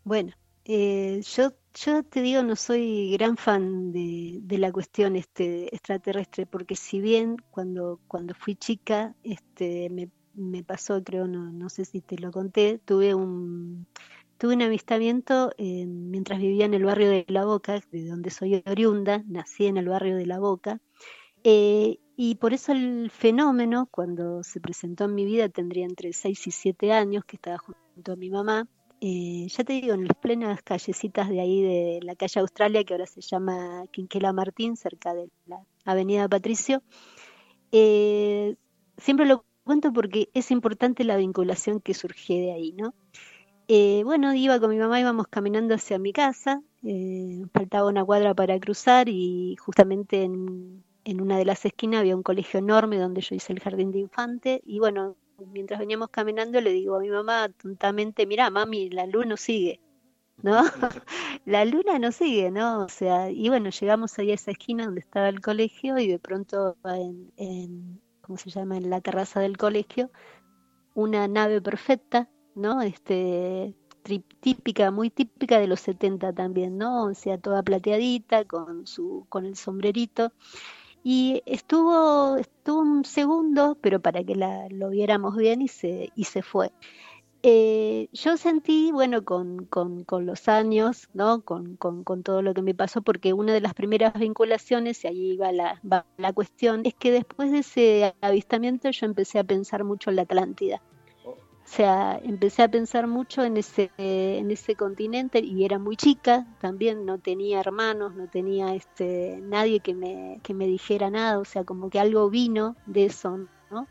Bueno, 0.02 0.32
eh, 0.64 1.20
yo, 1.22 1.52
yo 1.74 2.02
te 2.02 2.22
digo, 2.22 2.42
no 2.42 2.56
soy 2.56 3.12
gran 3.12 3.36
fan 3.36 3.92
de, 3.92 4.58
la 4.58 4.72
cuestión 4.72 5.16
este 5.16 5.74
extraterrestre, 5.74 6.46
porque 6.46 6.76
si 6.76 7.00
bien 7.00 7.36
cuando, 7.50 8.00
cuando 8.06 8.34
fui 8.34 8.54
chica, 8.54 9.14
este, 9.22 9.88
me, 9.90 10.10
me 10.34 10.62
pasó, 10.62 11.02
creo, 11.02 11.26
no, 11.26 11.50
no 11.50 11.68
sé 11.68 11.84
si 11.84 12.00
te 12.00 12.18
lo 12.18 12.30
conté, 12.30 12.80
tuve 12.84 13.14
un, 13.14 13.86
tuve 14.38 14.54
un 14.54 14.62
avistamiento 14.62 15.52
mientras 15.58 16.40
vivía 16.40 16.64
en 16.66 16.74
el 16.74 16.84
barrio 16.84 17.10
de 17.10 17.24
La 17.28 17.44
Boca, 17.44 17.80
de 17.90 18.06
donde 18.06 18.30
soy 18.30 18.62
oriunda, 18.66 19.22
nací 19.26 19.66
en 19.66 19.76
el 19.76 19.88
barrio 19.88 20.16
de 20.16 20.26
La 20.26 20.38
Boca, 20.38 20.80
eh, 21.44 21.98
y 22.16 22.36
por 22.36 22.54
eso 22.54 22.72
el 22.72 23.10
fenómeno, 23.10 23.88
cuando 23.90 24.42
se 24.42 24.60
presentó 24.60 25.04
en 25.04 25.14
mi 25.14 25.24
vida, 25.24 25.48
tendría 25.48 25.84
entre 25.84 26.12
6 26.12 26.46
y 26.46 26.50
7 26.50 26.92
años, 26.92 27.24
que 27.24 27.36
estaba 27.36 27.58
junto 27.58 28.12
a 28.12 28.16
mi 28.16 28.30
mamá. 28.30 28.66
Eh, 29.00 29.46
ya 29.48 29.64
te 29.64 29.74
digo, 29.74 29.94
en 29.94 30.06
las 30.06 30.16
plenas 30.16 30.62
callecitas 30.62 31.28
de 31.28 31.40
ahí 31.40 31.62
de 31.62 32.00
la 32.02 32.14
calle 32.14 32.40
Australia, 32.40 32.84
que 32.84 32.94
ahora 32.94 33.06
se 33.06 33.20
llama 33.20 33.84
Quinquela 33.92 34.32
Martín, 34.32 34.76
cerca 34.76 35.12
de 35.12 35.28
la 35.46 35.60
avenida 35.84 36.28
Patricio. 36.28 36.82
Eh, 37.72 38.56
siempre 38.96 39.26
lo 39.26 39.44
cuento 39.64 39.92
porque 39.92 40.30
es 40.34 40.50
importante 40.50 41.04
la 41.04 41.16
vinculación 41.16 41.80
que 41.80 41.94
surgió 41.94 42.36
de 42.36 42.52
ahí, 42.52 42.72
¿no? 42.72 42.94
Eh, 43.68 44.02
bueno, 44.04 44.34
iba 44.34 44.60
con 44.60 44.70
mi 44.70 44.78
mamá, 44.78 45.00
íbamos 45.00 45.26
caminando 45.28 45.74
hacia 45.74 45.98
mi 45.98 46.12
casa, 46.12 46.62
faltaba 47.52 47.88
una 47.88 48.04
cuadra 48.04 48.34
para 48.34 48.60
cruzar 48.60 49.08
y 49.08 49.56
justamente 49.56 50.22
en 50.22 50.84
en 51.04 51.20
una 51.20 51.38
de 51.38 51.44
las 51.44 51.64
esquinas 51.64 52.00
había 52.00 52.16
un 52.16 52.22
colegio 52.22 52.58
enorme 52.58 52.98
donde 52.98 53.20
yo 53.20 53.34
hice 53.34 53.52
el 53.52 53.60
jardín 53.60 53.92
de 53.92 53.98
infante 53.98 54.62
y 54.64 54.78
bueno, 54.78 55.16
mientras 55.52 55.78
veníamos 55.78 56.08
caminando 56.08 56.60
le 56.60 56.72
digo 56.72 56.96
a 56.96 57.00
mi 57.00 57.10
mamá 57.10 57.48
tontamente, 57.50 58.26
mira 58.26 58.50
mami, 58.50 58.90
la 58.90 59.06
luna 59.06 59.26
no 59.26 59.36
sigue, 59.36 59.80
¿no? 60.42 60.62
la 61.44 61.64
luna 61.64 61.98
no 61.98 62.10
sigue, 62.10 62.50
¿no? 62.50 62.84
O 62.84 62.88
sea, 62.88 63.30
y 63.30 63.48
bueno, 63.48 63.70
llegamos 63.70 64.18
ahí 64.18 64.30
a 64.30 64.34
esa 64.34 64.50
esquina 64.50 64.86
donde 64.86 65.00
estaba 65.00 65.28
el 65.28 65.40
colegio 65.40 65.98
y 65.98 66.08
de 66.08 66.18
pronto 66.18 66.76
en, 66.84 67.32
en 67.36 68.00
¿cómo 68.26 68.38
se 68.38 68.50
llama? 68.50 68.76
En 68.76 68.90
la 68.90 69.00
terraza 69.00 69.40
del 69.40 69.56
colegio, 69.56 70.10
una 70.94 71.28
nave 71.28 71.60
perfecta, 71.60 72.28
¿no? 72.54 72.80
Este, 72.82 73.74
típica, 74.40 74.90
muy 74.90 75.10
típica 75.10 75.58
de 75.58 75.66
los 75.66 75.80
70 75.80 76.32
también, 76.32 76.78
¿no? 76.78 77.04
O 77.04 77.14
sea, 77.14 77.38
toda 77.38 77.62
plateadita, 77.62 78.44
con 78.44 78.86
su, 78.86 79.26
con 79.28 79.46
el 79.46 79.56
sombrerito. 79.56 80.32
Y 81.02 81.42
estuvo, 81.46 82.36
estuvo 82.36 82.80
un 82.80 83.04
segundo, 83.04 83.76
pero 83.80 84.00
para 84.00 84.24
que 84.24 84.34
la, 84.34 84.68
lo 84.70 84.90
viéramos 84.90 85.36
bien 85.36 85.60
y 85.62 85.68
se, 85.68 86.10
y 86.14 86.24
se 86.24 86.42
fue. 86.42 86.72
Eh, 87.46 88.08
yo 88.14 88.38
sentí, 88.38 88.90
bueno, 88.90 89.22
con, 89.22 89.66
con, 89.66 90.04
con 90.04 90.24
los 90.24 90.48
años, 90.48 91.10
¿no? 91.12 91.42
Con, 91.42 91.76
con, 91.76 92.22
todo 92.22 92.40
lo 92.40 92.54
que 92.54 92.62
me 92.62 92.74
pasó, 92.74 93.02
porque 93.02 93.34
una 93.34 93.52
de 93.52 93.60
las 93.60 93.74
primeras 93.74 94.14
vinculaciones, 94.14 95.04
y 95.04 95.08
ahí 95.08 95.36
va 95.36 95.52
la, 95.52 95.78
va 95.84 96.06
la 96.16 96.32
cuestión, 96.32 96.86
es 96.86 96.94
que 96.94 97.12
después 97.12 97.52
de 97.52 97.58
ese 97.58 98.14
avistamiento 98.22 98.88
yo 98.88 99.04
empecé 99.04 99.38
a 99.38 99.44
pensar 99.44 99.84
mucho 99.84 100.08
en 100.08 100.16
la 100.16 100.22
Atlántida. 100.22 100.80
O 101.26 101.66
sea, 101.66 102.18
empecé 102.24 102.62
a 102.62 102.70
pensar 102.70 103.08
mucho 103.08 103.44
en 103.44 103.58
ese, 103.58 103.90
en 103.98 104.50
ese 104.50 104.74
continente 104.74 105.40
y 105.40 105.66
era 105.66 105.78
muy 105.78 105.96
chica 105.98 106.46
también, 106.62 107.04
no 107.04 107.18
tenía 107.18 107.60
hermanos, 107.60 108.14
no 108.14 108.26
tenía 108.26 108.74
este, 108.74 109.38
nadie 109.42 109.80
que 109.80 109.92
me, 109.92 110.40
que 110.42 110.54
me 110.54 110.66
dijera 110.66 111.10
nada, 111.10 111.38
o 111.38 111.44
sea, 111.44 111.64
como 111.64 111.90
que 111.90 112.00
algo 112.00 112.30
vino 112.30 112.74
de 112.86 113.04
eso, 113.04 113.48
¿no? 113.70 113.86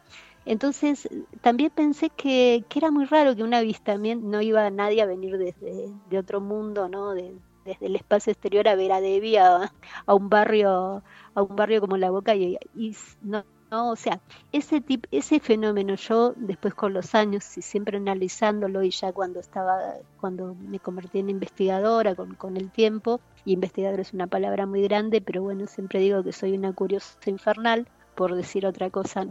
Entonces, 0.46 1.08
también 1.42 1.72
pensé 1.72 2.10
que, 2.10 2.64
que 2.70 2.80
era 2.80 2.92
muy 2.92 3.06
raro 3.06 3.36
que 3.36 3.44
un 3.44 3.54
avistamiento, 3.54 4.28
no 4.28 4.42
iba 4.42 4.70
nadie 4.70 5.02
a 5.02 5.06
venir 5.06 5.38
desde 5.38 5.92
de 6.10 6.18
otro 6.18 6.42
mundo, 6.42 6.90
¿no? 6.90 7.14
De, 7.14 7.34
desde 7.66 7.86
el 7.86 7.96
espacio 7.96 8.32
exterior 8.32 8.68
a 8.68 8.76
ver 8.76 8.92
a 8.92 9.02
Debbie 9.02 9.40
a, 9.40 9.72
un 10.08 10.30
barrio 10.30 11.02
a 11.34 11.42
un 11.42 11.56
barrio 11.56 11.82
como 11.82 11.98
La 11.98 12.12
Boca 12.12 12.36
y, 12.36 12.58
y 12.76 12.96
no, 13.22 13.44
o 13.72 13.96
sea, 13.96 14.22
ese, 14.52 14.82
tip, 14.82 15.06
ese 15.10 15.40
fenómeno 15.40 15.96
yo 15.96 16.34
después 16.36 16.76
con 16.76 16.94
los 16.94 17.16
años 17.16 17.58
y 17.58 17.64
siempre 17.64 17.98
analizándolo 17.98 18.84
y 18.84 18.92
ya 18.92 19.12
cuando 19.12 19.40
estaba, 19.40 19.80
cuando 20.20 20.54
me 20.54 20.80
convertí 20.80 21.20
en 21.20 21.30
investigadora 21.32 22.14
con, 22.14 22.36
con 22.36 22.56
el 22.56 22.70
tiempo, 22.70 23.20
y 23.46 23.54
investigador 23.54 24.00
es 24.00 24.14
una 24.14 24.28
palabra 24.28 24.68
muy 24.68 24.84
grande, 24.84 25.22
pero 25.22 25.42
bueno, 25.42 25.66
siempre 25.66 26.02
digo 26.02 26.24
que 26.24 26.34
soy 26.34 26.54
una 26.56 26.72
curiosa 26.74 27.18
infernal, 27.26 27.88
por 28.16 28.36
decir 28.36 28.66
otra 28.66 28.90
cosa 28.90 29.26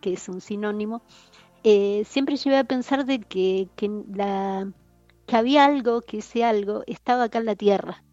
que 0.00 0.12
es 0.12 0.28
un 0.28 0.40
sinónimo, 0.40 1.02
eh, 1.64 2.04
siempre 2.06 2.36
llevé 2.36 2.58
a 2.58 2.64
pensar 2.64 3.06
de 3.06 3.20
que, 3.20 3.68
que, 3.76 3.90
la, 4.12 4.70
que 5.26 5.36
había 5.36 5.64
algo, 5.64 6.02
que 6.02 6.18
ese 6.18 6.44
algo 6.44 6.82
estaba 6.86 7.24
acá 7.24 7.38
en 7.38 7.46
la 7.46 7.56
Tierra, 7.56 8.04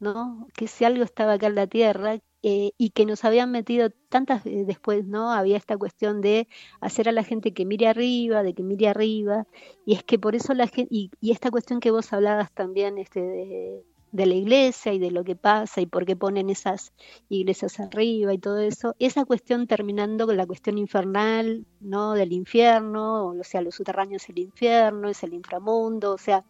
¿no? 0.00 0.48
Que 0.54 0.64
ese 0.66 0.86
algo 0.86 1.04
estaba 1.04 1.34
acá 1.34 1.46
en 1.46 1.54
la 1.54 1.66
Tierra, 1.66 2.18
eh, 2.42 2.72
y 2.78 2.90
que 2.90 3.04
nos 3.04 3.24
habían 3.24 3.50
metido 3.50 3.90
tantas 4.08 4.44
después, 4.44 5.04
¿no? 5.06 5.30
Había 5.30 5.58
esta 5.58 5.76
cuestión 5.76 6.22
de 6.22 6.48
hacer 6.80 7.06
a 7.08 7.12
la 7.12 7.22
gente 7.22 7.52
que 7.52 7.66
mire 7.66 7.86
arriba, 7.86 8.42
de 8.42 8.54
que 8.54 8.62
mire 8.62 8.88
arriba, 8.88 9.46
y 9.84 9.94
es 9.94 10.04
que 10.04 10.18
por 10.18 10.34
eso 10.34 10.54
la 10.54 10.66
gente, 10.66 10.88
y, 10.90 11.10
esta 11.30 11.50
cuestión 11.50 11.80
que 11.80 11.90
vos 11.90 12.10
hablabas 12.14 12.50
también, 12.52 12.96
este, 12.96 13.20
de 13.20 13.84
la 14.12 14.34
iglesia 14.34 14.92
y 14.92 14.98
de 14.98 15.10
lo 15.10 15.24
que 15.24 15.36
pasa 15.36 15.80
y 15.80 15.86
por 15.86 16.04
qué 16.04 16.16
ponen 16.16 16.50
esas 16.50 16.92
iglesias 17.28 17.80
arriba 17.80 18.32
y 18.32 18.38
todo 18.38 18.58
eso, 18.58 18.94
esa 18.98 19.24
cuestión 19.24 19.66
terminando 19.66 20.26
con 20.26 20.36
la 20.36 20.46
cuestión 20.46 20.78
infernal, 20.78 21.64
¿no? 21.80 22.14
Del 22.14 22.32
infierno, 22.32 23.26
o 23.28 23.44
sea, 23.44 23.60
los 23.62 23.74
subterráneos 23.76 24.24
es 24.24 24.30
el 24.30 24.38
infierno, 24.38 25.08
es 25.08 25.22
el 25.22 25.34
inframundo, 25.34 26.12
o 26.12 26.18
sea, 26.18 26.44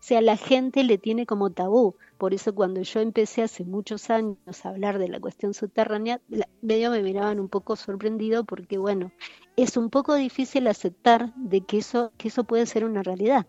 o 0.00 0.02
sea, 0.02 0.22
la 0.22 0.38
gente 0.38 0.82
le 0.82 0.96
tiene 0.96 1.26
como 1.26 1.50
tabú. 1.50 1.94
Por 2.16 2.32
eso 2.32 2.54
cuando 2.54 2.80
yo 2.80 3.00
empecé 3.00 3.42
hace 3.42 3.64
muchos 3.64 4.08
años 4.08 4.38
a 4.64 4.70
hablar 4.70 4.98
de 4.98 5.08
la 5.08 5.20
cuestión 5.20 5.52
subterránea, 5.52 6.22
medio 6.62 6.90
me 6.90 7.02
miraban 7.02 7.38
un 7.38 7.50
poco 7.50 7.76
sorprendido 7.76 8.44
porque, 8.44 8.78
bueno, 8.78 9.12
es 9.56 9.76
un 9.76 9.90
poco 9.90 10.14
difícil 10.14 10.66
aceptar 10.68 11.34
de 11.34 11.60
que 11.60 11.78
eso, 11.78 12.12
que 12.16 12.28
eso 12.28 12.44
puede 12.44 12.64
ser 12.64 12.86
una 12.86 13.02
realidad. 13.02 13.46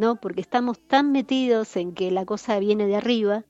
¿No? 0.00 0.16
Porque 0.16 0.40
estamos 0.40 0.80
tan 0.80 1.12
metidos 1.12 1.76
en 1.76 1.92
que 1.92 2.10
la 2.10 2.24
cosa 2.24 2.58
viene 2.58 2.86
de 2.86 2.96
arriba, 2.96 3.44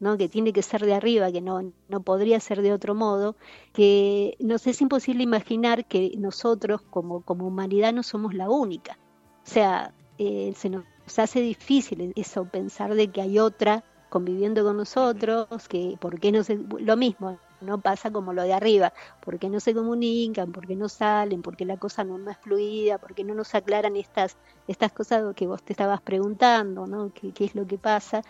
¿no? 0.00 0.18
Que 0.18 0.28
tiene 0.28 0.52
que 0.52 0.62
ser 0.62 0.84
de 0.84 0.94
arriba, 0.94 1.30
que 1.30 1.40
no, 1.40 1.72
no 1.88 2.02
podría 2.02 2.40
ser 2.40 2.60
de 2.60 2.72
otro 2.72 2.96
modo, 2.96 3.36
que 3.72 4.36
nos 4.40 4.66
es 4.66 4.80
imposible 4.80 5.22
imaginar 5.22 5.86
que 5.86 6.12
nosotros 6.18 6.82
como, 6.82 7.20
como 7.22 7.46
humanidad 7.46 7.92
no 7.92 8.02
somos 8.02 8.34
la 8.34 8.50
única. 8.50 8.98
O 9.46 9.48
sea, 9.48 9.94
eh, 10.18 10.52
se 10.56 10.70
nos 10.70 10.84
hace 11.16 11.40
difícil 11.40 12.12
eso, 12.16 12.46
pensar 12.46 12.96
de 12.96 13.12
que 13.12 13.20
hay 13.20 13.38
otra 13.38 13.84
conviviendo 14.10 14.64
con 14.64 14.78
nosotros, 14.78 15.46
que 15.68 15.96
por 16.00 16.18
qué 16.18 16.32
no 16.32 16.42
se, 16.42 16.56
lo 16.56 16.96
mismo, 16.96 17.38
no 17.62 17.80
pasa 17.80 18.10
como 18.10 18.32
lo 18.32 18.42
de 18.42 18.52
arriba, 18.52 18.92
porque 19.20 19.48
no 19.48 19.60
se 19.60 19.74
comunican, 19.74 20.52
porque 20.52 20.76
no 20.76 20.88
salen, 20.88 21.42
porque 21.42 21.64
la 21.64 21.76
cosa 21.76 22.04
no, 22.04 22.30
es 22.30 22.38
fluida, 22.38 22.98
porque 22.98 23.24
no 23.24 23.34
nos 23.34 23.54
aclaran 23.54 23.96
estas, 23.96 24.36
estas 24.68 24.92
cosas 24.92 25.34
que 25.34 25.46
vos 25.46 25.62
te 25.62 25.72
estabas 25.72 26.00
preguntando, 26.00 26.86
¿no? 26.86 27.12
¿Qué, 27.12 27.32
es 27.44 27.54
lo 27.54 27.66
que 27.66 27.78
pasa? 27.78 28.22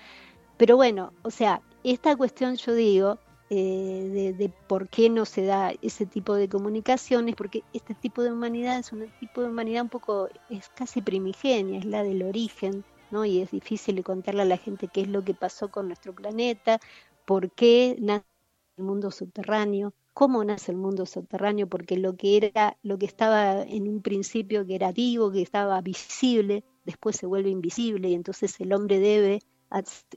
Pero 0.56 0.76
bueno, 0.76 1.12
o 1.22 1.30
sea, 1.30 1.62
esta 1.84 2.16
cuestión 2.16 2.56
yo 2.56 2.74
digo, 2.74 3.18
eh, 3.50 4.08
de, 4.12 4.32
de, 4.32 4.48
por 4.48 4.88
qué 4.88 5.10
no 5.10 5.24
se 5.24 5.44
da 5.44 5.72
ese 5.82 6.06
tipo 6.06 6.34
de 6.34 6.48
comunicaciones, 6.48 7.34
porque 7.34 7.64
este 7.72 7.94
tipo 7.94 8.22
de 8.22 8.32
humanidad 8.32 8.78
es 8.78 8.92
un 8.92 9.10
tipo 9.20 9.42
de 9.42 9.48
humanidad 9.48 9.82
un 9.82 9.88
poco, 9.88 10.28
es 10.48 10.68
casi 10.70 11.02
primigenia, 11.02 11.78
es 11.78 11.84
la 11.84 12.02
del 12.02 12.22
origen, 12.22 12.84
¿no? 13.10 13.24
Y 13.24 13.40
es 13.42 13.50
difícil 13.50 14.02
contarle 14.02 14.42
a 14.42 14.46
la 14.46 14.56
gente 14.56 14.88
qué 14.88 15.02
es 15.02 15.08
lo 15.08 15.22
que 15.22 15.34
pasó 15.34 15.70
con 15.70 15.86
nuestro 15.86 16.14
planeta, 16.14 16.80
por 17.24 17.50
qué 17.52 17.96
nace 18.00 18.31
el 18.76 18.84
mundo 18.84 19.10
subterráneo, 19.10 19.94
cómo 20.14 20.44
nace 20.44 20.72
el 20.72 20.78
mundo 20.78 21.06
subterráneo, 21.06 21.68
porque 21.68 21.96
lo 21.96 22.16
que 22.16 22.36
era, 22.36 22.76
lo 22.82 22.98
que 22.98 23.06
estaba 23.06 23.62
en 23.62 23.88
un 23.88 24.02
principio 24.02 24.66
que 24.66 24.74
era 24.74 24.92
vivo, 24.92 25.30
que 25.30 25.42
estaba 25.42 25.80
visible, 25.80 26.64
después 26.84 27.16
se 27.16 27.26
vuelve 27.26 27.50
invisible 27.50 28.08
y 28.08 28.14
entonces 28.14 28.58
el 28.60 28.72
hombre 28.72 28.98
debe, 28.98 29.40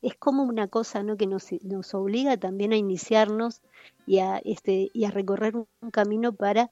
es 0.02 0.16
como 0.18 0.44
una 0.44 0.68
cosa 0.68 1.04
¿no? 1.04 1.16
que 1.16 1.28
nos, 1.28 1.48
nos 1.64 1.94
obliga 1.94 2.38
también 2.38 2.74
a 2.74 2.78
iniciarnos 2.78 3.62
y 4.06 4.20
a, 4.20 4.38
este, 4.40 4.90
y 4.94 5.06
a 5.06 5.12
recorrer 5.12 5.56
un 5.56 5.92
camino 5.92 6.34
para 6.34 6.72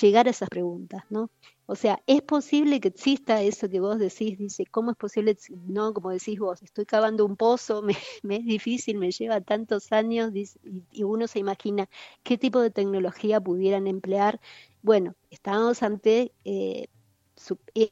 llegar 0.00 0.28
a 0.28 0.30
esas 0.30 0.48
preguntas, 0.48 1.02
¿no? 1.10 1.30
O 1.70 1.76
sea, 1.76 2.02
es 2.08 2.20
posible 2.20 2.80
que 2.80 2.88
exista 2.88 3.42
eso 3.42 3.68
que 3.68 3.78
vos 3.78 3.96
decís, 4.00 4.36
dice, 4.36 4.66
¿cómo 4.66 4.90
es 4.90 4.96
posible? 4.96 5.38
No, 5.68 5.94
como 5.94 6.10
decís 6.10 6.36
vos, 6.40 6.60
estoy 6.64 6.84
cavando 6.84 7.24
un 7.24 7.36
pozo, 7.36 7.80
me, 8.24 8.36
es 8.36 8.44
difícil, 8.44 8.98
me 8.98 9.12
lleva 9.12 9.40
tantos 9.40 9.92
años 9.92 10.32
y, 10.34 11.04
uno 11.04 11.28
se 11.28 11.38
imagina 11.38 11.88
qué 12.24 12.36
tipo 12.36 12.58
de 12.60 12.72
tecnología 12.72 13.40
pudieran 13.40 13.86
emplear. 13.86 14.40
Bueno, 14.82 15.14
estamos 15.30 15.84
ante 15.84 16.32
eh, 16.44 16.88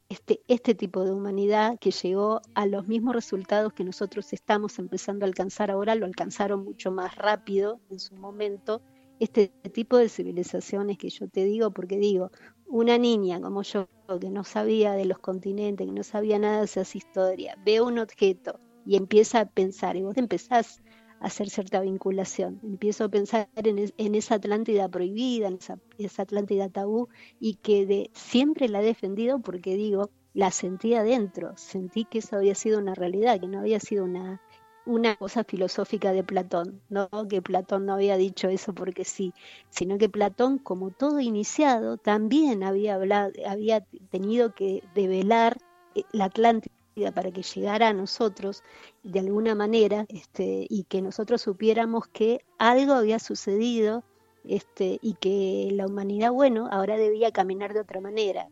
este, 0.09 0.41
este 0.49 0.75
tipo 0.75 1.05
de 1.05 1.11
humanidad 1.13 1.79
que 1.79 1.91
llegó 1.91 2.41
a 2.55 2.65
los 2.65 2.85
mismos 2.85 3.15
resultados 3.15 3.71
que 3.71 3.85
nosotros 3.85 4.33
estamos 4.33 4.77
empezando 4.77 5.23
a 5.23 5.29
alcanzar 5.29 5.71
ahora, 5.71 5.95
lo 5.95 6.05
alcanzaron 6.05 6.65
mucho 6.65 6.91
más 6.91 7.15
rápido 7.15 7.79
en 7.89 8.01
su 8.01 8.13
momento 8.15 8.81
este 9.19 9.49
tipo 9.73 9.97
de 9.97 10.09
civilizaciones 10.09 10.97
que 10.97 11.09
yo 11.09 11.27
te 11.27 11.43
digo, 11.43 11.71
porque 11.71 11.97
digo, 11.97 12.31
una 12.69 12.97
niña 12.97 13.41
como 13.41 13.63
yo, 13.63 13.87
que 14.21 14.29
no 14.29 14.43
sabía 14.43 14.93
de 14.93 15.05
los 15.05 15.19
continentes, 15.19 15.85
que 15.85 15.93
no 15.93 16.03
sabía 16.03 16.39
nada 16.39 16.59
de 16.59 16.65
esas 16.65 16.95
historias, 16.95 17.57
ve 17.65 17.81
un 17.81 17.99
objeto 17.99 18.59
y 18.85 18.95
empieza 18.95 19.41
a 19.41 19.45
pensar, 19.45 19.95
y 19.95 20.03
vos 20.03 20.17
empezás 20.17 20.81
a 21.19 21.25
hacer 21.25 21.49
cierta 21.49 21.81
vinculación, 21.81 22.59
empiezo 22.63 23.05
a 23.05 23.09
pensar 23.09 23.49
en, 23.55 24.15
esa 24.15 24.35
Atlántida 24.35 24.87
prohibida, 24.87 25.47
en 25.47 25.55
esa, 25.55 25.79
esa, 25.97 26.23
Atlántida 26.23 26.69
tabú, 26.69 27.09
y 27.39 27.55
que 27.55 27.85
de, 27.85 28.11
siempre 28.13 28.69
la 28.69 28.81
he 28.81 28.85
defendido 28.85 29.39
porque 29.39 29.75
digo, 29.75 30.11
la 30.33 30.51
sentí 30.51 30.93
adentro, 30.93 31.53
sentí 31.57 32.05
que 32.05 32.19
eso 32.19 32.37
había 32.37 32.55
sido 32.55 32.79
una 32.79 32.93
realidad, 32.93 33.39
que 33.39 33.47
no 33.47 33.59
había 33.59 33.79
sido 33.79 34.05
una, 34.05 34.41
una 34.85 35.15
cosa 35.15 35.43
filosófica 35.43 36.11
de 36.11 36.23
Platón, 36.23 36.81
no 36.89 37.09
que 37.29 37.41
Platón 37.41 37.85
no 37.85 37.93
había 37.93 38.17
dicho 38.17 38.49
eso 38.49 38.73
porque 38.73 39.05
sí, 39.05 39.33
sino 39.69 39.97
que 39.97 40.09
Platón, 40.09 40.57
como 40.57 40.91
todo 40.91 41.19
iniciado, 41.19 41.97
también 41.97 42.63
había 42.63 42.95
hablado, 42.95 43.31
había 43.47 43.85
tenido 44.09 44.53
que 44.53 44.83
develar 44.95 45.57
eh, 45.95 46.03
la 46.11 46.25
Atlántida 46.25 46.71
para 47.13 47.31
que 47.31 47.43
llegara 47.43 47.89
a 47.89 47.93
nosotros 47.93 48.63
de 49.03 49.19
alguna 49.19 49.55
manera 49.55 50.05
este, 50.09 50.65
y 50.69 50.83
que 50.83 51.01
nosotros 51.01 51.41
supiéramos 51.41 52.07
que 52.07 52.41
algo 52.57 52.93
había 52.93 53.19
sucedido 53.19 54.03
este, 54.43 54.99
y 55.01 55.13
que 55.15 55.69
la 55.71 55.85
humanidad, 55.85 56.31
bueno, 56.31 56.67
ahora 56.71 56.97
debía 56.97 57.31
caminar 57.31 57.73
de 57.73 57.81
otra 57.81 58.01
manera. 58.01 58.49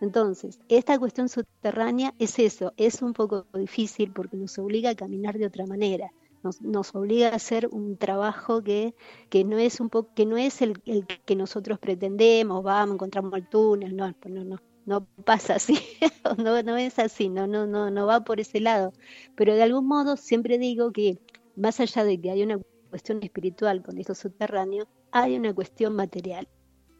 Entonces, 0.00 0.58
esta 0.68 0.98
cuestión 0.98 1.28
subterránea 1.28 2.14
es 2.18 2.38
eso, 2.38 2.72
es 2.76 3.00
un 3.00 3.14
poco 3.14 3.46
difícil 3.54 4.12
porque 4.12 4.36
nos 4.36 4.58
obliga 4.58 4.90
a 4.90 4.94
caminar 4.94 5.38
de 5.38 5.46
otra 5.46 5.66
manera. 5.66 6.10
Nos, 6.60 6.94
obliga 6.94 7.30
a 7.30 7.36
hacer 7.36 7.68
un 7.72 7.96
trabajo 7.96 8.62
que, 8.62 8.94
que 9.30 9.42
no 9.42 9.58
es 9.58 9.80
un 9.80 9.88
poco, 9.88 10.12
no 10.26 10.36
es 10.36 10.62
el, 10.62 10.74
que 11.24 11.34
nosotros 11.34 11.80
pretendemos, 11.80 12.62
vamos, 12.62 12.94
encontramos 12.94 13.32
el 13.34 13.48
túnel, 13.48 13.96
no, 13.96 14.14
no, 14.26 14.44
no, 14.44 14.56
no 14.84 15.06
pasa 15.24 15.56
así, 15.56 15.76
no, 16.38 16.62
no 16.62 16.76
es 16.76 17.00
así, 17.00 17.28
no, 17.28 17.48
no, 17.48 17.66
no, 17.66 17.90
no 17.90 18.06
va 18.06 18.22
por 18.22 18.38
ese 18.38 18.60
lado. 18.60 18.92
Pero 19.34 19.54
de 19.54 19.62
algún 19.62 19.88
modo 19.88 20.16
siempre 20.16 20.58
digo 20.58 20.92
que 20.92 21.18
más 21.56 21.80
allá 21.80 22.04
de 22.04 22.20
que 22.20 22.30
hay 22.30 22.44
una 22.44 22.60
cuestión 22.90 23.20
espiritual 23.24 23.82
con 23.82 23.98
esto 23.98 24.14
subterráneo, 24.14 24.86
hay 25.10 25.36
una 25.36 25.52
cuestión 25.52 25.96
material. 25.96 26.46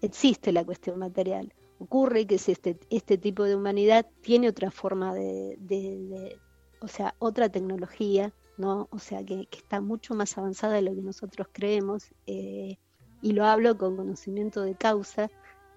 Existe 0.01 0.51
la 0.51 0.65
cuestión 0.65 0.99
material 0.99 1.53
ocurre 1.79 2.27
que 2.27 2.37
este, 2.37 2.79
este 2.91 3.19
tipo 3.19 3.45
de 3.45 3.57
humanidad 3.57 4.07
tiene 4.23 4.49
otra 4.49 4.71
forma 4.71 5.15
de, 5.15 6.39
o 6.81 6.89
sea, 6.89 7.15
otra 7.19 7.49
tecnología, 7.49 8.33
¿no? 8.57 8.89
O 8.91 8.99
sea, 8.99 9.25
que, 9.25 9.49
está 9.53 9.81
mucho 9.81 10.15
más 10.15 10.37
avanzada 10.39 10.75
de 10.75 10.83
lo 10.83 10.95
que 10.95 11.03
nosotros 11.03 11.49
creemos, 11.53 12.11
eh, 12.27 12.79
y 13.23 13.33
lo 13.33 13.45
hablo 13.45 13.77
con 13.77 13.97
conocimiento 13.97 14.63
de 14.63 14.75
causa, 14.75 15.31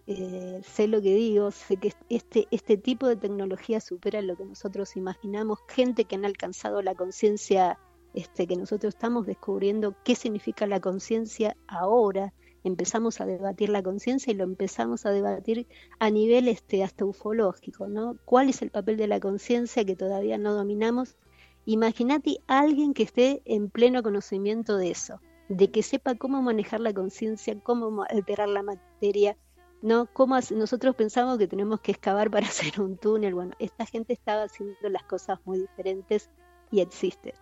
eh, 0.08 0.62
sé 0.64 0.88
lo 0.88 1.02
que 1.02 1.14
digo, 1.14 1.52
sé 1.52 1.78
que 1.78 1.94
este, 2.10 2.48
este 2.52 2.78
tipo 2.78 3.08
de 3.08 3.16
tecnología 3.16 3.80
supera 3.80 4.22
lo 4.22 4.36
que 4.36 4.46
nosotros 4.46 4.96
imaginamos, 4.96 5.60
gente 5.68 6.06
que 6.06 6.16
han 6.16 6.26
alcanzado 6.26 6.82
la 6.82 6.96
conciencia 6.96 7.78
este, 8.14 8.48
que 8.48 8.56
nosotros 8.56 8.96
estamos 8.96 9.28
descubriendo 9.28 9.96
qué 10.04 10.16
significa 10.16 10.66
la 10.66 10.80
conciencia 10.80 11.56
ahora, 11.68 12.34
empezamos 12.64 13.22
a 13.22 13.26
debatir 13.26 13.70
la 13.70 13.84
conciencia 13.84 14.32
y 14.32 14.36
lo 14.36 14.44
empezamos 14.44 15.06
a 15.06 15.12
debatir 15.12 15.68
a 16.00 16.10
nivel 16.10 16.48
este, 16.48 16.84
hasta 16.84 17.06
ufológico, 17.06 17.88
¿no? 17.88 18.18
¿Cuál 18.26 18.50
es 18.50 18.62
el 18.62 18.70
papel 18.70 18.98
de 18.98 19.08
la 19.08 19.20
conciencia 19.20 19.86
que 19.86 19.96
todavía 19.96 20.38
no 20.38 20.54
dominamos? 20.54 21.18
Imagínate 21.66 22.40
alguien 22.48 22.94
que 22.94 23.04
esté 23.04 23.42
en 23.46 23.70
pleno 23.70 24.02
conocimiento 24.02 24.78
de 24.78 24.92
eso, 24.92 25.22
de 25.50 25.72
que 25.72 25.84
sepa 25.84 26.16
cómo 26.16 26.42
manejar 26.42 26.80
la 26.80 26.94
conciencia, 26.94 27.60
cómo 27.62 28.04
alterar 28.10 28.50
la 28.50 28.64
materia, 28.64 29.38
¿no? 29.82 30.08
Cómo 30.14 30.38
nosotros 30.52 30.96
pensamos 30.96 31.38
que 31.38 31.48
tenemos 31.48 31.82
que 31.82 31.92
excavar 31.92 32.32
para 32.32 32.48
hacer 32.48 32.82
un 32.82 32.98
túnel. 32.98 33.34
Bueno, 33.34 33.54
esta 33.60 33.86
gente 33.86 34.14
estaba 34.14 34.44
haciendo 34.44 34.90
las 34.90 35.04
cosas 35.04 35.40
muy 35.46 35.60
diferentes 35.60 36.30
y 36.72 36.82
existe. 36.82 37.34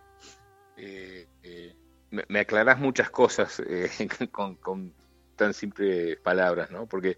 Eh, 0.76 1.26
eh, 1.42 1.74
me, 2.10 2.40
aclaras 2.40 2.78
muchas 2.78 3.10
cosas 3.10 3.60
eh, 3.66 3.88
con, 4.30 4.94
tan 5.38 5.54
simples 5.54 6.18
palabras, 6.20 6.70
¿no? 6.70 6.86
Porque 6.86 7.16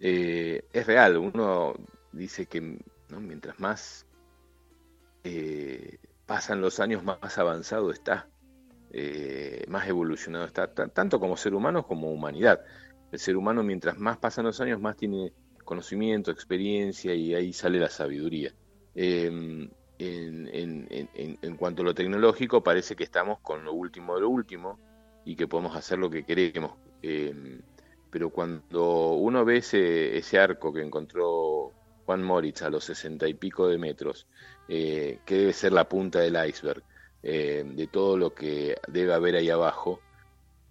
eh, 0.00 0.64
es 0.72 0.86
real, 0.86 1.16
uno 1.18 1.74
dice 2.10 2.46
que 2.46 2.78
mientras 3.10 3.60
más 3.60 4.06
eh, 5.22 5.98
pasan 6.26 6.60
los 6.60 6.80
años, 6.80 7.04
más 7.04 7.38
avanzado 7.38 7.92
está, 7.92 8.28
eh, 8.90 9.64
más 9.68 9.86
evolucionado 9.86 10.46
está, 10.46 10.72
tanto 10.72 11.20
como 11.20 11.36
ser 11.36 11.54
humano 11.54 11.86
como 11.86 12.10
humanidad. 12.10 12.60
El 13.12 13.18
ser 13.18 13.36
humano, 13.36 13.62
mientras 13.62 13.98
más 13.98 14.18
pasan 14.18 14.44
los 14.46 14.60
años, 14.60 14.80
más 14.80 14.96
tiene 14.96 15.32
conocimiento, 15.64 16.30
experiencia 16.30 17.14
y 17.14 17.34
ahí 17.34 17.52
sale 17.52 17.78
la 17.78 17.88
sabiduría. 17.88 18.52
Em, 18.94 19.70
en, 19.98 21.56
cuanto 21.56 21.82
a 21.82 21.84
lo 21.84 21.94
tecnológico, 21.94 22.62
parece 22.62 22.96
que 22.96 23.04
estamos 23.04 23.40
con 23.40 23.64
lo 23.64 23.72
último 23.72 24.14
de 24.14 24.20
lo 24.22 24.28
último 24.28 24.78
y 25.24 25.36
que 25.36 25.48
podemos 25.48 25.76
hacer 25.76 25.98
lo 25.98 26.10
que 26.10 26.24
queremos. 26.24 26.72
Eh, 27.02 27.60
pero 28.10 28.30
cuando 28.30 29.12
uno 29.12 29.44
ve 29.44 29.58
ese, 29.58 30.38
arco 30.38 30.72
que 30.72 30.82
encontró 30.82 31.72
Juan 32.06 32.22
Moritz 32.22 32.62
a 32.62 32.70
los 32.70 32.84
sesenta 32.84 33.28
y 33.28 33.34
pico 33.34 33.68
de 33.68 33.78
metros, 33.78 34.26
eh, 34.68 35.20
que 35.26 35.36
debe 35.36 35.52
ser 35.52 35.72
la 35.72 35.88
punta 35.88 36.20
del 36.20 36.36
iceberg, 36.48 36.82
de 37.20 37.88
todo 37.92 38.16
lo 38.16 38.32
que 38.32 38.76
debe 38.86 39.12
haber 39.12 39.36
ahí 39.36 39.50
abajo. 39.50 40.00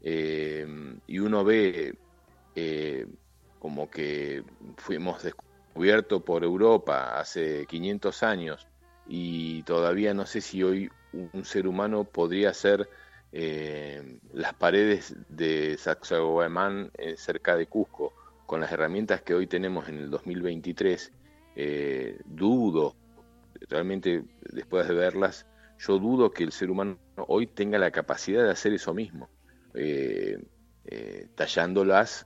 y 0.01 1.19
uno 1.19 1.43
ve 1.43 1.95
como 3.59 3.89
que 3.89 4.43
fuimos 4.77 5.23
descubiertos 5.23 6.23
por 6.23 6.43
Europa 6.43 7.19
hace 7.19 7.65
500 7.67 8.23
años 8.23 8.67
y 9.07 9.63
todavía 9.63 10.13
no 10.13 10.25
sé 10.25 10.41
si 10.41 10.63
hoy 10.63 10.89
un 11.13 11.45
ser 11.45 11.67
humano 11.67 12.03
podría 12.03 12.53
ser 12.53 12.89
eh, 13.39 14.17
las 14.33 14.55
paredes 14.55 15.15
de 15.29 15.77
Sacsayhuamán 15.77 16.89
eh, 16.97 17.17
cerca 17.17 17.55
de 17.55 17.67
Cusco, 17.67 18.11
con 18.47 18.61
las 18.61 18.71
herramientas 18.71 19.21
que 19.21 19.35
hoy 19.35 19.45
tenemos 19.45 19.87
en 19.89 19.99
el 19.99 20.09
2023, 20.09 21.11
eh, 21.55 22.19
dudo, 22.25 22.95
realmente 23.69 24.23
después 24.41 24.87
de 24.87 24.95
verlas, 24.95 25.45
yo 25.77 25.99
dudo 25.99 26.31
que 26.31 26.45
el 26.45 26.51
ser 26.51 26.71
humano 26.71 26.97
hoy 27.27 27.45
tenga 27.45 27.77
la 27.77 27.91
capacidad 27.91 28.43
de 28.43 28.49
hacer 28.49 28.73
eso 28.73 28.95
mismo, 28.95 29.29
tallándolas 31.35 32.25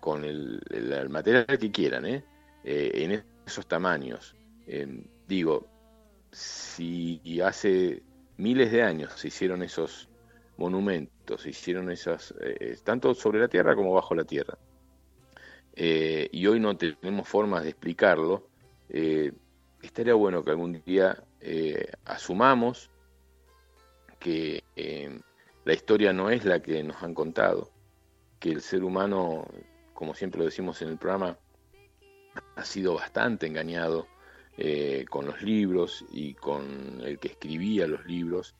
con 0.00 0.24
el, 0.24 0.62
material 1.10 1.44
que 1.58 1.70
quieran, 1.70 2.24
en 2.64 3.22
esos 3.46 3.66
tamaños. 3.66 4.34
digo, 5.28 5.68
si 6.32 7.38
hace 7.42 8.02
miles 8.40 8.72
de 8.72 8.82
años 8.82 9.12
se 9.14 9.28
hicieron 9.28 9.62
esos 9.62 10.08
monumentos, 10.56 11.42
se 11.42 11.50
hicieron 11.50 11.90
esas, 11.90 12.34
eh, 12.40 12.76
tanto 12.82 13.14
sobre 13.14 13.38
la 13.38 13.48
tierra 13.48 13.76
como 13.76 13.92
bajo 13.92 14.14
la 14.14 14.24
tierra. 14.24 14.58
Eh, 15.74 16.28
y 16.32 16.46
hoy 16.46 16.58
no 16.58 16.76
tenemos 16.76 17.28
formas 17.28 17.62
de 17.62 17.70
explicarlo. 17.70 18.48
Eh, 18.88 19.32
estaría 19.82 20.14
bueno 20.14 20.42
que 20.42 20.50
algún 20.50 20.82
día 20.84 21.22
asumamos 22.04 22.90
que 24.18 24.62
la 25.64 25.72
historia 25.72 26.12
no 26.12 26.28
es 26.28 26.44
la 26.44 26.60
que 26.60 26.82
nos 26.82 27.02
han 27.02 27.14
contado, 27.14 27.70
que 28.38 28.50
el 28.50 28.60
ser 28.60 28.84
humano, 28.84 29.46
como 29.94 30.14
siempre 30.14 30.40
lo 30.40 30.44
decimos 30.44 30.82
en 30.82 30.88
el 30.88 30.98
programa, 30.98 31.38
ha 32.56 32.64
sido 32.64 32.94
bastante 32.94 33.46
engañado 33.46 34.06
eh, 34.56 35.04
con 35.08 35.26
los 35.26 35.42
libros 35.42 36.04
y 36.12 36.34
con 36.34 37.00
el 37.02 37.18
que 37.18 37.28
escribía 37.28 37.86
los 37.86 38.04
libros, 38.06 38.54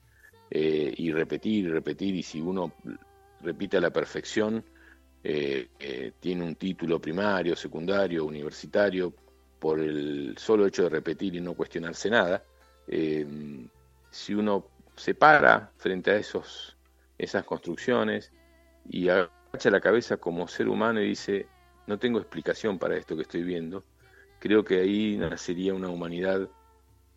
eh, 0.49 0.93
y 0.97 1.11
repetir 1.11 1.65
y 1.65 1.69
repetir, 1.69 2.15
y 2.15 2.23
si 2.23 2.41
uno 2.41 2.73
repite 3.41 3.77
a 3.77 3.81
la 3.81 3.91
perfección, 3.91 4.63
eh, 5.23 5.67
tiene 6.19 6.43
un 6.43 6.55
título 6.55 6.99
primario, 6.99 7.55
secundario, 7.55 8.25
universitario, 8.25 9.13
por 9.59 9.79
el 9.79 10.35
solo 10.37 10.65
hecho 10.65 10.83
de 10.83 10.89
repetir 10.89 11.35
y 11.35 11.41
no 11.41 11.53
cuestionarse 11.53 12.09
nada, 12.09 12.43
si 12.87 14.33
uno 14.33 14.65
se 14.95 15.13
para 15.13 15.71
frente 15.77 16.11
a 16.11 16.15
esos, 16.15 16.75
esas 17.17 17.45
construcciones 17.45 18.31
y 18.89 19.07
agacha 19.07 19.69
la 19.69 19.79
cabeza 19.79 20.17
como 20.17 20.47
ser 20.47 20.67
humano 20.67 20.99
y 21.01 21.09
dice, 21.09 21.47
no 21.87 21.99
tengo 21.99 22.19
explicación 22.19 22.79
para 22.79 22.97
esto 22.97 23.15
que 23.15 23.21
estoy 23.21 23.43
viendo, 23.43 23.83
creo 24.41 24.65
que 24.65 24.79
ahí 24.79 25.17
nacería 25.17 25.73
una 25.73 25.89
humanidad 25.89 26.49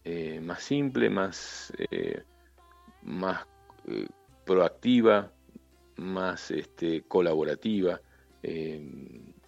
eh, 0.05 0.41
más 0.43 0.63
simple, 0.63 1.09
más, 1.09 1.73
eh, 1.91 2.23
más 3.03 3.47
eh, 3.89 4.07
proactiva, 4.45 5.33
más 5.97 6.51
este, 6.51 7.03
colaborativa, 7.03 8.01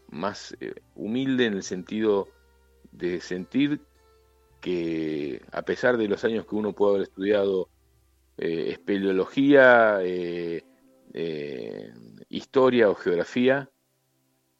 más 0.08 0.56
humilde 0.94 1.44
en 1.44 1.52
el 1.52 1.62
sentido 1.62 2.28
de 2.92 3.20
sentir 3.20 3.82
que 4.62 5.42
a 5.52 5.60
pesar 5.60 5.98
de 5.98 6.08
los 6.08 6.24
años 6.24 6.46
que 6.46 6.54
uno 6.54 6.72
puede 6.72 6.92
haber 6.92 7.02
estudiado 7.02 7.68
espeleología, 8.38 10.00
historia 12.30 12.88
o 12.88 12.94
geografía, 12.94 13.68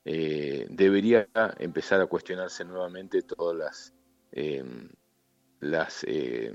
eh, 0.08 0.68
debería 0.70 1.28
empezar 1.58 2.00
a 2.00 2.06
cuestionarse 2.06 2.64
nuevamente 2.64 3.22
todas 3.22 3.92
las, 5.58 6.04
eh, 6.04 6.54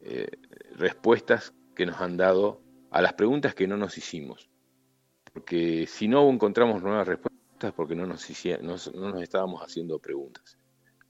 eh, 0.00 0.30
respuestas 0.76 1.52
que 1.76 1.84
nos 1.84 2.00
han 2.00 2.16
dado 2.16 2.62
a 2.90 3.02
las 3.02 3.12
preguntas 3.12 3.54
que 3.54 3.68
no 3.68 3.76
nos 3.76 3.98
hicimos. 3.98 4.48
Porque 5.30 5.86
si 5.86 6.08
no 6.08 6.26
encontramos 6.30 6.82
nuevas 6.82 7.06
respuestas, 7.06 7.74
porque 7.74 7.94
no 7.94 8.06
nos, 8.06 8.26
no 8.62 9.10
nos 9.10 9.22
estábamos 9.22 9.60
haciendo 9.60 9.98
preguntas. 9.98 10.56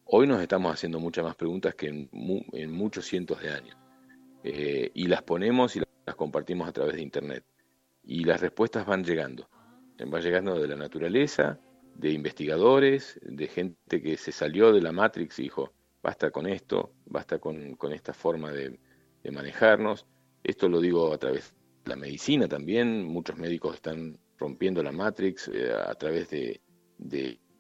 Hoy 0.06 0.27
nos 0.27 0.43
estamos 0.43 0.74
haciendo 0.74 0.98
muchas 0.98 1.24
más 1.24 1.36
preguntas 1.36 1.77
que 1.77 1.86
en 1.86 2.73
muchos 2.73 3.06
cientos 3.06 3.40
de 3.40 3.51
años. 3.51 3.77
y 4.43 5.06
las 5.06 5.23
ponemos 5.23 5.77
y 5.77 5.82
las 6.05 6.16
compartimos 6.16 6.69
a 6.69 6.73
través 6.73 6.97
de 6.97 7.02
Internet. 7.02 7.44
Y 8.02 8.24
las 8.24 8.40
respuestas 8.40 8.85
van 8.85 9.05
llegando 9.05 9.48
va 10.07 10.20
llegando 10.20 10.59
de 10.59 10.69
la 10.69 10.77
naturaleza, 10.77 11.59
de 11.95 12.12
investigadores, 12.12 13.19
de 13.23 13.49
gente 13.49 14.01
que 14.01 14.16
se 14.16 14.31
salió 14.33 14.73
de 14.73 14.81
la 14.81 14.93
Matrix 14.93 15.39
y 15.39 15.45
dijo, 15.45 15.73
basta 16.03 16.31
con 16.31 16.47
esto, 16.47 16.93
basta 17.07 17.39
con, 17.39 17.77
esta 17.93 18.15
forma 18.15 18.53
de, 18.53 18.79
manejarnos. 19.31 20.07
Esto 20.43 20.70
lo 20.70 20.81
digo 20.81 21.12
a 21.12 21.19
través 21.19 21.55
de 21.85 21.91
la 21.91 21.97
medicina 21.97 22.49
también, 22.49 23.05
muchos 23.05 23.37
médicos 23.37 23.75
están 23.75 24.19
rompiendo 24.39 24.83
la 24.83 24.93
Matrix 24.93 25.51
eh, 25.53 25.70
a 25.70 25.95
través 25.97 26.31
de, 26.31 26.62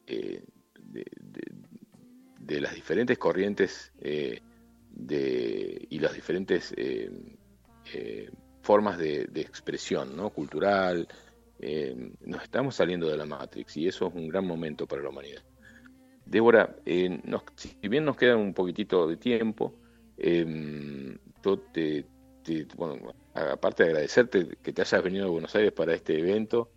eh, 0.06 0.44
de, 2.38 2.60
las 2.60 2.74
diferentes 2.74 3.18
corrientes 3.18 3.92
eh, 4.00 4.40
y 5.90 5.98
las 5.98 6.14
diferentes 6.14 6.74
formas 8.62 8.96
de, 8.98 9.28
expresión, 9.34 10.16
¿no? 10.16 10.30
cultural, 10.30 11.06
eh, 11.60 12.12
nos 12.20 12.42
estamos 12.42 12.76
saliendo 12.76 13.08
de 13.08 13.16
la 13.16 13.26
Matrix 13.26 13.76
y 13.76 13.88
eso 13.88 14.06
es 14.06 14.14
un 14.14 14.28
gran 14.28 14.46
momento 14.46 14.86
para 14.86 15.02
la 15.02 15.08
humanidad. 15.08 15.42
Débora, 16.24 16.76
eh, 16.84 17.20
si 17.56 17.76
bien 17.88 18.04
nos 18.04 18.16
queda 18.16 18.36
un 18.36 18.54
poquitito 18.54 19.08
de 19.08 19.16
tiempo, 19.16 19.74
em, 20.18 21.18
yo 21.42 21.58
te, 21.58 22.06
bueno, 22.76 23.14
aparte 23.34 23.82
de 23.82 23.90
agradecerte 23.90 24.58
que 24.62 24.72
te 24.72 24.82
hayas 24.82 25.02
venido 25.02 25.26
a 25.26 25.30
Buenos 25.30 25.54
Aires 25.54 25.72
para 25.72 25.94
este 25.94 26.18
evento, 26.18 26.70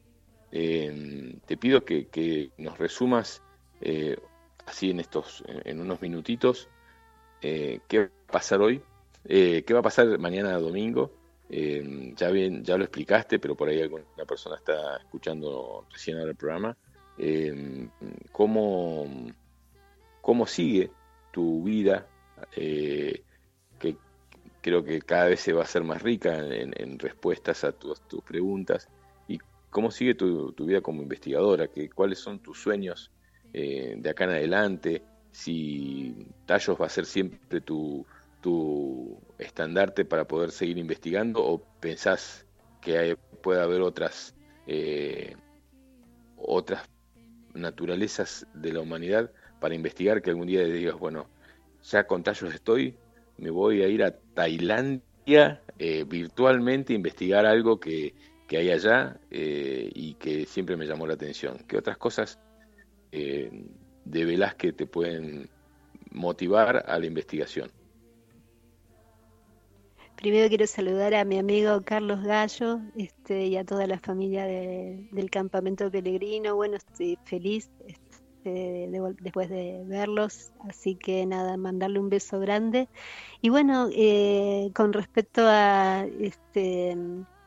em, 0.51 1.39
te 1.41 1.57
pido 1.57 1.83
que, 1.85 2.51
nos 2.57 2.77
resumas 2.77 3.43
eh, 3.81 4.17
así 4.65 4.91
en 4.91 4.99
estos, 4.99 5.43
en 5.47 5.79
unos 5.79 6.01
minutitos, 6.01 6.69
qué 7.41 7.81
va 7.93 8.05
a 8.05 8.31
pasar 8.31 8.61
hoy, 8.61 8.81
qué 9.23 9.73
va 9.73 9.79
a 9.79 9.83
pasar 9.83 10.17
mañana 10.19 10.57
domingo 10.59 11.20
eh, 11.53 12.13
ya 12.15 12.31
bien, 12.31 12.63
ya 12.63 12.77
lo 12.77 12.85
explicaste, 12.85 13.37
pero 13.37 13.55
por 13.55 13.67
ahí 13.67 13.81
alguna 13.81 14.05
persona 14.25 14.55
está 14.55 14.95
escuchando 14.95 15.85
recién 15.91 16.17
ahora 16.17 16.31
el 16.31 16.37
programa. 16.37 16.77
Eh, 17.17 17.89
¿cómo, 18.31 19.05
sigue 20.47 20.91
tu 21.33 21.61
vida? 21.61 22.07
Eh, 22.55 23.23
que 23.77 23.97
creo 24.61 24.81
que 24.81 25.01
cada 25.01 25.25
vez 25.25 25.41
se 25.41 25.51
va 25.51 25.61
a 25.61 25.65
hacer 25.65 25.83
más 25.83 26.01
rica 26.01 26.37
en, 26.37 26.97
respuestas 26.97 27.65
a 27.65 27.73
tus, 27.73 27.99
preguntas. 28.25 28.87
¿Y 29.27 29.37
cómo 29.69 29.91
sigue 29.91 30.15
tu, 30.15 30.53
vida 30.53 30.79
como 30.79 31.01
investigadora? 31.01 31.67
Que, 31.67 31.89
¿Cuáles 31.89 32.19
son 32.19 32.39
tus 32.39 32.61
sueños 32.61 33.11
de 33.51 34.09
acá 34.09 34.23
en 34.23 34.29
adelante? 34.29 35.03
Si 35.33 36.27
Tallos 36.45 36.79
va 36.79 36.85
a 36.85 36.89
ser 36.89 37.05
siempre 37.05 37.59
tu, 37.59 38.05
tu 38.41 39.19
estandarte 39.37 40.05
para 40.05 40.25
poder 40.25 40.51
seguir 40.51 40.77
investigando 40.77 41.43
o 41.43 41.63
pensás 41.79 42.45
que 42.81 43.17
puede 43.41 43.61
haber 43.61 43.81
otras 43.81 44.35
eh, 44.67 45.35
otras 46.37 46.89
naturalezas 47.53 48.47
de 48.53 48.73
la 48.73 48.81
humanidad 48.81 49.31
para 49.59 49.75
investigar 49.75 50.21
que 50.21 50.31
algún 50.31 50.47
día 50.47 50.63
digas 50.63 50.97
bueno 50.97 51.27
ya 51.83 52.05
con 52.05 52.23
tallos 52.23 52.53
estoy 52.53 52.95
me 53.37 53.49
voy 53.49 53.81
a 53.83 53.87
ir 53.87 54.03
a 54.03 54.11
Tailandia 54.11 55.61
eh, 55.79 56.05
virtualmente 56.07 56.93
a 56.93 56.95
investigar 56.95 57.45
algo 57.45 57.79
que, 57.79 58.13
hay 58.49 58.69
allá 58.69 59.17
eh, 59.29 59.89
y 59.95 60.15
que 60.15 60.45
siempre 60.45 60.75
me 60.75 60.85
llamó 60.85 61.07
la 61.07 61.13
atención. 61.13 61.59
Qué 61.69 61.77
otras 61.77 61.97
cosas 61.97 62.37
de 63.09 64.25
Velázquez 64.25 64.75
te 64.75 64.85
pueden 64.85 65.49
motivar 66.11 66.83
a 66.85 66.99
la 66.99 67.05
investigación 67.05 67.71
Primero 70.21 70.49
quiero 70.49 70.67
saludar 70.67 71.15
a 71.15 71.25
mi 71.25 71.39
amigo 71.39 71.81
Carlos 71.81 72.21
Gallo 72.21 72.79
este, 72.95 73.47
y 73.47 73.57
a 73.57 73.65
toda 73.65 73.87
la 73.87 73.97
familia 73.97 74.45
del 74.45 75.31
campamento 75.31 75.89
peregrino. 75.89 76.55
Bueno, 76.55 76.75
estoy 76.75 77.17
feliz 77.25 77.71
este, 77.87 78.87
después 79.19 79.49
de 79.49 79.81
verlos, 79.87 80.51
así 80.69 80.93
que 80.93 81.25
nada, 81.25 81.57
mandarle 81.57 81.99
un 81.99 82.09
beso 82.09 82.39
grande. 82.39 82.87
Y 83.41 83.49
bueno, 83.49 83.89
eh, 83.91 84.69
con 84.75 84.93
respecto 84.93 85.41
a, 85.43 86.05
este, 86.19 86.95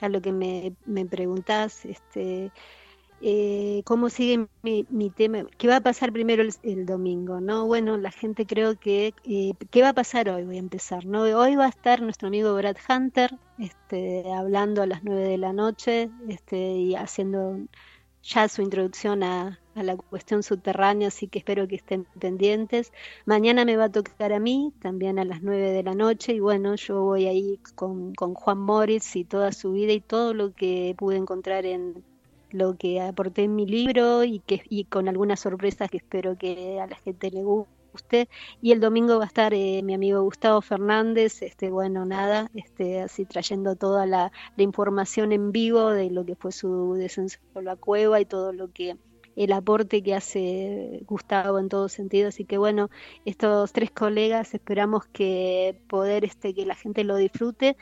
a 0.01 0.09
lo 0.09 0.21
que 0.21 0.33
me, 0.33 0.75
me 0.85 1.07
preguntás, 1.07 1.85
este, 1.85 2.51
eh, 3.27 3.83
cómo 3.87 4.11
sigue 4.11 4.49
mi, 4.63 4.85
tema, 5.09 5.47
qué 5.57 5.67
va 5.67 5.77
a 5.77 5.81
pasar 5.81 6.13
primero 6.13 6.43
el, 6.63 6.85
domingo, 6.85 7.41
¿no? 7.41 7.67
Bueno, 7.67 7.97
la 7.97 8.11
gente 8.11 8.45
creo 8.45 8.79
que, 8.79 9.15
eh, 9.25 9.55
¿qué 9.71 9.81
va 9.81 9.89
a 9.91 9.93
pasar 9.95 10.29
hoy? 10.29 10.45
Voy 10.45 10.57
a 10.57 10.59
empezar, 10.59 11.07
¿no? 11.07 11.23
Hoy 11.23 11.57
va 11.57 11.65
a 11.65 11.71
estar 11.71 12.03
nuestro 12.03 12.29
amigo 12.29 12.55
Brad 12.55 12.77
Hunter, 12.87 13.39
este, 13.59 14.31
hablando 14.31 14.83
a 14.83 14.87
las 14.87 15.05
9 15.05 15.27
de 15.27 15.39
la 15.39 15.55
noche, 15.55 16.11
este, 16.29 16.59
y 16.59 16.97
haciendo 16.97 17.61
ya 18.23 18.47
su 18.47 18.61
introducción 18.61 19.23
a, 19.23 19.59
la 19.75 19.97
cuestión 19.97 20.43
subterránea, 20.43 21.09
así 21.09 21.27
que 21.27 21.39
espero 21.39 21.67
que 21.67 21.77
estén 21.77 22.07
pendientes. 22.21 22.93
Mañana 23.25 23.65
me 23.65 23.79
va 23.79 23.85
a 23.85 23.93
tocar 23.93 24.35
a 24.35 24.39
mí, 24.39 24.75
también 24.81 25.19
a 25.19 25.25
las 25.25 25.41
9 25.43 25.71
de 25.71 25.83
la 25.83 25.95
noche, 25.95 26.35
y 26.35 26.41
bueno, 26.41 26.75
yo 26.75 27.01
voy 27.01 27.27
ahí 27.27 27.59
con, 27.75 28.15
con 28.15 28.35
Juan 28.35 28.59
Moritz 28.59 29.17
y 29.17 29.25
toda 29.25 29.51
su 29.53 29.73
vida 29.73 29.95
y 29.95 30.01
todo 30.01 30.35
lo 30.35 30.53
que 30.53 30.95
pude 30.99 31.17
encontrar 31.17 31.65
en 31.65 32.05
lo 32.55 32.77
que 32.77 33.01
aporté 33.01 33.43
en 33.43 33.57
mi 33.57 33.67
libro 33.67 34.25
y 34.25 34.39
que 34.39 34.63
y 34.69 34.85
con 34.85 35.09
algunas 35.09 35.41
sorpresas 35.41 35.91
que 35.91 35.99
espero 35.99 36.39
que 36.39 36.81
a 36.81 36.87
la 36.87 36.97
gente 36.97 37.31
le 37.31 37.43
guste. 37.43 38.29
Y 38.63 38.73
el 38.73 38.81
domingo 38.81 39.19
va 39.19 39.25
a 39.25 39.27
estar 39.27 39.55
eh, 39.55 39.83
mi 39.83 39.95
amigo 39.95 40.23
Gustavo 40.23 40.61
Fernández 40.63 41.43
este 41.43 41.71
bueno 41.71 42.05
nada 42.05 42.51
este 42.55 43.01
así 43.01 43.25
trayendo 43.25 43.77
toda 43.77 44.05
la, 44.07 44.33
la 44.57 44.63
información 44.65 45.31
en 45.33 45.53
vivo 45.53 45.91
de 45.91 46.11
lo 46.11 46.25
que 46.25 46.35
fue 46.35 46.51
su 46.51 46.95
descenso 46.95 47.39
a 47.55 47.63
la 47.63 47.77
cueva 47.77 48.21
y 48.21 48.25
todo 48.25 48.53
lo 48.53 48.73
que 48.73 48.97
el 49.37 49.53
aporte 49.53 50.03
que 50.03 50.15
hace 50.15 51.03
Gustavo 51.07 51.59
en 51.59 51.69
todo 51.69 51.89
sentido. 51.89 52.29
Así 52.29 52.45
que 52.45 52.59
bueno, 52.59 52.91
estos 53.25 53.73
tres 53.73 53.91
colegas 53.91 54.55
esperamos 54.55 55.07
que 55.07 55.79
poder 55.89 56.25
este, 56.25 56.55
que 56.55 56.67
la 56.67 56.75
gente 56.75 57.05
lo 57.05 57.17
disfrute 57.17 57.77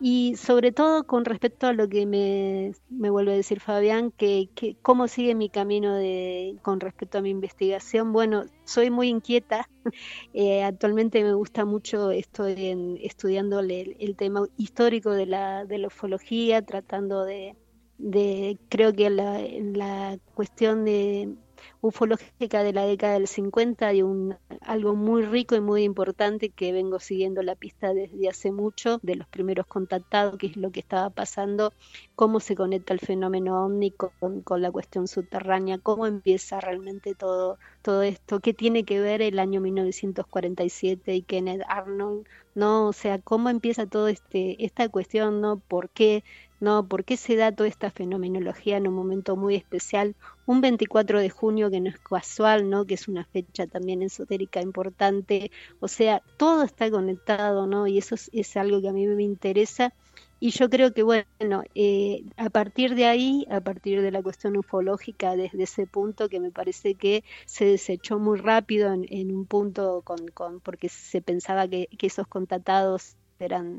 y 0.00 0.36
sobre 0.36 0.72
todo 0.72 1.04
con 1.04 1.24
respecto 1.24 1.66
a 1.66 1.72
lo 1.72 1.88
que 1.88 2.06
me, 2.06 2.72
me 2.90 3.10
vuelve 3.10 3.32
a 3.32 3.36
decir 3.36 3.60
Fabián, 3.60 4.10
que, 4.10 4.48
que, 4.54 4.76
cómo 4.82 5.08
sigue 5.08 5.34
mi 5.34 5.48
camino 5.48 5.94
de, 5.94 6.56
con 6.62 6.80
respecto 6.80 7.18
a 7.18 7.22
mi 7.22 7.30
investigación. 7.30 8.12
Bueno, 8.12 8.44
soy 8.64 8.90
muy 8.90 9.08
inquieta. 9.08 9.68
Eh, 10.34 10.62
actualmente 10.62 11.24
me 11.24 11.32
gusta 11.32 11.64
mucho, 11.64 12.10
estoy 12.10 12.98
estudiando 13.02 13.60
el, 13.60 13.96
el 13.98 14.16
tema 14.16 14.46
histórico 14.58 15.10
de 15.12 15.26
la, 15.26 15.64
de 15.64 15.78
la 15.78 15.86
ufología, 15.86 16.60
tratando 16.62 17.24
de 17.24 17.56
de 17.98 18.58
creo 18.68 18.92
que 18.92 19.10
la, 19.10 19.40
la 19.40 20.18
cuestión 20.34 20.84
de 20.84 21.36
ufológica 21.80 22.62
de 22.62 22.72
la 22.72 22.84
década 22.84 23.14
del 23.14 23.28
50 23.28 23.86
hay 23.86 24.02
un, 24.02 24.36
algo 24.60 24.94
muy 24.94 25.22
rico 25.22 25.54
y 25.54 25.60
muy 25.60 25.84
importante 25.84 26.50
que 26.50 26.72
vengo 26.72 26.98
siguiendo 26.98 27.42
la 27.42 27.54
pista 27.54 27.94
desde 27.94 28.28
hace 28.28 28.52
mucho, 28.52 28.98
de 29.02 29.16
los 29.16 29.28
primeros 29.28 29.66
contactados, 29.66 30.38
que 30.38 30.48
es 30.48 30.56
lo 30.56 30.70
que 30.70 30.80
estaba 30.80 31.10
pasando, 31.10 31.72
cómo 32.14 32.40
se 32.40 32.56
conecta 32.56 32.94
el 32.94 33.00
fenómeno 33.00 33.64
ovni 33.64 33.90
con, 33.90 34.42
con 34.42 34.62
la 34.62 34.70
cuestión 34.70 35.06
subterránea, 35.08 35.78
cómo 35.78 36.06
empieza 36.06 36.60
realmente 36.60 37.14
todo, 37.14 37.58
todo 37.82 38.02
esto, 38.02 38.40
qué 38.40 38.54
tiene 38.54 38.84
que 38.84 39.00
ver 39.00 39.22
el 39.22 39.38
año 39.38 39.60
1947 39.60 41.14
y 41.14 41.22
Kenneth 41.22 41.62
Arnold, 41.68 42.26
¿no? 42.54 42.88
O 42.88 42.92
sea, 42.92 43.20
cómo 43.20 43.50
empieza 43.50 43.86
todo 43.86 44.08
este, 44.08 44.64
esta 44.64 44.88
cuestión, 44.88 45.40
¿no? 45.40 45.58
¿Por 45.60 45.90
qué 45.90 46.24
¿no? 46.60 46.86
¿Por 46.86 47.04
qué 47.04 47.16
se 47.16 47.36
da 47.36 47.52
toda 47.52 47.68
esta 47.68 47.90
fenomenología 47.90 48.76
en 48.76 48.88
un 48.88 48.94
momento 48.94 49.36
muy 49.36 49.54
especial? 49.54 50.16
Un 50.46 50.60
24 50.60 51.20
de 51.20 51.30
junio 51.30 51.70
que 51.70 51.80
no 51.80 51.88
es 51.90 51.98
casual, 51.98 52.68
¿no? 52.70 52.84
Que 52.84 52.94
es 52.94 53.08
una 53.08 53.24
fecha 53.24 53.66
también 53.66 54.02
esotérica 54.02 54.60
importante. 54.60 55.50
O 55.80 55.88
sea, 55.88 56.22
todo 56.36 56.62
está 56.64 56.90
conectado, 56.90 57.66
¿no? 57.66 57.86
Y 57.86 57.98
eso 57.98 58.16
es, 58.32 58.56
algo 58.56 58.80
que 58.80 58.88
a 58.88 58.92
mí 58.92 59.06
me 59.06 59.22
interesa. 59.22 59.92
Y 60.40 60.50
yo 60.50 60.70
creo 60.70 60.92
que, 60.92 61.02
bueno, 61.02 61.64
eh, 61.74 62.22
a 62.36 62.48
partir 62.50 62.94
de 62.94 63.06
ahí, 63.06 63.44
a 63.50 63.60
partir 63.60 64.02
de 64.02 64.12
la 64.12 64.22
cuestión 64.22 64.56
ufológica, 64.56 65.34
desde 65.36 65.64
ese 65.64 65.86
punto 65.86 66.28
que 66.28 66.38
me 66.38 66.52
parece 66.52 66.94
que 66.94 67.24
se 67.44 67.64
desechó 67.64 68.20
muy 68.20 68.38
rápido 68.38 68.92
en, 68.92 69.34
un 69.34 69.46
punto 69.46 70.02
con, 70.02 70.28
con, 70.28 70.60
porque 70.60 70.88
se 70.88 71.20
pensaba 71.22 71.66
que, 71.66 71.88
que 71.98 72.06
esos 72.06 72.28
contactados 72.28 73.16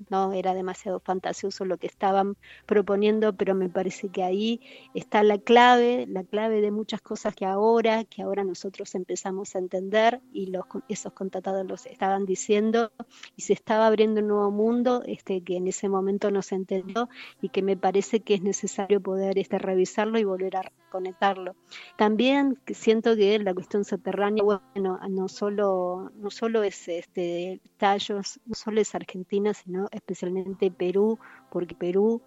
no 0.09 0.33
era 0.33 0.53
demasiado 0.53 0.99
fantasioso 0.99 1.65
lo 1.65 1.77
que 1.77 1.88
estaban 1.88 2.38
proponiendo, 2.65 3.33
pero 3.33 3.55
me 3.55 3.69
parece 3.69 4.09
que 4.09 4.23
ahí 4.23 4.61
está 4.93 5.23
la 5.23 5.38
clave, 5.38 6.05
la 6.07 6.23
clave 6.23 6.61
de 6.61 6.71
muchas 6.71 7.01
cosas 7.01 7.35
que 7.35 7.45
ahora, 7.45 8.05
que 8.05 8.21
ahora 8.21 8.43
nosotros 8.43 8.95
empezamos 8.95 9.55
a 9.55 9.59
entender 9.59 10.21
y 10.31 10.51
esos 10.88 11.13
contactados 11.13 11.65
los 11.65 11.85
estaban 11.85 12.25
diciendo 12.25 12.91
y 13.35 13.41
se 13.41 13.53
estaba 13.53 13.88
abriendo 13.88 14.21
un 14.21 14.27
nuevo 14.27 14.51
mundo 14.51 15.03
este, 15.05 15.41
que 15.41 15.57
en 15.57 15.67
ese 15.67 15.89
momento 15.89 16.31
no 16.31 16.41
se 16.41 16.55
entendió 16.55 17.09
y 17.41 17.49
que 17.49 17.61
me 17.61 17.75
parece 17.75 18.21
que 18.21 18.35
es 18.35 18.41
necesario 18.41 19.01
poder 19.01 19.38
este, 19.38 19.59
revisarlo 19.59 20.19
y 20.19 20.23
volver 20.23 20.57
a 20.57 20.71
conectarlo. 20.89 21.55
También 21.97 22.57
siento 22.67 23.15
que 23.15 23.39
la 23.39 23.53
cuestión 23.53 23.85
subterránea, 23.85 24.43
bueno, 24.43 24.99
no 25.09 25.27
solo, 25.27 26.11
no 26.15 26.31
solo 26.31 26.63
es 26.63 26.88
este, 26.88 27.61
tallos, 27.77 28.39
no 28.45 28.55
solo 28.55 28.81
es 28.81 28.95
Argentina, 28.95 29.48
sino 29.53 29.87
especialmente 29.91 30.71
Perú, 30.71 31.19
porque 31.51 31.75
Perú 31.75 32.21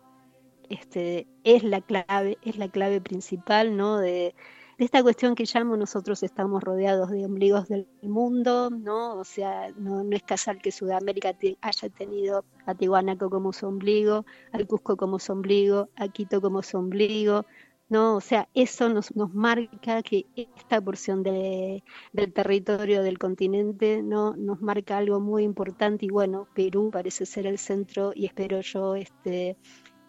este, 0.69 1.27
es 1.45 1.65
la 1.65 1.81
clave, 1.81 2.39
es 2.43 2.57
la 2.57 2.69
clave 2.69 3.01
principal, 3.01 3.77
¿no? 3.77 3.99
De, 3.99 4.35
esta 4.79 5.03
cuestión 5.03 5.37
que 5.37 5.45
llamo 5.45 5.77
nosotros 5.77 6.23
estamos 6.25 6.63
rodeados 6.65 7.11
de 7.11 7.25
ombligos 7.25 7.69
del 7.69 7.87
mundo, 8.03 8.69
¿no? 8.71 9.15
O 9.15 9.25
sea, 9.25 9.71
no, 9.77 10.03
no 10.03 10.17
es 10.17 10.23
casual 10.25 10.61
que 10.61 10.73
Sudamérica 10.73 11.37
haya 11.61 11.89
tenido 11.91 12.45
a 12.67 12.75
Tihuanaco 12.75 13.31
como 13.31 13.53
su 13.53 13.67
ombligo, 13.67 14.25
al 14.51 14.67
Cusco 14.67 14.97
como 14.97 15.19
su 15.21 15.33
ombligo, 15.33 15.89
a 15.95 16.09
Quito 16.09 16.41
como 16.41 16.63
su 16.63 16.79
ombligo, 16.79 17.47
¿no? 17.93 18.17
O 18.17 18.23
sea, 18.23 18.49
eso 18.55 18.89
nos, 18.89 19.15
nos 19.15 19.35
marca 19.35 20.03
que 20.03 20.25
esta 20.35 20.81
porción 20.81 21.23
de, 21.23 21.85
del 22.15 22.33
territorio 22.33 23.03
del 23.03 23.19
continente, 23.19 24.03
¿no? 24.03 24.35
Nos 24.35 24.63
marca 24.63 24.97
algo 24.97 25.21
muy 25.21 25.45
importante 25.45 26.07
y 26.07 26.09
bueno, 26.09 26.49
Perú 26.55 26.89
parece 26.91 27.27
ser 27.27 27.47
el 27.47 27.59
centro 27.59 28.13
y 28.15 28.25
espero 28.25 28.63
yo 28.63 28.97
este, 28.97 29.59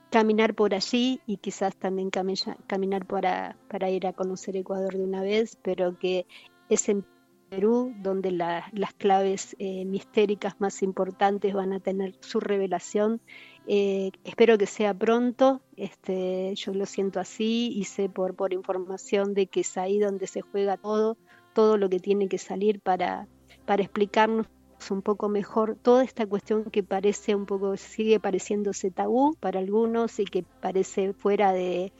caminar 0.10 0.56
por 0.56 0.74
allí 0.74 1.20
y 1.28 1.36
quizás 1.38 1.76
también 1.76 2.10
caminar 2.10 3.06
para, 3.06 3.58
para 3.68 3.90
ir 3.90 4.08
a 4.08 4.14
conocer 4.14 4.56
Ecuador 4.56 4.94
de 4.94 5.03
una 5.03 5.22
vez, 5.22 5.58
pero 5.62 6.00
que 6.00 6.26
es 6.70 6.88
en 6.88 7.06
Perú 7.50 7.94
donde 7.98 8.32
las 8.32 8.94
claves 8.98 9.58
eh, 9.60 9.84
mistéricas 9.84 10.56
más 10.60 10.82
importantes 10.84 11.53
van 11.53 11.74
a 11.74 11.82
tener 11.82 12.16
su 12.22 12.40
revelación 12.40 13.20
eh, 13.67 14.11
espero 14.24 14.58
que 14.58 14.66
sea 14.66 14.93
pronto, 14.93 15.61
este, 15.77 16.53
yo 16.56 16.74
lo 16.74 16.85
siento 16.85 17.19
así 17.19 17.72
y 17.75 17.85
sé 17.85 18.09
por, 18.09 18.35
por 18.35 18.53
información 18.53 19.33
de 19.33 19.48
que 19.48 19.61
es 19.61 19.77
ahí 19.77 20.00
donde 20.00 20.27
se 20.27 20.42
juega 20.42 20.77
todo, 20.77 21.17
todo 21.53 21.77
lo 21.77 21.90
que 21.90 22.00
tiene 22.00 22.27
que 22.27 22.38
salir 22.38 22.80
para, 22.82 23.27
para 23.66 23.83
explicarnos 23.83 24.48
un 24.92 25.01
poco 25.01 25.30
mejor 25.30 25.77
toda 25.82 26.03
esta 26.03 26.25
cuestión 26.25 26.66
que 26.66 26.83
parece 26.83 27.35
un 27.35 27.45
poco, 27.45 27.77
sigue 27.77 28.19
pareciéndose 28.19 28.92
tabú 28.92 29.35
para 29.40 29.59
algunos 29.59 30.19
y 30.19 30.25
que 30.25 30.43
parece 30.61 31.14
fuera 31.14 31.53
de, 31.53 31.93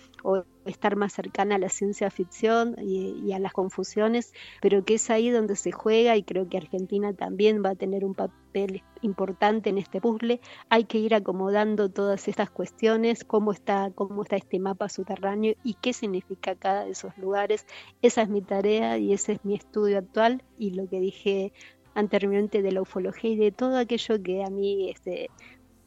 estar 0.66 0.96
más 0.96 1.14
cercana 1.14 1.56
a 1.56 1.60
la 1.60 1.70
ciencia 1.70 2.10
ficción 2.10 2.76
y, 2.80 3.32
a 3.34 3.40
las 3.40 3.54
confusiones, 3.54 4.34
pero 4.62 4.84
que 4.86 4.96
es 4.96 5.10
ahí 5.10 5.30
donde 5.30 5.56
se 5.56 5.72
juega 5.72 6.16
y 6.16 6.24
creo 6.24 6.48
que 6.48 6.58
Argentina 6.58 7.14
también 7.14 7.64
va 7.64 7.72
a 7.72 7.76
tener 7.76 8.06
un 8.06 8.14
papel 8.14 8.84
importante 9.02 9.70
en 9.70 9.78
este 9.78 10.00
puzzle. 10.00 10.40
Hay 10.70 10.86
que 10.86 11.00
ir 11.00 11.16
acomodando 11.16 11.90
todas 11.90 12.28
estas 12.28 12.50
cuestiones, 12.50 13.24
cómo 13.24 13.52
está, 13.52 13.92
cómo 13.96 14.24
está 14.24 14.36
este 14.36 14.60
mapa 14.60 14.90
subterráneo 14.90 15.56
y 15.64 15.76
qué 15.76 15.94
significa 15.94 16.56
cada 16.56 16.86
de 16.86 16.92
esos 16.92 17.18
lugares. 17.18 17.66
Esa 18.02 18.22
es 18.22 18.30
mi 18.30 18.42
tarea 18.42 18.98
y 18.98 19.14
ese 19.14 19.34
es 19.34 19.46
mi 19.46 19.56
estudio 19.56 19.98
actual 19.98 20.44
y 20.58 20.72
lo 20.72 20.88
que 20.88 21.00
dije 21.00 21.54
anteriormente 21.96 22.62
de 22.62 22.72
la 22.72 22.82
ufología 22.82 23.32
y 23.32 23.36
de 23.36 23.52
todo 23.52 23.78
aquello 23.78 24.22
que 24.22 24.44
a 24.44 24.50
mí 24.50 24.90
este, 24.90 25.30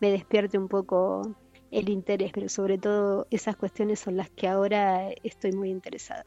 me 0.01 0.11
despierte 0.11 0.59
un 0.59 0.69
poco 0.69 1.23
el 1.71 1.89
interés, 1.89 2.33
pero 2.33 2.49
sobre 2.49 2.79
todo 2.79 3.27
esas 3.31 3.57
cuestiones 3.57 4.01
son 4.01 4.17
las 4.17 4.31
que 4.31 4.49
ahora 4.49 5.11
estoy 5.23 5.53
muy 5.53 5.71
interesada. 5.71 6.25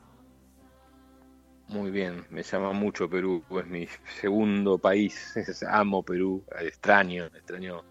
Muy 1.68 1.92
bien, 1.92 2.26
me 2.32 2.42
llama 2.42 2.72
mucho 2.72 3.08
Perú, 3.10 3.44
es 3.52 3.68
mi 3.68 3.88
segundo 4.20 4.80
país, 4.80 5.34
amo 5.70 6.02
Perú, 6.04 6.44
extraño, 6.60 7.26
extraño 7.26 7.84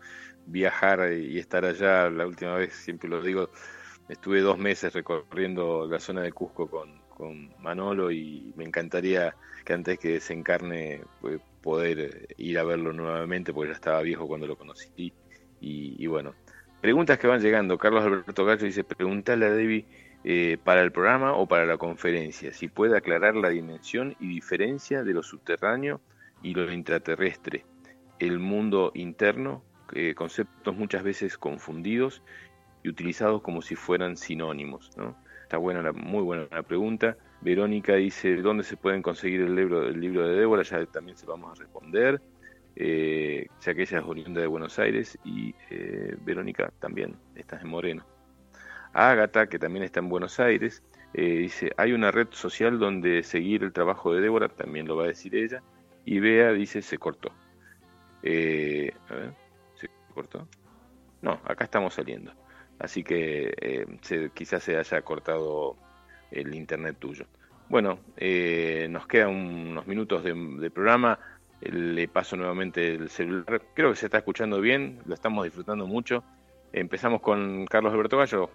viajar 0.46 1.12
y 1.12 1.38
estar 1.38 1.64
allá, 1.64 2.10
la 2.10 2.26
última 2.26 2.56
vez, 2.56 2.74
siempre 2.74 3.08
lo 3.08 3.22
digo, 3.22 3.50
estuve 4.08 4.40
dos 4.40 4.58
meses 4.58 4.92
recorriendo 4.92 5.86
la 5.86 6.00
zona 6.00 6.22
de 6.22 6.32
Cusco 6.32 6.68
con, 6.68 7.00
con 7.08 7.52
Manolo 7.60 8.10
y 8.10 8.52
me 8.56 8.64
encantaría 8.64 9.34
que 9.64 9.72
antes 9.74 9.98
que 9.98 10.12
desencarne 10.12 11.02
pues, 11.20 11.40
poder 11.62 12.26
ir 12.38 12.58
a 12.58 12.64
verlo 12.64 12.92
nuevamente 12.92 13.52
porque 13.52 13.70
ya 13.70 13.74
estaba 13.74 14.00
viejo 14.02 14.26
cuando 14.26 14.46
lo 14.46 14.56
conocí. 14.56 15.12
Y, 15.60 16.06
bueno, 16.06 16.34
preguntas 16.80 17.18
que 17.18 17.26
van 17.26 17.40
llegando. 17.40 17.78
Carlos 17.78 18.04
Alberto 18.04 18.44
Gallo 18.44 18.64
dice, 18.64 18.84
pregúntale 18.84 19.46
a 19.46 19.50
Debbie 19.50 19.86
eh, 20.24 20.58
para 20.62 20.82
el 20.82 20.92
programa 20.92 21.34
o 21.34 21.46
para 21.46 21.64
la 21.64 21.76
conferencia, 21.76 22.52
si 22.52 22.68
puede 22.68 22.96
aclarar 22.96 23.36
la 23.36 23.50
dimensión 23.50 24.16
y 24.18 24.28
diferencia 24.28 25.04
de 25.04 25.14
lo 25.14 25.22
subterráneo 25.22 26.00
y 26.42 26.54
lo 26.54 26.72
intraterrestre, 26.72 27.64
el 28.18 28.38
mundo 28.38 28.90
interno, 28.94 29.62
eh, 29.92 30.14
conceptos 30.14 30.76
muchas 30.76 31.02
veces 31.02 31.38
confundidos 31.38 32.22
y 32.82 32.88
utilizados 32.88 33.42
como 33.42 33.62
si 33.62 33.74
fueran 33.76 34.16
sinónimos. 34.16 34.90
¿no? 34.96 35.16
Está 35.42 35.56
buena, 35.56 35.82
la, 35.82 35.92
muy 35.92 36.22
buena 36.22 36.46
la 36.50 36.62
pregunta. 36.62 37.16
Verónica 37.40 37.94
dice, 37.94 38.36
¿dónde 38.36 38.64
se 38.64 38.76
pueden 38.76 39.02
conseguir 39.02 39.40
el 39.42 39.54
libro, 39.54 39.86
el 39.86 40.00
libro 40.00 40.26
de 40.26 40.36
Débora? 40.36 40.62
Ya 40.62 40.84
también 40.86 41.16
se 41.16 41.26
vamos 41.26 41.52
a 41.52 41.62
responder, 41.62 42.20
eh, 42.80 43.48
ya 43.60 43.74
que 43.74 43.82
ella 43.82 43.98
es 43.98 44.04
oriunda 44.04 44.40
de 44.40 44.46
Buenos 44.46 44.78
Aires 44.78 45.18
y 45.24 45.52
eh, 45.68 46.16
Verónica 46.20 46.72
también, 46.78 47.16
está 47.34 47.60
en 47.60 47.66
Moreno. 47.66 48.06
Ágata, 48.92 49.48
que 49.48 49.58
también 49.58 49.84
está 49.84 49.98
en 49.98 50.08
Buenos 50.08 50.38
Aires, 50.38 50.84
eh, 51.12 51.22
dice, 51.22 51.72
hay 51.76 51.92
una 51.92 52.12
red 52.12 52.28
social 52.30 52.78
donde 52.78 53.24
seguir 53.24 53.64
el 53.64 53.72
trabajo 53.72 54.14
de 54.14 54.20
Débora, 54.20 54.48
también 54.48 54.86
lo 54.86 54.96
va 54.96 55.04
a 55.04 55.08
decir 55.08 55.34
ella, 55.34 55.60
y 56.04 56.20
Bea 56.20 56.52
dice, 56.52 56.80
se 56.80 56.98
cortó. 56.98 57.30
a 57.30 58.22
ver, 58.22 59.34
¿se 59.74 59.90
cortó? 60.14 60.46
No, 61.20 61.32
acá 61.44 61.64
estamos 61.64 61.94
saliendo. 61.94 62.32
Así 62.78 63.02
que 63.02 63.98
quizás 64.34 64.62
se 64.62 64.76
haya 64.76 65.02
cortado 65.02 65.76
el 66.30 66.54
internet 66.54 66.94
tuyo. 67.00 67.26
Bueno, 67.68 67.98
nos 68.88 69.06
quedan 69.08 69.30
unos 69.30 69.86
minutos 69.88 70.22
de, 70.22 70.70
programa. 70.70 71.18
Le 71.60 72.08
paso 72.08 72.36
nuevamente 72.36 72.94
el 72.94 73.08
celular. 73.08 73.62
Creo 73.74 73.90
que 73.90 73.96
se 73.96 74.06
está 74.06 74.18
escuchando 74.18 74.60
bien, 74.60 75.00
lo 75.06 75.14
estamos 75.14 75.44
disfrutando 75.44 75.86
mucho. 75.86 76.22
Empezamos 76.72 77.20
con 77.20 77.66
Carlos 77.66 77.92
Alberto 77.92 78.18
Gallo. 78.18 78.50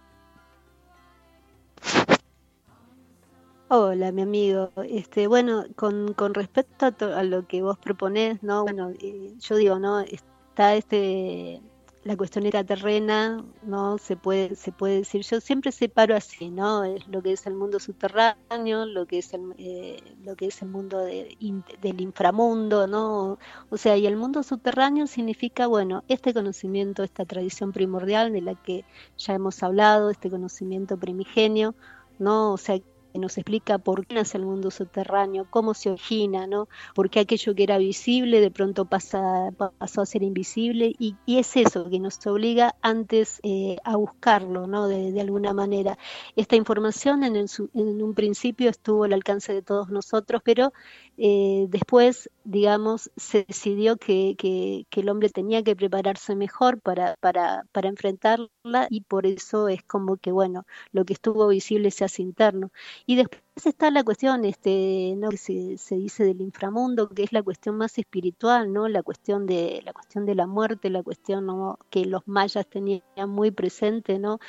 Hola, 3.67 4.11
mi 4.11 4.21
amigo. 4.21 4.71
Este, 4.87 5.27
bueno, 5.27 5.65
con, 5.75 6.13
con 6.13 6.33
respecto 6.33 6.85
a, 6.85 7.23
lo 7.23 7.47
que 7.47 7.61
vos 7.61 7.77
proponés, 7.77 8.43
no, 8.43 8.63
bueno, 8.63 8.91
eh, 9.01 9.33
yo 9.39 9.55
digo, 9.55 9.79
no, 9.79 9.99
está 10.01 10.75
este 10.75 11.59
la 12.03 12.17
cuestión 12.17 12.43
terrena, 12.65 13.43
¿no? 13.63 13.97
Se 13.97 14.17
puede, 14.17 14.55
se 14.55 14.71
puede 14.71 14.97
decir, 14.97 15.21
yo 15.21 15.39
siempre 15.39 15.71
separo 15.71 16.15
así, 16.15 16.49
¿no? 16.49 16.83
Es 16.83 17.07
lo 17.07 17.21
que 17.21 17.31
es 17.31 17.45
el 17.47 17.55
mundo 17.55 17.79
subterráneo, 17.79 18.85
lo 18.85 19.05
que 19.05 19.19
es 19.19 19.33
el, 19.33 19.53
eh, 19.57 20.01
lo 20.23 20.35
que 20.35 20.47
es 20.47 20.61
el 20.61 20.69
mundo 20.69 20.99
del 20.99 22.01
inframundo, 22.01 22.87
¿no? 22.87 23.37
O 23.69 23.77
sea, 23.77 23.95
y 23.95 24.05
el 24.05 24.17
mundo 24.17 24.43
subterráneo 24.43 25.07
significa, 25.07 25.67
bueno, 25.67 26.03
este 26.09 26.33
conocimiento, 26.33 27.03
esta 27.03 27.25
tradición 27.25 27.71
primordial 27.71 28.33
de 28.33 28.41
la 28.41 28.55
que 28.55 28.85
ya 29.17 29.33
hemos 29.33 29.63
hablado, 29.63 30.09
este 30.09 30.29
conocimiento 30.29 30.97
primigenio, 30.97 31.75
¿no? 32.19 32.53
O 32.53 32.57
sea, 32.57 32.79
nos 33.19 33.37
explica 33.37 33.77
por 33.77 34.05
qué 34.05 34.15
nace 34.15 34.37
el 34.37 34.45
mundo 34.45 34.71
subterráneo, 34.71 35.47
cómo 35.49 35.73
se 35.73 35.89
origina, 35.89 36.47
¿no? 36.47 36.67
por 36.95 37.09
qué 37.09 37.21
aquello 37.21 37.55
que 37.55 37.63
era 37.63 37.77
visible 37.77 38.41
de 38.41 38.51
pronto 38.51 38.85
pasa, 38.85 39.49
pasó 39.77 40.01
a 40.01 40.05
ser 40.05 40.23
invisible 40.23 40.93
y, 40.99 41.15
es 41.27 41.57
eso 41.57 41.89
que 41.89 41.99
nos 41.99 42.25
obliga 42.27 42.75
antes 42.81 43.39
eh, 43.43 43.77
a 43.83 43.95
buscarlo 43.95 44.67
¿no? 44.67 44.87
De, 44.87 45.19
alguna 45.19 45.53
manera. 45.53 45.97
Esta 46.35 46.55
información 46.55 47.23
en, 47.23 47.35
en, 47.35 47.47
un 47.73 48.13
principio 48.13 48.69
estuvo 48.69 49.03
al 49.03 49.13
alcance 49.13 49.53
de 49.53 49.61
todos 49.61 49.89
nosotros, 49.89 50.41
pero 50.43 50.73
eh, 51.17 51.67
después, 51.69 52.29
digamos, 52.43 53.11
se 53.15 53.45
decidió 53.47 53.97
que, 53.97 54.35
que, 54.37 54.85
el 54.99 55.09
hombre 55.09 55.29
tenía 55.29 55.63
que 55.63 55.75
prepararse 55.75 56.35
mejor 56.35 56.81
para, 56.81 57.15
para, 57.19 57.63
para 57.71 57.89
enfrentarla 57.89 58.87
y 58.89 59.01
por 59.01 59.25
eso 59.25 59.67
es 59.67 59.83
como 59.83 60.17
que, 60.17 60.31
bueno, 60.31 60.65
lo 60.91 61.05
que 61.05 61.13
estuvo 61.13 61.47
visible 61.47 61.91
se 61.91 62.05
hace 62.05 62.21
interno. 62.21 62.71
Y 63.05 63.15
después 63.17 63.41
está 63.55 63.91
la 63.91 64.03
cuestión, 64.03 64.45
este, 64.45 65.13
¿no? 65.17 65.29
que 65.29 65.37
se, 65.37 65.95
dice 65.95 66.25
del 66.25 66.41
inframundo, 66.41 67.09
que 67.09 67.23
es 67.23 67.31
la 67.31 67.43
cuestión 67.43 67.77
más 67.77 67.97
espiritual, 67.97 68.73
¿no? 68.73 68.87
La 68.87 69.03
cuestión 69.03 69.45
de, 69.45 69.81
la 69.85 69.93
cuestión 69.93 70.25
de 70.25 70.35
la 70.35 70.47
muerte, 70.47 70.89
la 70.89 71.03
cuestión 71.03 71.47
que 71.89 72.05
los 72.05 72.27
mayas 72.27 72.65
tenían 72.67 73.01
muy 73.29 73.51
presente, 73.51 74.19
¿no? 74.19 74.39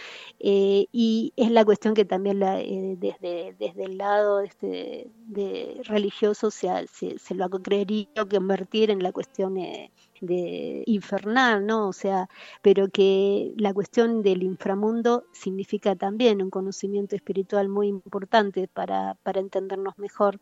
Eh, 0.41 0.87
y 0.91 1.33
es 1.37 1.51
la 1.51 1.65
cuestión 1.65 1.95
que 1.95 2.05
también 2.05 2.41
la, 2.41 2.61
eh, 2.61 2.97
desde, 2.99 3.55
desde 3.59 3.85
el 3.85 3.99
lado 3.99 4.41
este, 4.41 5.11
de 5.27 5.81
religioso 5.85 6.51
se, 6.51 6.69
se, 6.89 7.19
se 7.19 7.35
lo 7.35 7.51
querido 7.51 8.29
convertir 8.29 8.91
en 8.91 9.03
la 9.03 9.13
cuestión 9.13 9.59
eh, 9.59 9.93
de 10.21 10.83
infernal, 10.87 11.67
¿no? 11.67 11.89
O 11.89 11.93
sea, 11.93 12.29
pero 12.63 12.89
que 12.89 13.53
la 13.57 13.75
cuestión 13.75 14.23
del 14.23 14.43
inframundo 14.43 15.25
significa 15.33 15.97
también 15.97 16.43
un 16.43 16.51
conocimiento 16.51 17.17
espiritual 17.17 17.69
muy 17.69 17.89
importante 17.89 18.69
para, 18.69 19.17
para 19.23 19.41
entendernos 19.41 19.99
mejor. 19.99 20.41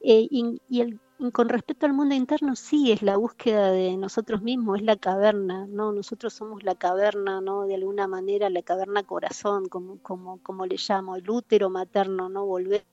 Eh, 0.00 0.26
y, 0.30 0.60
y 0.68 0.80
el 0.82 1.00
con 1.32 1.48
respecto 1.48 1.86
al 1.86 1.92
mundo 1.92 2.14
interno, 2.14 2.56
sí, 2.56 2.92
es 2.92 3.02
la 3.02 3.16
búsqueda 3.16 3.70
de 3.70 3.96
nosotros 3.96 4.42
mismos, 4.42 4.78
es 4.78 4.84
la 4.84 4.96
caverna, 4.96 5.66
¿no? 5.66 5.92
Nosotros 5.92 6.32
somos 6.34 6.62
la 6.62 6.74
caverna, 6.74 7.40
¿no? 7.40 7.66
De 7.66 7.74
alguna 7.74 8.06
manera, 8.06 8.50
la 8.50 8.62
caverna 8.62 9.02
corazón, 9.02 9.68
como, 9.68 9.98
como, 10.02 10.38
como 10.42 10.66
le 10.66 10.76
llamo, 10.76 11.16
el 11.16 11.28
útero 11.28 11.70
materno, 11.70 12.28
¿no? 12.28 12.44
Volver, 12.46 12.84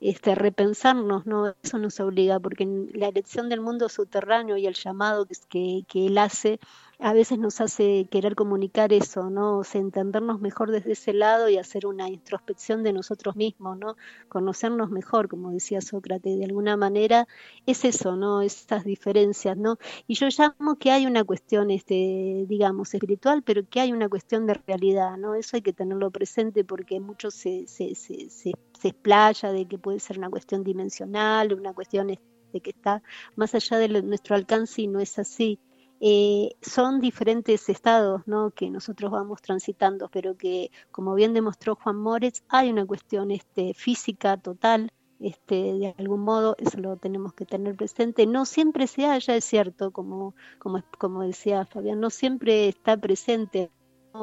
este, 0.00 0.34
repensarnos, 0.34 1.26
¿no? 1.26 1.54
Eso 1.62 1.78
nos 1.78 2.00
obliga, 2.00 2.40
porque 2.40 2.66
la 2.94 3.08
elección 3.08 3.48
del 3.48 3.60
mundo 3.60 3.88
subterráneo 3.88 4.56
y 4.56 4.66
el 4.66 4.74
llamado 4.74 5.26
que, 5.48 5.84
que 5.88 6.06
él 6.06 6.18
hace, 6.18 6.60
a 7.00 7.12
veces 7.12 7.38
nos 7.38 7.60
hace 7.60 8.08
querer 8.10 8.34
comunicar 8.34 8.92
eso, 8.92 9.30
¿no? 9.30 9.58
O 9.58 9.64
sea, 9.64 9.80
entendernos 9.80 10.40
mejor 10.40 10.72
desde 10.72 10.92
ese 10.92 11.12
lado 11.12 11.48
y 11.48 11.56
hacer 11.56 11.86
una 11.86 12.08
introspección 12.08 12.82
de 12.82 12.92
nosotros 12.92 13.36
mismos, 13.36 13.78
¿no? 13.78 13.96
Conocernos 14.28 14.90
mejor, 14.90 15.28
como 15.28 15.52
decía 15.52 15.80
Sócrates, 15.80 16.38
de 16.38 16.44
alguna 16.44 16.76
manera 16.76 17.28
es 17.66 17.84
eso, 17.84 18.16
¿no? 18.16 18.42
Estas 18.42 18.84
diferencias, 18.84 19.56
¿no? 19.56 19.78
Y 20.08 20.14
yo 20.14 20.26
llamo 20.36 20.76
que 20.76 20.90
hay 20.90 21.06
una 21.06 21.22
cuestión, 21.22 21.70
este, 21.70 22.44
digamos, 22.48 22.92
espiritual, 22.92 23.42
pero 23.44 23.62
que 23.68 23.80
hay 23.80 23.92
una 23.92 24.08
cuestión 24.08 24.46
de 24.46 24.54
realidad, 24.54 25.16
¿no? 25.18 25.36
Eso 25.36 25.56
hay 25.56 25.62
que 25.62 25.72
tenerlo 25.72 26.10
presente 26.10 26.64
porque 26.64 26.98
mucho 26.98 27.30
se, 27.30 27.66
se, 27.68 27.94
se, 27.94 28.28
se, 28.28 28.52
se 28.78 28.88
explaya 28.88 29.52
de 29.52 29.66
que 29.66 29.78
puede 29.78 30.00
ser 30.00 30.18
una 30.18 30.30
cuestión 30.30 30.64
dimensional, 30.64 31.52
una 31.54 31.72
cuestión 31.72 32.08
de 32.08 32.18
que 32.60 32.70
está 32.70 33.02
más 33.36 33.54
allá 33.54 33.78
de 33.78 33.88
nuestro 34.02 34.34
alcance 34.34 34.82
y 34.82 34.88
no 34.88 35.00
es 35.00 35.18
así. 35.18 35.60
Eh, 36.00 36.50
son 36.62 37.00
diferentes 37.00 37.68
estados 37.68 38.22
¿no? 38.26 38.50
que 38.52 38.70
nosotros 38.70 39.10
vamos 39.10 39.42
transitando, 39.42 40.08
pero 40.08 40.36
que, 40.36 40.70
como 40.92 41.14
bien 41.14 41.32
demostró 41.32 41.74
Juan 41.74 41.96
Moritz, 41.96 42.42
hay 42.48 42.70
una 42.70 42.86
cuestión 42.86 43.30
este, 43.30 43.74
física 43.74 44.36
total. 44.36 44.92
Este, 45.20 45.54
de 45.74 45.94
algún 45.98 46.20
modo, 46.20 46.54
eso 46.58 46.78
lo 46.78 46.96
tenemos 46.96 47.32
que 47.32 47.44
tener 47.44 47.74
presente. 47.74 48.26
No 48.26 48.44
siempre 48.44 48.86
se 48.86 49.04
halla, 49.06 49.34
es 49.34 49.44
cierto, 49.44 49.90
como, 49.90 50.34
como, 50.60 50.82
como 50.96 51.22
decía 51.22 51.66
Fabián, 51.66 51.98
no 51.98 52.10
siempre 52.10 52.68
está 52.68 52.96
presente 52.96 53.70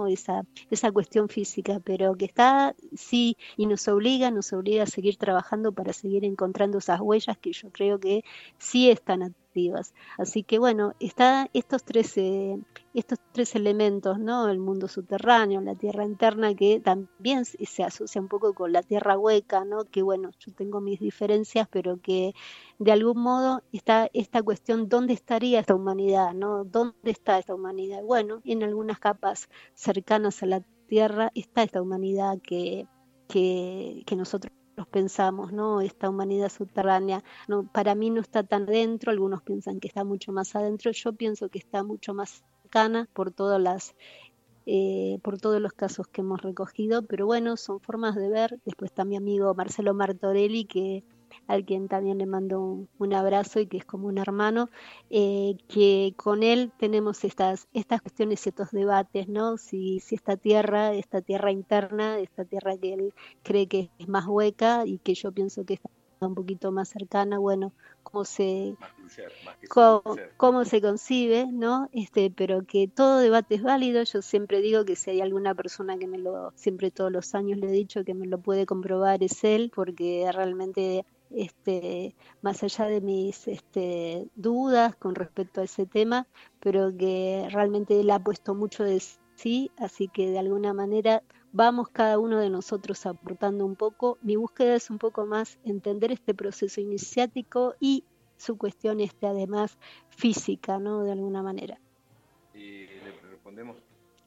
esa, 0.08 0.44
esa 0.70 0.92
cuestión 0.92 1.30
física, 1.30 1.80
pero 1.84 2.16
que 2.16 2.26
está, 2.26 2.76
sí, 2.96 3.38
y 3.58 3.66
nos 3.66 3.88
obliga, 3.88 4.32
nos 4.32 4.52
obliga 4.54 4.84
a 4.84 4.88
seguir 4.88 5.18
trabajando 5.18 5.72
para 5.72 5.94
seguir 5.94 6.26
encontrando 6.26 6.80
esas 6.80 7.00
huellas 7.02 7.38
que 7.38 7.54
yo 7.54 7.70
creo 7.72 8.00
que 8.00 8.24
sí 8.58 8.90
están 8.90 9.36
Así 10.18 10.44
que 10.44 10.60
bueno, 10.60 10.94
está 11.00 11.50
estos 11.54 11.84
tres, 11.84 12.18
eh, 12.18 12.58
estos 12.94 13.20
tres 13.32 13.56
elementos, 13.56 14.20
¿no? 14.20 14.50
El 14.50 14.60
mundo 14.60 14.88
subterráneo, 14.90 15.62
la 15.62 15.76
tierra 15.76 16.04
interna, 16.04 16.54
que 16.56 16.82
también 16.82 17.46
se 17.46 17.84
asocia 17.84 18.20
un 18.20 18.28
poco 18.28 18.54
con 18.54 18.74
la 18.74 18.84
tierra 18.84 19.18
hueca, 19.18 19.64
¿no? 19.64 19.86
Que 19.86 20.02
bueno, 20.02 20.32
yo 20.40 20.52
tengo 20.54 20.82
mis 20.82 21.00
diferencias, 21.00 21.68
pero 21.72 22.02
que 22.02 22.34
de 22.80 22.92
algún 22.92 23.22
modo 23.22 23.62
está 23.72 24.10
esta 24.14 24.44
cuestión, 24.44 24.90
¿dónde 24.90 25.14
estaría 25.14 25.62
esta 25.62 25.76
humanidad, 25.76 26.34
¿no? 26.34 26.66
¿Dónde 26.66 27.12
está 27.12 27.40
esta 27.40 27.56
humanidad? 27.56 28.04
Bueno, 28.04 28.42
en 28.44 28.64
algunas 28.64 29.00
capas 29.00 29.50
cercanas 29.74 30.44
a 30.44 30.48
la 30.48 30.62
tierra 30.88 31.32
está 31.34 31.64
esta 31.64 31.82
humanidad 31.82 32.40
que, 32.42 32.88
que, 33.30 34.04
que 34.06 34.16
nosotros 34.18 34.52
pensamos, 34.84 35.52
¿no? 35.54 35.82
Esta 35.82 36.10
humanidad 36.10 36.50
subterránea, 36.50 37.24
no, 37.48 37.64
para 37.64 37.96
mí 37.96 38.10
no 38.10 38.22
está 38.22 38.44
tan 38.44 38.66
dentro, 38.66 39.12
algunos 39.12 39.42
piensan 39.42 39.80
que 39.80 39.88
está 39.88 40.04
mucho 40.04 40.32
más 40.32 40.56
adentro, 40.56 40.92
yo 40.92 41.14
pienso 41.14 41.50
que 41.50 41.60
está 41.60 41.84
mucho 41.84 42.14
más 42.14 42.44
cercana 42.64 43.08
por 43.14 43.32
todas 43.32 43.62
las 43.62 43.96
eh, 44.68 45.20
por 45.22 45.40
todos 45.40 45.62
los 45.62 45.74
casos 45.74 46.08
que 46.08 46.22
hemos 46.22 46.42
recogido, 46.42 47.04
pero 47.04 47.28
bueno, 47.28 47.56
son 47.56 47.80
formas 47.80 48.16
de 48.16 48.30
ver. 48.30 48.60
Después 48.66 48.90
está 48.90 49.06
mi 49.06 49.16
amigo 49.16 49.54
Marcelo 49.54 49.94
Martorelli, 49.94 50.66
que 50.66 51.04
al 51.48 51.66
quien 51.66 51.88
también 51.88 52.18
le 52.18 52.26
mando 52.26 52.88
un, 52.98 53.14
abrazo 53.14 53.60
y 53.60 53.68
que 53.68 53.78
es 53.78 53.86
como 53.86 54.08
un 54.08 54.18
hermano, 54.18 54.70
eh, 55.10 55.56
que 55.68 56.14
con 56.18 56.44
él 56.44 56.72
tenemos 56.78 57.24
estas, 57.24 57.68
estas 57.74 58.02
cuestiones 58.02 58.46
y 58.46 58.50
estos 58.50 58.72
debates, 58.72 59.28
¿no? 59.28 59.58
Si, 59.58 60.00
si 60.00 60.16
esta 60.16 60.38
tierra, 60.38 60.94
esta 60.94 61.22
tierra 61.22 61.52
interna, 61.52 62.20
esta 62.20 62.46
tierra 62.46 62.78
que 62.78 62.94
él 62.94 63.14
cree 63.44 63.68
que 63.68 63.90
es 64.00 64.08
más 64.08 64.26
hueca 64.28 64.86
y 64.86 64.98
que 65.00 65.14
yo 65.14 65.32
pienso 65.32 65.66
que 65.66 65.76
está 65.76 65.90
un 66.22 66.36
poquito 66.36 66.72
más 66.72 66.90
cercana, 66.90 67.38
bueno, 67.40 67.74
cómo 68.04 68.24
se 68.24 68.76
cómo, 70.38 70.66
se 70.66 70.82
concibe, 70.82 71.48
¿no? 71.52 71.90
Este, 71.92 72.32
pero 72.32 72.66
que 72.66 72.88
todo 72.88 73.20
debate 73.20 73.56
es 73.56 73.64
válido. 73.64 74.04
Yo 74.04 74.22
siempre 74.22 74.62
digo 74.62 74.86
que 74.86 74.96
si 74.96 75.12
hay 75.12 75.22
alguna 75.22 75.54
persona 75.56 75.98
que 75.98 76.08
me 76.08 76.18
lo, 76.18 76.52
siempre 76.56 76.92
todos 76.92 77.12
los 77.12 77.36
años 77.36 77.60
le 77.60 77.68
he 77.68 77.72
dicho 77.72 78.04
que 78.04 78.14
me 78.14 78.28
lo 78.28 78.40
puede 78.40 78.66
comprobar 78.66 79.24
es 79.24 79.44
él, 79.44 79.72
porque 79.74 80.30
realmente 80.32 81.06
este, 81.32 82.16
más 82.42 82.64
allá 82.64 82.86
de 82.86 83.02
mis 83.02 83.48
este, 83.48 84.28
dudas 84.36 84.96
con 84.96 85.16
respecto 85.16 85.62
a 85.62 85.66
ese 85.66 85.86
tema, 85.86 86.28
pero 86.60 86.96
que 86.96 87.48
realmente 87.52 88.00
él 88.00 88.10
ha 88.12 88.20
puesto 88.20 88.56
mucho 88.56 88.84
de 88.84 89.02
sí, 89.36 89.72
así 89.78 90.08
que 90.08 90.30
de 90.30 90.40
alguna 90.40 90.74
manera 90.74 91.24
vamos 91.52 91.90
cada 91.90 92.20
uno 92.20 92.40
de 92.40 92.50
nosotros 92.50 93.06
aportando 93.06 93.66
un 93.66 93.76
poco. 93.76 94.18
Mi 94.22 94.36
búsqueda 94.36 94.76
es 94.76 94.90
un 94.90 94.98
poco 94.98 95.26
más 95.26 95.58
entender 95.64 96.12
este 96.12 96.34
proceso 96.34 96.82
iniciático 96.82 97.76
y 97.80 98.04
su 98.38 98.58
cuestión 98.58 99.00
este 99.00 99.28
además 99.28 99.78
física, 100.10 100.80
¿no? 100.80 101.04
De 101.04 101.12
alguna 101.12 101.42
manera. 101.42 101.80
Le 102.54 102.88
respondemos 103.30 103.78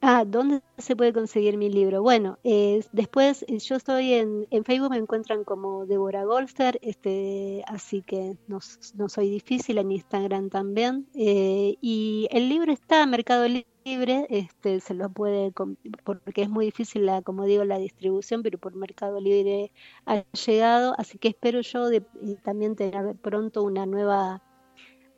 Ah, 0.01 0.23
¿dónde 0.25 0.61
se 0.77 0.95
puede 0.95 1.11
conseguir 1.11 1.57
mi 1.57 1.69
libro? 1.69 2.01
Bueno, 2.01 2.39
eh, 2.45 2.85
después 2.93 3.45
yo 3.47 3.75
estoy 3.75 4.13
en, 4.13 4.47
en, 4.49 4.63
Facebook, 4.63 4.91
me 4.91 4.97
encuentran 4.97 5.43
como 5.43 5.85
Deborah 5.85 6.23
Golster, 6.23 6.79
este, 6.81 7.63
así 7.67 8.01
que 8.03 8.37
no, 8.47 8.59
no 8.95 9.09
soy 9.09 9.29
difícil, 9.29 9.77
en 9.77 9.91
Instagram 9.91 10.49
también. 10.49 11.05
Eh, 11.15 11.75
y 11.81 12.29
el 12.31 12.47
libro 12.47 12.71
está 12.71 13.03
en 13.03 13.09
Mercado 13.09 13.45
Libre, 13.83 14.25
este, 14.29 14.79
se 14.79 14.93
lo 14.93 15.09
puede, 15.09 15.51
porque 15.51 16.43
es 16.43 16.49
muy 16.49 16.65
difícil, 16.65 17.05
la, 17.05 17.21
como 17.21 17.43
digo, 17.43 17.65
la 17.65 17.77
distribución, 17.77 18.41
pero 18.41 18.57
por 18.57 18.75
Mercado 18.75 19.19
Libre 19.19 19.73
ha 20.05 20.23
llegado, 20.45 20.95
así 20.97 21.17
que 21.17 21.27
espero 21.27 21.59
yo 21.59 21.89
de, 21.89 22.01
también 22.43 22.77
tener 22.77 23.15
pronto 23.17 23.63
una 23.63 23.85
nueva 23.85 24.41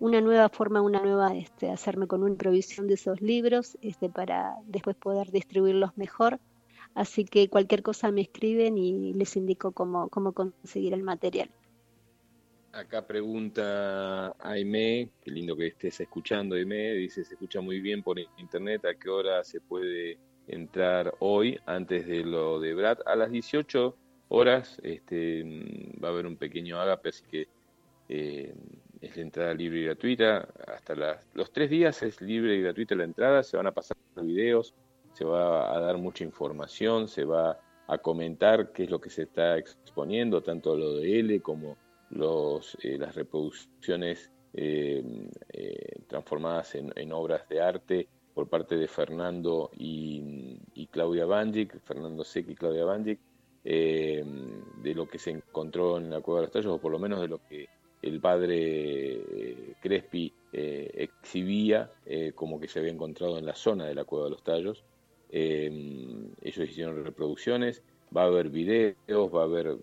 una 0.01 0.19
nueva 0.19 0.49
forma, 0.49 0.81
una 0.81 0.99
nueva, 0.99 1.35
este, 1.35 1.69
hacerme 1.69 2.07
con 2.07 2.23
una 2.23 2.35
provisión 2.35 2.88
de 2.88 2.95
esos 2.95 3.21
libros 3.21 3.77
este, 3.83 4.09
para 4.09 4.55
después 4.65 4.95
poder 4.95 5.30
distribuirlos 5.30 5.95
mejor. 5.95 6.39
Así 6.95 7.23
que 7.23 7.49
cualquier 7.49 7.83
cosa 7.83 8.11
me 8.11 8.21
escriben 8.21 8.80
y 8.80 9.13
les 9.13 9.35
indico 9.38 9.73
cómo, 9.73 10.09
cómo 10.09 10.33
conseguir 10.33 10.93
el 10.93 11.03
material. 11.03 11.51
Acá 12.71 13.05
pregunta 13.05 14.35
Aime, 14.39 15.11
qué 15.23 15.30
lindo 15.30 15.55
que 15.55 15.67
estés 15.67 15.99
escuchando 15.99 16.55
Aime, 16.55 16.93
dice 16.93 17.23
se 17.23 17.35
escucha 17.35 17.61
muy 17.61 17.80
bien 17.80 18.01
por 18.01 18.17
internet, 18.38 18.83
¿a 18.85 18.95
qué 18.95 19.09
hora 19.09 19.43
se 19.43 19.61
puede 19.61 20.17
entrar 20.47 21.13
hoy 21.19 21.59
antes 21.67 22.07
de 22.07 22.23
lo 22.23 22.59
de 22.59 22.73
Brad? 22.73 22.97
A 23.05 23.15
las 23.15 23.30
18 23.30 23.95
horas 24.30 24.80
este, 24.81 25.43
va 26.03 26.07
a 26.07 26.11
haber 26.11 26.25
un 26.25 26.38
pequeño 26.38 26.80
agape, 26.80 27.09
así 27.09 27.23
que 27.30 27.47
eh, 28.09 28.55
es 29.01 29.15
la 29.17 29.23
entrada 29.23 29.53
libre 29.53 29.80
y 29.80 29.85
gratuita. 29.85 30.47
Hasta 30.67 31.19
los 31.33 31.51
tres 31.51 31.69
días 31.69 32.01
es 32.03 32.21
libre 32.21 32.55
y 32.55 32.61
gratuita 32.61 32.95
la 32.95 33.03
entrada, 33.03 33.43
se 33.43 33.57
van 33.57 33.67
a 33.67 33.71
pasar 33.71 33.97
videos, 34.21 34.75
se 35.13 35.25
va 35.25 35.75
a 35.75 35.80
dar 35.80 35.97
mucha 35.97 36.23
información, 36.23 37.07
se 37.07 37.25
va 37.25 37.59
a 37.88 37.97
comentar 37.97 38.71
qué 38.71 38.83
es 38.83 38.91
lo 38.91 39.01
que 39.01 39.09
se 39.09 39.23
está 39.23 39.57
exponiendo, 39.57 40.41
tanto 40.41 40.77
lo 40.77 40.95
de 40.97 41.19
L 41.19 41.41
como 41.41 41.77
los, 42.11 42.77
eh, 42.83 42.97
las 42.97 43.15
reproducciones 43.15 44.31
eh, 44.53 45.03
eh, 45.49 46.01
transformadas 46.07 46.75
en, 46.75 47.11
obras 47.11 47.47
de 47.49 47.61
arte 47.61 48.07
por 48.33 48.47
parte 48.47 48.75
de 48.75 48.88
Fernando 48.88 49.71
y, 49.73 50.57
Claudia 50.91 51.25
Banjic, 51.25 51.80
Fernando 51.83 52.23
Sec 52.23 52.49
y 52.49 52.55
Claudia 52.55 52.83
Banjic, 52.83 53.19
de 53.63 54.93
lo 54.93 55.07
que 55.07 55.19
se 55.19 55.31
encontró 55.31 55.97
en 55.97 56.09
la 56.09 56.19
Cueva 56.19 56.41
de 56.41 56.47
los 56.47 56.51
Tallos, 56.51 56.73
o 56.73 56.81
por 56.81 56.91
lo 56.91 56.99
menos 56.99 57.21
de 57.21 57.30
lo 57.30 57.39
que 57.47 57.69
el 58.01 58.19
padre 58.19 58.57
eh, 58.57 59.75
Crespi 59.80 60.33
eh, 60.51 60.91
exhibía 60.95 61.91
eh, 62.05 62.31
como 62.33 62.59
que 62.59 62.67
se 62.67 62.80
había 62.80 62.91
encontrado 62.91 63.38
en 63.38 63.45
la 63.45 63.55
zona 63.55 63.85
de 63.85 63.95
la 63.95 64.05
Cueva 64.05 64.25
de 64.25 64.31
los 64.31 64.43
Tallos. 64.43 64.83
ellos 65.30 66.69
hicieron 66.69 67.03
reproducciones, 67.05 67.83
va 68.15 68.23
a 68.23 68.25
haber 68.25 68.49
videos, 68.49 69.33
va 69.33 69.41
a 69.41 69.45
haber 69.45 69.77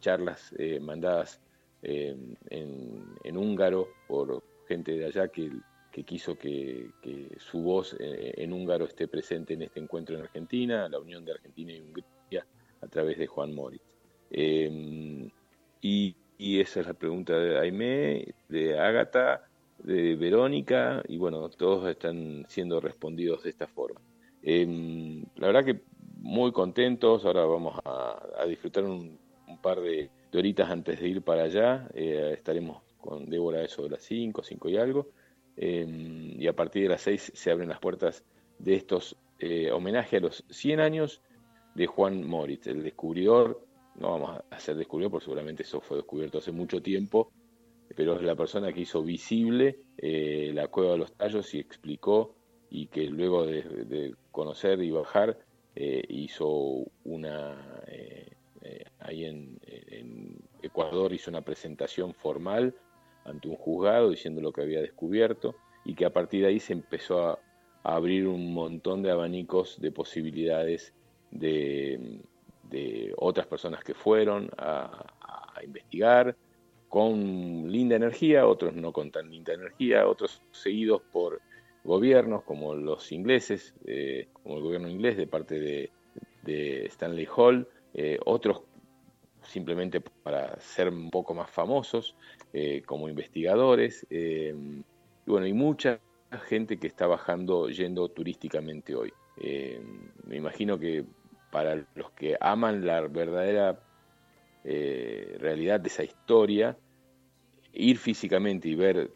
charlas 0.00 0.54
mandadas 0.80 1.40
en, 1.82 3.36
húngaro 3.36 3.88
por 4.08 4.42
gente 4.66 4.92
de 4.92 5.04
allá 5.04 5.28
que, 5.28 5.50
quiso 6.04 6.38
que, 6.38 6.88
su 7.36 7.60
voz 7.60 7.94
en 7.98 8.52
húngaro 8.54 8.86
esté 8.86 9.06
presente 9.06 9.52
en 9.52 9.62
este 9.62 9.80
encuentro 9.80 10.16
en 10.16 10.22
Argentina, 10.22 10.88
la 10.88 10.98
unión 10.98 11.26
de 11.26 11.32
Argentina 11.32 11.72
y 11.72 11.80
Hungría 11.80 12.46
a 12.80 12.86
través 12.86 13.18
de 13.18 13.26
Juan 13.26 13.52
Moritz. 13.54 13.82
y 15.82 16.14
y 16.40 16.58
esa 16.58 16.80
es 16.80 16.86
la 16.86 16.94
pregunta 16.94 17.38
de 17.38 17.58
Aimé, 17.58 18.34
de 18.48 18.78
Ágata, 18.78 19.44
de 19.76 20.16
Verónica, 20.16 21.02
y 21.06 21.18
bueno, 21.18 21.50
todos 21.50 21.86
están 21.86 22.46
siendo 22.48 22.80
respondidos 22.80 23.42
de 23.42 23.50
esta 23.50 23.66
forma. 23.66 24.00
Em, 24.42 25.22
la 25.36 25.48
verdad 25.48 25.66
que 25.66 25.82
muy 26.16 26.50
contentos, 26.50 27.26
ahora 27.26 27.44
vamos 27.44 27.78
a, 27.84 28.46
disfrutar 28.48 28.84
un, 28.84 29.18
par 29.60 29.80
de, 29.82 30.08
horitas 30.32 30.70
antes 30.70 30.98
de 30.98 31.08
ir 31.08 31.20
para 31.20 31.42
allá, 31.42 31.86
eh, 31.92 32.32
estaremos 32.32 32.80
con 32.98 33.28
Débora 33.28 33.62
eso 33.62 33.82
de 33.82 33.90
las 33.90 34.02
5, 34.02 34.42
5 34.42 34.68
y 34.70 34.78
algo, 34.78 35.08
em, 35.58 36.40
y 36.40 36.46
a 36.46 36.54
partir 36.54 36.84
de 36.84 36.88
las 36.88 37.02
6 37.02 37.32
se 37.34 37.50
abren 37.50 37.68
las 37.68 37.80
puertas 37.80 38.24
de 38.58 38.76
estos 38.76 39.14
eh, 39.40 39.70
homenaje 39.72 40.16
a 40.16 40.20
los 40.20 40.42
100 40.48 40.80
años 40.80 41.20
de 41.74 41.86
Juan 41.86 42.26
Moritz, 42.26 42.66
el 42.66 42.82
descubridor 42.82 43.60
no 44.00 44.10
vamos 44.10 44.30
a 44.30 44.56
hacer 44.56 44.76
descubierto, 44.76 45.12
porque 45.12 45.24
seguramente 45.24 45.62
eso 45.62 45.80
fue 45.80 45.98
descubierto 45.98 46.38
hace 46.38 46.52
mucho 46.52 46.82
tiempo, 46.82 47.30
pero 47.94 48.16
es 48.16 48.22
la 48.22 48.34
persona 48.34 48.72
que 48.72 48.80
hizo 48.80 49.02
visible 49.02 49.80
eh, 49.98 50.50
la 50.54 50.68
cueva 50.68 50.92
de 50.92 50.98
los 50.98 51.12
tallos 51.12 51.54
y 51.54 51.58
explicó 51.58 52.34
y 52.70 52.86
que 52.86 53.04
luego 53.06 53.46
de, 53.46 54.14
conocer 54.30 54.82
y 54.82 54.90
bajar 54.90 55.38
eh, 55.74 56.02
hizo 56.08 56.84
una 57.04 57.82
eh, 57.88 58.84
ahí 59.00 59.24
en, 59.24 59.58
Ecuador 60.62 61.12
hizo 61.14 61.30
una 61.30 61.40
presentación 61.40 62.12
formal 62.12 62.74
ante 63.24 63.48
un 63.48 63.56
juzgado 63.56 64.10
diciendo 64.10 64.42
lo 64.42 64.52
que 64.52 64.60
había 64.60 64.82
descubierto 64.82 65.56
y 65.86 65.94
que 65.94 66.04
a 66.04 66.12
partir 66.12 66.42
de 66.42 66.48
ahí 66.48 66.60
se 66.60 66.74
empezó 66.74 67.28
a 67.28 67.38
abrir 67.82 68.28
un 68.28 68.52
montón 68.52 69.02
de 69.02 69.10
abanicos 69.10 69.80
de 69.80 69.90
posibilidades 69.90 70.92
de, 71.30 72.20
de 72.70 73.12
otras 73.16 73.46
personas 73.46 73.84
que 73.84 73.94
fueron 73.94 74.48
a, 74.56 75.06
investigar 75.62 76.34
con 76.88 77.70
linda 77.70 77.96
energía, 77.96 78.46
otros 78.46 78.74
no 78.74 78.92
con 78.92 79.10
tan 79.10 79.30
linda 79.30 79.52
energía, 79.52 80.08
otros 80.08 80.40
seguidos 80.52 81.02
por 81.12 81.42
gobiernos 81.84 82.44
como 82.44 82.74
los 82.74 83.12
ingleses, 83.12 83.74
eh, 83.84 84.28
como 84.32 84.56
el 84.56 84.62
gobierno 84.62 84.88
inglés 84.88 85.18
de 85.18 85.26
parte 85.26 85.60
de, 85.60 85.90
Stanley 86.86 87.28
Hall, 87.36 87.68
eh, 87.92 88.18
otros 88.24 88.62
simplemente 89.42 90.00
para 90.00 90.58
ser 90.60 90.88
un 90.88 91.10
poco 91.10 91.34
más 91.34 91.50
famosos 91.50 92.16
eh, 92.52 92.82
como 92.86 93.08
investigadores, 93.08 94.06
y 94.10 94.50
bueno, 95.26 95.46
y 95.46 95.52
mucha 95.52 96.00
gente 96.48 96.78
que 96.78 96.86
está 96.86 97.06
bajando 97.06 97.68
yendo 97.68 98.08
turísticamente 98.08 98.94
hoy. 98.94 99.12
me 100.26 100.36
imagino 100.36 100.78
que 100.78 101.04
para 101.50 101.84
los 101.94 102.10
que 102.12 102.36
aman 102.40 102.86
la 102.86 103.00
verdadera 103.02 103.78
eh, 104.62 105.36
realidad 105.38 105.80
de 105.80 105.88
esa 105.88 106.04
historia, 106.04 106.76
ir 107.72 107.98
físicamente 107.98 108.68
y 108.68 108.74
ver 108.74 109.10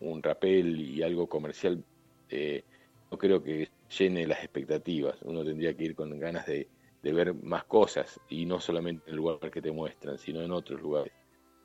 un 0.00 0.22
rapel 0.22 0.80
y 0.80 1.02
algo 1.02 1.28
comercial, 1.28 1.82
eh, 2.28 2.62
no 3.10 3.18
creo 3.18 3.42
que 3.42 3.68
llene 3.96 4.26
las 4.26 4.40
expectativas. 4.40 5.16
Uno 5.22 5.44
tendría 5.44 5.74
que 5.74 5.84
ir 5.84 5.94
con 5.94 6.18
ganas 6.18 6.46
de, 6.46 6.68
ver 7.02 7.32
más 7.32 7.64
cosas 7.64 8.20
y 8.28 8.44
no 8.44 8.60
solamente 8.60 9.04
en 9.06 9.12
el 9.12 9.16
lugar 9.16 9.50
que 9.50 9.62
te 9.62 9.72
muestran, 9.72 10.18
sino 10.18 10.42
en 10.42 10.52
otros 10.52 10.80
lugares. 10.82 11.12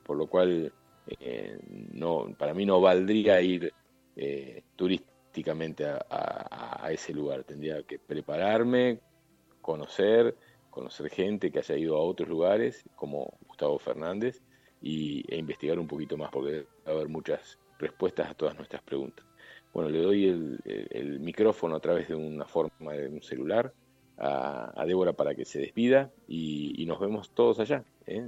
Por 0.02 0.16
lo 0.16 0.26
cual, 0.26 0.72
eh, 1.20 1.58
no, 1.92 2.34
para 2.38 2.54
mí 2.54 2.64
no 2.64 2.80
valdría 2.80 3.42
ir 3.42 3.72
turísticamente 4.76 5.84
a 5.86 6.88
ese 6.90 7.12
lugar. 7.12 7.44
Tendría 7.44 7.82
que 7.82 7.98
prepararme, 7.98 9.00
conocer, 9.64 10.36
conocer 10.70 11.08
gente 11.08 11.50
que 11.50 11.58
haya 11.58 11.76
ido 11.76 11.96
a 11.96 12.02
otros 12.02 12.28
lugares, 12.28 12.84
como 12.94 13.32
Gustavo 13.46 13.78
Fernández, 13.78 14.42
y, 14.82 15.24
e 15.32 15.38
investigar 15.38 15.78
un 15.78 15.88
poquito 15.88 16.18
más, 16.18 16.30
porque 16.30 16.66
va 16.86 16.92
a 16.92 16.94
haber 16.96 17.08
muchas 17.08 17.58
respuestas 17.78 18.30
a 18.30 18.34
todas 18.34 18.54
nuestras 18.56 18.82
preguntas. 18.82 19.24
Bueno, 19.72 19.88
le 19.88 20.02
doy 20.02 20.26
el, 20.28 21.18
micrófono 21.20 21.76
a 21.76 21.80
través 21.80 22.08
de 22.08 22.14
una 22.14 22.44
forma 22.44 22.92
de 22.92 23.08
un 23.08 23.22
celular 23.22 23.72
a, 24.18 24.84
Débora 24.86 25.14
para 25.14 25.34
que 25.34 25.46
se 25.46 25.58
despida 25.58 26.12
y, 26.28 26.84
nos 26.86 27.00
vemos 27.00 27.30
todos 27.30 27.58
allá, 27.58 27.82
¿eh? 28.06 28.22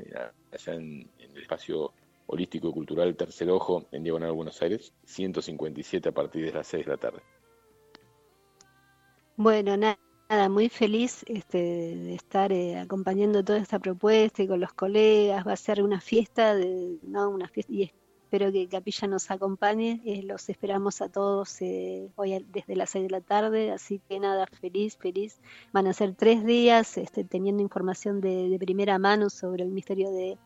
allá 0.52 0.74
en, 0.74 1.10
el 1.18 1.42
espacio 1.42 1.92
holístico 2.28 2.70
y 2.70 2.72
cultural 2.72 3.14
Tercer 3.14 3.50
Ojo 3.50 3.84
en 3.92 4.02
Diagonal 4.02 4.32
Buenos 4.32 4.60
Aires, 4.62 4.94
157 5.04 6.08
a 6.08 6.12
partir 6.12 6.46
de 6.46 6.52
las 6.52 6.66
6 6.66 6.86
de 6.86 6.90
la 6.90 6.96
tarde. 6.96 7.20
Bueno, 9.36 9.76
nada 9.76 9.98
Nada, 10.28 10.48
muy 10.48 10.68
feliz 10.68 11.24
este, 11.28 11.58
de 11.58 12.14
estar 12.16 12.50
eh, 12.50 12.80
acompañando 12.80 13.44
toda 13.44 13.60
esta 13.60 13.78
propuesta 13.78 14.42
y 14.42 14.48
con 14.48 14.58
los 14.58 14.72
colegas. 14.72 15.46
Va 15.46 15.52
a 15.52 15.56
ser 15.56 15.82
una 15.84 16.00
fiesta, 16.00 16.56
de, 16.56 16.98
no 17.02 17.30
una 17.30 17.46
fiesta, 17.46 17.72
y 17.72 17.92
espero 18.24 18.50
que 18.50 18.66
Capilla 18.66 19.06
nos 19.06 19.30
acompañe. 19.30 20.02
Eh, 20.04 20.24
los 20.24 20.48
esperamos 20.48 21.00
a 21.00 21.08
todos 21.08 21.62
eh, 21.62 22.10
hoy 22.16 22.44
desde 22.52 22.74
las 22.74 22.90
seis 22.90 23.04
de 23.04 23.10
la 23.10 23.20
tarde, 23.20 23.70
así 23.70 24.00
que 24.08 24.18
nada, 24.18 24.46
feliz, 24.46 24.96
feliz. 24.96 25.38
Van 25.72 25.86
a 25.86 25.92
ser 25.92 26.16
tres 26.16 26.44
días 26.44 26.98
este, 26.98 27.22
teniendo 27.22 27.62
información 27.62 28.20
de, 28.20 28.48
de 28.48 28.58
primera 28.58 28.98
mano 28.98 29.30
sobre 29.30 29.62
el 29.62 29.70
misterio 29.70 30.10
de, 30.10 30.38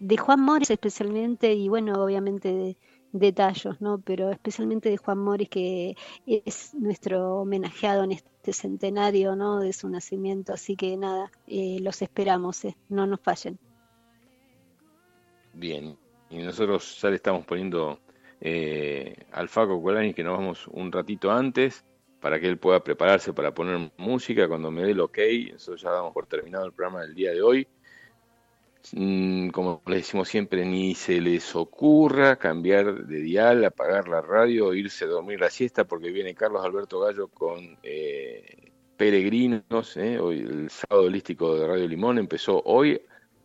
de 0.00 0.16
Juan 0.16 0.40
Morris 0.40 0.70
especialmente 0.70 1.54
y 1.54 1.68
bueno, 1.68 2.02
obviamente 2.02 2.52
de 2.52 2.76
detalles, 3.12 3.80
¿no? 3.80 4.00
Pero 4.00 4.30
especialmente 4.30 4.90
de 4.90 4.96
Juan 4.96 5.18
Morris, 5.18 5.48
que 5.48 5.96
es 6.26 6.74
nuestro 6.74 7.40
homenajeado 7.40 8.04
en 8.04 8.12
este 8.12 8.52
centenario 8.52 9.36
¿no? 9.36 9.60
de 9.60 9.72
su 9.72 9.88
nacimiento. 9.88 10.52
Así 10.52 10.76
que 10.76 10.96
nada, 10.96 11.30
eh, 11.46 11.78
los 11.80 12.02
esperamos, 12.02 12.64
eh, 12.64 12.76
no 12.88 13.06
nos 13.06 13.20
fallen. 13.20 13.58
Bien, 15.52 15.96
y 16.30 16.38
nosotros 16.38 17.00
ya 17.00 17.10
le 17.10 17.16
estamos 17.16 17.44
poniendo 17.44 17.98
eh, 18.40 19.14
al 19.32 19.48
Faco 19.48 19.82
Colani 19.82 20.14
que 20.14 20.22
nos 20.22 20.38
vamos 20.38 20.68
un 20.68 20.92
ratito 20.92 21.30
antes 21.30 21.84
para 22.20 22.38
que 22.38 22.46
él 22.46 22.58
pueda 22.58 22.82
prepararse 22.84 23.32
para 23.32 23.52
poner 23.52 23.90
música. 23.96 24.46
Cuando 24.46 24.70
me 24.70 24.82
dé 24.82 24.92
el 24.92 25.00
ok, 25.00 25.18
nosotros 25.52 25.82
ya 25.82 25.90
damos 25.90 26.12
por 26.12 26.26
terminado 26.26 26.66
el 26.66 26.72
programa 26.72 27.02
del 27.02 27.14
día 27.14 27.32
de 27.32 27.42
hoy. 27.42 27.66
Mm, 28.92 29.50
como 29.50 29.82
les 29.86 29.98
decimos 29.98 30.28
siempre, 30.28 30.64
ni 30.64 30.94
se 30.94 31.20
les 31.20 31.54
ocurra 31.54 32.36
cambiar 32.36 33.06
de 33.06 33.20
dial, 33.20 33.64
apagar 33.64 34.08
la 34.08 34.20
radio, 34.20 34.74
irse 34.74 35.04
a 35.04 35.08
dormir 35.08 35.40
la 35.40 35.50
siesta, 35.50 35.84
porque 35.84 36.10
viene 36.10 36.34
Carlos 36.34 36.64
Alberto 36.64 37.00
Gallo 37.00 37.28
con 37.28 37.78
eh, 37.82 38.72
Peregrinos, 38.96 39.96
eh, 39.96 40.18
hoy 40.18 40.40
el 40.40 40.70
sábado 40.70 41.06
holístico 41.06 41.56
de 41.56 41.66
Radio 41.66 41.88
Limón 41.88 42.18
empezó 42.18 42.62
hoy 42.64 43.00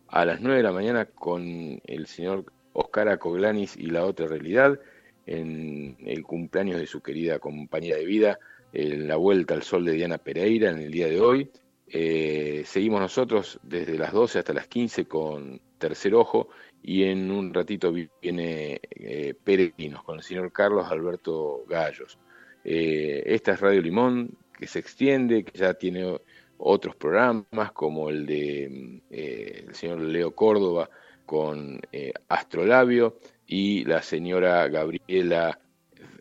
a 0.08 0.24
las 0.24 0.40
9 0.40 0.58
de 0.58 0.62
la 0.62 0.72
mañana 0.72 1.04
con 1.06 1.80
el 1.84 2.06
señor 2.06 2.44
Oscar 2.72 3.08
Acoglanis 3.08 3.76
y 3.76 3.86
la 3.86 4.04
otra 4.04 4.26
realidad, 4.26 4.78
en 5.26 5.96
el 6.04 6.22
cumpleaños 6.22 6.78
de 6.78 6.86
su 6.86 7.00
querida 7.02 7.38
compañera 7.38 7.96
de 7.96 8.04
vida, 8.04 8.38
en 8.72 9.08
la 9.08 9.16
vuelta 9.16 9.54
al 9.54 9.62
sol 9.62 9.84
de 9.84 9.92
Diana 9.92 10.18
Pereira 10.18 10.70
en 10.70 10.78
el 10.78 10.90
día 10.90 11.08
de 11.08 11.20
hoy. 11.20 11.50
Eh, 11.88 12.64
seguimos 12.66 13.00
nosotros 13.00 13.60
desde 13.62 13.96
las 13.96 14.12
12 14.12 14.40
hasta 14.40 14.52
las 14.52 14.66
15 14.66 15.06
con 15.06 15.60
Tercer 15.78 16.14
Ojo 16.14 16.48
y 16.82 17.04
en 17.04 17.30
un 17.30 17.54
ratito 17.54 17.92
viene 17.92 18.80
eh, 18.90 19.34
Peregrinos 19.42 20.02
con 20.02 20.16
el 20.16 20.22
señor 20.22 20.52
Carlos 20.52 20.90
Alberto 20.90 21.64
Gallos. 21.68 22.18
Eh, 22.64 23.22
esta 23.26 23.52
es 23.52 23.60
Radio 23.60 23.80
Limón 23.80 24.36
que 24.58 24.66
se 24.66 24.80
extiende, 24.80 25.44
que 25.44 25.56
ya 25.56 25.74
tiene 25.74 26.18
otros 26.58 26.96
programas 26.96 27.72
como 27.72 28.08
el 28.08 28.26
de 28.26 29.02
el 29.10 29.74
señor 29.74 30.00
Leo 30.00 30.34
Córdoba 30.34 30.88
con 31.26 31.80
Astrolabio 32.28 33.18
y 33.46 33.84
la 33.84 34.02
señora 34.02 34.66
Gabriela 34.68 35.60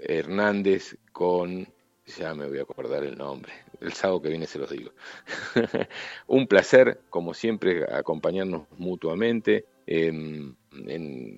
Hernández 0.01 0.97
con 1.11 1.67
ya 2.05 2.33
me 2.35 2.47
voy 2.47 2.59
a 2.59 2.63
acordar 2.63 3.03
el 3.03 3.17
nombre. 3.17 3.51
El 3.85 3.93
sábado 3.93 4.21
que 4.21 4.29
viene 4.29 4.47
se 4.47 4.59
los 4.59 4.69
digo. 4.69 4.91
un 6.27 6.47
placer, 6.47 7.01
como 7.09 7.33
siempre, 7.33 7.85
acompañarnos 7.91 8.63
mutuamente 8.77 9.65
en, 9.85 10.55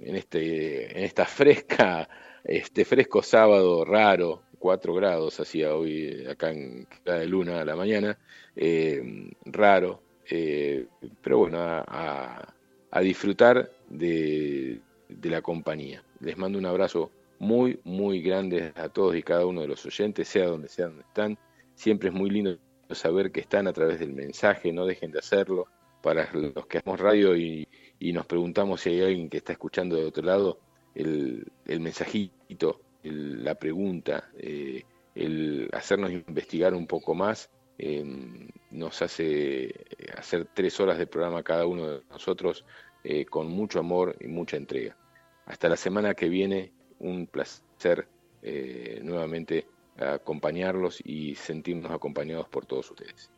este, 0.05 0.97
en 0.97 1.03
esta 1.03 1.25
fresca, 1.25 2.09
este 2.43 2.85
fresco 2.85 3.21
sábado 3.21 3.83
raro, 3.83 4.43
4 4.59 4.93
grados 4.93 5.39
hacía 5.39 5.75
hoy 5.75 6.25
acá 6.29 6.51
en 6.51 6.87
la 7.05 7.23
luna 7.25 7.61
a 7.61 7.65
la 7.65 7.75
mañana, 7.75 8.17
eh, 8.55 9.29
raro, 9.45 10.01
eh, 10.29 10.87
pero 11.21 11.39
bueno, 11.39 11.59
a, 11.59 12.53
disfrutar 13.01 13.69
de, 13.89 14.79
de 15.07 15.29
la 15.29 15.43
compañía. 15.43 16.03
Les 16.19 16.35
mando 16.35 16.57
un 16.57 16.65
abrazo 16.65 17.11
muy, 17.37 17.79
muy 17.83 18.21
grandes 18.21 18.75
a 18.75 18.89
todos 18.89 19.15
y 19.15 19.21
cada 19.21 19.45
uno 19.45 19.61
de 19.61 19.67
los 19.67 19.85
oyentes, 19.85 20.27
sea 20.27 20.47
donde 20.47 20.67
sea 20.67 20.87
donde 20.87 21.03
están. 21.03 21.37
Siempre 21.77 22.09
es 22.09 22.15
muy 22.15 22.31
lindo 22.31 22.57
saber 22.89 23.31
que 23.31 23.39
están 23.39 23.67
a 23.67 23.73
través 23.73 23.99
del 23.99 24.11
mensaje, 24.11 24.73
no 24.73 24.87
dejen 24.87 25.11
de 25.11 25.19
hacerlo. 25.19 25.67
Para 26.01 26.27
los 26.33 26.65
que 26.65 26.79
hacemos 26.79 26.99
radio 26.99 27.37
y, 27.37 27.67
nos 27.99 28.25
preguntamos 28.25 28.81
si 28.81 28.89
hay 28.89 29.01
alguien 29.01 29.29
que 29.29 29.37
está 29.37 29.51
escuchando 29.51 29.95
de 29.95 30.05
otro 30.05 30.23
lado, 30.23 30.59
el, 30.95 31.45
mensajito, 31.67 32.81
la 33.03 33.55
pregunta, 33.55 34.29
eh, 34.37 34.85
el 35.13 35.69
hacernos 35.71 36.11
investigar 36.11 36.73
un 36.73 36.87
poco 36.87 37.13
más, 37.13 37.51
em, 37.77 38.47
nos 38.71 39.01
hace 39.03 39.85
hacer 40.17 40.47
tres 40.55 40.79
horas 40.79 40.97
de 40.97 41.05
programa 41.05 41.43
cada 41.43 41.67
uno 41.67 41.87
de 41.87 42.01
nosotros 42.09 42.65
eh, 43.03 43.25
con 43.25 43.49
mucho 43.49 43.79
amor 43.79 44.15
y 44.19 44.27
mucha 44.27 44.57
entrega. 44.57 44.97
Hasta 45.45 45.69
la 45.69 45.77
semana 45.77 46.15
que 46.15 46.27
viene 46.27 46.73
un 46.99 47.27
placer 47.27 48.07
eh, 48.41 48.99
nuevamente 49.03 49.67
acompañarlos 49.97 51.01
y 51.03 51.35
sentirnos 51.35 51.91
acompañados 51.91 52.47
por 52.49 52.65
todos 52.65 52.89
ustedes. 52.91 53.31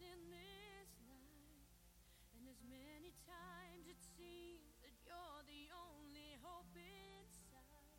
in 0.00 0.18
this 0.30 0.90
life. 1.06 1.70
And 2.34 2.48
as 2.48 2.60
many 2.66 3.12
times 3.28 3.86
it 3.86 4.00
seems 4.16 4.74
that 4.82 4.94
you're 5.04 5.42
the 5.46 5.70
only 5.74 6.38
hope 6.42 6.72
inside, 6.74 7.94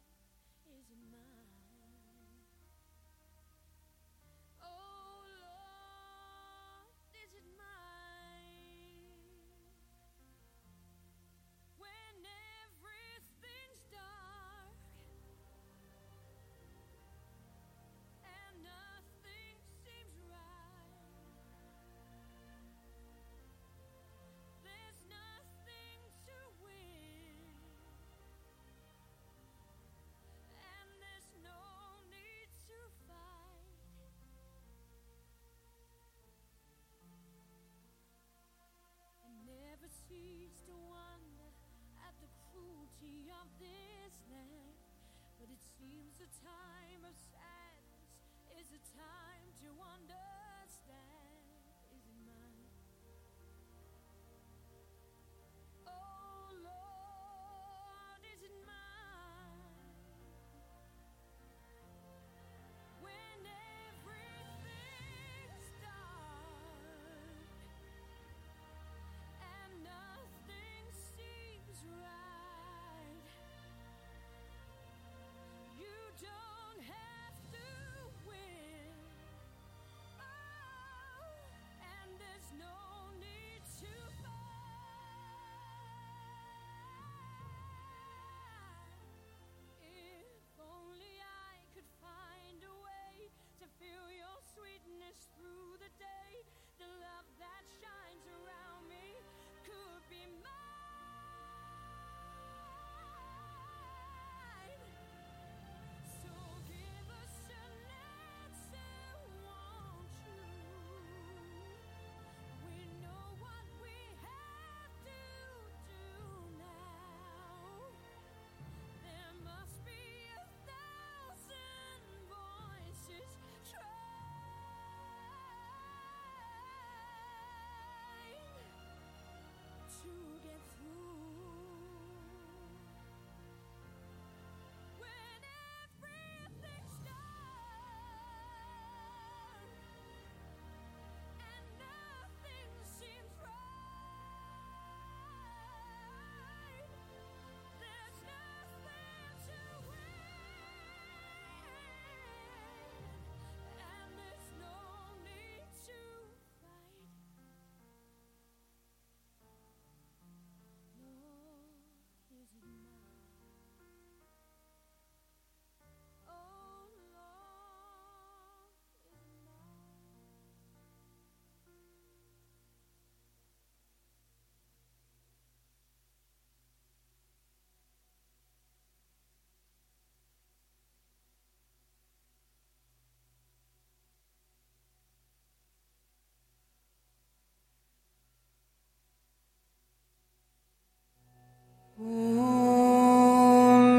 is 0.65 0.89
it 0.89 1.01
mine? 1.11 1.44
beauty 43.05 43.29
of 43.29 43.47
this 43.59 44.15
land. 44.31 44.73
But 45.39 45.49
it 45.49 45.61
seems 45.77 46.17
a 46.17 46.29
time 46.41 47.05
of 47.05 47.13
sadness 47.29 48.09
is 48.57 48.67
a 48.73 48.81
time 48.97 49.45
to 49.61 49.67
wonder. 49.77 50.44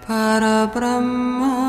परब्रह्म। 0.05 1.68